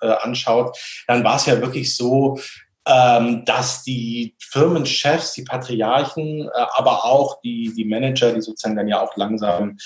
äh, 0.01 0.07
anschaut, 0.23 0.77
dann 1.07 1.23
war 1.25 1.37
es 1.37 1.47
ja 1.47 1.61
wirklich 1.61 1.95
so, 1.95 2.39
ähm, 2.87 3.45
dass 3.45 3.83
die 3.85 4.35
Firmenchefs, 4.41 5.35
die 5.35 5.45
Patriarchen, 5.45 6.43
äh, 6.43 6.51
aber 6.75 7.05
auch 7.05 7.41
die, 7.43 7.73
die 7.77 7.85
Manager, 7.85 8.33
die 8.33 8.41
sozusagen 8.41 8.77
dann 8.77 8.89
ja 8.89 9.01
auch 9.01 9.17
langsam, 9.17 9.77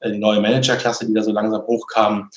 äh, 0.00 0.12
die 0.12 0.18
neue 0.18 0.40
Managerklasse, 0.40 1.06
die 1.06 1.14
da 1.14 1.22
so 1.22 1.32
langsam 1.32 1.62
hochkam, 1.66 2.30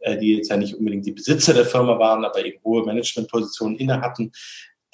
äh, 0.00 0.16
die 0.16 0.36
jetzt 0.36 0.50
ja 0.50 0.56
nicht 0.56 0.74
unbedingt 0.74 1.04
die 1.04 1.12
Besitzer 1.12 1.52
der 1.52 1.66
Firma 1.66 1.98
waren, 1.98 2.24
aber 2.24 2.44
eben 2.44 2.62
hohe 2.64 2.84
Managementpositionen 2.84 3.76
inne 3.76 4.00
hatten, 4.00 4.32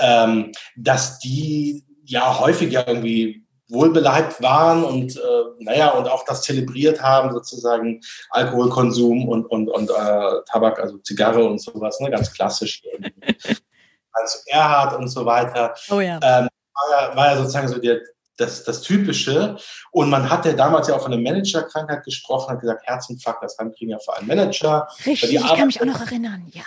ähm, 0.00 0.50
dass 0.76 1.20
die 1.20 1.84
ja 2.04 2.40
häufig 2.40 2.72
ja 2.72 2.84
irgendwie 2.86 3.44
wohlbeleibt 3.68 4.42
waren 4.42 4.84
und 4.84 5.16
äh, 5.16 5.20
naja 5.60 5.90
und 5.90 6.06
auch 6.06 6.24
das 6.26 6.42
zelebriert 6.42 7.02
haben 7.02 7.32
sozusagen 7.32 8.00
Alkoholkonsum 8.30 9.26
und 9.28 9.46
und 9.46 9.68
und 9.68 9.88
äh, 9.88 10.42
Tabak 10.50 10.78
also 10.78 10.98
Zigarre 10.98 11.44
und 11.44 11.58
sowas 11.58 11.98
ne 12.00 12.10
ganz 12.10 12.32
klassisch 12.32 12.82
als 14.12 14.44
Erhard 14.46 14.98
und 14.98 15.08
so 15.08 15.24
weiter 15.24 15.74
oh 15.90 16.00
ja. 16.00 16.14
Ähm, 16.22 16.48
war, 16.74 16.90
ja 16.90 17.16
war 17.16 17.26
ja 17.26 17.36
sozusagen 17.36 17.68
so 17.68 17.78
der 17.78 18.00
das, 18.38 18.64
das 18.64 18.80
Typische. 18.80 19.56
Und 19.90 20.08
man 20.08 20.28
hat 20.28 20.46
ja 20.46 20.54
damals 20.54 20.88
ja 20.88 20.94
auch 20.96 21.02
von 21.02 21.12
einer 21.12 21.22
Managerkrankheit 21.22 22.02
gesprochen, 22.02 22.50
hat 22.50 22.60
gesagt, 22.60 22.86
Herzinfarkt, 22.86 23.42
das 23.42 23.56
kriegen 23.56 23.90
ja 23.90 23.98
vor 23.98 24.16
allem 24.16 24.26
Manager. 24.26 24.88
Richtig, 25.04 25.34
ich 25.34 25.54
kann 25.54 25.66
mich 25.66 25.80
auch 25.80 25.86
noch 25.86 26.00
erinnern, 26.00 26.46
ja 26.50 26.64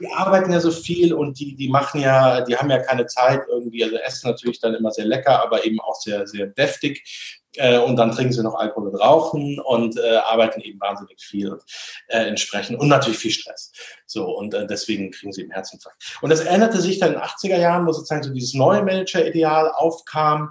die 0.00 0.10
arbeiten 0.10 0.52
ja 0.52 0.60
so 0.60 0.70
viel 0.70 1.12
und 1.12 1.38
die, 1.38 1.54
die 1.54 1.68
machen 1.68 2.00
ja, 2.00 2.40
die 2.40 2.56
haben 2.56 2.70
ja 2.70 2.78
keine 2.78 3.06
Zeit 3.06 3.42
irgendwie, 3.48 3.84
also 3.84 3.96
essen 3.96 4.30
natürlich 4.30 4.60
dann 4.60 4.74
immer 4.74 4.90
sehr 4.90 5.04
lecker, 5.04 5.42
aber 5.42 5.64
eben 5.64 5.80
auch 5.80 5.94
sehr, 5.94 6.26
sehr 6.26 6.46
deftig. 6.46 7.38
Äh, 7.56 7.78
und 7.78 7.96
dann 7.96 8.12
trinken 8.12 8.32
sie 8.32 8.42
noch 8.42 8.54
Alkohol 8.54 8.88
und 8.88 8.96
rauchen 8.96 9.58
und 9.58 9.98
äh, 9.98 10.16
arbeiten 10.16 10.60
eben 10.60 10.80
wahnsinnig 10.80 11.20
viel 11.20 11.50
und, 11.50 11.62
äh, 12.06 12.26
entsprechend 12.26 12.78
und 12.78 12.88
natürlich 12.88 13.18
viel 13.18 13.32
Stress. 13.32 13.72
So, 14.06 14.24
und 14.36 14.54
äh, 14.54 14.66
deswegen 14.66 15.10
kriegen 15.10 15.32
sie 15.32 15.42
eben 15.42 15.50
Herzinfarkt. 15.50 16.18
Und 16.22 16.30
das 16.30 16.40
änderte 16.40 16.80
sich 16.80 17.00
dann 17.00 17.14
in 17.14 17.18
den 17.18 17.22
80er 17.22 17.58
Jahren, 17.58 17.86
wo 17.86 17.92
sozusagen 17.92 18.22
so 18.22 18.32
dieses 18.32 18.54
neue 18.54 18.82
Manager-Ideal 18.84 19.72
aufkam 19.72 20.50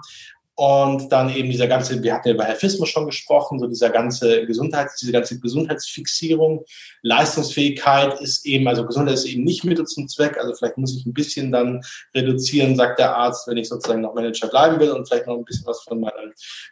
Und 0.60 1.10
dann 1.10 1.34
eben 1.34 1.48
dieser 1.48 1.68
ganze, 1.68 2.02
wir 2.02 2.12
hatten 2.12 2.28
ja 2.28 2.34
über 2.34 2.44
Herfismus 2.44 2.90
schon 2.90 3.06
gesprochen, 3.06 3.58
so 3.58 3.66
dieser 3.66 3.88
ganze 3.88 4.44
Gesundheits, 4.44 4.96
diese 4.96 5.10
ganze 5.10 5.40
Gesundheitsfixierung, 5.40 6.66
Leistungsfähigkeit 7.00 8.20
ist 8.20 8.44
eben, 8.44 8.68
also 8.68 8.84
Gesundheit 8.84 9.14
ist 9.14 9.24
eben 9.24 9.42
nicht 9.42 9.64
Mittel 9.64 9.86
zum 9.86 10.06
Zweck. 10.06 10.36
Also 10.36 10.52
vielleicht 10.52 10.76
muss 10.76 10.94
ich 10.94 11.06
ein 11.06 11.14
bisschen 11.14 11.50
dann 11.50 11.80
reduzieren, 12.14 12.76
sagt 12.76 12.98
der 12.98 13.16
Arzt, 13.16 13.48
wenn 13.48 13.56
ich 13.56 13.70
sozusagen 13.70 14.02
noch 14.02 14.12
Manager 14.12 14.48
bleiben 14.48 14.78
will 14.78 14.90
und 14.90 15.08
vielleicht 15.08 15.26
noch 15.26 15.38
ein 15.38 15.46
bisschen 15.46 15.66
was 15.66 15.80
von 15.80 15.98
meiner 15.98 16.12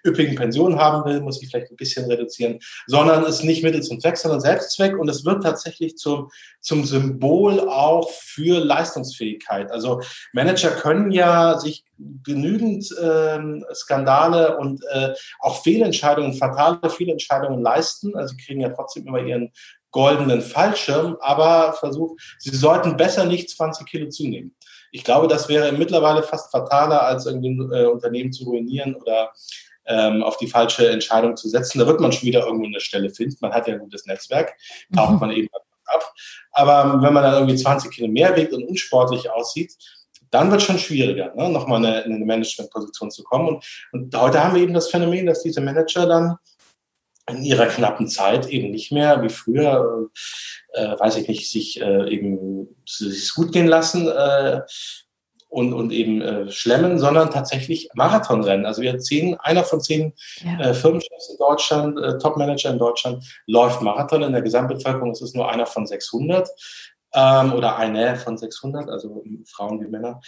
üppigen 0.04 0.34
Pension 0.34 0.78
haben 0.78 1.08
will, 1.10 1.22
muss 1.22 1.40
ich 1.40 1.48
vielleicht 1.48 1.70
ein 1.70 1.76
bisschen 1.76 2.04
reduzieren, 2.10 2.58
sondern 2.88 3.24
ist 3.24 3.42
nicht 3.42 3.64
Mittel 3.64 3.80
zum 3.80 4.00
Zweck, 4.00 4.18
sondern 4.18 4.42
Selbstzweck. 4.42 4.98
Und 4.98 5.08
es 5.08 5.24
wird 5.24 5.42
tatsächlich 5.42 5.96
zum, 5.96 6.30
zum 6.60 6.84
Symbol 6.84 7.60
auch 7.60 8.10
für 8.10 8.62
Leistungsfähigkeit. 8.62 9.70
Also 9.70 10.02
Manager 10.34 10.72
können 10.72 11.10
ja 11.10 11.58
sich 11.58 11.87
genügend 12.24 12.94
ähm, 13.02 13.64
Skandale 13.74 14.58
und 14.58 14.82
äh, 14.90 15.14
auch 15.40 15.62
Fehlentscheidungen, 15.62 16.34
fatale 16.34 16.90
Fehlentscheidungen 16.90 17.60
leisten. 17.60 18.16
Also 18.16 18.34
sie 18.34 18.44
kriegen 18.44 18.60
ja 18.60 18.70
trotzdem 18.70 19.06
immer 19.06 19.20
ihren 19.20 19.52
goldenen 19.90 20.42
Fallschirm, 20.42 21.16
aber 21.20 21.72
versuch, 21.72 22.16
sie 22.38 22.54
sollten 22.54 22.96
besser 22.96 23.24
nicht 23.24 23.50
20 23.50 23.86
Kilo 23.86 24.08
zunehmen. 24.08 24.54
Ich 24.92 25.04
glaube, 25.04 25.28
das 25.28 25.48
wäre 25.48 25.72
mittlerweile 25.72 26.22
fast 26.22 26.50
fataler, 26.50 27.02
als 27.02 27.26
irgendwie 27.26 27.50
ein 27.50 27.72
äh, 27.72 27.86
Unternehmen 27.86 28.32
zu 28.32 28.44
ruinieren 28.44 28.94
oder 28.94 29.32
ähm, 29.86 30.22
auf 30.22 30.36
die 30.36 30.46
falsche 30.46 30.88
Entscheidung 30.88 31.36
zu 31.36 31.48
setzen. 31.48 31.78
Da 31.78 31.86
wird 31.86 32.00
man 32.00 32.12
schon 32.12 32.26
wieder 32.26 32.46
irgendwo 32.46 32.66
eine 32.66 32.80
Stelle 32.80 33.10
finden. 33.10 33.36
Man 33.40 33.52
hat 33.52 33.66
ja 33.66 33.74
ein 33.74 33.80
gutes 33.80 34.06
Netzwerk, 34.06 34.54
taucht 34.94 35.14
mhm. 35.14 35.18
man 35.20 35.30
eben 35.32 35.48
ab. 35.86 36.12
Aber 36.52 37.02
wenn 37.02 37.12
man 37.12 37.22
dann 37.22 37.34
irgendwie 37.34 37.56
20 37.56 37.90
Kilo 37.90 38.08
mehr 38.08 38.36
wiegt 38.36 38.52
und 38.52 38.64
unsportlich 38.64 39.30
aussieht, 39.30 39.74
dann 40.30 40.50
wird 40.50 40.60
es 40.60 40.66
schon 40.66 40.78
schwieriger, 40.78 41.34
ne, 41.34 41.48
nochmal 41.48 41.84
eine, 41.84 42.00
in 42.02 42.14
eine 42.14 42.24
Managementposition 42.24 43.10
zu 43.10 43.22
kommen. 43.22 43.48
Und, 43.48 43.64
und 43.92 44.16
heute 44.16 44.42
haben 44.42 44.54
wir 44.54 44.62
eben 44.62 44.74
das 44.74 44.90
Phänomen, 44.90 45.26
dass 45.26 45.42
diese 45.42 45.60
Manager 45.60 46.06
dann 46.06 46.36
in 47.28 47.42
ihrer 47.42 47.66
knappen 47.66 48.08
Zeit 48.08 48.46
eben 48.46 48.70
nicht 48.70 48.90
mehr 48.92 49.22
wie 49.22 49.28
früher, 49.28 50.08
äh, 50.72 50.98
weiß 50.98 51.16
ich 51.16 51.28
nicht, 51.28 51.50
sich 51.50 51.80
äh, 51.80 52.08
eben 52.10 52.68
sich 52.86 53.34
gut 53.34 53.52
gehen 53.52 53.66
lassen 53.66 54.08
äh, 54.08 54.62
und, 55.48 55.72
und 55.72 55.92
eben 55.92 56.20
äh, 56.20 56.50
schlemmen, 56.50 56.98
sondern 56.98 57.30
tatsächlich 57.30 57.88
Marathonrennen. 57.94 58.66
Also 58.66 58.82
wir 58.82 59.00
sehen, 59.00 59.36
einer 59.40 59.64
von 59.64 59.80
zehn 59.80 60.12
ja. 60.44 60.60
äh, 60.60 60.74
Firmenchefs 60.74 61.30
in 61.30 61.38
Deutschland, 61.38 61.98
äh, 61.98 62.18
Topmanager 62.18 62.70
in 62.70 62.78
Deutschland, 62.78 63.24
läuft 63.46 63.82
Marathon. 63.82 64.22
In 64.22 64.32
der 64.32 64.42
Gesamtbevölkerung 64.42 65.12
ist 65.12 65.22
es 65.22 65.34
nur 65.34 65.50
einer 65.50 65.66
von 65.66 65.86
600 65.86 66.48
ähm, 67.14 67.52
oder 67.52 67.76
eine 67.76 68.16
von 68.16 68.36
600, 68.36 68.88
also 68.88 69.22
Frauen 69.46 69.80
wie 69.80 69.88
Männer. 69.88 70.20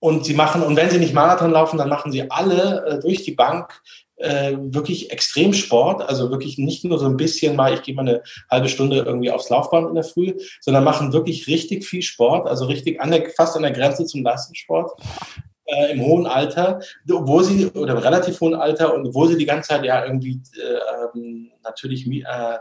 Und 0.00 0.24
sie 0.24 0.34
machen, 0.34 0.62
und 0.62 0.76
wenn 0.76 0.90
sie 0.90 0.98
nicht 0.98 1.14
Marathon 1.14 1.50
laufen, 1.50 1.78
dann 1.78 1.88
machen 1.88 2.12
sie 2.12 2.30
alle 2.30 2.86
äh, 2.86 3.00
durch 3.00 3.24
die 3.24 3.34
Bank 3.34 3.82
äh, 4.16 4.56
wirklich 4.58 5.10
Extremsport, 5.10 6.02
also 6.02 6.30
wirklich 6.30 6.58
nicht 6.58 6.84
nur 6.84 6.98
so 6.98 7.06
ein 7.06 7.16
bisschen 7.16 7.56
mal, 7.56 7.74
ich 7.74 7.82
gehe 7.82 7.94
mal 7.94 8.02
eine 8.02 8.22
halbe 8.50 8.68
Stunde 8.68 8.98
irgendwie 8.98 9.30
aufs 9.30 9.48
Laufband 9.48 9.88
in 9.88 9.94
der 9.94 10.04
Früh, 10.04 10.34
sondern 10.60 10.84
machen 10.84 11.12
wirklich 11.12 11.46
richtig 11.46 11.84
viel 11.84 12.02
Sport, 12.02 12.48
also 12.48 12.66
richtig 12.66 13.00
an 13.00 13.10
der, 13.10 13.28
fast 13.30 13.56
an 13.56 13.62
der 13.62 13.72
Grenze 13.72 14.04
zum 14.06 14.22
Leistungssport. 14.22 14.92
Äh, 15.64 15.92
im 15.92 16.00
hohen 16.00 16.26
Alter, 16.26 16.80
wo 17.06 17.42
sie, 17.42 17.66
oder 17.66 17.92
im 17.92 17.98
relativ 17.98 18.40
hohen 18.40 18.54
Alter, 18.54 18.94
und 18.94 19.14
wo 19.14 19.26
sie 19.26 19.36
die 19.36 19.44
ganze 19.44 19.68
Zeit 19.68 19.84
ja 19.84 20.02
irgendwie 20.02 20.40
äh, 20.56 21.18
ähm, 21.18 21.50
natürlich 21.62 22.06
äh, 22.06 22.58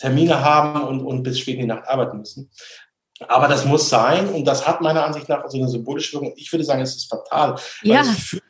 Termine 0.00 0.42
haben 0.42 0.82
und, 0.82 1.00
und 1.04 1.22
bis 1.22 1.38
spät 1.38 1.54
in 1.54 1.60
die 1.60 1.66
Nacht 1.66 1.86
arbeiten 1.86 2.18
müssen. 2.18 2.50
Aber 3.28 3.48
das 3.48 3.66
muss 3.66 3.88
sein 3.88 4.28
und 4.28 4.46
das 4.46 4.66
hat 4.66 4.80
meiner 4.80 5.04
Ansicht 5.04 5.28
nach 5.28 5.42
also 5.44 5.58
eine 5.58 5.68
symbolische 5.68 6.14
Wirkung. 6.14 6.32
Ich 6.36 6.50
würde 6.50 6.64
sagen, 6.64 6.80
es 6.80 6.96
ist 6.96 7.10
fatal. 7.10 7.56
Ja. 7.82 8.02
Fühlt, 8.02 8.42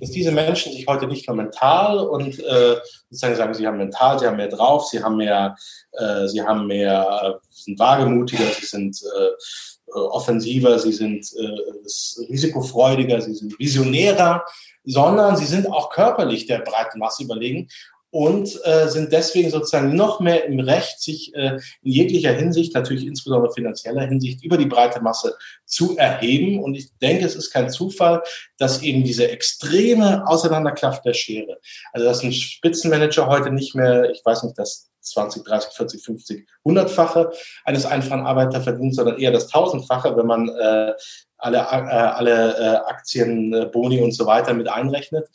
dass 0.00 0.10
diese 0.10 0.32
Menschen 0.32 0.72
sich 0.72 0.86
heute 0.86 1.06
nicht 1.06 1.28
nur 1.28 1.36
mental 1.36 1.98
und 1.98 2.38
äh, 2.40 2.76
sozusagen 3.10 3.36
sagen, 3.36 3.54
sie 3.54 3.66
haben 3.66 3.76
mental, 3.76 4.18
sie 4.18 4.26
haben 4.26 4.36
mehr 4.38 4.48
drauf, 4.48 4.88
sie 4.88 5.02
haben 5.02 5.16
mehr, 5.16 5.54
äh, 5.92 6.26
sie 6.26 6.42
haben 6.42 6.66
mehr, 6.66 7.20
äh, 7.22 7.46
sind 7.50 7.78
wagemutiger, 7.78 8.46
sie 8.46 8.66
sind 8.66 8.98
äh, 9.02 9.92
offensiver, 9.94 10.78
sie 10.78 10.92
sind 10.92 11.24
äh, 11.36 12.24
risikofreudiger, 12.30 13.20
sie 13.20 13.34
sind 13.34 13.56
visionärer, 13.58 14.44
sondern 14.84 15.36
sie 15.36 15.46
sind 15.46 15.68
auch 15.68 15.90
körperlich 15.90 16.46
der 16.46 16.60
breiten 16.60 16.98
Masse 16.98 17.22
überlegen 17.24 17.68
und 18.12 18.60
äh, 18.64 18.88
sind 18.88 19.10
deswegen 19.10 19.50
sozusagen 19.50 19.96
noch 19.96 20.20
mehr 20.20 20.44
im 20.44 20.60
Recht, 20.60 21.00
sich 21.00 21.34
äh, 21.34 21.58
in 21.82 21.92
jeglicher 21.92 22.32
Hinsicht, 22.32 22.74
natürlich 22.74 23.06
insbesondere 23.06 23.54
finanzieller 23.54 24.02
Hinsicht, 24.02 24.44
über 24.44 24.58
die 24.58 24.66
breite 24.66 25.00
Masse 25.00 25.34
zu 25.64 25.96
erheben. 25.96 26.62
Und 26.62 26.74
ich 26.74 26.90
denke, 26.98 27.24
es 27.24 27.34
ist 27.34 27.50
kein 27.50 27.70
Zufall, 27.70 28.22
dass 28.58 28.82
eben 28.82 29.02
diese 29.02 29.30
extreme 29.30 30.28
Auseinanderklaft 30.28 31.06
der 31.06 31.14
Schere, 31.14 31.58
also 31.94 32.06
dass 32.06 32.22
ein 32.22 32.32
Spitzenmanager 32.32 33.28
heute 33.28 33.50
nicht 33.50 33.74
mehr, 33.74 34.10
ich 34.10 34.20
weiß 34.22 34.42
nicht, 34.42 34.58
das 34.58 34.90
20, 35.00 35.44
30, 35.44 35.72
40, 35.72 36.04
50, 36.04 36.48
100-fache 36.66 37.32
eines 37.64 37.86
einfachen 37.86 38.26
Arbeiter 38.26 38.60
verdient, 38.60 38.94
sondern 38.94 39.18
eher 39.18 39.32
das 39.32 39.48
Tausendfache, 39.48 40.14
wenn 40.18 40.26
man 40.26 40.48
äh, 40.50 40.92
alle, 41.38 41.58
äh, 41.58 41.60
alle 41.60 42.56
äh, 42.56 42.76
Aktien, 42.88 43.54
äh, 43.54 43.66
Boni 43.66 44.00
und 44.02 44.12
so 44.12 44.26
weiter 44.26 44.54
mit 44.54 44.68
einrechnet 44.68 45.28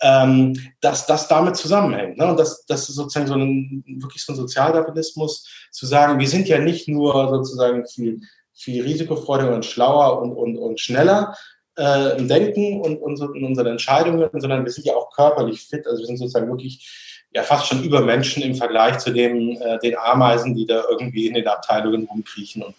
ähm, 0.00 0.54
dass 0.80 1.06
das 1.06 1.28
damit 1.28 1.56
zusammenhängt. 1.56 2.18
Ne? 2.18 2.26
Und 2.26 2.38
das, 2.38 2.64
das 2.66 2.88
ist 2.88 2.96
sozusagen 2.96 3.26
so 3.26 3.34
ein, 3.34 3.84
wirklich 4.00 4.24
so 4.24 4.32
ein 4.32 4.36
Sozialdarwinismus, 4.36 5.48
zu 5.70 5.86
sagen, 5.86 6.18
wir 6.18 6.28
sind 6.28 6.48
ja 6.48 6.58
nicht 6.58 6.88
nur 6.88 7.28
sozusagen 7.28 7.86
viel, 7.86 8.20
viel 8.52 8.82
risikofreudiger 8.82 9.54
und 9.54 9.64
schlauer 9.64 10.20
und, 10.20 10.32
und, 10.32 10.58
und 10.58 10.80
schneller 10.80 11.34
äh, 11.78 12.18
im 12.18 12.28
Denken 12.28 12.80
und, 12.80 12.96
und 12.96 13.16
so 13.16 13.32
in 13.32 13.44
unseren 13.44 13.68
Entscheidungen, 13.68 14.28
sondern 14.32 14.64
wir 14.64 14.72
sind 14.72 14.86
ja 14.86 14.94
auch 14.94 15.10
körperlich 15.14 15.62
fit. 15.62 15.86
Also 15.86 16.00
wir 16.00 16.06
sind 16.06 16.18
sozusagen 16.18 16.48
wirklich 16.48 17.24
ja 17.32 17.42
fast 17.42 17.66
schon 17.66 17.82
über 17.82 18.00
Menschen 18.00 18.42
im 18.42 18.54
Vergleich 18.54 18.98
zu 18.98 19.12
dem, 19.12 19.58
äh, 19.60 19.78
den 19.78 19.96
Ameisen, 19.96 20.54
die 20.54 20.66
da 20.66 20.84
irgendwie 20.90 21.26
in 21.26 21.34
den 21.34 21.46
Abteilungen 21.46 22.06
rumkriechen 22.06 22.62
und, 22.62 22.74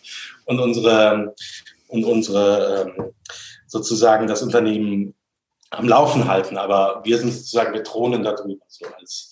und 0.46 0.60
unsere, 0.60 1.36
und 1.88 2.04
unsere 2.04 2.94
ähm, 2.98 3.14
sozusagen 3.68 4.28
das 4.28 4.42
Unternehmen 4.42 5.14
am 5.70 5.88
Laufen 5.88 6.28
halten. 6.28 6.58
Aber 6.58 7.02
wir 7.04 7.18
sind 7.18 7.34
sozusagen, 7.34 7.74
wir 7.74 7.84
thronen 7.84 8.24
darüber, 8.24 8.64
so 8.68 8.86
als 9.00 9.32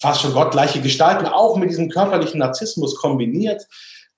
fast 0.00 0.20
schon 0.20 0.32
gottgleiche 0.32 0.80
Gestalten, 0.80 1.26
auch 1.26 1.56
mit 1.56 1.70
diesem 1.70 1.88
körperlichen 1.88 2.38
Narzissmus 2.38 2.96
kombiniert, 2.96 3.66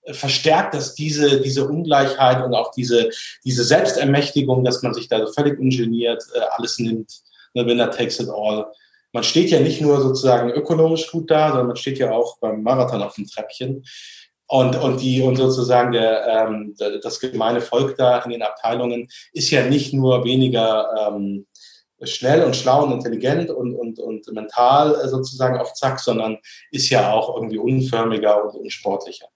äh, 0.02 0.14
verstärkt 0.14 0.74
das 0.74 0.94
diese, 0.94 1.40
diese 1.40 1.66
Ungleichheit 1.66 2.44
und 2.44 2.54
auch 2.54 2.70
diese, 2.72 3.10
diese 3.44 3.64
Selbstermächtigung, 3.64 4.64
dass 4.64 4.82
man 4.82 4.94
sich 4.94 5.08
da 5.08 5.26
völlig 5.26 5.58
ungeniert 5.58 6.22
äh, 6.34 6.40
alles 6.56 6.78
nimmt. 6.78 7.20
Ne, 7.54 7.66
winner 7.66 7.90
takes 7.90 8.20
it 8.20 8.28
all. 8.28 8.66
Man 9.12 9.24
steht 9.24 9.50
ja 9.50 9.58
nicht 9.58 9.80
nur 9.80 10.00
sozusagen 10.00 10.50
ökonomisch 10.50 11.10
gut 11.10 11.30
da, 11.30 11.48
sondern 11.48 11.68
man 11.68 11.76
steht 11.76 11.98
ja 11.98 12.12
auch 12.12 12.38
beim 12.38 12.62
Marathon 12.62 13.02
auf 13.02 13.14
dem 13.14 13.26
Treppchen. 13.26 13.84
Und, 14.52 14.74
und 14.74 15.00
die 15.00 15.22
und 15.22 15.36
sozusagen 15.36 15.92
der, 15.92 16.26
ähm, 16.26 16.74
das 17.02 17.20
gemeine 17.20 17.60
Volk 17.60 17.96
da 17.96 18.18
in 18.18 18.32
den 18.32 18.42
Abteilungen 18.42 19.08
ist 19.32 19.48
ja 19.50 19.64
nicht 19.64 19.94
nur 19.94 20.24
weniger 20.24 20.88
ähm, 20.98 21.46
schnell 22.02 22.42
und 22.42 22.56
schlau 22.56 22.82
und 22.82 22.90
intelligent 22.90 23.50
und, 23.50 23.76
und, 23.76 24.00
und 24.00 24.26
mental 24.32 25.08
sozusagen 25.08 25.56
auf 25.56 25.74
Zack, 25.74 26.00
sondern 26.00 26.38
ist 26.72 26.90
ja 26.90 27.12
auch 27.12 27.36
irgendwie 27.36 27.58
unförmiger 27.58 28.42
und 28.44 28.56
unsportlicher. 28.56 29.28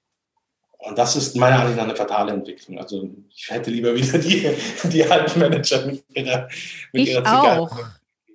Und 0.79 0.99
das 0.99 1.15
ist 1.15 1.37
meiner 1.37 1.61
Ansicht 1.61 1.77
nach 1.77 1.85
eine 1.85 1.95
fatale 1.95 2.33
Entwicklung. 2.33 2.81
Also 2.81 3.09
ich 3.33 3.49
hätte 3.51 3.71
lieber 3.71 3.95
wieder 3.95 4.19
die, 4.19 4.51
die 4.83 5.05
alten 5.05 5.39
Manager 5.39 5.87
mit 5.87 6.03
ihrer, 6.13 6.49
mit 6.93 7.03
ich 7.03 7.11
ihrer 7.11 7.23
Zigarre. 7.23 7.61
Auch. 7.61 7.79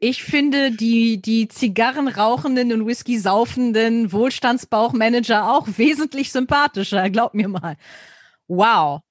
Ich 0.01 0.23
finde 0.23 0.71
die, 0.71 1.21
die 1.21 1.47
Zigarren 1.49 2.07
rauchenden 2.07 2.71
und 2.71 2.87
Whisky 2.87 3.19
saufenden 3.19 4.11
Wohlstandsbauchmanager 4.11 5.51
auch 5.53 5.67
wesentlich 5.77 6.31
sympathischer, 6.31 7.09
glaub 7.09 7.33
mir 7.33 7.49
mal. 7.49 7.75
Wow. 8.47 9.01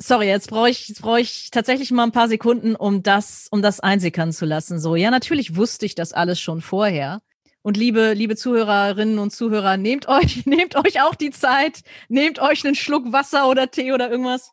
Sorry, 0.00 0.26
jetzt 0.26 0.50
brauche 0.50 0.70
ich, 0.70 0.88
jetzt 0.88 1.02
brauche 1.02 1.20
ich 1.20 1.50
tatsächlich 1.52 1.92
mal 1.92 2.02
ein 2.02 2.12
paar 2.12 2.28
Sekunden, 2.28 2.74
um 2.74 3.04
das, 3.04 3.46
um 3.52 3.62
das 3.62 3.78
einsickern 3.78 4.32
zu 4.32 4.44
lassen. 4.44 4.80
So, 4.80 4.96
ja, 4.96 5.12
natürlich 5.12 5.54
wusste 5.54 5.86
ich 5.86 5.94
das 5.94 6.12
alles 6.12 6.40
schon 6.40 6.60
vorher. 6.60 7.22
Und 7.62 7.76
liebe, 7.76 8.12
liebe 8.12 8.34
Zuhörerinnen 8.34 9.20
und 9.20 9.30
Zuhörer, 9.30 9.76
nehmt 9.76 10.08
euch, 10.08 10.44
nehmt 10.46 10.74
euch 10.74 11.00
auch 11.02 11.14
die 11.14 11.30
Zeit, 11.30 11.82
nehmt 12.08 12.40
euch 12.40 12.64
einen 12.64 12.74
Schluck 12.74 13.12
Wasser 13.12 13.48
oder 13.48 13.70
Tee 13.70 13.92
oder 13.92 14.10
irgendwas 14.10 14.50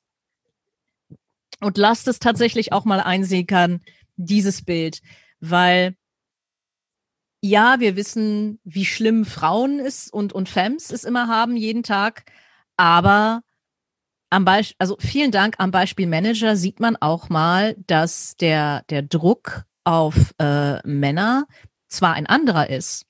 und 1.62 1.78
lasst 1.78 2.08
es 2.08 2.20
tatsächlich 2.20 2.72
auch 2.74 2.86
mal 2.86 3.00
einsickern, 3.00 3.82
dieses 4.16 4.64
Bild 4.64 5.02
weil 5.40 5.96
ja, 7.42 7.80
wir 7.80 7.96
wissen, 7.96 8.60
wie 8.64 8.86
schlimm 8.86 9.26
Frauen 9.26 9.80
es 9.80 10.10
und, 10.10 10.34
und 10.34 10.50
Femmes 10.50 10.92
es 10.92 11.04
immer 11.06 11.28
haben 11.28 11.56
jeden 11.56 11.84
Tag, 11.84 12.26
aber 12.76 13.42
am 14.30 14.46
Beispiel, 14.46 14.76
also 14.80 14.98
vielen 15.00 15.32
Dank 15.32 15.56
am 15.58 15.72
Beispiel 15.72 16.08
Manager 16.08 16.56
sieht 16.56 16.80
man 16.80 16.96
auch 16.98 17.30
mal, 17.30 17.76
dass 17.88 18.36
der, 18.38 18.84
der 18.90 19.02
Druck 19.02 19.64
auf 19.84 20.34
äh, 20.40 20.86
Männer 20.88 21.48
zwar 21.88 22.14
ein 22.14 22.28
anderer 22.28 22.70
ist, 22.70 23.06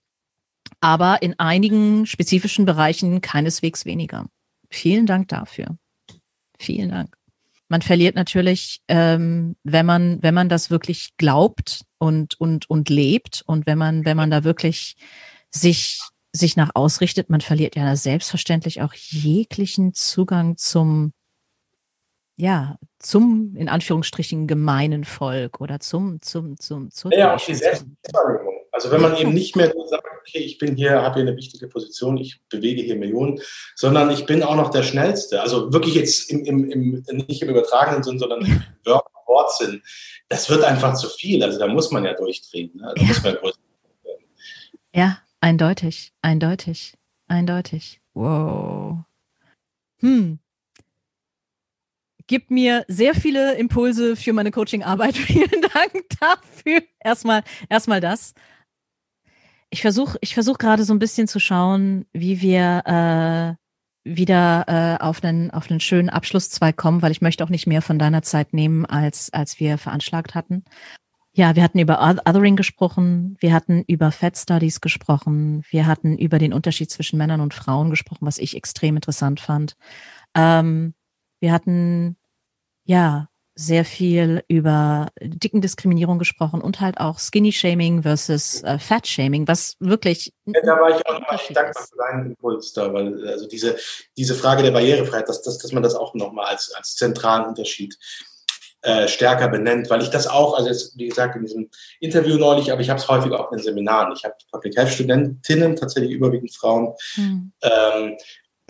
aber 0.79 1.21
in 1.21 1.37
einigen 1.39 2.05
spezifischen 2.05 2.65
Bereichen 2.65 3.21
keineswegs 3.21 3.85
weniger. 3.85 4.27
Vielen 4.69 5.05
Dank 5.05 5.27
dafür. 5.27 5.77
Vielen 6.57 6.89
Dank. 6.89 7.18
Man 7.69 7.81
verliert 7.81 8.15
natürlich, 8.15 8.81
ähm, 8.87 9.55
wenn 9.63 9.85
man, 9.85 10.21
wenn 10.21 10.33
man 10.33 10.49
das 10.49 10.69
wirklich 10.69 11.15
glaubt 11.17 11.85
und, 11.99 12.39
und, 12.39 12.69
und 12.69 12.89
lebt 12.89 13.43
und 13.45 13.67
wenn 13.67 13.77
man, 13.77 14.05
wenn 14.05 14.17
man 14.17 14.31
da 14.31 14.43
wirklich 14.43 14.97
sich, 15.51 16.01
sich 16.33 16.57
nach 16.57 16.71
ausrichtet, 16.73 17.29
man 17.29 17.41
verliert 17.41 17.75
ja 17.75 17.95
selbstverständlich 17.95 18.81
auch 18.81 18.93
jeglichen 18.93 19.93
Zugang 19.93 20.57
zum, 20.57 21.13
ja, 22.35 22.77
zum, 22.97 23.55
in 23.55 23.69
Anführungsstrichen, 23.69 24.47
gemeinen 24.47 25.03
Volk 25.03 25.61
oder 25.61 25.79
zum, 25.79 26.21
zum, 26.21 26.59
zum, 26.59 26.89
zum. 26.89 27.11
Ja, 27.11 27.35
auch 27.35 27.45
die 27.45 27.55
Selbstwahrnehmung. 27.55 28.58
Also 28.79 28.91
wenn 28.91 29.01
man 29.01 29.17
eben 29.17 29.33
nicht 29.33 29.57
mehr 29.57 29.73
sagt, 29.89 30.05
okay, 30.21 30.37
ich 30.37 30.57
bin 30.57 30.77
hier, 30.77 31.01
habe 31.01 31.15
hier 31.15 31.27
eine 31.27 31.35
wichtige 31.35 31.67
Position, 31.67 32.17
ich 32.17 32.39
bewege 32.47 32.81
hier 32.81 32.95
Millionen, 32.95 33.41
sondern 33.75 34.09
ich 34.09 34.25
bin 34.25 34.41
auch 34.41 34.55
noch 34.55 34.71
der 34.71 34.83
Schnellste. 34.83 35.41
Also 35.41 35.73
wirklich 35.73 35.95
jetzt 35.95 36.31
im, 36.31 36.45
im, 36.45 37.03
im 37.05 37.17
nicht 37.27 37.41
im 37.41 37.49
übertragenen 37.49 38.03
Sinn, 38.03 38.19
sondern 38.19 38.45
im 38.45 38.63
Wortsinn. 39.25 39.81
Das 40.29 40.49
wird 40.49 40.63
einfach 40.63 40.93
zu 40.93 41.09
viel. 41.09 41.43
Also 41.43 41.59
da 41.59 41.67
muss 41.67 41.91
man 41.91 42.05
ja 42.05 42.13
durchdrehen. 42.13 42.71
Ne? 42.73 42.93
Da 42.95 43.01
ja. 43.01 43.07
muss 43.09 43.21
man 43.21 43.33
ja, 43.33 44.11
ja, 44.95 45.17
eindeutig, 45.41 46.13
eindeutig, 46.21 46.93
eindeutig. 47.27 47.99
Wow. 48.13 48.99
Hm, 49.99 50.39
gibt 52.29 52.51
mir 52.51 52.85
sehr 52.87 53.13
viele 53.13 53.55
Impulse 53.55 54.15
für 54.15 54.31
meine 54.31 54.51
Coachingarbeit. 54.51 55.17
Vielen 55.17 55.61
Dank 55.73 56.05
dafür. 56.21 56.81
Erstmal, 57.03 57.43
erstmal 57.67 57.99
das. 57.99 58.33
Ich 59.71 59.81
versuche, 59.81 60.17
ich 60.21 60.33
versuche 60.33 60.57
gerade 60.57 60.83
so 60.83 60.93
ein 60.93 60.99
bisschen 60.99 61.27
zu 61.27 61.39
schauen, 61.39 62.05
wie 62.11 62.41
wir 62.41 63.55
äh, 63.55 63.55
wieder 64.03 64.65
äh, 64.67 65.03
auf 65.03 65.23
einen 65.23 65.51
auf 65.51 65.69
einen 65.69 65.79
schönen 65.79 66.09
Abschlusszweig 66.09 66.75
kommen, 66.75 67.01
weil 67.01 67.11
ich 67.11 67.21
möchte 67.21 67.43
auch 67.43 67.49
nicht 67.49 67.67
mehr 67.67 67.81
von 67.81 67.99
deiner 67.99 68.21
Zeit 68.23 68.53
nehmen, 68.53 68.85
als 68.85 69.31
als 69.31 69.59
wir 69.59 69.77
veranschlagt 69.77 70.35
hatten. 70.35 70.63
Ja, 71.33 71.55
wir 71.55 71.63
hatten 71.63 71.79
über 71.79 72.01
Othering 72.01 72.55
gesprochen, 72.55 73.37
wir 73.39 73.53
hatten 73.53 73.83
über 73.87 74.11
Fat 74.11 74.37
Studies 74.37 74.81
gesprochen, 74.81 75.63
wir 75.69 75.85
hatten 75.85 76.17
über 76.17 76.39
den 76.39 76.53
Unterschied 76.53 76.89
zwischen 76.89 77.17
Männern 77.17 77.39
und 77.39 77.53
Frauen 77.53 77.91
gesprochen, 77.91 78.25
was 78.25 78.39
ich 78.39 78.57
extrem 78.57 78.95
interessant 78.95 79.39
fand. 79.39 79.77
Ähm, 80.35 80.95
wir 81.39 81.51
hatten 81.51 82.17
ja 82.83 83.29
sehr 83.59 83.83
viel 83.83 84.41
über 84.47 85.09
Dickendiskriminierung 85.21 86.17
gesprochen 86.17 86.61
und 86.61 86.79
halt 86.79 86.97
auch 86.99 87.19
Skinny 87.19 87.51
Shaming 87.51 88.03
versus 88.03 88.63
äh, 88.63 88.79
Fat 88.79 89.05
Shaming, 89.05 89.49
was 89.49 89.75
wirklich. 89.79 90.33
Ja, 90.45 90.61
da 90.63 90.79
war 90.79 90.89
ich 90.91 91.05
auch 91.05 91.19
nochmal 91.19 91.39
dankbar 91.49 91.83
für 91.83 91.97
deinen 91.97 92.25
Impuls 92.27 92.71
da, 92.71 92.93
weil 92.93 93.27
also 93.27 93.47
diese, 93.47 93.75
diese 94.15 94.33
Frage 94.33 94.63
der 94.63 94.71
Barrierefreiheit, 94.71 95.27
dass, 95.27 95.41
dass, 95.41 95.57
dass 95.57 95.73
man 95.73 95.83
das 95.83 95.95
auch 95.95 96.13
nochmal 96.13 96.45
als, 96.45 96.71
als 96.73 96.95
zentralen 96.95 97.47
Unterschied 97.47 97.97
äh, 98.81 99.09
stärker 99.09 99.49
benennt, 99.49 99.89
weil 99.89 100.01
ich 100.01 100.09
das 100.09 100.25
auch, 100.25 100.57
also 100.57 100.69
jetzt, 100.69 100.97
wie 100.97 101.09
gesagt, 101.09 101.35
in 101.35 101.41
diesem 101.41 101.69
Interview 101.99 102.37
neulich, 102.37 102.71
aber 102.71 102.79
ich 102.79 102.89
habe 102.89 102.99
es 102.99 103.09
häufig 103.09 103.33
auch 103.33 103.51
in 103.51 103.59
Seminaren. 103.59 104.13
Ich 104.13 104.23
habe 104.23 104.35
Public 104.53 104.77
Health 104.77 104.89
Studentinnen, 104.89 105.75
tatsächlich 105.75 106.13
überwiegend 106.13 106.55
Frauen, 106.55 106.93
hm. 107.15 107.51
ähm, 107.61 108.17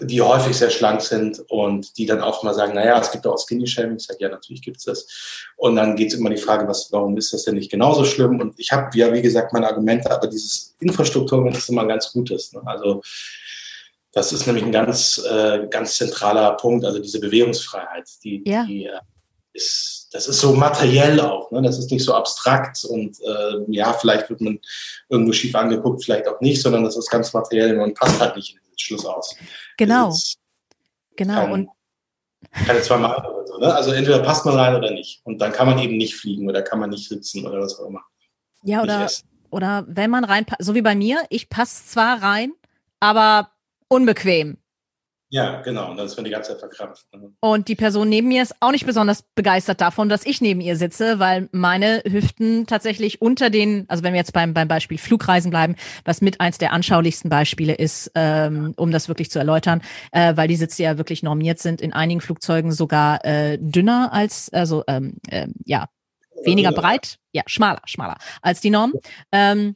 die 0.02 0.22
häufig 0.22 0.56
sehr 0.58 0.70
schlank 0.70 1.02
sind 1.02 1.44
und 1.50 1.98
die 1.98 2.06
dann 2.06 2.22
auch 2.22 2.44
mal 2.44 2.54
sagen, 2.54 2.74
naja, 2.74 3.00
es 3.00 3.12
gibt 3.12 3.26
auch 3.28 3.38
Skinny 3.38 3.68
Shaming. 3.68 3.98
Ich 3.98 4.06
sage, 4.06 4.20
ja, 4.22 4.30
natürlich 4.30 4.62
gibt 4.62 4.78
es 4.78 4.84
das. 4.84 5.08
Und 5.58 5.76
dann 5.76 5.96
geht 5.96 6.14
es 6.14 6.20
immer 6.20 6.30
die 6.30 6.38
Frage, 6.38 6.68
was, 6.68 6.92
warum 6.92 7.18
ist 7.18 7.34
das 7.34 7.44
denn 7.44 7.56
nicht 7.56 7.72
genauso 7.72 8.06
schlimm? 8.06 8.40
Und 8.40 8.60
ich 8.60 8.72
habe 8.72 8.98
ja, 8.98 9.14
wie 9.14 9.22
gesagt, 9.22 9.54
meine 9.54 9.68
Argumente, 9.68 10.10
aber 10.12 10.28
dieses 10.28 10.76
Infrastruktur 10.80 11.48
ist 11.50 11.70
immer 11.70 11.86
ganz 11.86 12.12
gutes. 12.12 12.54
Ne? 12.54 12.62
Also 12.66 13.02
das 14.12 14.34
ist 14.34 14.48
nämlich 14.48 14.66
ein 14.66 14.72
ganz, 14.72 15.24
äh, 15.30 15.68
ganz 15.70 15.96
zentraler 15.96 16.54
Punkt, 16.54 16.86
also 16.86 17.00
diese 17.00 17.20
Bewegungsfreiheit, 17.20 18.10
die, 18.24 18.44
ja. 18.46 18.66
die 18.66 18.86
äh, 18.86 19.00
ist, 19.54 20.10
das 20.12 20.28
ist 20.28 20.40
so 20.40 20.54
materiell 20.54 21.20
auch, 21.20 21.52
ne? 21.52 21.62
das 21.62 21.78
ist 21.80 21.92
nicht 21.92 22.04
so 22.04 22.14
abstrakt 22.14 22.84
und 22.86 23.20
äh, 23.22 23.64
ja, 23.68 23.94
vielleicht 23.94 24.30
wird 24.30 24.42
man 24.42 24.60
irgendwo 25.10 25.34
schief 25.34 25.56
angeguckt, 25.56 26.04
vielleicht 26.04 26.28
auch 26.28 26.40
nicht, 26.42 26.62
sondern 26.62 26.84
das 26.84 26.98
ist 26.98 27.10
ganz 27.10 27.34
materiell 27.34 27.80
und 27.80 27.98
passt 27.98 28.20
halt 28.20 28.36
nicht 28.36 28.52
in 28.56 28.58
den 28.58 28.80
Schluss 28.80 29.06
aus. 29.06 29.36
Genau. 29.78 30.14
Genau. 31.16 31.34
Kein, 31.34 31.52
und 31.52 31.70
keine 32.52 32.82
zwei 32.82 32.98
Mal 32.98 33.18
oder 33.26 33.46
so. 33.46 33.58
Ne? 33.58 33.74
Also 33.74 33.92
entweder 33.92 34.20
passt 34.20 34.46
man 34.46 34.56
rein 34.56 34.76
oder 34.76 34.92
nicht. 34.92 35.22
Und 35.26 35.40
dann 35.40 35.52
kann 35.52 35.68
man 35.68 35.80
eben 35.80 35.98
nicht 35.98 36.16
fliegen 36.16 36.48
oder 36.48 36.62
kann 36.62 36.80
man 36.80 36.90
nicht 36.90 37.10
sitzen 37.10 37.46
oder 37.46 37.60
was 37.60 37.78
auch 37.80 37.88
immer. 37.88 38.02
Ja, 38.64 38.82
oder, 38.82 39.10
oder 39.50 39.86
wenn 39.88 40.10
man 40.10 40.24
rein, 40.24 40.46
so 40.60 40.76
wie 40.76 40.82
bei 40.82 40.96
mir, 40.96 41.24
ich 41.30 41.50
passe 41.50 41.86
zwar 41.86 42.22
rein, 42.22 42.54
aber 43.00 43.52
unbequem. 43.88 44.58
Ja, 45.32 45.62
genau. 45.62 45.92
Und 45.92 45.98
dann 45.98 46.08
ist 46.08 46.16
man 46.16 46.26
die 46.26 46.32
ganze 46.32 46.52
Zeit 46.52 46.60
verkrampft. 46.60 47.06
Ne? 47.14 47.32
Und 47.40 47.68
die 47.68 47.76
Person 47.76 48.10
neben 48.10 48.28
mir 48.28 48.42
ist 48.42 48.56
auch 48.62 48.72
nicht 48.72 48.88
besonders 48.88 49.24
begeistert 49.36 49.80
davon, 49.80 50.10
dass 50.10 50.26
ich 50.26 50.42
neben 50.42 50.60
ihr 50.60 50.76
sitze, 50.76 51.20
weil 51.20 51.50
meine 51.52 52.02
Hüften 52.04 52.66
tatsächlich 52.66 53.22
unter 53.22 53.52
den, 53.52 53.86
also 53.90 54.04
wenn 54.04 54.14
wir 54.14 54.20
jetzt 54.20 54.34
beim, 54.34 54.56
beim 54.56 54.68
Beispiel 54.68 54.98
Flugreisen 54.98 55.52
bleiben, 55.52 55.76
was 56.04 56.22
mit 56.22 56.42
eins 56.42 56.58
der 56.58 56.74
anschaulichsten 56.74 57.30
Beispiele 57.30 57.76
ist, 57.76 58.12
ähm, 58.16 58.74
um 58.76 58.92
das 58.92 59.08
wirklich 59.08 59.30
zu 59.30 59.38
erläutern, 59.38 59.84
äh, 60.12 60.36
weil 60.36 60.48
die 60.48 60.56
Sitze 60.56 60.82
ja 60.82 60.98
wirklich 60.98 61.22
normiert 61.22 61.60
sind, 61.60 61.80
in 61.80 61.94
einigen 61.94 62.22
Flugzeugen 62.22 62.72
sogar 62.72 63.24
äh, 63.24 63.60
dünner 63.62 64.12
als, 64.12 64.52
also 64.52 64.84
ähm, 64.88 65.18
äh, 65.30 65.48
ja, 65.64 65.90
weniger 66.44 66.72
breit, 66.72 67.20
ja, 67.34 67.44
schmaler, 67.46 67.82
schmaler 67.86 68.18
als 68.42 68.62
die 68.62 68.72
Norm. 68.72 68.94
Ähm, 69.32 69.76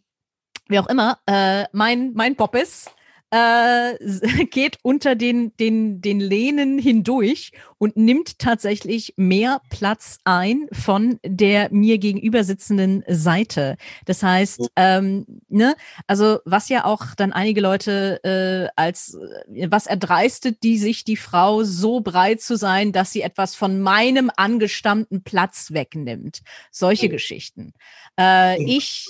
wie 0.67 0.79
auch 0.79 0.87
immer, 0.87 1.19
äh, 1.27 1.65
mein, 1.73 2.13
mein 2.15 2.35
Bob 2.35 2.55
ist, 2.55 2.89
äh, 3.33 3.97
geht 4.51 4.77
unter 4.83 5.15
den, 5.15 5.57
den, 5.57 6.01
den 6.01 6.19
Lehnen 6.19 6.77
hindurch 6.77 7.51
und 7.79 7.97
nimmt 7.97 8.37
tatsächlich 8.37 9.15
mehr 9.17 9.59
Platz 9.69 10.19
ein 10.23 10.67
von 10.71 11.19
der 11.25 11.69
mir 11.71 11.97
gegenüber 11.97 12.43
sitzenden 12.43 13.03
Seite. 13.07 13.77
Das 14.05 14.21
heißt, 14.21 14.69
ähm, 14.75 15.25
ne, 15.49 15.75
also 16.05 16.39
was 16.45 16.69
ja 16.69 16.85
auch 16.85 17.15
dann 17.15 17.33
einige 17.33 17.59
Leute 17.59 18.23
äh, 18.23 18.71
als 18.79 19.17
äh, 19.51 19.67
was 19.71 19.87
erdreistet, 19.87 20.61
die 20.61 20.77
sich 20.77 21.03
die 21.03 21.17
Frau 21.17 21.63
so 21.63 22.01
breit 22.01 22.39
zu 22.39 22.55
sein, 22.55 22.91
dass 22.91 23.11
sie 23.11 23.23
etwas 23.23 23.55
von 23.55 23.81
meinem 23.81 24.29
angestammten 24.35 25.23
Platz 25.23 25.71
wegnimmt. 25.71 26.43
Solche 26.69 27.09
Geschichten. 27.09 27.73
Äh, 28.19 28.61
ich 28.63 29.07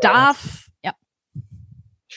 darf 0.00 0.69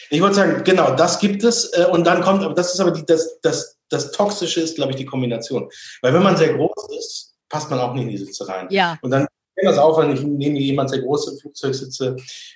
ich 0.10 0.22
wollte 0.22 0.36
sagen, 0.36 0.64
genau, 0.64 0.96
das 0.96 1.20
gibt 1.20 1.44
es. 1.44 1.72
Äh, 1.74 1.86
und 1.92 2.06
dann 2.06 2.22
kommt, 2.22 2.44
aber 2.44 2.54
das 2.54 2.74
ist 2.74 2.80
aber 2.80 2.92
die, 2.92 3.06
das, 3.06 3.40
das, 3.42 3.78
das 3.90 4.12
Toxische 4.12 4.62
ist, 4.62 4.76
glaube 4.76 4.92
ich, 4.92 4.98
die 4.98 5.06
Kombination. 5.06 5.70
Weil 6.02 6.14
wenn 6.14 6.24
man 6.24 6.38
sehr 6.38 6.54
groß 6.54 6.90
ist, 6.98 7.36
passt 7.50 7.70
man 7.70 7.80
auch 7.80 7.94
nicht 7.94 8.04
in 8.04 8.10
die 8.10 8.18
Sitze 8.18 8.48
rein. 8.48 8.68
Ja. 8.70 8.98
Und 9.02 9.12
dann 9.12 9.28
kenne 9.56 9.70
das 9.70 9.78
auch, 9.78 10.00
wenn 10.00 10.12
ich 10.12 10.22
neben 10.22 10.56
jemand 10.56 10.90
sehr 10.90 11.02
groß 11.02 11.28
im 11.28 11.38
Flugzeug 11.40 11.76
sitze, 11.76 12.16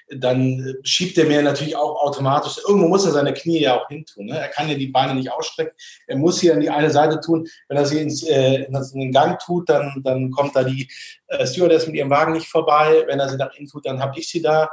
dann 0.10 0.76
schiebt 0.84 1.18
er 1.18 1.26
mir 1.26 1.41
natürlich 1.41 1.76
auch 1.76 2.02
automatisch, 2.02 2.57
irgendwo 2.68 2.88
muss 2.88 3.06
er 3.06 3.11
seine 3.11 3.34
Knie 3.34 3.61
ja 3.61 3.80
auch 3.80 3.88
hintun. 3.88 4.26
Ne? 4.26 4.40
Er 4.40 4.48
kann 4.49 4.69
ja 4.69 4.76
die 4.76 4.88
Beine 4.88 5.15
nicht 5.15 5.32
ausstrecken. 5.32 5.74
Er 6.07 6.18
muss 6.18 6.40
hier 6.40 6.53
an 6.53 6.61
die 6.61 6.69
eine 6.69 6.90
Seite 6.90 7.19
tun. 7.19 7.48
Wenn 7.68 7.78
er 7.78 7.86
sie 7.86 7.99
ins, 7.99 8.24
äh, 8.24 8.64
in 8.64 8.99
den 8.99 9.11
Gang 9.11 9.40
tut, 9.40 9.69
dann, 9.69 10.02
dann 10.03 10.32
kommt 10.32 10.56
da 10.56 10.64
die 10.64 10.90
äh, 11.28 11.45
Stewardess 11.45 11.88
mit 11.88 11.95
ihrem 11.95 12.10
Wagen 12.10 12.34
nicht 12.34 12.48
vorbei. 12.48 13.03
Wenn 13.07 13.19
er 13.19 13.30
sie 13.30 13.38
nach 13.38 13.53
innen 13.56 13.69
tut, 13.69 13.86
dann 13.86 14.02
habe 14.02 14.19
ich 14.19 14.28
sie 14.28 14.41
da. 14.41 14.69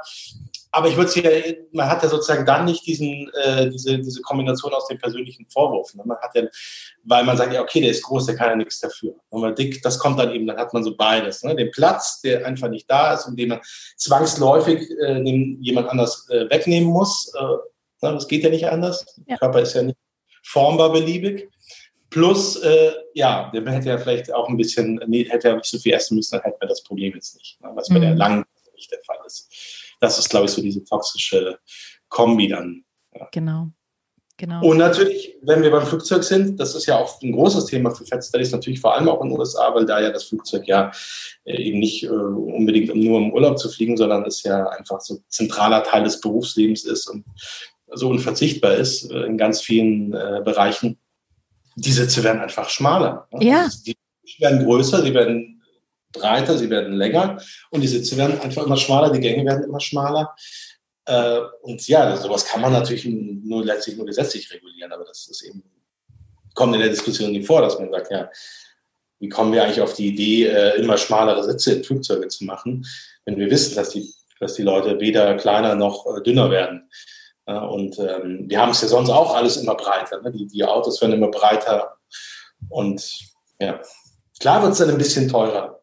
Aber 0.75 0.89
ich 0.89 0.97
würde 0.97 1.21
ja, 1.21 1.55
man 1.71 1.89
hat 1.89 2.03
ja 2.03 2.09
sozusagen 2.09 2.45
dann 2.45 2.65
nicht 2.65 2.85
diesen, 2.85 3.31
äh, 3.45 3.71
diese, 3.71 3.97
diese 3.97 4.21
Kombination 4.23 4.75
aus 4.75 4.89
dem 4.89 4.99
persönlichen 4.99 5.47
Vorwurf. 5.47 5.95
Ne? 5.95 6.03
Man 6.05 6.19
hat 6.19 6.35
ja, 6.35 6.43
weil 7.05 7.23
man 7.23 7.37
sagt, 7.37 7.53
ja, 7.53 7.63
okay, 7.63 7.81
der 7.81 7.91
ist 7.91 8.03
groß, 8.03 8.27
der 8.27 8.35
kann 8.35 8.51
ja 8.51 8.57
nichts 8.57 8.81
dafür. 8.81 9.15
Und 9.29 9.43
man 9.43 9.55
dick, 9.55 9.81
das 9.83 10.01
kommt 10.01 10.19
dann 10.19 10.33
eben, 10.33 10.49
dann 10.49 10.57
hat 10.57 10.75
man 10.75 10.83
so 10.83 10.97
beides. 10.97 11.45
Ne? 11.45 11.55
Den 11.55 11.71
Platz, 11.71 12.23
der 12.23 12.45
einfach 12.45 12.69
nicht 12.69 12.91
da 12.91 13.15
ist 13.15 13.25
und 13.27 13.39
den 13.39 13.51
man 13.51 13.61
zwangsläufig 13.97 14.91
äh, 15.01 15.23
dem 15.23 15.59
jemand 15.61 15.91
anders 15.91 16.29
äh, 16.31 16.51
wegnehmen 16.51 16.91
muss. 16.91 17.33
Äh, 17.39 17.43
ne? 17.43 18.15
Das 18.15 18.27
geht 18.27 18.43
ja 18.43 18.51
nicht 18.51 18.67
anders. 18.67 19.07
Ja. 19.19 19.23
Der 19.29 19.39
Körper 19.39 19.61
ist 19.61 19.75
ja 19.75 19.83
nicht 19.83 19.99
formbar 20.43 20.91
beliebig. 20.91 21.51
Plus, 22.11 22.57
äh, 22.57 22.95
ja, 23.15 23.53
der 23.55 23.65
hätte 23.71 23.91
ja 23.91 23.99
vielleicht 23.99 24.35
auch 24.35 24.49
ein 24.49 24.57
bisschen, 24.57 25.01
nee, 25.07 25.23
hätte 25.23 25.51
ja 25.51 25.55
nicht 25.55 25.67
so 25.67 25.79
viel 25.79 25.95
essen 25.95 26.17
müssen, 26.17 26.33
dann 26.33 26.43
hätten 26.43 26.61
wir 26.61 26.69
das 26.69 26.83
Problem 26.83 27.15
jetzt 27.15 27.37
nicht. 27.37 27.61
Ne? 27.61 27.71
Was 27.75 27.89
bei 27.89 28.01
der 28.01 28.11
mhm. 28.11 28.17
langen 28.17 28.45
nicht 28.75 28.91
der 28.91 28.99
Fall 29.05 29.19
ist 29.25 29.84
das 30.05 30.19
ist, 30.19 30.29
glaube 30.29 30.47
ich, 30.47 30.53
so 30.53 30.63
diese 30.63 30.85
toxische 30.85 31.59
Kombi 32.09 32.49
dann. 32.49 32.85
Ja. 33.15 33.29
Genau. 33.33 33.71
Genau. 34.37 34.67
Und 34.67 34.79
natürlich, 34.79 35.37
wenn 35.43 35.63
wir 35.63 35.71
beim 35.71 35.87
Flugzeug 35.87 36.25
sind, 36.25 36.59
das 36.59 36.75
ist 36.75 36.87
ja 36.87 36.99
auch 36.99 37.23
ein 37.23 37.31
großes 37.31 37.67
Thema 37.67 37.93
für 37.93 38.05
Fat 38.05 38.25
Studies, 38.25 38.51
natürlich 38.51 38.81
vor 38.81 38.95
allem 38.95 39.09
auch 39.09 39.23
in 39.23 39.29
den 39.29 39.39
USA, 39.39 39.73
weil 39.73 39.87
da 39.87 40.01
ja 40.01 40.11
das 40.11 40.25
Flugzeug 40.25 40.67
ja 40.67 40.91
äh, 41.45 41.63
eben 41.63 41.79
nicht 41.79 42.03
äh, 42.03 42.09
unbedingt 42.09 42.93
nur 42.97 43.19
im 43.19 43.33
Urlaub 43.33 43.61
zu 43.61 43.69
fliegen, 43.69 43.97
sondern 43.97 44.25
es 44.25 44.43
ja 44.43 44.67
einfach 44.71 45.01
so 45.01 45.21
zentraler 45.29 45.85
Teil 45.85 46.03
des 46.03 46.21
Berufslebens 46.21 46.85
ist 46.85 47.09
und 47.09 47.25
so 47.93 48.09
unverzichtbar 48.09 48.75
ist 48.75 49.09
äh, 49.13 49.23
in 49.23 49.39
ganz 49.39 49.61
vielen 49.61 50.11
Bereichen. 50.11 50.99
Die 51.77 51.93
Sitze 51.93 52.25
werden 52.25 52.41
einfach 52.41 52.69
schmaler. 52.71 53.29
Ne? 53.33 53.47
Ja. 53.47 53.69
Die 53.87 53.95
werden 54.39 54.65
größer, 54.65 55.03
sie 55.03 55.15
werden 55.15 55.63
breiter, 56.15 56.57
sie 56.57 56.71
werden 56.71 56.95
länger 56.95 57.39
und 57.71 57.83
die 57.83 57.89
Sitze 57.89 58.17
werden 58.17 58.41
einfach 58.41 58.65
immer 58.65 58.79
schmaler, 58.79 59.13
die 59.13 59.21
Gänge 59.21 59.45
werden 59.45 59.65
immer 59.65 59.81
schmaler. 59.81 60.35
Äh, 61.07 61.41
und 61.63 61.87
ja, 61.87 62.17
sowas 62.17 62.47
kann 62.47 62.63
man 62.63 62.73
natürlich 62.73 63.05
nur 63.05 63.65
letztlich 63.65 63.97
nur 63.97 64.07
gesetzlich 64.07 64.51
regulieren, 64.53 64.93
aber 64.93 65.05
das 65.05 65.29
ist 65.29 65.43
eben, 65.43 65.63
kommt 66.55 66.75
in 66.75 66.81
der 66.81 66.89
Diskussion 66.89 67.33
nicht 67.33 67.47
vor, 67.47 67.61
dass 67.61 67.79
man 67.79 67.91
sagt, 67.91 68.11
ja, 68.11 68.31
wie 69.19 69.29
kommen 69.29 69.53
wir 69.53 69.65
eigentlich 69.65 69.81
auf 69.81 69.95
die 69.95 70.09
Idee, 70.09 70.47
äh, 70.47 70.81
immer 70.81 70.97
schmalere 70.97 71.45
Sitze 71.45 71.75
in 71.75 71.85
Flugzeuge 71.85 72.29
zu 72.29 72.45
machen, 72.45 72.87
wenn 73.25 73.37
wir 73.37 73.51
wissen, 73.51 73.75
dass 73.75 73.91
die, 73.91 74.13
dass 74.41 74.55
die 74.55 74.63
Leute 74.63 74.99
weder 75.01 75.35
kleiner 75.37 75.75
noch 75.75 76.07
äh, 76.07 76.23
dünner 76.23 76.51
werden. 76.51 76.89
Ja, 77.47 77.65
und 77.65 77.99
ähm, 77.99 78.45
wir 78.49 78.61
haben 78.61 78.71
es 78.71 78.81
ja 78.81 78.89
sonst 78.89 79.11
auch 79.11 79.35
alles 79.35 79.59
immer 79.59 79.75
breiter. 79.75 80.23
Ne? 80.23 80.33
Die, 80.33 80.47
die 80.47 80.65
Autos 80.65 81.01
werden 81.01 81.13
immer 81.13 81.31
breiter. 81.31 81.99
Und 82.71 83.07
ja, 83.61 83.81
klar 84.41 84.63
wird 84.63 84.73
es 84.73 84.79
dann 84.79 84.91
ein 84.91 84.99
bisschen 84.99 85.29
teurer. 85.29 85.81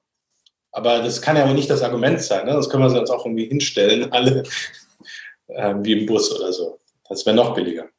Aber 0.72 1.00
das 1.00 1.22
kann 1.22 1.36
ja 1.36 1.48
wohl 1.48 1.54
nicht 1.56 1.70
das 1.70 1.82
Argument 1.82 2.22
sein. 2.22 2.46
Ne? 2.46 2.54
Das 2.54 2.70
können 2.70 2.84
wir 2.92 3.00
uns 3.00 3.10
auch 3.10 3.26
irgendwie 3.26 3.46
hinstellen, 3.46 4.12
alle 4.12 4.44
äh, 5.48 5.76
wie 5.80 5.94
im 5.94 6.06
Bus 6.06 6.32
oder 6.38 6.54
so. 6.54 6.80
Das 7.10 7.26
wäre 7.26 7.36
noch 7.36 7.54
billiger. 7.54 7.90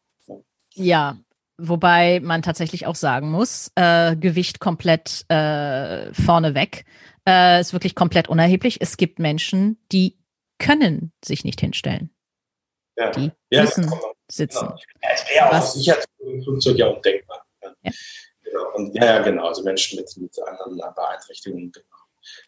Ja, 0.74 1.18
wobei 1.58 2.20
man 2.20 2.40
tatsächlich 2.40 2.86
auch 2.86 2.94
sagen 2.94 3.30
muss, 3.30 3.70
äh, 3.74 4.16
Gewicht 4.16 4.58
komplett 4.58 5.26
äh, 5.28 6.12
vorneweg 6.14 6.86
äh, 7.28 7.60
ist 7.60 7.74
wirklich 7.74 7.94
komplett 7.94 8.28
unerheblich. 8.28 8.78
Es 8.80 8.96
gibt 8.96 9.18
Menschen, 9.18 9.78
die 9.92 10.18
können 10.58 11.12
sich 11.22 11.44
nicht 11.44 11.60
hinstellen. 11.60 12.10
Ja. 12.96 13.10
Die 13.10 13.30
Ja, 13.50 13.62
müssen 13.62 13.84
genau. 13.84 14.12
sitzen. 14.30 14.64
Ja, 15.02 15.08
es 15.14 15.24
wäre 15.28 15.46
auch 15.48 15.52
Was- 15.52 15.74
sicher 15.74 15.96
im 16.20 16.42
Flugzeug 16.42 16.78
ja 16.78 16.86
undenkbar. 16.86 17.44
Ja. 17.62 17.70
Ja. 17.82 17.90
Genau. 18.44 18.74
Und, 18.74 18.94
ja, 18.94 19.04
ja, 19.04 19.22
genau. 19.22 19.46
Also 19.48 19.62
Menschen 19.62 19.98
mit, 19.98 20.14
mit 20.16 20.34
anderen 20.46 20.76
Beeinträchtigungen 20.94 21.70
genau, 21.72 21.86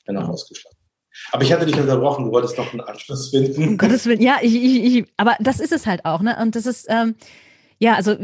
werden 0.06 0.18
auch 0.18 0.28
Ja. 0.28 0.30
ausgeschlossen. 0.30 0.78
Aber 1.32 1.42
ich 1.44 1.52
hatte 1.52 1.66
dich 1.66 1.76
unterbrochen, 1.76 2.24
du 2.26 2.32
wolltest 2.32 2.58
noch 2.58 2.72
einen 2.72 2.80
Anschluss 2.80 3.30
finden. 3.30 3.68
Um 3.68 3.78
Gottes 3.78 4.06
Willen, 4.06 4.20
ja, 4.20 4.38
ich, 4.42 4.54
ich, 4.54 4.96
ich, 4.96 5.06
aber 5.16 5.36
das 5.40 5.60
ist 5.60 5.72
es 5.72 5.86
halt 5.86 6.04
auch, 6.04 6.20
ne? 6.22 6.36
Und 6.40 6.56
das 6.56 6.66
ist, 6.66 6.86
ähm, 6.88 7.14
ja, 7.78 7.94
also 7.94 8.16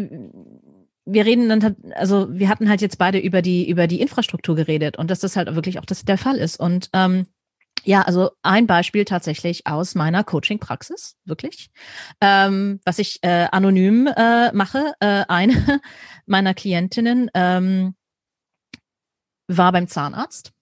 wir 1.04 1.24
reden 1.24 1.48
dann, 1.48 1.76
also 1.94 2.28
wir 2.30 2.48
hatten 2.48 2.68
halt 2.68 2.80
jetzt 2.80 2.98
beide 2.98 3.18
über 3.18 3.42
die, 3.42 3.68
über 3.68 3.86
die 3.86 4.00
Infrastruktur 4.00 4.56
geredet 4.56 4.98
und 4.98 5.10
dass 5.10 5.20
das 5.20 5.36
halt 5.36 5.54
wirklich 5.54 5.78
auch 5.78 5.84
das 5.84 6.04
der 6.04 6.18
Fall 6.18 6.36
ist. 6.36 6.58
Und 6.58 6.90
ähm, 6.92 7.26
ja, 7.84 8.02
also 8.02 8.30
ein 8.42 8.66
Beispiel 8.66 9.04
tatsächlich 9.04 9.66
aus 9.66 9.94
meiner 9.94 10.22
Coaching-Praxis, 10.24 11.16
wirklich, 11.24 11.70
ähm, 12.20 12.80
was 12.84 12.98
ich 12.98 13.20
äh, 13.22 13.46
anonym 13.50 14.06
äh, 14.06 14.52
mache. 14.52 14.92
Äh, 15.00 15.24
eine 15.28 15.80
meiner 16.26 16.54
Klientinnen 16.54 17.30
ähm, 17.34 17.94
war 19.48 19.72
beim 19.72 19.88
Zahnarzt 19.88 20.52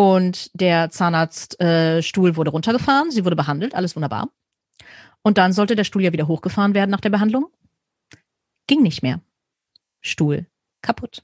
und 0.00 0.50
der 0.58 0.88
Zahnarztstuhl 0.88 2.30
äh, 2.30 2.36
wurde 2.36 2.50
runtergefahren, 2.52 3.10
sie 3.10 3.26
wurde 3.26 3.36
behandelt, 3.36 3.74
alles 3.74 3.96
wunderbar. 3.96 4.30
Und 5.20 5.36
dann 5.36 5.52
sollte 5.52 5.76
der 5.76 5.84
Stuhl 5.84 6.02
ja 6.02 6.10
wieder 6.10 6.26
hochgefahren 6.26 6.72
werden 6.72 6.90
nach 6.90 7.02
der 7.02 7.10
Behandlung. 7.10 7.48
Ging 8.66 8.82
nicht 8.82 9.02
mehr. 9.02 9.20
Stuhl 10.00 10.46
kaputt. 10.80 11.22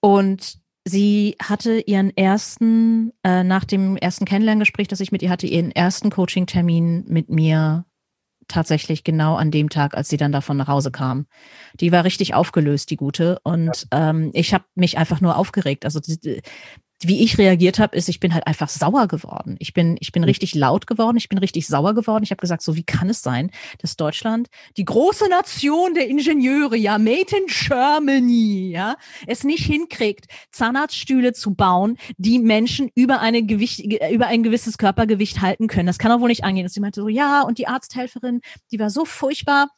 Und 0.00 0.58
sie 0.84 1.36
hatte 1.40 1.78
ihren 1.78 2.16
ersten, 2.16 3.12
äh, 3.22 3.44
nach 3.44 3.64
dem 3.64 3.96
ersten 3.96 4.24
Kennenlerngespräch, 4.24 4.88
das 4.88 4.98
ich 4.98 5.12
mit 5.12 5.22
ihr 5.22 5.30
hatte, 5.30 5.46
ihren 5.46 5.70
ersten 5.70 6.10
Coaching-Termin 6.10 7.04
mit 7.06 7.28
mir 7.28 7.84
tatsächlich 8.52 9.04
genau 9.04 9.36
an 9.36 9.50
dem 9.50 9.68
Tag, 9.68 9.94
als 9.94 10.08
sie 10.08 10.16
dann 10.16 10.32
davon 10.32 10.56
nach 10.56 10.68
Hause 10.68 10.90
kam. 10.90 11.26
Die 11.80 11.90
war 11.90 12.04
richtig 12.04 12.34
aufgelöst, 12.34 12.90
die 12.90 12.96
gute. 12.96 13.38
Und 13.42 13.86
ähm, 13.90 14.30
ich 14.34 14.54
habe 14.54 14.64
mich 14.74 14.98
einfach 14.98 15.20
nur 15.20 15.36
aufgeregt. 15.36 15.84
Also 15.84 16.00
die, 16.00 16.42
wie 17.08 17.22
ich 17.22 17.38
reagiert 17.38 17.78
habe, 17.78 17.96
ist, 17.96 18.08
ich 18.08 18.20
bin 18.20 18.34
halt 18.34 18.46
einfach 18.46 18.68
sauer 18.68 19.08
geworden. 19.08 19.56
Ich 19.58 19.72
bin, 19.72 19.96
ich 20.00 20.12
bin 20.12 20.24
richtig 20.24 20.54
laut 20.54 20.86
geworden, 20.86 21.16
ich 21.16 21.28
bin 21.28 21.38
richtig 21.38 21.66
sauer 21.66 21.94
geworden. 21.94 22.24
Ich 22.24 22.30
habe 22.30 22.40
gesagt, 22.40 22.62
so 22.62 22.76
wie 22.76 22.84
kann 22.84 23.08
es 23.08 23.22
sein, 23.22 23.50
dass 23.78 23.96
Deutschland, 23.96 24.48
die 24.76 24.84
große 24.84 25.28
Nation 25.28 25.94
der 25.94 26.08
Ingenieure, 26.08 26.76
ja, 26.76 26.98
made 26.98 27.36
in 27.36 27.46
Germany, 27.46 28.70
ja, 28.70 28.96
es 29.26 29.44
nicht 29.44 29.64
hinkriegt, 29.64 30.26
Zahnarztstühle 30.50 31.32
zu 31.32 31.54
bauen, 31.54 31.98
die 32.16 32.38
Menschen 32.38 32.90
über 32.94 33.20
eine 33.20 33.42
Gewicht, 33.42 33.80
über 34.10 34.26
ein 34.26 34.42
gewisses 34.42 34.78
Körpergewicht 34.78 35.40
halten 35.40 35.66
können. 35.66 35.86
Das 35.86 35.98
kann 35.98 36.10
doch 36.10 36.20
wohl 36.20 36.28
nicht 36.28 36.44
angehen. 36.44 36.66
Und 36.66 36.72
sie 36.72 36.80
meinte 36.80 37.00
so, 37.00 37.08
ja, 37.08 37.42
und 37.42 37.58
die 37.58 37.66
Arzthelferin, 37.66 38.40
die 38.70 38.78
war 38.78 38.90
so 38.90 39.04
furchtbar 39.04 39.68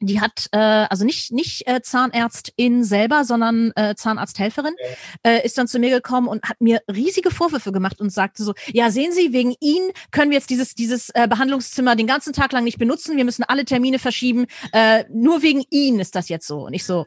die 0.00 0.20
hat 0.20 0.48
äh, 0.52 0.58
also 0.58 1.04
nicht 1.04 1.32
nicht 1.32 1.66
äh, 1.66 1.80
Zahnärztin 1.82 2.84
selber, 2.84 3.24
sondern 3.24 3.72
äh, 3.76 3.94
Zahnarzthelferin 3.94 4.74
äh, 5.22 5.44
ist 5.44 5.56
dann 5.58 5.68
zu 5.68 5.78
mir 5.78 5.90
gekommen 5.90 6.28
und 6.28 6.42
hat 6.44 6.60
mir 6.60 6.80
riesige 6.90 7.30
Vorwürfe 7.30 7.72
gemacht 7.72 8.00
und 8.00 8.10
sagte 8.10 8.42
so: 8.42 8.54
Ja, 8.72 8.90
sehen 8.90 9.12
Sie, 9.12 9.32
wegen 9.32 9.54
Ihnen 9.60 9.90
können 10.10 10.30
wir 10.30 10.38
jetzt 10.38 10.50
dieses 10.50 10.74
dieses 10.74 11.10
äh, 11.10 11.28
Behandlungszimmer 11.28 11.96
den 11.96 12.06
ganzen 12.06 12.32
Tag 12.32 12.52
lang 12.52 12.64
nicht 12.64 12.78
benutzen. 12.78 13.16
Wir 13.16 13.24
müssen 13.24 13.44
alle 13.44 13.64
Termine 13.64 13.98
verschieben. 13.98 14.46
Äh, 14.72 15.04
nur 15.10 15.42
wegen 15.42 15.64
Ihnen 15.70 16.00
ist 16.00 16.14
das 16.14 16.28
jetzt 16.28 16.46
so. 16.46 16.66
Und 16.66 16.74
ich 16.74 16.84
so: 16.84 17.06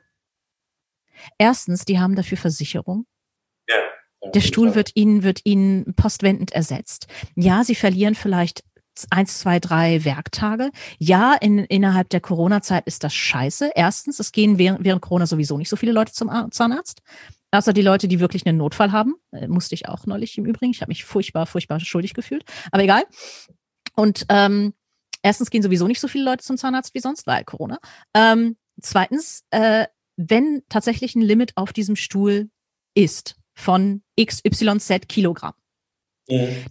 Erstens, 1.37 1.85
die 1.85 1.99
haben 1.99 2.15
dafür 2.15 2.37
Versicherung. 2.37 3.05
Ja, 3.67 3.75
Der 4.33 4.41
Stuhl 4.41 4.75
wird 4.75 4.91
ihnen, 4.95 5.23
wird 5.23 5.41
ihnen 5.43 5.93
postwendend 5.95 6.51
ersetzt. 6.51 7.07
Ja, 7.35 7.63
sie 7.63 7.75
verlieren 7.75 8.15
vielleicht 8.15 8.63
eins, 9.11 9.39
zwei, 9.39 9.59
drei 9.59 10.03
Werktage. 10.05 10.71
Ja, 10.97 11.35
in, 11.35 11.59
innerhalb 11.59 12.09
der 12.09 12.21
Corona-Zeit 12.21 12.87
ist 12.87 13.03
das 13.03 13.13
scheiße. 13.13 13.71
Erstens, 13.75 14.19
es 14.19 14.31
gehen 14.31 14.57
während, 14.57 14.83
während 14.83 15.01
Corona 15.01 15.27
sowieso 15.27 15.57
nicht 15.57 15.69
so 15.69 15.75
viele 15.75 15.91
Leute 15.91 16.13
zum 16.13 16.29
Ar- 16.29 16.49
Zahnarzt. 16.51 17.01
Außer 17.51 17.71
die 17.73 17.81
Leute, 17.81 18.07
die 18.07 18.19
wirklich 18.19 18.45
einen 18.45 18.57
Notfall 18.57 18.91
haben. 18.91 19.15
Äh, 19.31 19.47
musste 19.47 19.75
ich 19.75 19.87
auch 19.87 20.05
neulich 20.05 20.37
im 20.37 20.45
Übrigen. 20.45 20.71
Ich 20.71 20.81
habe 20.81 20.89
mich 20.89 21.05
furchtbar, 21.05 21.45
furchtbar 21.45 21.79
schuldig 21.79 22.13
gefühlt. 22.13 22.43
Aber 22.71 22.83
egal. 22.83 23.03
Und 23.95 24.25
ähm, 24.29 24.73
erstens 25.21 25.49
gehen 25.49 25.63
sowieso 25.63 25.87
nicht 25.87 25.99
so 25.99 26.07
viele 26.07 26.25
Leute 26.25 26.43
zum 26.43 26.57
Zahnarzt 26.57 26.93
wie 26.93 26.99
sonst, 26.99 27.25
weil 27.25 27.43
Corona. 27.45 27.79
Ähm, 28.13 28.57
zweitens, 28.81 29.43
äh, 29.51 29.87
wenn 30.17 30.63
tatsächlich 30.69 31.15
ein 31.15 31.21
Limit 31.21 31.55
auf 31.55 31.73
diesem 31.73 31.95
Stuhl 31.95 32.49
ist 32.95 33.35
von 33.53 34.01
XYZ 34.19 35.07
Kilogramm. 35.07 35.53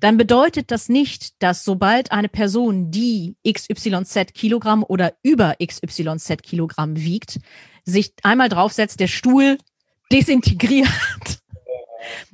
Dann 0.01 0.17
bedeutet 0.19 0.71
das 0.71 0.89
nicht, 0.89 1.43
dass 1.43 1.65
sobald 1.65 2.13
eine 2.13 2.29
Person, 2.29 2.91
die 2.91 3.37
XYZ 3.49 4.35
Kilogramm 4.35 4.85
oder 4.87 5.15
über 5.23 5.57
XYZ 5.65 6.43
Kilogramm 6.43 6.97
wiegt, 6.97 7.39
sich 7.85 8.13
einmal 8.23 8.49
draufsetzt, 8.49 9.01
der 9.01 9.09
Stuhl 9.09 9.59
desintegriert. 10.13 10.89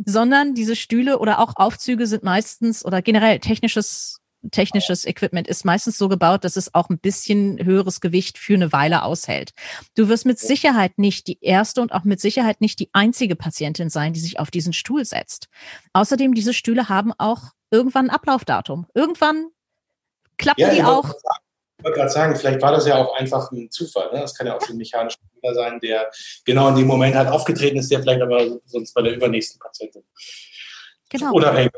Sondern 0.05 0.55
diese 0.55 0.77
Stühle 0.77 1.19
oder 1.19 1.39
auch 1.39 1.57
Aufzüge 1.57 2.07
sind 2.07 2.24
meistens 2.24 2.85
oder 2.85 3.01
generell 3.01 3.39
technisches 3.39 4.22
technisches 4.51 5.05
Equipment 5.06 5.47
ist 5.47 5.64
meistens 5.64 5.97
so 5.98 6.09
gebaut, 6.09 6.44
dass 6.44 6.56
es 6.56 6.74
auch 6.74 6.89
ein 6.90 6.98
bisschen 6.98 7.64
höheres 7.64 8.01
Gewicht 8.01 8.39
für 8.39 8.55
eine 8.55 8.73
Weile 8.73 9.02
aushält. 9.05 9.52
Du 9.94 10.09
wirst 10.09 10.27
mit 10.27 10.39
Sicherheit 10.39 10.98
nicht 10.98 11.27
die 11.28 11.39
erste 11.40 11.81
und 11.81 11.93
auch 11.93 12.05
mit 12.05 12.20
Sicherheit 12.20 12.60
nicht 12.60 12.78
die 12.81 12.90
einzige 12.93 13.36
Patientin 13.36 13.89
sein, 13.90 14.12
die 14.12 14.20
sich 14.20 14.39
auf 14.40 14.51
diesen 14.51 14.73
Stuhl 14.73 15.05
setzt. 15.05 15.48
Außerdem, 15.93 16.35
diese 16.35 16.55
Stühle 16.55 16.89
haben 16.89 17.12
auch 17.19 17.52
irgendwann 17.70 18.06
ein 18.06 18.14
Ablaufdatum. 18.14 18.86
Irgendwann 18.94 19.47
klappen 20.39 20.60
Ja, 20.60 20.70
die 20.70 20.77
ich 20.78 20.85
auch. 20.85 21.05
wollte 21.05 21.09
gerade 21.14 21.20
sagen- 21.20 21.39
ich 21.78 21.85
wollte 21.85 21.98
gerade 21.98 22.10
sagen, 22.12 22.36
vielleicht 22.36 22.62
war 22.62 22.73
das 22.73 22.86
ja 22.86 22.97
auch 22.97 23.16
einfach 23.16 23.51
ein 23.51 23.70
Zufall. 23.70 24.12
Ne? 24.12 24.20
Das 24.20 24.35
kann 24.36 24.47
ja 24.47 24.56
auch 24.56 24.60
so 24.60 24.73
ein 24.73 24.77
mechanischer 24.77 25.19
Fehler 25.40 25.55
sein, 25.55 25.81
der 25.81 26.10
genau 26.44 26.69
in 26.69 26.77
dem 26.77 26.86
Moment 26.86 27.16
halt 27.16 27.28
aufgetreten 27.28 27.77
ist, 27.78 27.90
der 27.90 28.01
vielleicht 28.01 28.23
aber 28.23 28.60
sonst 28.66 28.93
bei 28.94 29.02
der 29.02 29.14
übernächsten 29.14 29.59
Patientin 29.59 30.05
Genau. 31.09 31.32
unabhängig 31.32 31.73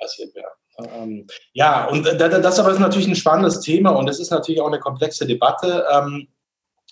passiert 0.00 0.34
wäre. 0.34 0.50
Ähm, 0.78 1.26
ja, 1.52 1.86
und 1.88 2.04
da- 2.06 2.28
da- 2.28 2.38
das 2.40 2.58
aber 2.58 2.70
ist 2.72 2.78
natürlich 2.80 3.08
ein 3.08 3.16
spannendes 3.16 3.60
Thema 3.60 3.90
und 3.90 4.08
es 4.08 4.18
ist 4.20 4.30
natürlich 4.30 4.60
auch 4.60 4.66
eine 4.66 4.78
komplexe 4.80 5.26
Debatte. 5.26 5.84
Ähm, 5.92 6.28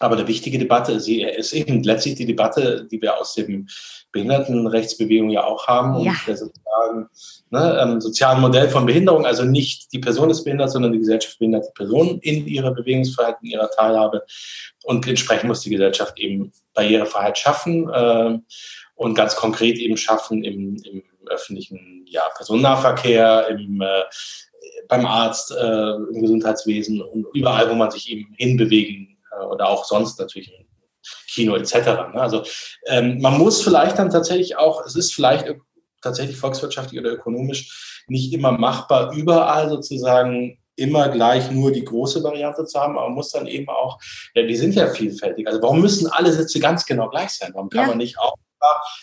aber 0.00 0.16
eine 0.16 0.26
wichtige 0.26 0.58
Debatte 0.58 0.92
ist, 0.92 1.08
ist 1.08 1.52
eben 1.52 1.82
letztlich 1.84 2.16
die 2.16 2.26
Debatte, 2.26 2.84
die 2.90 3.00
wir 3.00 3.16
aus 3.16 3.34
dem 3.34 3.68
Behindertenrechtsbewegung 4.10 5.30
ja 5.30 5.44
auch 5.44 5.66
haben 5.68 6.00
Ja. 6.00 6.10
und 6.10 6.18
der 6.26 6.36
sozialen, 6.36 7.08
ne, 7.50 7.78
ähm, 7.80 8.00
sozialen 8.00 8.40
Modell 8.40 8.68
von 8.68 8.86
Behinderung. 8.86 9.24
Also 9.24 9.44
nicht 9.44 9.92
die 9.92 10.00
Person 10.00 10.30
ist 10.30 10.42
behindert, 10.42 10.70
sondern 10.70 10.92
die 10.92 10.98
Gesellschaft 10.98 11.38
behindert 11.38 11.66
die 11.68 11.72
Person 11.74 12.18
in 12.22 12.46
ihrer 12.48 12.72
Bewegungsfreiheit, 12.72 13.36
in 13.42 13.50
ihrer 13.50 13.70
Teilhabe. 13.70 14.24
Und 14.82 15.06
entsprechend 15.06 15.48
muss 15.48 15.60
die 15.60 15.70
Gesellschaft 15.70 16.18
eben 16.18 16.52
Barrierefreiheit 16.74 17.38
schaffen 17.38 17.88
äh, 17.88 18.38
und 18.96 19.14
ganz 19.14 19.36
konkret 19.36 19.78
eben 19.78 19.96
schaffen 19.96 20.42
im, 20.42 20.76
im 20.84 21.02
öffentlichen 21.28 22.04
ja, 22.08 22.22
Personennahverkehr, 22.36 23.48
im, 23.48 23.80
äh, 23.80 24.02
beim 24.88 25.06
Arzt, 25.06 25.50
äh, 25.52 25.94
im 25.94 26.20
Gesundheitswesen 26.20 27.02
und 27.02 27.26
überall, 27.34 27.70
wo 27.70 27.74
man 27.74 27.90
sich 27.90 28.10
eben 28.10 28.34
hinbewegen 28.36 29.16
äh, 29.32 29.44
oder 29.44 29.68
auch 29.68 29.84
sonst 29.84 30.18
natürlich 30.18 30.52
im 30.58 30.66
Kino 31.28 31.54
etc. 31.56 31.74
Ne? 31.74 32.20
Also 32.20 32.42
ähm, 32.86 33.20
man 33.20 33.38
muss 33.38 33.62
vielleicht 33.62 33.98
dann 33.98 34.10
tatsächlich 34.10 34.56
auch, 34.56 34.84
es 34.86 34.96
ist 34.96 35.14
vielleicht 35.14 35.52
tatsächlich 36.00 36.36
volkswirtschaftlich 36.36 37.00
oder 37.00 37.12
ökonomisch 37.12 38.04
nicht 38.06 38.32
immer 38.32 38.52
machbar, 38.52 39.12
überall 39.14 39.68
sozusagen 39.68 40.58
immer 40.76 41.08
gleich 41.08 41.50
nur 41.50 41.72
die 41.72 41.84
große 41.84 42.22
Variante 42.22 42.64
zu 42.64 42.80
haben, 42.80 42.98
aber 42.98 43.06
man 43.06 43.14
muss 43.14 43.30
dann 43.30 43.46
eben 43.46 43.68
auch, 43.68 43.98
ja, 44.34 44.42
die 44.42 44.56
sind 44.56 44.74
ja 44.74 44.88
vielfältig. 44.88 45.46
Also 45.46 45.62
warum 45.62 45.80
müssen 45.80 46.08
alle 46.08 46.32
Sitze 46.32 46.58
ganz 46.58 46.84
genau 46.84 47.08
gleich 47.08 47.30
sein? 47.30 47.52
Warum 47.54 47.70
kann 47.70 47.82
Ja. 47.82 47.88
man 47.88 47.98
nicht 47.98 48.18
auch 48.18 48.34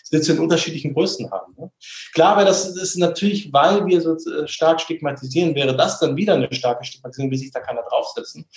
Sitze 0.03 0.33
in 0.33 0.39
unterschiedlichen 0.39 0.93
Größen 0.93 1.31
haben? 1.31 1.53
Ne? 1.57 1.71
Klar, 2.13 2.37
weil 2.37 2.45
das 2.45 2.65
ist 2.65 2.97
natürlich, 2.97 3.51
weil 3.51 3.85
wir 3.85 4.01
so 4.01 4.15
äh, 4.15 4.47
stark 4.47 4.81
stigmatisieren, 4.81 5.55
wäre 5.55 5.75
das 5.75 5.99
dann 5.99 6.15
wieder 6.15 6.35
eine 6.35 6.53
starke 6.53 6.83
Stigmatisierung, 6.83 7.31
wie 7.31 7.37
sich 7.37 7.51
da 7.51 7.59
keiner 7.59 7.83
draufsetzen. 7.83 8.47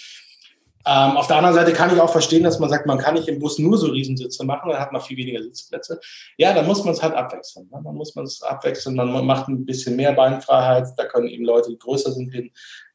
Ähm, 0.86 1.16
auf 1.16 1.26
der 1.28 1.36
anderen 1.36 1.54
Seite 1.54 1.72
kann 1.72 1.94
ich 1.94 2.00
auch 2.00 2.12
verstehen, 2.12 2.42
dass 2.42 2.58
man 2.58 2.68
sagt, 2.68 2.86
man 2.86 2.98
kann 2.98 3.14
nicht 3.14 3.26
im 3.28 3.38
Bus 3.38 3.58
nur 3.58 3.78
so 3.78 3.86
Riesensitze 3.86 4.44
machen, 4.44 4.70
dann 4.70 4.78
hat 4.78 4.92
man 4.92 5.00
viel 5.00 5.16
weniger 5.16 5.42
Sitzplätze. 5.42 5.98
Ja, 6.36 6.52
dann 6.52 6.66
muss 6.66 6.84
man 6.84 6.92
es 6.92 7.02
halt 7.02 7.14
abwechseln. 7.14 7.68
Ne? 7.72 7.80
Dann 7.82 7.94
muss 7.94 8.14
man 8.14 8.26
es 8.26 8.42
abwechseln, 8.42 8.94
man 8.94 9.24
macht 9.24 9.48
ein 9.48 9.64
bisschen 9.64 9.96
mehr 9.96 10.12
Beinfreiheit, 10.12 10.88
da 10.96 11.06
können 11.06 11.28
eben 11.28 11.44
Leute, 11.44 11.70
die 11.70 11.78
größer 11.78 12.12
sind, 12.12 12.30
hin, 12.30 12.50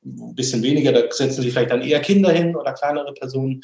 ein 0.06 0.36
bisschen 0.36 0.62
weniger, 0.62 0.92
da 0.92 1.02
setzen 1.12 1.42
sich 1.42 1.52
vielleicht 1.52 1.72
dann 1.72 1.82
eher 1.82 2.00
Kinder 2.00 2.32
hin 2.32 2.56
oder 2.56 2.74
kleinere 2.74 3.12
Personen. 3.14 3.62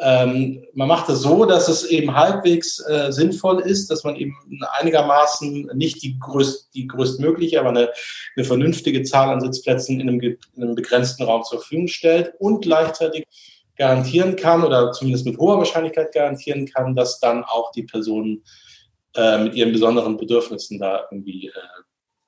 Ähm, 0.00 0.64
man 0.74 0.86
macht 0.86 1.08
es 1.08 1.22
so, 1.22 1.44
dass 1.44 1.68
es 1.68 1.84
eben 1.84 2.14
halbwegs 2.14 2.78
äh, 2.88 3.10
sinnvoll 3.10 3.60
ist, 3.60 3.90
dass 3.90 4.04
man 4.04 4.14
eben 4.14 4.36
einigermaßen 4.78 5.70
nicht 5.74 6.02
die, 6.02 6.18
größt, 6.18 6.72
die 6.74 6.86
größtmögliche, 6.86 7.58
aber 7.58 7.70
eine, 7.70 7.90
eine 8.36 8.44
vernünftige 8.44 9.02
Zahl 9.02 9.30
an 9.30 9.40
Sitzplätzen 9.40 10.00
in 10.00 10.08
einem, 10.08 10.20
in 10.20 10.38
einem 10.56 10.76
begrenzten 10.76 11.24
Raum 11.24 11.42
zur 11.42 11.58
Verfügung 11.58 11.88
stellt 11.88 12.32
und 12.38 12.62
gleichzeitig 12.62 13.24
garantieren 13.76 14.36
kann 14.36 14.64
oder 14.64 14.92
zumindest 14.92 15.26
mit 15.26 15.38
hoher 15.38 15.58
Wahrscheinlichkeit 15.58 16.12
garantieren 16.12 16.66
kann, 16.66 16.94
dass 16.94 17.18
dann 17.18 17.44
auch 17.44 17.72
die 17.72 17.84
Personen 17.84 18.44
äh, 19.14 19.38
mit 19.38 19.54
ihren 19.54 19.72
besonderen 19.72 20.16
Bedürfnissen 20.16 20.78
da 20.78 21.06
irgendwie 21.10 21.48
äh, 21.48 21.52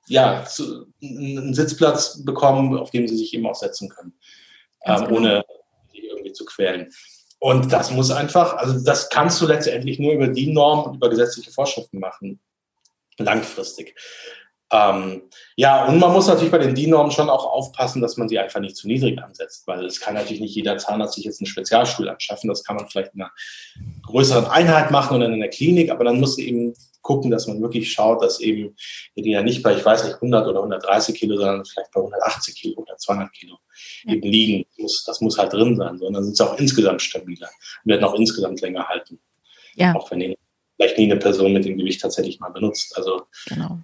ja, 0.07 0.43
zu, 0.43 0.87
einen 1.01 1.53
Sitzplatz 1.53 2.23
bekommen, 2.25 2.77
auf 2.77 2.91
dem 2.91 3.07
sie 3.07 3.15
sich 3.15 3.33
eben 3.33 3.45
auch 3.45 3.55
setzen 3.55 3.87
können, 3.87 4.13
ähm, 4.83 5.05
genau. 5.05 5.15
ohne 5.15 5.45
die 5.93 6.05
irgendwie 6.05 6.33
zu 6.33 6.43
quälen. 6.43 6.89
Und 7.43 7.73
das 7.73 7.89
muss 7.89 8.11
einfach, 8.11 8.53
also 8.57 8.85
das 8.85 9.09
kannst 9.09 9.41
du 9.41 9.47
letztendlich 9.47 9.97
nur 9.97 10.13
über 10.13 10.27
die 10.27 10.53
Norm 10.53 10.83
und 10.83 10.97
über 10.97 11.09
gesetzliche 11.09 11.51
Vorschriften 11.51 11.99
machen, 11.99 12.39
langfristig. 13.17 13.95
Ähm, 14.71 15.23
ja, 15.57 15.85
und 15.85 15.99
man 15.99 16.13
muss 16.13 16.27
natürlich 16.27 16.51
bei 16.51 16.57
den 16.57 16.73
DIN-Normen 16.73 17.11
schon 17.11 17.29
auch 17.29 17.45
aufpassen, 17.45 18.01
dass 18.01 18.15
man 18.15 18.29
sie 18.29 18.39
einfach 18.39 18.61
nicht 18.61 18.77
zu 18.77 18.87
niedrig 18.87 19.21
ansetzt, 19.21 19.67
weil 19.67 19.85
es 19.85 19.99
kann 19.99 20.13
natürlich 20.13 20.39
nicht 20.39 20.55
jeder 20.55 20.77
Zahnarzt 20.77 21.15
sich 21.15 21.25
jetzt 21.25 21.41
einen 21.41 21.47
Spezialstuhl 21.47 22.07
anschaffen. 22.07 22.47
Das 22.47 22.63
kann 22.63 22.77
man 22.77 22.87
vielleicht 22.87 23.13
in 23.13 23.21
einer 23.21 23.31
größeren 24.07 24.45
Einheit 24.45 24.89
machen 24.89 25.17
oder 25.17 25.25
in 25.25 25.33
einer 25.33 25.49
Klinik, 25.49 25.91
aber 25.91 26.05
dann 26.05 26.19
muss 26.19 26.37
eben 26.37 26.73
gucken, 27.01 27.31
dass 27.31 27.47
man 27.47 27.61
wirklich 27.61 27.91
schaut, 27.91 28.23
dass 28.23 28.39
eben 28.39 28.75
die 29.15 29.31
ja 29.31 29.41
nicht 29.41 29.63
bei, 29.63 29.75
ich 29.75 29.83
weiß 29.85 30.05
nicht, 30.05 30.15
100 30.15 30.47
oder 30.47 30.59
130 30.59 31.15
Kilo, 31.15 31.35
sondern 31.35 31.65
vielleicht 31.65 31.91
bei 31.91 31.99
180 31.99 32.55
Kilo 32.55 32.81
oder 32.81 32.95
200 32.95 33.33
Kilo 33.33 33.57
ja. 34.03 34.13
eben 34.13 34.27
liegen. 34.27 34.65
Das 34.69 34.77
muss, 34.77 35.03
das 35.05 35.21
muss 35.21 35.37
halt 35.37 35.53
drin 35.53 35.75
sein, 35.75 35.97
sondern 35.97 36.23
sind 36.23 36.37
sie 36.37 36.45
auch 36.45 36.57
insgesamt 36.57 37.01
stabiler 37.01 37.49
und 37.83 37.91
werden 37.91 38.03
auch 38.03 38.13
insgesamt 38.13 38.61
länger 38.61 38.87
halten. 38.87 39.19
Ja. 39.75 39.95
Auch 39.95 40.09
wenn 40.11 40.19
die 40.19 40.37
vielleicht 40.77 40.97
nie 40.97 41.11
eine 41.11 41.17
Person 41.17 41.53
mit 41.53 41.65
dem 41.65 41.77
Gewicht 41.77 42.01
tatsächlich 42.01 42.39
mal 42.39 42.49
benutzt. 42.49 42.95
Also 42.97 43.23
genau. 43.47 43.79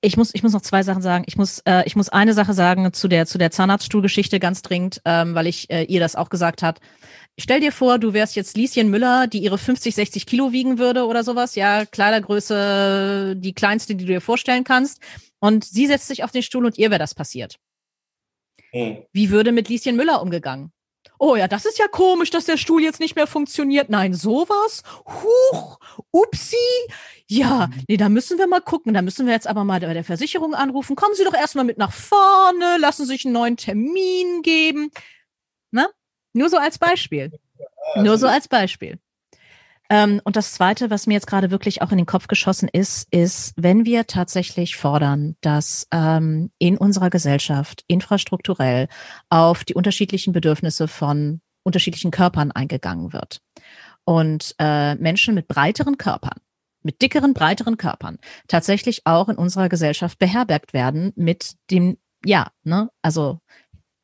Ich 0.00 0.16
muss, 0.16 0.34
ich 0.34 0.42
muss 0.42 0.52
noch 0.52 0.60
zwei 0.60 0.82
Sachen 0.82 1.02
sagen. 1.02 1.24
Ich 1.26 1.36
muss, 1.36 1.60
äh, 1.60 1.82
ich 1.86 1.96
muss 1.96 2.08
eine 2.08 2.34
Sache 2.34 2.52
sagen 2.52 2.92
zu 2.92 3.08
der, 3.08 3.26
zu 3.26 3.38
der 3.38 3.50
Zahnarztstuhlgeschichte 3.50 4.38
ganz 4.38 4.62
dringend, 4.62 5.00
ähm, 5.04 5.34
weil 5.34 5.46
ich 5.46 5.70
äh, 5.70 5.84
ihr 5.84 6.00
das 6.00 6.14
auch 6.14 6.28
gesagt 6.28 6.62
hat. 6.62 6.80
Stell 7.38 7.60
dir 7.60 7.72
vor, 7.72 7.98
du 7.98 8.12
wärst 8.12 8.36
jetzt 8.36 8.56
Lieschen 8.56 8.90
Müller, 8.90 9.26
die 9.26 9.38
ihre 9.38 9.58
50, 9.58 9.94
60 9.94 10.26
Kilo 10.26 10.52
wiegen 10.52 10.78
würde 10.78 11.06
oder 11.06 11.24
sowas. 11.24 11.54
Ja, 11.54 11.84
Kleidergröße, 11.86 13.34
die 13.36 13.54
kleinste, 13.54 13.94
die 13.94 14.04
du 14.04 14.12
dir 14.12 14.20
vorstellen 14.20 14.64
kannst. 14.64 15.00
Und 15.38 15.64
sie 15.64 15.86
setzt 15.86 16.08
sich 16.08 16.24
auf 16.24 16.30
den 16.30 16.42
Stuhl 16.42 16.64
und 16.64 16.78
ihr 16.78 16.90
wäre 16.90 16.98
das 16.98 17.14
passiert. 17.14 17.56
Hm. 18.72 18.98
Wie 19.12 19.30
würde 19.30 19.52
mit 19.52 19.68
Lieschen 19.68 19.96
Müller 19.96 20.22
umgegangen? 20.22 20.72
Oh 21.18 21.36
ja, 21.36 21.48
das 21.48 21.64
ist 21.64 21.78
ja 21.78 21.88
komisch, 21.88 22.30
dass 22.30 22.44
der 22.44 22.56
Stuhl 22.56 22.82
jetzt 22.82 23.00
nicht 23.00 23.16
mehr 23.16 23.26
funktioniert. 23.26 23.88
Nein, 23.88 24.14
sowas? 24.14 24.82
Huch, 25.06 25.78
upsi. 26.10 26.56
Ja, 27.26 27.70
nee, 27.88 27.96
da 27.96 28.08
müssen 28.08 28.38
wir 28.38 28.46
mal 28.46 28.60
gucken. 28.60 28.94
Da 28.94 29.02
müssen 29.02 29.26
wir 29.26 29.32
jetzt 29.32 29.46
aber 29.46 29.64
mal 29.64 29.80
bei 29.80 29.94
der 29.94 30.04
Versicherung 30.04 30.54
anrufen. 30.54 30.96
Kommen 30.96 31.14
Sie 31.14 31.24
doch 31.24 31.34
erstmal 31.34 31.64
mit 31.64 31.78
nach 31.78 31.92
vorne, 31.92 32.76
lassen 32.78 33.06
Sie 33.06 33.12
sich 33.12 33.24
einen 33.24 33.34
neuen 33.34 33.56
Termin 33.56 34.42
geben. 34.42 34.90
Ne? 35.70 35.88
Nur 36.32 36.48
so 36.50 36.58
als 36.58 36.78
Beispiel. 36.78 37.32
Nur 37.96 38.18
so 38.18 38.26
als 38.26 38.48
Beispiel. 38.48 38.98
Ähm, 39.88 40.20
und 40.24 40.36
das 40.36 40.52
Zweite, 40.52 40.90
was 40.90 41.06
mir 41.06 41.14
jetzt 41.14 41.26
gerade 41.26 41.50
wirklich 41.50 41.82
auch 41.82 41.90
in 41.90 41.98
den 41.98 42.06
Kopf 42.06 42.26
geschossen 42.26 42.68
ist, 42.72 43.12
ist, 43.12 43.52
wenn 43.56 43.84
wir 43.84 44.06
tatsächlich 44.06 44.76
fordern, 44.76 45.36
dass 45.40 45.86
ähm, 45.92 46.50
in 46.58 46.76
unserer 46.76 47.10
Gesellschaft 47.10 47.84
infrastrukturell 47.86 48.88
auf 49.28 49.64
die 49.64 49.74
unterschiedlichen 49.74 50.32
Bedürfnisse 50.32 50.88
von 50.88 51.40
unterschiedlichen 51.62 52.10
Körpern 52.10 52.52
eingegangen 52.52 53.12
wird. 53.12 53.40
Und 54.04 54.54
äh, 54.58 54.94
Menschen 54.94 55.34
mit 55.34 55.48
breiteren 55.48 55.98
Körpern, 55.98 56.38
mit 56.82 57.02
dickeren, 57.02 57.34
breiteren 57.34 57.76
Körpern 57.76 58.18
tatsächlich 58.46 59.02
auch 59.04 59.28
in 59.28 59.36
unserer 59.36 59.68
Gesellschaft 59.68 60.18
beherbergt 60.18 60.72
werden 60.72 61.12
mit 61.16 61.56
dem, 61.70 61.98
ja, 62.24 62.52
ne, 62.62 62.90
also 63.02 63.40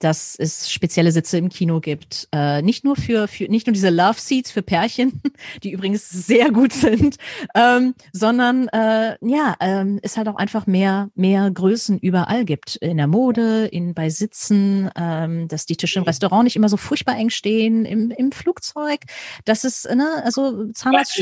dass 0.03 0.35
es 0.37 0.71
spezielle 0.71 1.13
Sitze 1.13 1.39
im 1.39 1.49
Kino 1.49 1.81
gibt. 1.81 2.29
Äh, 2.33 2.63
nicht 2.63 2.85
nur 2.85 2.97
für, 2.97 3.29
für 3.29 3.45
nicht 3.45 3.67
nur 3.67 3.73
diese 3.73 3.91
Love 3.91 4.21
Seats 4.21 4.51
für 4.51 4.63
Pärchen, 4.63 5.23
die 5.63 5.71
übrigens 5.71 6.09
sehr 6.09 6.51
gut 6.51 6.73
sind, 6.73 7.17
ähm, 7.55 7.95
sondern 8.13 8.69
äh, 8.69 9.17
ja, 9.21 9.55
ähm, 9.61 10.01
es 10.03 10.17
halt 10.17 10.29
auch 10.29 10.37
einfach 10.37 10.67
mehr, 10.67 11.11
mehr 11.15 11.51
Größen 11.51 11.99
überall 11.99 12.45
gibt. 12.45 12.77
In 12.77 12.97
der 12.97 13.07
Mode, 13.07 13.67
in 13.67 13.95
bei 13.95 14.11
Sitzen, 14.11 14.91
ähm, 14.97 15.47
dass 15.47 15.67
die 15.67 15.77
Tische 15.77 16.01
im 16.01 16.05
Restaurant 16.05 16.45
nicht 16.45 16.57
immer 16.57 16.69
so 16.69 16.77
furchtbar 16.77 17.17
eng 17.17 17.31
stehen, 17.31 17.85
im, 17.85 18.11
im 18.11 18.33
Flugzeug. 18.33 19.03
Das 19.45 19.65
ist, 19.65 19.89
ne, 19.89 20.23
also 20.25 20.71
Zahnarzt. 20.73 21.21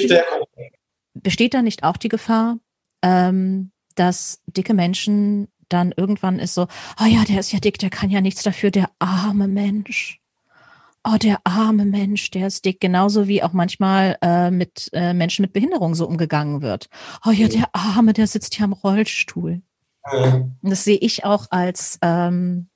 Besteht 1.12 1.55
da 1.55 1.61
nicht 1.61 1.82
auch 1.82 1.97
die 1.97 2.09
Gefahr, 2.09 2.59
ähm, 3.02 3.73
dass 3.94 4.40
dicke 4.47 4.74
Menschen 4.74 5.48
dann 5.73 5.93
irgendwann 5.97 6.39
ist 6.39 6.55
so, 6.55 6.67
oh 7.01 7.07
ja, 7.07 7.25
der 7.25 7.41
ist 7.41 7.53
ja 7.53 7.61
dick, 7.61 7.79
der 7.79 7.91
kann 7.91 8.11
ja 8.11 8.21
nichts 8.21 8.43
dafür, 8.43 8.71
der 8.71 8.91
arme 8.99 9.49
Mensch. 9.49 10.21
Oh, 11.03 11.17
der 11.17 11.41
arme 11.45 11.87
Mensch, 11.87 12.31
der 12.31 12.49
ist 12.49 12.67
dick, 12.67 12.79
genauso 12.79 13.27
wie 13.27 13.43
auch 13.43 13.55
manchmal 13.55 14.19
äh, 14.21 14.51
mit 14.51 14.91
äh, 14.93 15.15
Menschen 15.15 15.43
mit 15.43 15.55
Behinderung 15.55 15.95
so 15.95 16.07
umgegangen 16.07 16.61
wird. 16.61 16.91
Oh 17.25 17.31
ja, 17.31 17.49
der 17.49 17.71
Arme, 17.73 18.13
der 18.13 18.27
sitzt 18.27 18.59
ja 18.59 18.67
im 18.67 18.75
Rollstuhl. 18.75 19.63
Und 20.13 20.59
das 20.63 20.85
sehe 20.85 20.99
ich 20.99 21.25
auch 21.25 21.47
als, 21.51 21.99
ähm, 22.03 22.69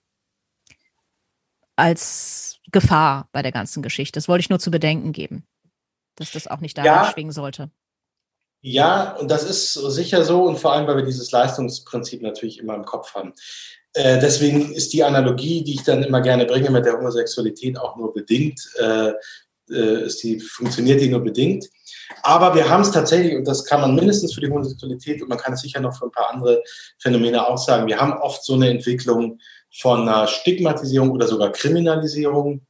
als 1.76 2.60
Gefahr 2.70 3.28
bei 3.32 3.42
der 3.42 3.52
ganzen 3.52 3.82
Geschichte. 3.82 4.18
Das 4.18 4.28
wollte 4.28 4.40
ich 4.40 4.50
nur 4.50 4.58
zu 4.58 4.70
bedenken 4.70 5.12
geben, 5.12 5.46
dass 6.16 6.32
das 6.32 6.46
auch 6.46 6.60
nicht 6.60 6.78
da 6.78 6.84
ja. 6.84 7.10
schwingen 7.12 7.32
sollte. 7.32 7.70
Ja, 8.66 9.14
und 9.20 9.30
das 9.30 9.44
ist 9.44 9.74
sicher 9.74 10.24
so 10.24 10.44
und 10.44 10.58
vor 10.58 10.72
allem, 10.72 10.86
weil 10.86 10.96
wir 10.96 11.04
dieses 11.04 11.30
Leistungsprinzip 11.30 12.22
natürlich 12.22 12.58
immer 12.58 12.74
im 12.74 12.86
Kopf 12.86 13.14
haben. 13.14 13.34
Äh, 13.92 14.18
deswegen 14.20 14.72
ist 14.72 14.94
die 14.94 15.04
Analogie, 15.04 15.62
die 15.62 15.74
ich 15.74 15.84
dann 15.84 16.02
immer 16.02 16.22
gerne 16.22 16.46
bringe 16.46 16.70
mit 16.70 16.86
der 16.86 16.96
Homosexualität 16.96 17.78
auch 17.78 17.96
nur 17.96 18.14
bedingt, 18.14 18.58
äh, 18.78 19.12
äh, 19.70 20.06
ist 20.06 20.22
die, 20.22 20.40
funktioniert 20.40 21.02
die 21.02 21.10
nur 21.10 21.20
bedingt. 21.20 21.66
Aber 22.22 22.54
wir 22.54 22.70
haben 22.70 22.80
es 22.80 22.90
tatsächlich, 22.90 23.36
und 23.36 23.46
das 23.46 23.66
kann 23.66 23.82
man 23.82 23.94
mindestens 23.94 24.32
für 24.32 24.40
die 24.40 24.48
Homosexualität 24.48 25.20
und 25.20 25.28
man 25.28 25.36
kann 25.36 25.52
es 25.52 25.60
sicher 25.60 25.80
noch 25.80 25.98
für 25.98 26.06
ein 26.06 26.12
paar 26.12 26.30
andere 26.30 26.62
Phänomene 26.98 27.46
auch 27.46 27.58
sagen, 27.58 27.86
wir 27.86 28.00
haben 28.00 28.14
oft 28.14 28.46
so 28.46 28.54
eine 28.54 28.70
Entwicklung 28.70 29.40
von 29.78 30.08
einer 30.08 30.26
Stigmatisierung 30.26 31.10
oder 31.10 31.26
sogar 31.26 31.52
Kriminalisierung 31.52 32.62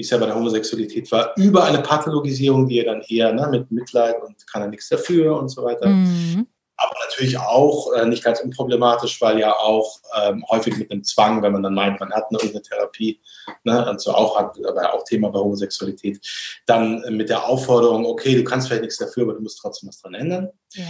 wie 0.00 0.02
es 0.02 0.08
ja 0.08 0.16
bei 0.16 0.24
der 0.24 0.34
Homosexualität 0.34 1.12
war, 1.12 1.34
über 1.36 1.64
eine 1.64 1.82
Pathologisierung, 1.82 2.66
die 2.66 2.76
ja 2.76 2.84
dann 2.84 3.02
eher 3.02 3.34
ne, 3.34 3.46
mit 3.50 3.70
Mitleid 3.70 4.16
und 4.22 4.34
kann 4.46 4.62
er 4.62 4.68
nichts 4.68 4.88
dafür 4.88 5.36
und 5.38 5.50
so 5.50 5.62
weiter. 5.62 5.88
Mhm. 5.88 6.46
Aber 6.78 6.94
natürlich 7.06 7.38
auch 7.38 7.92
äh, 7.92 8.06
nicht 8.06 8.24
ganz 8.24 8.40
unproblematisch, 8.40 9.20
weil 9.20 9.38
ja 9.38 9.52
auch 9.52 10.00
ähm, 10.18 10.42
häufig 10.48 10.78
mit 10.78 10.90
einem 10.90 11.04
Zwang, 11.04 11.42
wenn 11.42 11.52
man 11.52 11.62
dann 11.62 11.74
meint, 11.74 12.00
man 12.00 12.10
hat 12.12 12.24
eine, 12.30 12.40
eine 12.40 12.62
Therapie, 12.62 13.20
ne, 13.64 13.86
also 13.86 14.14
auch 14.14 14.38
hat, 14.38 14.56
aber 14.66 14.94
auch 14.94 15.04
Thema 15.04 15.28
bei 15.28 15.38
Homosexualität, 15.38 16.18
dann 16.64 17.04
mit 17.10 17.28
der 17.28 17.46
Aufforderung, 17.46 18.06
okay, 18.06 18.34
du 18.34 18.42
kannst 18.42 18.68
vielleicht 18.68 18.84
nichts 18.84 18.96
dafür, 18.96 19.24
aber 19.24 19.34
du 19.34 19.42
musst 19.42 19.58
trotzdem 19.60 19.90
was 19.90 20.00
dran 20.00 20.14
ändern. 20.14 20.48
Ja 20.72 20.86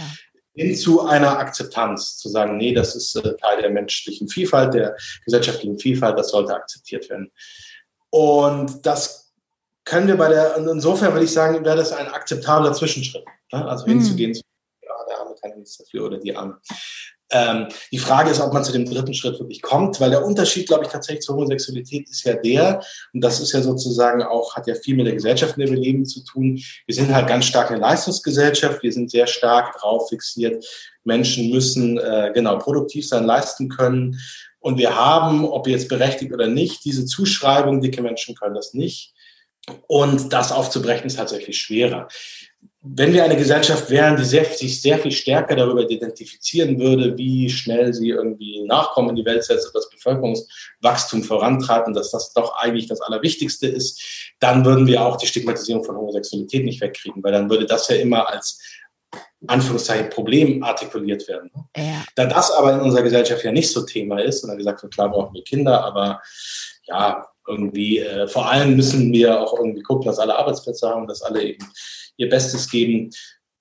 hin 0.53 0.75
zu 0.75 1.05
einer 1.05 1.39
Akzeptanz, 1.39 2.17
zu 2.17 2.27
sagen, 2.27 2.57
nee, 2.57 2.73
das 2.73 2.93
ist 2.93 3.15
äh, 3.15 3.37
Teil 3.37 3.61
der 3.61 3.69
menschlichen 3.69 4.27
Vielfalt, 4.27 4.73
der 4.73 4.97
gesellschaftlichen 5.23 5.79
Vielfalt, 5.79 6.19
das 6.19 6.29
sollte 6.29 6.53
akzeptiert 6.53 7.09
werden. 7.09 7.31
Und 8.11 8.85
das 8.85 9.33
können 9.83 10.07
wir 10.07 10.17
bei 10.17 10.29
der, 10.29 10.57
insofern 10.57 11.13
würde 11.13 11.25
ich 11.25 11.33
sagen, 11.33 11.65
wäre 11.65 11.77
das 11.77 11.91
ein 11.91 12.07
akzeptabler 12.07 12.73
Zwischenschritt. 12.73 13.25
Ne? 13.51 13.65
Also 13.67 13.85
mhm. 13.85 13.91
hinzugehen, 13.91 14.33
ja, 14.33 14.93
der 15.09 15.19
Arme 15.19 15.35
kann 15.41 15.57
nichts 15.57 15.77
dafür 15.77 16.05
oder 16.05 16.17
die 16.19 16.35
Arme. 16.35 16.59
Ähm, 17.33 17.67
die 17.91 17.97
Frage 17.97 18.29
ist, 18.29 18.41
ob 18.41 18.51
man 18.51 18.63
zu 18.63 18.73
dem 18.73 18.85
dritten 18.85 19.13
Schritt 19.13 19.39
wirklich 19.39 19.61
kommt, 19.61 20.01
weil 20.01 20.09
der 20.09 20.25
Unterschied, 20.25 20.67
glaube 20.67 20.83
ich, 20.83 20.91
tatsächlich 20.91 21.23
zur 21.23 21.35
Homosexualität 21.35 22.09
ist 22.09 22.25
ja 22.25 22.33
der, 22.33 22.81
und 23.13 23.21
das 23.21 23.39
ist 23.39 23.53
ja 23.53 23.61
sozusagen 23.61 24.21
auch, 24.21 24.53
hat 24.55 24.67
ja 24.67 24.75
viel 24.75 24.97
mit 24.97 25.05
der 25.05 25.13
Gesellschaft, 25.13 25.55
in 25.55 25.61
der 25.61 25.73
wir 25.73 25.79
leben, 25.79 26.05
zu 26.05 26.23
tun. 26.25 26.61
Wir 26.85 26.95
sind 26.95 27.13
halt 27.13 27.27
ganz 27.27 27.45
stark 27.45 27.71
eine 27.71 27.79
Leistungsgesellschaft, 27.79 28.83
wir 28.83 28.91
sind 28.91 29.09
sehr 29.09 29.27
stark 29.27 29.79
drauf 29.79 30.09
fixiert. 30.09 30.65
Menschen 31.05 31.49
müssen 31.51 31.97
äh, 31.97 32.31
genau 32.33 32.57
produktiv 32.57 33.07
sein, 33.07 33.23
leisten 33.23 33.69
können. 33.69 34.19
Und 34.61 34.77
wir 34.77 34.95
haben, 34.95 35.43
ob 35.43 35.67
jetzt 35.67 35.89
berechtigt 35.89 36.31
oder 36.31 36.47
nicht, 36.47 36.85
diese 36.85 37.05
Zuschreibung, 37.05 37.81
dicke 37.81 38.01
Menschen 38.01 38.35
können 38.35 38.55
das 38.55 38.73
nicht. 38.73 39.13
Und 39.87 40.31
das 40.31 40.51
aufzubrechen 40.51 41.07
ist 41.07 41.17
tatsächlich 41.17 41.57
schwerer. 41.57 42.07
wenn 42.83 43.13
wir 43.13 43.23
eine 43.23 43.37
Gesellschaft 43.37 43.91
wären, 43.91 44.17
die 44.17 44.23
sehr, 44.23 44.43
sich 44.45 44.81
sehr 44.81 44.97
viel 44.97 45.11
stärker 45.11 45.55
darüber 45.55 45.87
identifizieren 45.87 46.79
würde, 46.79 47.15
wie 47.15 47.47
schnell 47.47 47.93
sie 47.93 48.09
irgendwie 48.09 48.63
Nachkommen 48.65 49.09
in 49.09 49.17
die 49.17 49.25
Welt 49.25 49.43
setzt 49.43 49.67
und 49.67 49.75
das 49.75 49.89
Bevölkerungswachstum 49.91 51.23
vorantreibt 51.23 51.87
und 51.87 51.93
dass 51.93 52.09
das 52.09 52.33
doch 52.33 52.55
eigentlich 52.57 52.87
das 52.87 53.01
Allerwichtigste 53.01 53.67
ist, 53.67 54.01
dann 54.39 54.65
würden 54.65 54.87
wir 54.87 55.05
auch 55.05 55.17
die 55.17 55.27
Stigmatisierung 55.27 55.83
von 55.83 55.95
Homosexualität 55.95 56.65
nicht 56.65 56.81
wegkriegen, 56.81 57.23
weil 57.23 57.33
dann 57.33 57.51
würde 57.51 57.67
das 57.67 57.87
ja 57.87 57.97
immer 57.97 58.27
als 58.27 58.59
Anführungszeichen 59.47 60.09
Problem 60.09 60.63
artikuliert 60.63 61.27
werden. 61.27 61.51
Ja. 61.75 62.03
Da 62.15 62.25
das 62.25 62.51
aber 62.51 62.73
in 62.73 62.81
unserer 62.81 63.03
Gesellschaft 63.03 63.43
ja 63.43 63.51
nicht 63.51 63.71
so 63.71 63.83
Thema 63.85 64.19
ist, 64.19 64.43
und 64.43 64.49
dann 64.49 64.57
gesagt 64.57 64.83
wird, 64.83 64.93
klar 64.93 65.09
brauchen 65.09 65.33
wir 65.33 65.43
Kinder, 65.43 65.83
aber 65.83 66.21
ja, 66.83 67.25
irgendwie, 67.47 67.99
äh, 67.99 68.27
vor 68.27 68.49
allem 68.49 68.75
müssen 68.75 69.11
wir 69.11 69.39
auch 69.39 69.57
irgendwie 69.57 69.81
gucken, 69.81 70.05
dass 70.05 70.19
alle 70.19 70.37
Arbeitsplätze 70.37 70.87
haben, 70.89 71.07
dass 71.07 71.21
alle 71.21 71.43
eben 71.43 71.65
ihr 72.17 72.29
Bestes 72.29 72.69
geben. 72.69 73.09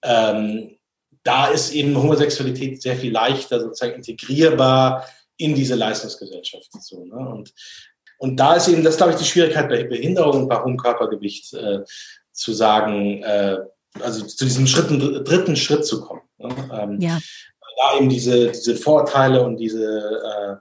Ähm, 0.02 0.76
da 1.22 1.48
ist 1.48 1.72
eben 1.72 1.96
Homosexualität 1.96 2.80
sehr 2.80 2.96
viel 2.96 3.12
leichter 3.12 3.60
sozusagen 3.60 3.94
integrierbar 3.94 5.06
in 5.36 5.54
diese 5.54 5.74
Leistungsgesellschaft. 5.74 6.70
So, 6.80 7.04
ne? 7.04 7.16
und, 7.16 7.52
und 8.18 8.36
da 8.36 8.54
ist 8.54 8.68
eben, 8.68 8.84
das 8.84 8.96
glaube 8.96 9.12
ich, 9.12 9.18
die 9.18 9.24
Schwierigkeit 9.24 9.68
bei 9.68 9.84
Behinderung 9.84 10.42
und 10.42 10.48
bei 10.48 10.62
hohem 10.62 10.76
Körpergewicht 10.76 11.54
äh, 11.54 11.80
zu 12.32 12.52
sagen, 12.52 13.22
äh, 13.22 13.58
also 14.00 14.24
zu 14.24 14.44
diesem 14.44 14.66
Schritt, 14.66 14.88
dritten 14.90 15.56
Schritt 15.56 15.84
zu 15.84 16.02
kommen. 16.02 16.22
Ne? 16.38 16.48
Ähm, 16.72 17.00
ja. 17.00 17.18
Da 17.76 17.96
eben 17.96 18.08
diese, 18.10 18.48
diese 18.48 18.76
Vorteile 18.76 19.42
und 19.42 19.56
diese 19.56 20.60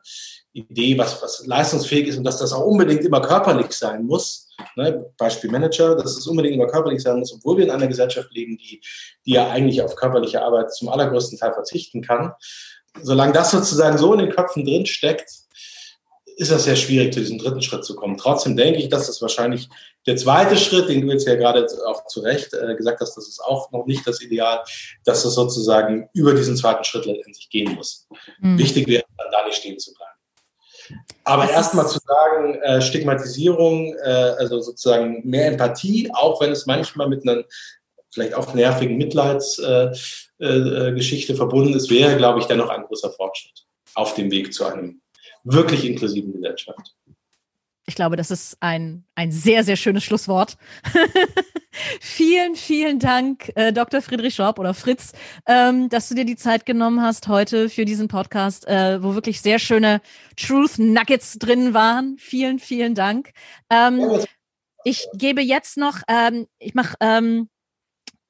äh, 0.53 0.59
Idee, 0.59 0.97
was, 0.97 1.21
was 1.21 1.45
leistungsfähig 1.45 2.07
ist 2.07 2.17
und 2.17 2.23
dass 2.23 2.37
das 2.37 2.53
auch 2.53 2.65
unbedingt 2.65 3.01
immer 3.01 3.21
körperlich 3.21 3.71
sein 3.71 4.05
muss, 4.05 4.49
Ne, 4.75 5.05
Beispiel 5.17 5.49
Manager, 5.49 5.95
dass 5.95 6.17
es 6.17 6.27
unbedingt 6.27 6.55
immer 6.55 6.67
körperlich 6.67 7.01
sein 7.01 7.19
muss, 7.19 7.33
obwohl 7.33 7.57
wir 7.57 7.65
in 7.65 7.71
einer 7.71 7.87
Gesellschaft 7.87 8.29
leben, 8.33 8.57
die, 8.57 8.81
die 9.25 9.31
ja 9.31 9.49
eigentlich 9.49 9.81
auf 9.81 9.95
körperliche 9.95 10.41
Arbeit 10.41 10.73
zum 10.73 10.89
allergrößten 10.89 11.37
Teil 11.37 11.53
verzichten 11.53 12.01
kann. 12.01 12.33
Solange 13.01 13.33
das 13.33 13.51
sozusagen 13.51 13.97
so 13.97 14.13
in 14.13 14.19
den 14.19 14.29
Köpfen 14.29 14.65
drin 14.65 14.85
steckt, 14.85 15.29
ist 16.39 16.51
das 16.51 16.63
sehr 16.63 16.77
schwierig, 16.77 17.13
zu 17.13 17.19
diesem 17.19 17.37
dritten 17.37 17.61
Schritt 17.61 17.83
zu 17.83 17.95
kommen. 17.95 18.15
Trotzdem 18.15 18.55
denke 18.55 18.79
ich, 18.79 18.87
dass 18.87 19.07
das 19.07 19.21
wahrscheinlich 19.21 19.67
der 20.05 20.15
zweite 20.15 20.55
Schritt, 20.55 20.87
den 20.87 21.01
du 21.01 21.11
jetzt 21.11 21.27
ja 21.27 21.35
gerade 21.35 21.67
auch 21.85 22.07
zu 22.07 22.21
Recht 22.21 22.53
äh, 22.53 22.75
gesagt 22.75 23.01
hast, 23.01 23.17
das 23.17 23.27
ist 23.27 23.41
auch 23.41 23.69
noch 23.71 23.85
nicht 23.85 24.07
das 24.07 24.21
Ideal, 24.21 24.63
dass 25.03 25.25
es 25.25 25.35
sozusagen 25.35 26.07
über 26.13 26.33
diesen 26.33 26.55
zweiten 26.55 26.85
Schritt 26.85 27.05
letztendlich 27.05 27.49
gehen 27.49 27.73
muss. 27.73 28.07
Mhm. 28.39 28.57
Wichtig 28.57 28.87
wäre, 28.87 29.03
dann 29.17 29.27
da 29.33 29.45
nicht 29.45 29.57
stehen 29.57 29.77
zu 29.77 29.93
bleiben. 29.93 30.13
Aber 31.25 31.49
erstmal 31.49 31.89
zu 31.89 31.99
sagen, 31.99 32.55
äh, 32.61 32.81
Stigmatisierung, 32.81 33.93
äh, 34.01 34.35
also 34.39 34.61
sozusagen 34.61 35.27
mehr 35.27 35.47
Empathie, 35.47 36.09
auch 36.13 36.39
wenn 36.39 36.53
es 36.53 36.65
manchmal 36.65 37.09
mit 37.09 37.27
einer 37.27 37.43
vielleicht 38.11 38.33
auch 38.33 38.53
nervigen 38.53 38.97
Mitleidsgeschichte 38.97 39.97
äh, 40.39 41.35
äh, 41.35 41.35
verbunden 41.35 41.73
ist, 41.73 41.89
wäre, 41.89 42.15
glaube 42.15 42.39
ich, 42.39 42.45
dennoch 42.45 42.69
ein 42.69 42.83
großer 42.83 43.11
Fortschritt 43.11 43.65
auf 43.93 44.15
dem 44.15 44.31
Weg 44.31 44.53
zu 44.53 44.65
einem 44.65 45.01
wirklich 45.43 45.85
inklusiven 45.85 46.33
Gesellschaft. 46.33 46.95
Ich 47.85 47.95
glaube, 47.95 48.17
das 48.17 48.29
ist 48.29 48.55
ein, 48.59 49.03
ein 49.15 49.31
sehr, 49.31 49.63
sehr 49.63 49.75
schönes 49.75 50.03
Schlusswort. 50.03 50.57
vielen, 51.99 52.55
vielen 52.55 52.99
Dank, 52.99 53.51
äh, 53.55 53.73
Dr. 53.73 54.03
Friedrich 54.03 54.35
Schorb 54.35 54.59
oder 54.59 54.75
Fritz, 54.75 55.13
ähm, 55.47 55.89
dass 55.89 56.07
du 56.07 56.13
dir 56.13 56.25
die 56.25 56.35
Zeit 56.35 56.67
genommen 56.67 57.01
hast 57.01 57.27
heute 57.27 57.67
für 57.67 57.85
diesen 57.85 58.07
Podcast, 58.07 58.67
äh, 58.67 59.01
wo 59.01 59.15
wirklich 59.15 59.41
sehr 59.41 59.57
schöne 59.57 60.01
Truth 60.37 60.77
Nuggets 60.77 61.39
drin 61.39 61.73
waren. 61.73 62.17
Vielen, 62.19 62.59
vielen 62.59 62.93
Dank. 62.93 63.31
Ähm, 63.71 64.01
ich 64.83 65.07
gebe 65.15 65.41
jetzt 65.41 65.77
noch, 65.77 66.01
ähm, 66.07 66.45
ich 66.59 66.75
mache 66.75 66.95
ähm, 66.99 67.49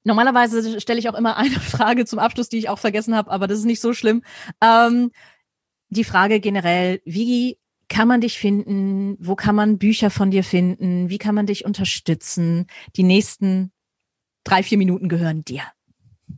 Normalerweise 0.06 0.80
stelle 0.80 1.00
ich 1.00 1.10
auch 1.10 1.14
immer 1.14 1.38
eine 1.38 1.60
Frage 1.60 2.06
zum 2.06 2.20
Abschluss, 2.20 2.50
die 2.50 2.58
ich 2.58 2.70
auch 2.70 2.80
vergessen 2.80 3.16
habe, 3.16 3.30
aber 3.30 3.48
das 3.48 3.60
ist 3.60 3.66
nicht 3.66 3.82
so 3.82 3.94
schlimm. 3.94 4.24
Ähm, 4.64 5.12
die 5.90 6.04
Frage 6.04 6.40
generell, 6.40 7.02
wie 7.06 7.58
kann 7.88 8.08
man 8.08 8.22
dich 8.22 8.38
finden? 8.38 9.18
Wo 9.20 9.36
kann 9.36 9.56
man 9.56 9.78
Bücher 9.78 10.10
von 10.10 10.32
dir 10.32 10.44
finden? 10.44 11.10
Wie 11.10 11.18
kann 11.18 11.36
man 11.36 11.48
dich 11.48 11.66
unterstützen? 11.66 12.68
Die 12.96 13.04
nächsten 13.04 13.72
drei, 14.44 14.64
vier 14.64 14.78
Minuten 14.78 15.10
gehören 15.10 15.44
dir. 15.44 15.64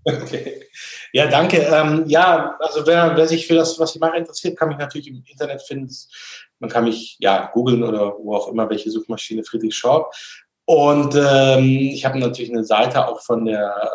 Okay. 0.06 0.64
Ja, 1.12 1.28
danke. 1.28 1.58
Ähm, 1.58 2.06
ja, 2.08 2.58
also 2.60 2.88
wer, 2.88 3.16
wer 3.16 3.28
sich 3.28 3.46
für 3.46 3.56
das, 3.56 3.78
was 3.78 3.94
ich 3.94 4.02
mache, 4.02 4.18
interessiert, 4.18 4.58
kann 4.58 4.70
mich 4.70 4.78
natürlich 4.78 5.08
im 5.08 5.24
Internet 5.30 5.62
finden. 5.62 5.94
Man 6.60 6.70
kann 6.70 6.86
mich 6.86 7.18
ja 7.20 7.52
googeln 7.54 7.84
oder 7.84 8.16
wo 8.18 8.36
auch 8.36 8.48
immer, 8.48 8.70
welche 8.70 8.90
Suchmaschine 8.90 9.44
Friedrich 9.44 9.76
Schorb. 9.76 10.14
Und 10.66 11.16
ähm, 11.16 11.90
ich 11.92 12.06
habe 12.06 12.18
natürlich 12.18 12.52
eine 12.52 12.64
Seite 12.64 13.06
auch 13.08 13.22
von 13.22 13.46
der 13.46 13.92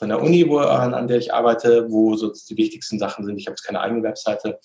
von 0.00 0.08
der 0.08 0.22
Uni, 0.22 0.48
wo, 0.48 0.58
an, 0.58 0.94
an 0.94 1.08
der 1.08 1.18
ich 1.18 1.32
arbeite, 1.32 1.90
wo 1.90 2.16
so 2.16 2.32
die 2.48 2.56
wichtigsten 2.56 2.98
Sachen 2.98 3.26
sind. 3.26 3.36
Ich 3.36 3.46
habe 3.46 3.52
jetzt 3.52 3.64
keine 3.64 3.80
eigene 3.80 4.02
Webseite, 4.02 4.58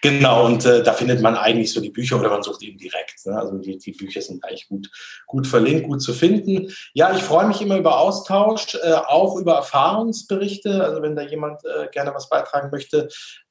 Genau, 0.00 0.46
und 0.46 0.64
äh, 0.64 0.82
da 0.82 0.92
findet 0.92 1.20
man 1.20 1.36
eigentlich 1.36 1.72
so 1.72 1.80
die 1.80 1.90
Bücher 1.90 2.18
oder 2.18 2.30
man 2.30 2.42
sucht 2.42 2.62
eben 2.62 2.78
direkt. 2.78 3.26
Ne? 3.26 3.36
Also 3.36 3.58
die, 3.58 3.78
die 3.78 3.92
Bücher 3.92 4.22
sind 4.22 4.44
eigentlich 4.44 4.68
gut, 4.68 4.90
gut 5.26 5.46
verlinkt, 5.46 5.86
gut 5.86 6.02
zu 6.02 6.12
finden. 6.12 6.72
Ja, 6.94 7.14
ich 7.14 7.22
freue 7.22 7.46
mich 7.46 7.60
immer 7.60 7.76
über 7.76 7.98
Austausch, 7.98 8.76
äh, 8.82 8.92
auch 8.92 9.36
über 9.36 9.56
Erfahrungsberichte. 9.56 10.82
Also 10.82 11.02
wenn 11.02 11.16
da 11.16 11.22
jemand 11.22 11.62
äh, 11.64 11.88
gerne 11.88 12.14
was 12.14 12.28
beitragen 12.28 12.70
möchte 12.70 13.08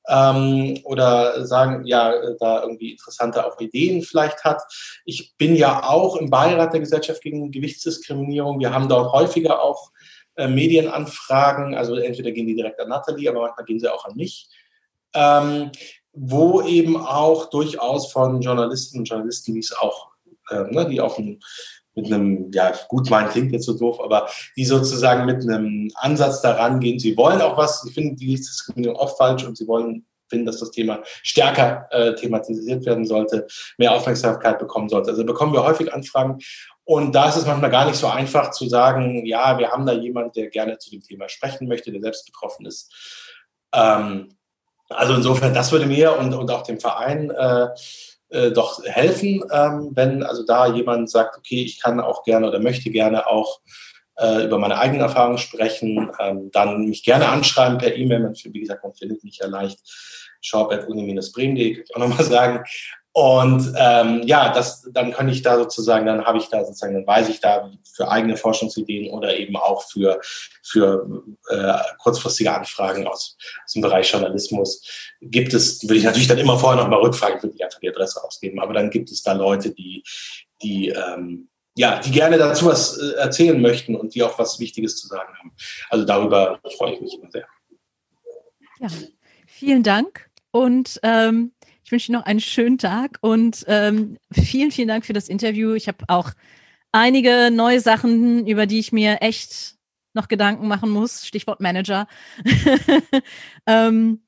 ähm, 0.08 0.80
oder 0.84 1.46
sagen, 1.46 1.86
ja, 1.86 2.14
da 2.40 2.64
irgendwie 2.64 2.92
interessante 2.92 3.46
auch 3.46 3.60
Ideen 3.60 4.02
vielleicht 4.02 4.44
hat. 4.44 4.62
Ich 5.06 5.36
bin 5.38 5.56
ja 5.56 5.84
auch 5.84 6.16
im 6.16 6.30
Beirat 6.30 6.74
der 6.74 6.80
Gesellschaft 6.80 7.22
gegen 7.22 7.52
Gewichtsdiskriminierung. 7.52 8.60
Wir 8.60 8.74
haben 8.74 8.90
dort 8.90 9.12
häufiger 9.12 9.62
auch 9.62 9.92
äh, 10.38 10.48
Medienanfragen. 10.48 11.76
Also 11.76 11.96
entweder 11.96 12.32
gehen 12.32 12.48
die 12.48 12.56
direkt 12.56 12.80
an 12.80 12.90
Nathalie, 12.90 13.30
aber 13.30 13.42
manchmal 13.42 13.66
gehen 13.66 13.80
sie 13.80 13.92
auch 13.92 14.06
an 14.06 14.16
mich. 14.16 14.50
Ähm, 15.14 15.72
wo 16.14 16.62
eben 16.64 16.98
auch 16.98 17.50
durchaus 17.50 18.12
von 18.12 18.42
Journalisten 18.42 19.00
und 19.00 19.06
Journalisten, 19.10 19.54
die 19.54 19.60
es 19.60 19.76
auch, 19.76 20.10
äh, 20.50 20.64
ne, 20.72 20.88
die 20.90 21.00
auch 21.00 21.18
ein, 21.20 21.40
mit 21.96 22.06
einem, 22.06 22.52
ja, 22.54 22.74
gut 22.88 23.10
meinen 23.10 23.30
klingt 23.30 23.52
jetzt 23.52 23.66
so 23.66 23.78
doof, 23.78 24.00
aber 24.00 24.30
die 24.56 24.66
sozusagen 24.66 25.26
mit 25.26 25.42
einem 25.42 25.92
Ansatz 25.96 26.42
daran 26.42 26.80
gehen, 26.80 27.00
sie 27.00 27.18
wollen 27.18 27.42
auch 27.42 27.58
was, 27.58 27.82
sie 27.82 27.92
finden 27.92 28.16
die 28.16 28.36
Diskriminierung 28.36 28.98
oft 28.98 29.18
falsch 29.18 29.44
und 29.44 29.58
sie 29.58 29.68
wollen 29.68 30.06
finden, 30.30 30.46
dass 30.46 30.60
das 30.60 30.72
Thema 30.72 31.00
stärker 31.24 31.88
äh, 31.92 32.16
thematisiert 32.16 32.86
werden 32.86 33.06
sollte, 33.06 33.48
mehr 33.78 33.94
Aufmerksamkeit 33.94 34.60
bekommen 34.60 34.90
sollte. 34.90 35.12
Also 35.12 35.26
bekommen 35.26 35.54
wir 35.54 35.64
häufig 35.64 35.94
Anfragen 35.94 36.40
und 36.84 37.14
da 37.14 37.28
ist 37.28 37.36
es 37.36 37.46
manchmal 37.46 37.70
gar 37.70 37.86
nicht 37.86 37.98
so 37.98 38.08
einfach 38.08 38.52
zu 38.52 38.70
sagen, 38.70 39.26
ja, 39.26 39.58
wir 39.58 39.72
haben 39.72 39.86
da 39.86 39.92
jemand, 39.92 40.38
der 40.38 40.48
gerne 40.50 40.78
zu 40.78 40.90
dem 40.90 41.02
Thema 41.02 41.28
sprechen 41.28 41.68
möchte, 41.68 41.92
der 41.92 42.00
selbst 42.00 42.26
betroffen 42.26 42.66
ist. 42.66 42.90
Ähm, 43.74 44.38
also 44.90 45.16
insofern, 45.16 45.54
das 45.54 45.72
würde 45.74 45.86
mir 45.86 46.18
und, 46.18 46.34
und 46.34 46.50
auch 46.50 46.64
dem 46.64 46.80
Verein 46.80 47.30
äh, 47.30 47.68
äh, 48.30 48.52
doch 48.52 48.82
helfen, 48.86 49.44
ähm, 49.52 49.92
wenn 49.96 50.24
also 50.24 50.46
da 50.46 50.68
jemand 50.68 51.10
sagt, 51.10 51.38
okay, 51.38 51.62
ich 51.62 51.82
kann 51.82 52.00
auch 52.00 52.24
gerne 52.24 52.48
oder 52.48 52.60
möchte 52.60 52.90
gerne 52.90 53.28
auch 53.28 53.60
äh, 54.18 54.46
über 54.46 54.58
meine 54.58 54.78
eigenen 54.80 55.02
Erfahrungen 55.02 55.38
sprechen, 55.38 56.12
ähm, 56.20 56.50
dann 56.52 56.86
mich 56.86 57.04
gerne 57.04 57.30
anschreiben 57.30 57.78
per 57.78 57.96
E-Mail. 57.96 58.34
Wie 58.46 58.60
gesagt, 58.60 58.84
man 58.84 58.94
findet 58.94 59.24
mich 59.24 59.38
ja 59.38 59.48
leicht 59.48 59.80
shop.uni-bremen.de, 60.42 61.74
kann 61.74 61.84
ich 61.84 61.96
auch 61.96 62.00
nochmal 62.00 62.24
sagen. 62.24 62.64
Und 63.14 63.74
ähm, 63.76 64.22
ja, 64.26 64.54
das, 64.54 64.88
dann 64.94 65.12
kann 65.12 65.28
ich 65.28 65.42
da 65.42 65.58
sozusagen, 65.58 66.06
dann 66.06 66.24
habe 66.26 66.38
ich 66.38 66.50
da 66.50 66.64
sozusagen, 66.64 66.94
dann 66.94 67.08
weiß 67.08 67.30
ich 67.30 67.40
da 67.40 67.72
für 67.92 68.12
eigene 68.12 68.38
Forschungsideen 68.38 69.12
oder 69.12 69.36
eben 69.36 69.56
auch 69.56 69.82
für, 69.82 70.20
für 70.62 71.24
äh, 71.50 71.80
kurzfristige 71.98 72.54
Anfragen 72.54 73.08
aus, 73.08 73.36
aus 73.66 73.74
dem 73.74 73.82
Bereich 73.82 74.12
Journalismus 74.12 74.86
gibt 75.20 75.56
es, 75.56 75.82
würde 75.82 75.98
ich 75.98 76.04
natürlich 76.04 76.28
dann 76.28 76.38
immer 76.38 76.60
vorher 76.60 76.80
nochmal 76.80 77.00
rückfragen, 77.00 77.42
würde 77.42 77.56
ich 77.56 77.64
einfach 77.64 77.80
die 77.80 77.90
Adresse 77.90 78.24
ausgeben, 78.24 78.60
aber 78.60 78.76
dann 78.76 78.92
gibt 78.92 79.10
es 79.10 79.24
da 79.24 79.34
Leute, 79.34 79.72
die, 79.72 80.04
die 80.62 80.90
ähm, 80.90 81.50
ja, 81.78 82.00
die 82.00 82.10
gerne 82.10 82.40
dazu 82.40 82.66
was 82.66 82.98
äh, 82.98 83.12
erzählen 83.18 83.62
möchten 83.62 83.96
und 83.96 84.16
die 84.16 84.24
auch 84.24 84.38
was 84.40 84.60
Wichtiges 84.60 84.98
zu 84.98 85.08
sagen 85.08 85.32
haben. 85.38 85.52
Also 85.90 86.06
darüber 86.06 86.60
freue 86.76 86.96
ich 86.96 87.02
mich 87.02 87.14
immer 87.20 87.30
sehr. 87.30 87.48
Ja, 88.80 88.88
vielen 89.46 89.84
Dank 89.84 90.28
und 90.50 91.00
ähm, 91.04 91.52
ich 91.84 91.92
wünsche 91.92 92.12
Ihnen 92.12 92.20
noch 92.20 92.26
einen 92.26 92.40
schönen 92.40 92.80
Tag 92.80 93.20
und 93.22 93.64
ähm, 93.68 94.18
vielen, 94.34 94.72
vielen 94.72 94.88
Dank 94.88 95.06
für 95.06 95.14
das 95.14 95.30
Interview. 95.30 95.76
Ich 95.76 95.88
habe 95.88 96.04
auch 96.08 96.32
einige 96.92 97.52
neue 97.52 97.80
Sachen, 97.80 98.48
über 98.48 98.66
die 98.66 98.80
ich 98.80 98.92
mir 98.92 99.22
echt 99.22 99.76
noch 100.14 100.28
Gedanken 100.28 100.68
machen 100.68 100.90
muss. 100.90 101.28
Stichwort 101.28 101.62
Manager. 101.62 102.08
ähm, 103.68 104.24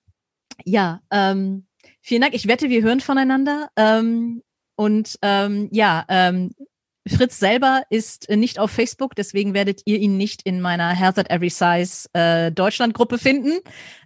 ja, 0.65 1.01
ähm, 1.09 1.65
vielen 1.99 2.21
Dank. 2.21 2.35
Ich 2.35 2.47
wette, 2.47 2.69
wir 2.69 2.83
hören 2.83 2.99
voneinander. 2.99 3.69
Ähm, 3.75 4.43
und 4.75 5.17
ähm, 5.23 5.67
ja, 5.71 6.05
ähm, 6.09 6.51
Fritz 7.07 7.39
selber 7.39 7.83
ist 7.89 8.29
nicht 8.29 8.59
auf 8.59 8.71
Facebook, 8.71 9.15
deswegen 9.15 9.53
werdet 9.53 9.81
ihr 9.85 9.97
ihn 9.99 10.17
nicht 10.17 10.41
in 10.43 10.61
meiner 10.61 10.89
Health 10.89 11.17
at 11.17 11.29
Every 11.29 11.49
Size 11.49 12.07
äh, 12.13 12.51
Deutschland-Gruppe 12.51 13.17
finden. 13.17 13.59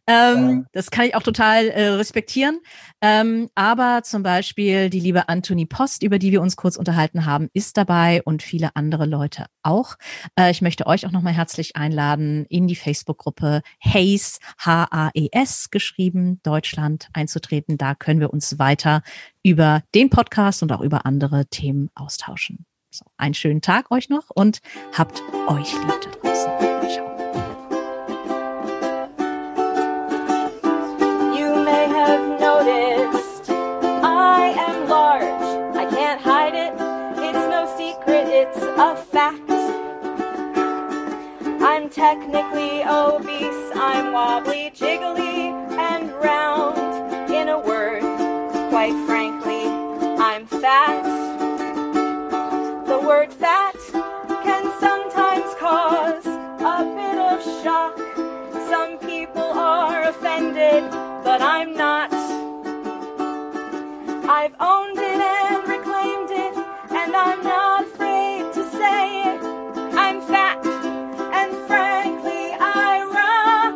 Ähm, 0.06 0.50
ja. 0.50 0.70
Das 0.74 0.92
kann 0.92 1.06
ich 1.06 1.16
auch 1.16 1.24
total 1.24 1.68
äh, 1.70 1.88
respektieren. 1.90 2.60
Ähm, 3.02 3.50
aber 3.56 4.02
zum 4.04 4.22
Beispiel 4.22 4.90
die 4.90 5.00
liebe 5.00 5.30
Anthony 5.30 5.66
Post, 5.66 6.04
über 6.04 6.20
die 6.20 6.32
wir 6.32 6.42
uns 6.42 6.56
kurz 6.56 6.76
unterhalten 6.76 7.26
haben, 7.26 7.50
ist 7.54 7.78
dabei 7.78 8.22
und 8.24 8.44
viele 8.44 8.76
andere 8.76 9.06
Leute 9.06 9.46
auch. 9.64 9.96
Äh, 10.38 10.52
ich 10.52 10.62
möchte 10.62 10.88
euch 10.88 11.06
auch 11.06 11.12
nochmal 11.12 11.34
herzlich 11.34 11.76
einladen, 11.76 12.46
in 12.50 12.68
die 12.68 12.76
Facebook-Gruppe 12.76 13.62
HAES, 13.82 14.40
H-A-E-S 14.60 15.72
geschrieben, 15.72 16.42
Deutschland 16.44 17.10
einzutreten. 17.14 17.78
Da 17.78 17.96
können 17.96 18.20
wir 18.20 18.34
uns 18.34 18.60
weiter 18.60 19.04
über 19.42 19.84
den 19.96 20.10
Podcast 20.10 20.64
und 20.64 20.72
auch 20.72 20.82
über 20.82 21.06
andere 21.06 21.46
Themen 21.48 21.90
austauschen. 21.96 22.66
So, 22.94 23.06
einen 23.18 23.34
schönen 23.34 23.62
Tag 23.62 23.90
euch 23.90 24.10
noch 24.10 24.30
und 24.30 24.60
habt 24.96 25.24
euch 25.48 25.74
lieb 25.74 26.00
da 26.00 26.12
draußen. 26.12 26.52
Ciao. 26.94 27.08
You 31.36 31.56
may 31.64 31.88
have 31.88 32.40
noticed 32.40 33.50
I 33.50 34.54
am 34.56 34.88
large. 34.88 35.26
I 35.76 35.86
can't 35.90 36.22
hide 36.22 36.54
it. 36.54 36.74
It's 37.18 37.48
no 37.50 37.66
secret. 37.76 38.28
It's 38.28 38.62
a 38.62 38.96
fact. 38.96 39.50
I'm 41.64 41.90
technically 41.90 42.84
obese. 42.84 43.72
I'm 43.74 44.14
wobbly, 44.14 44.70
jiggly, 44.70 45.52
and 45.80 46.12
round. 46.24 46.53
Word 53.04 53.34
fat 53.34 53.76
can 54.44 54.64
sometimes 54.80 55.54
cause 55.60 56.26
a 56.26 56.80
bit 56.96 57.18
of 57.18 57.44
shock. 57.62 57.98
Some 58.70 58.98
people 59.00 59.42
are 59.42 60.04
offended, 60.08 60.90
but 61.24 61.42
I'm 61.42 61.76
not. 61.76 62.14
I've 64.40 64.56
owned 64.60 64.98
it 64.98 65.20
and 65.20 65.68
reclaimed 65.68 66.32
it, 66.32 66.56
and 66.92 67.16
I'm 67.16 67.44
not 67.44 67.84
afraid 67.84 68.54
to 68.54 68.64
say 68.72 69.24
it. 69.32 69.44
I'm 70.06 70.22
fat, 70.22 70.66
and 70.66 71.52
frankly, 71.68 72.46
I 72.60 73.04
rock. 73.20 73.76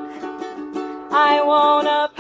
I 1.12 1.42
won't 1.44 1.88
apologize 1.88 2.17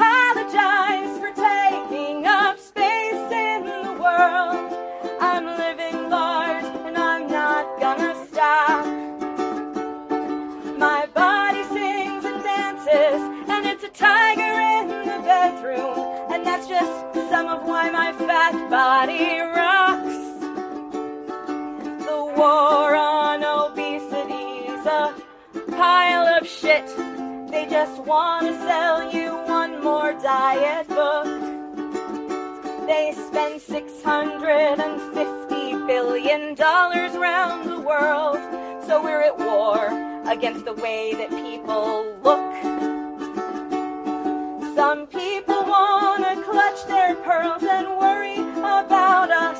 And 15.73 16.45
that's 16.45 16.67
just 16.67 17.13
some 17.29 17.47
of 17.47 17.63
why 17.63 17.89
my 17.89 18.11
fat 18.13 18.69
body 18.69 19.39
rocks. 19.39 20.13
The 22.05 22.33
war 22.37 22.95
on 22.95 23.43
obesity's 23.43 24.85
a 24.85 25.15
pile 25.71 26.27
of 26.27 26.47
shit. 26.47 26.85
They 27.51 27.65
just 27.69 28.01
want 28.03 28.47
to 28.47 28.53
sell 28.59 29.11
you 29.13 29.35
one 29.47 29.81
more 29.83 30.13
diet 30.13 30.87
book. 30.87 31.25
They 32.87 33.11
spend 33.11 33.59
$650 33.59 35.87
billion 35.87 36.55
around 36.61 37.67
the 37.69 37.79
world. 37.81 38.37
So 38.85 39.01
we're 39.03 39.23
at 39.23 39.37
war 39.37 39.89
against 40.29 40.63
the 40.65 40.73
way 40.73 41.13
that 41.15 41.29
people 41.29 42.15
look. 42.23 42.76
Some 44.77 45.07
people 45.07 45.63
wanna 45.65 46.39
clutch 46.43 46.85
their 46.85 47.15
pearls 47.15 47.63
and 47.63 47.97
worry 47.97 48.37
about 48.37 49.31
us. 49.31 49.57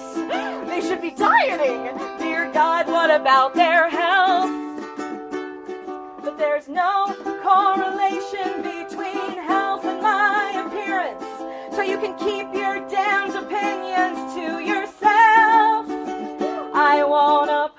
They 0.70 0.80
should 0.80 1.02
be 1.02 1.10
dieting. 1.10 1.98
Dear 2.20 2.52
God, 2.54 2.86
what 2.86 3.10
about 3.10 3.56
their 3.56 3.90
health? 3.90 4.52
But 6.24 6.38
there's 6.38 6.68
no 6.70 7.16
correlation 7.42 8.62
between 8.62 9.40
health 9.42 9.86
and 9.86 10.04
my 10.04 10.64
appearance. 10.68 11.26
So 11.76 11.82
you 11.82 11.98
can 11.98 12.16
keep 12.20 12.54
your 12.54 12.88
damned 12.88 13.36
opinions 13.36 14.36
to 14.36 14.60
yourself. 14.60 15.88
I 16.76 17.04
wanna. 17.04 17.77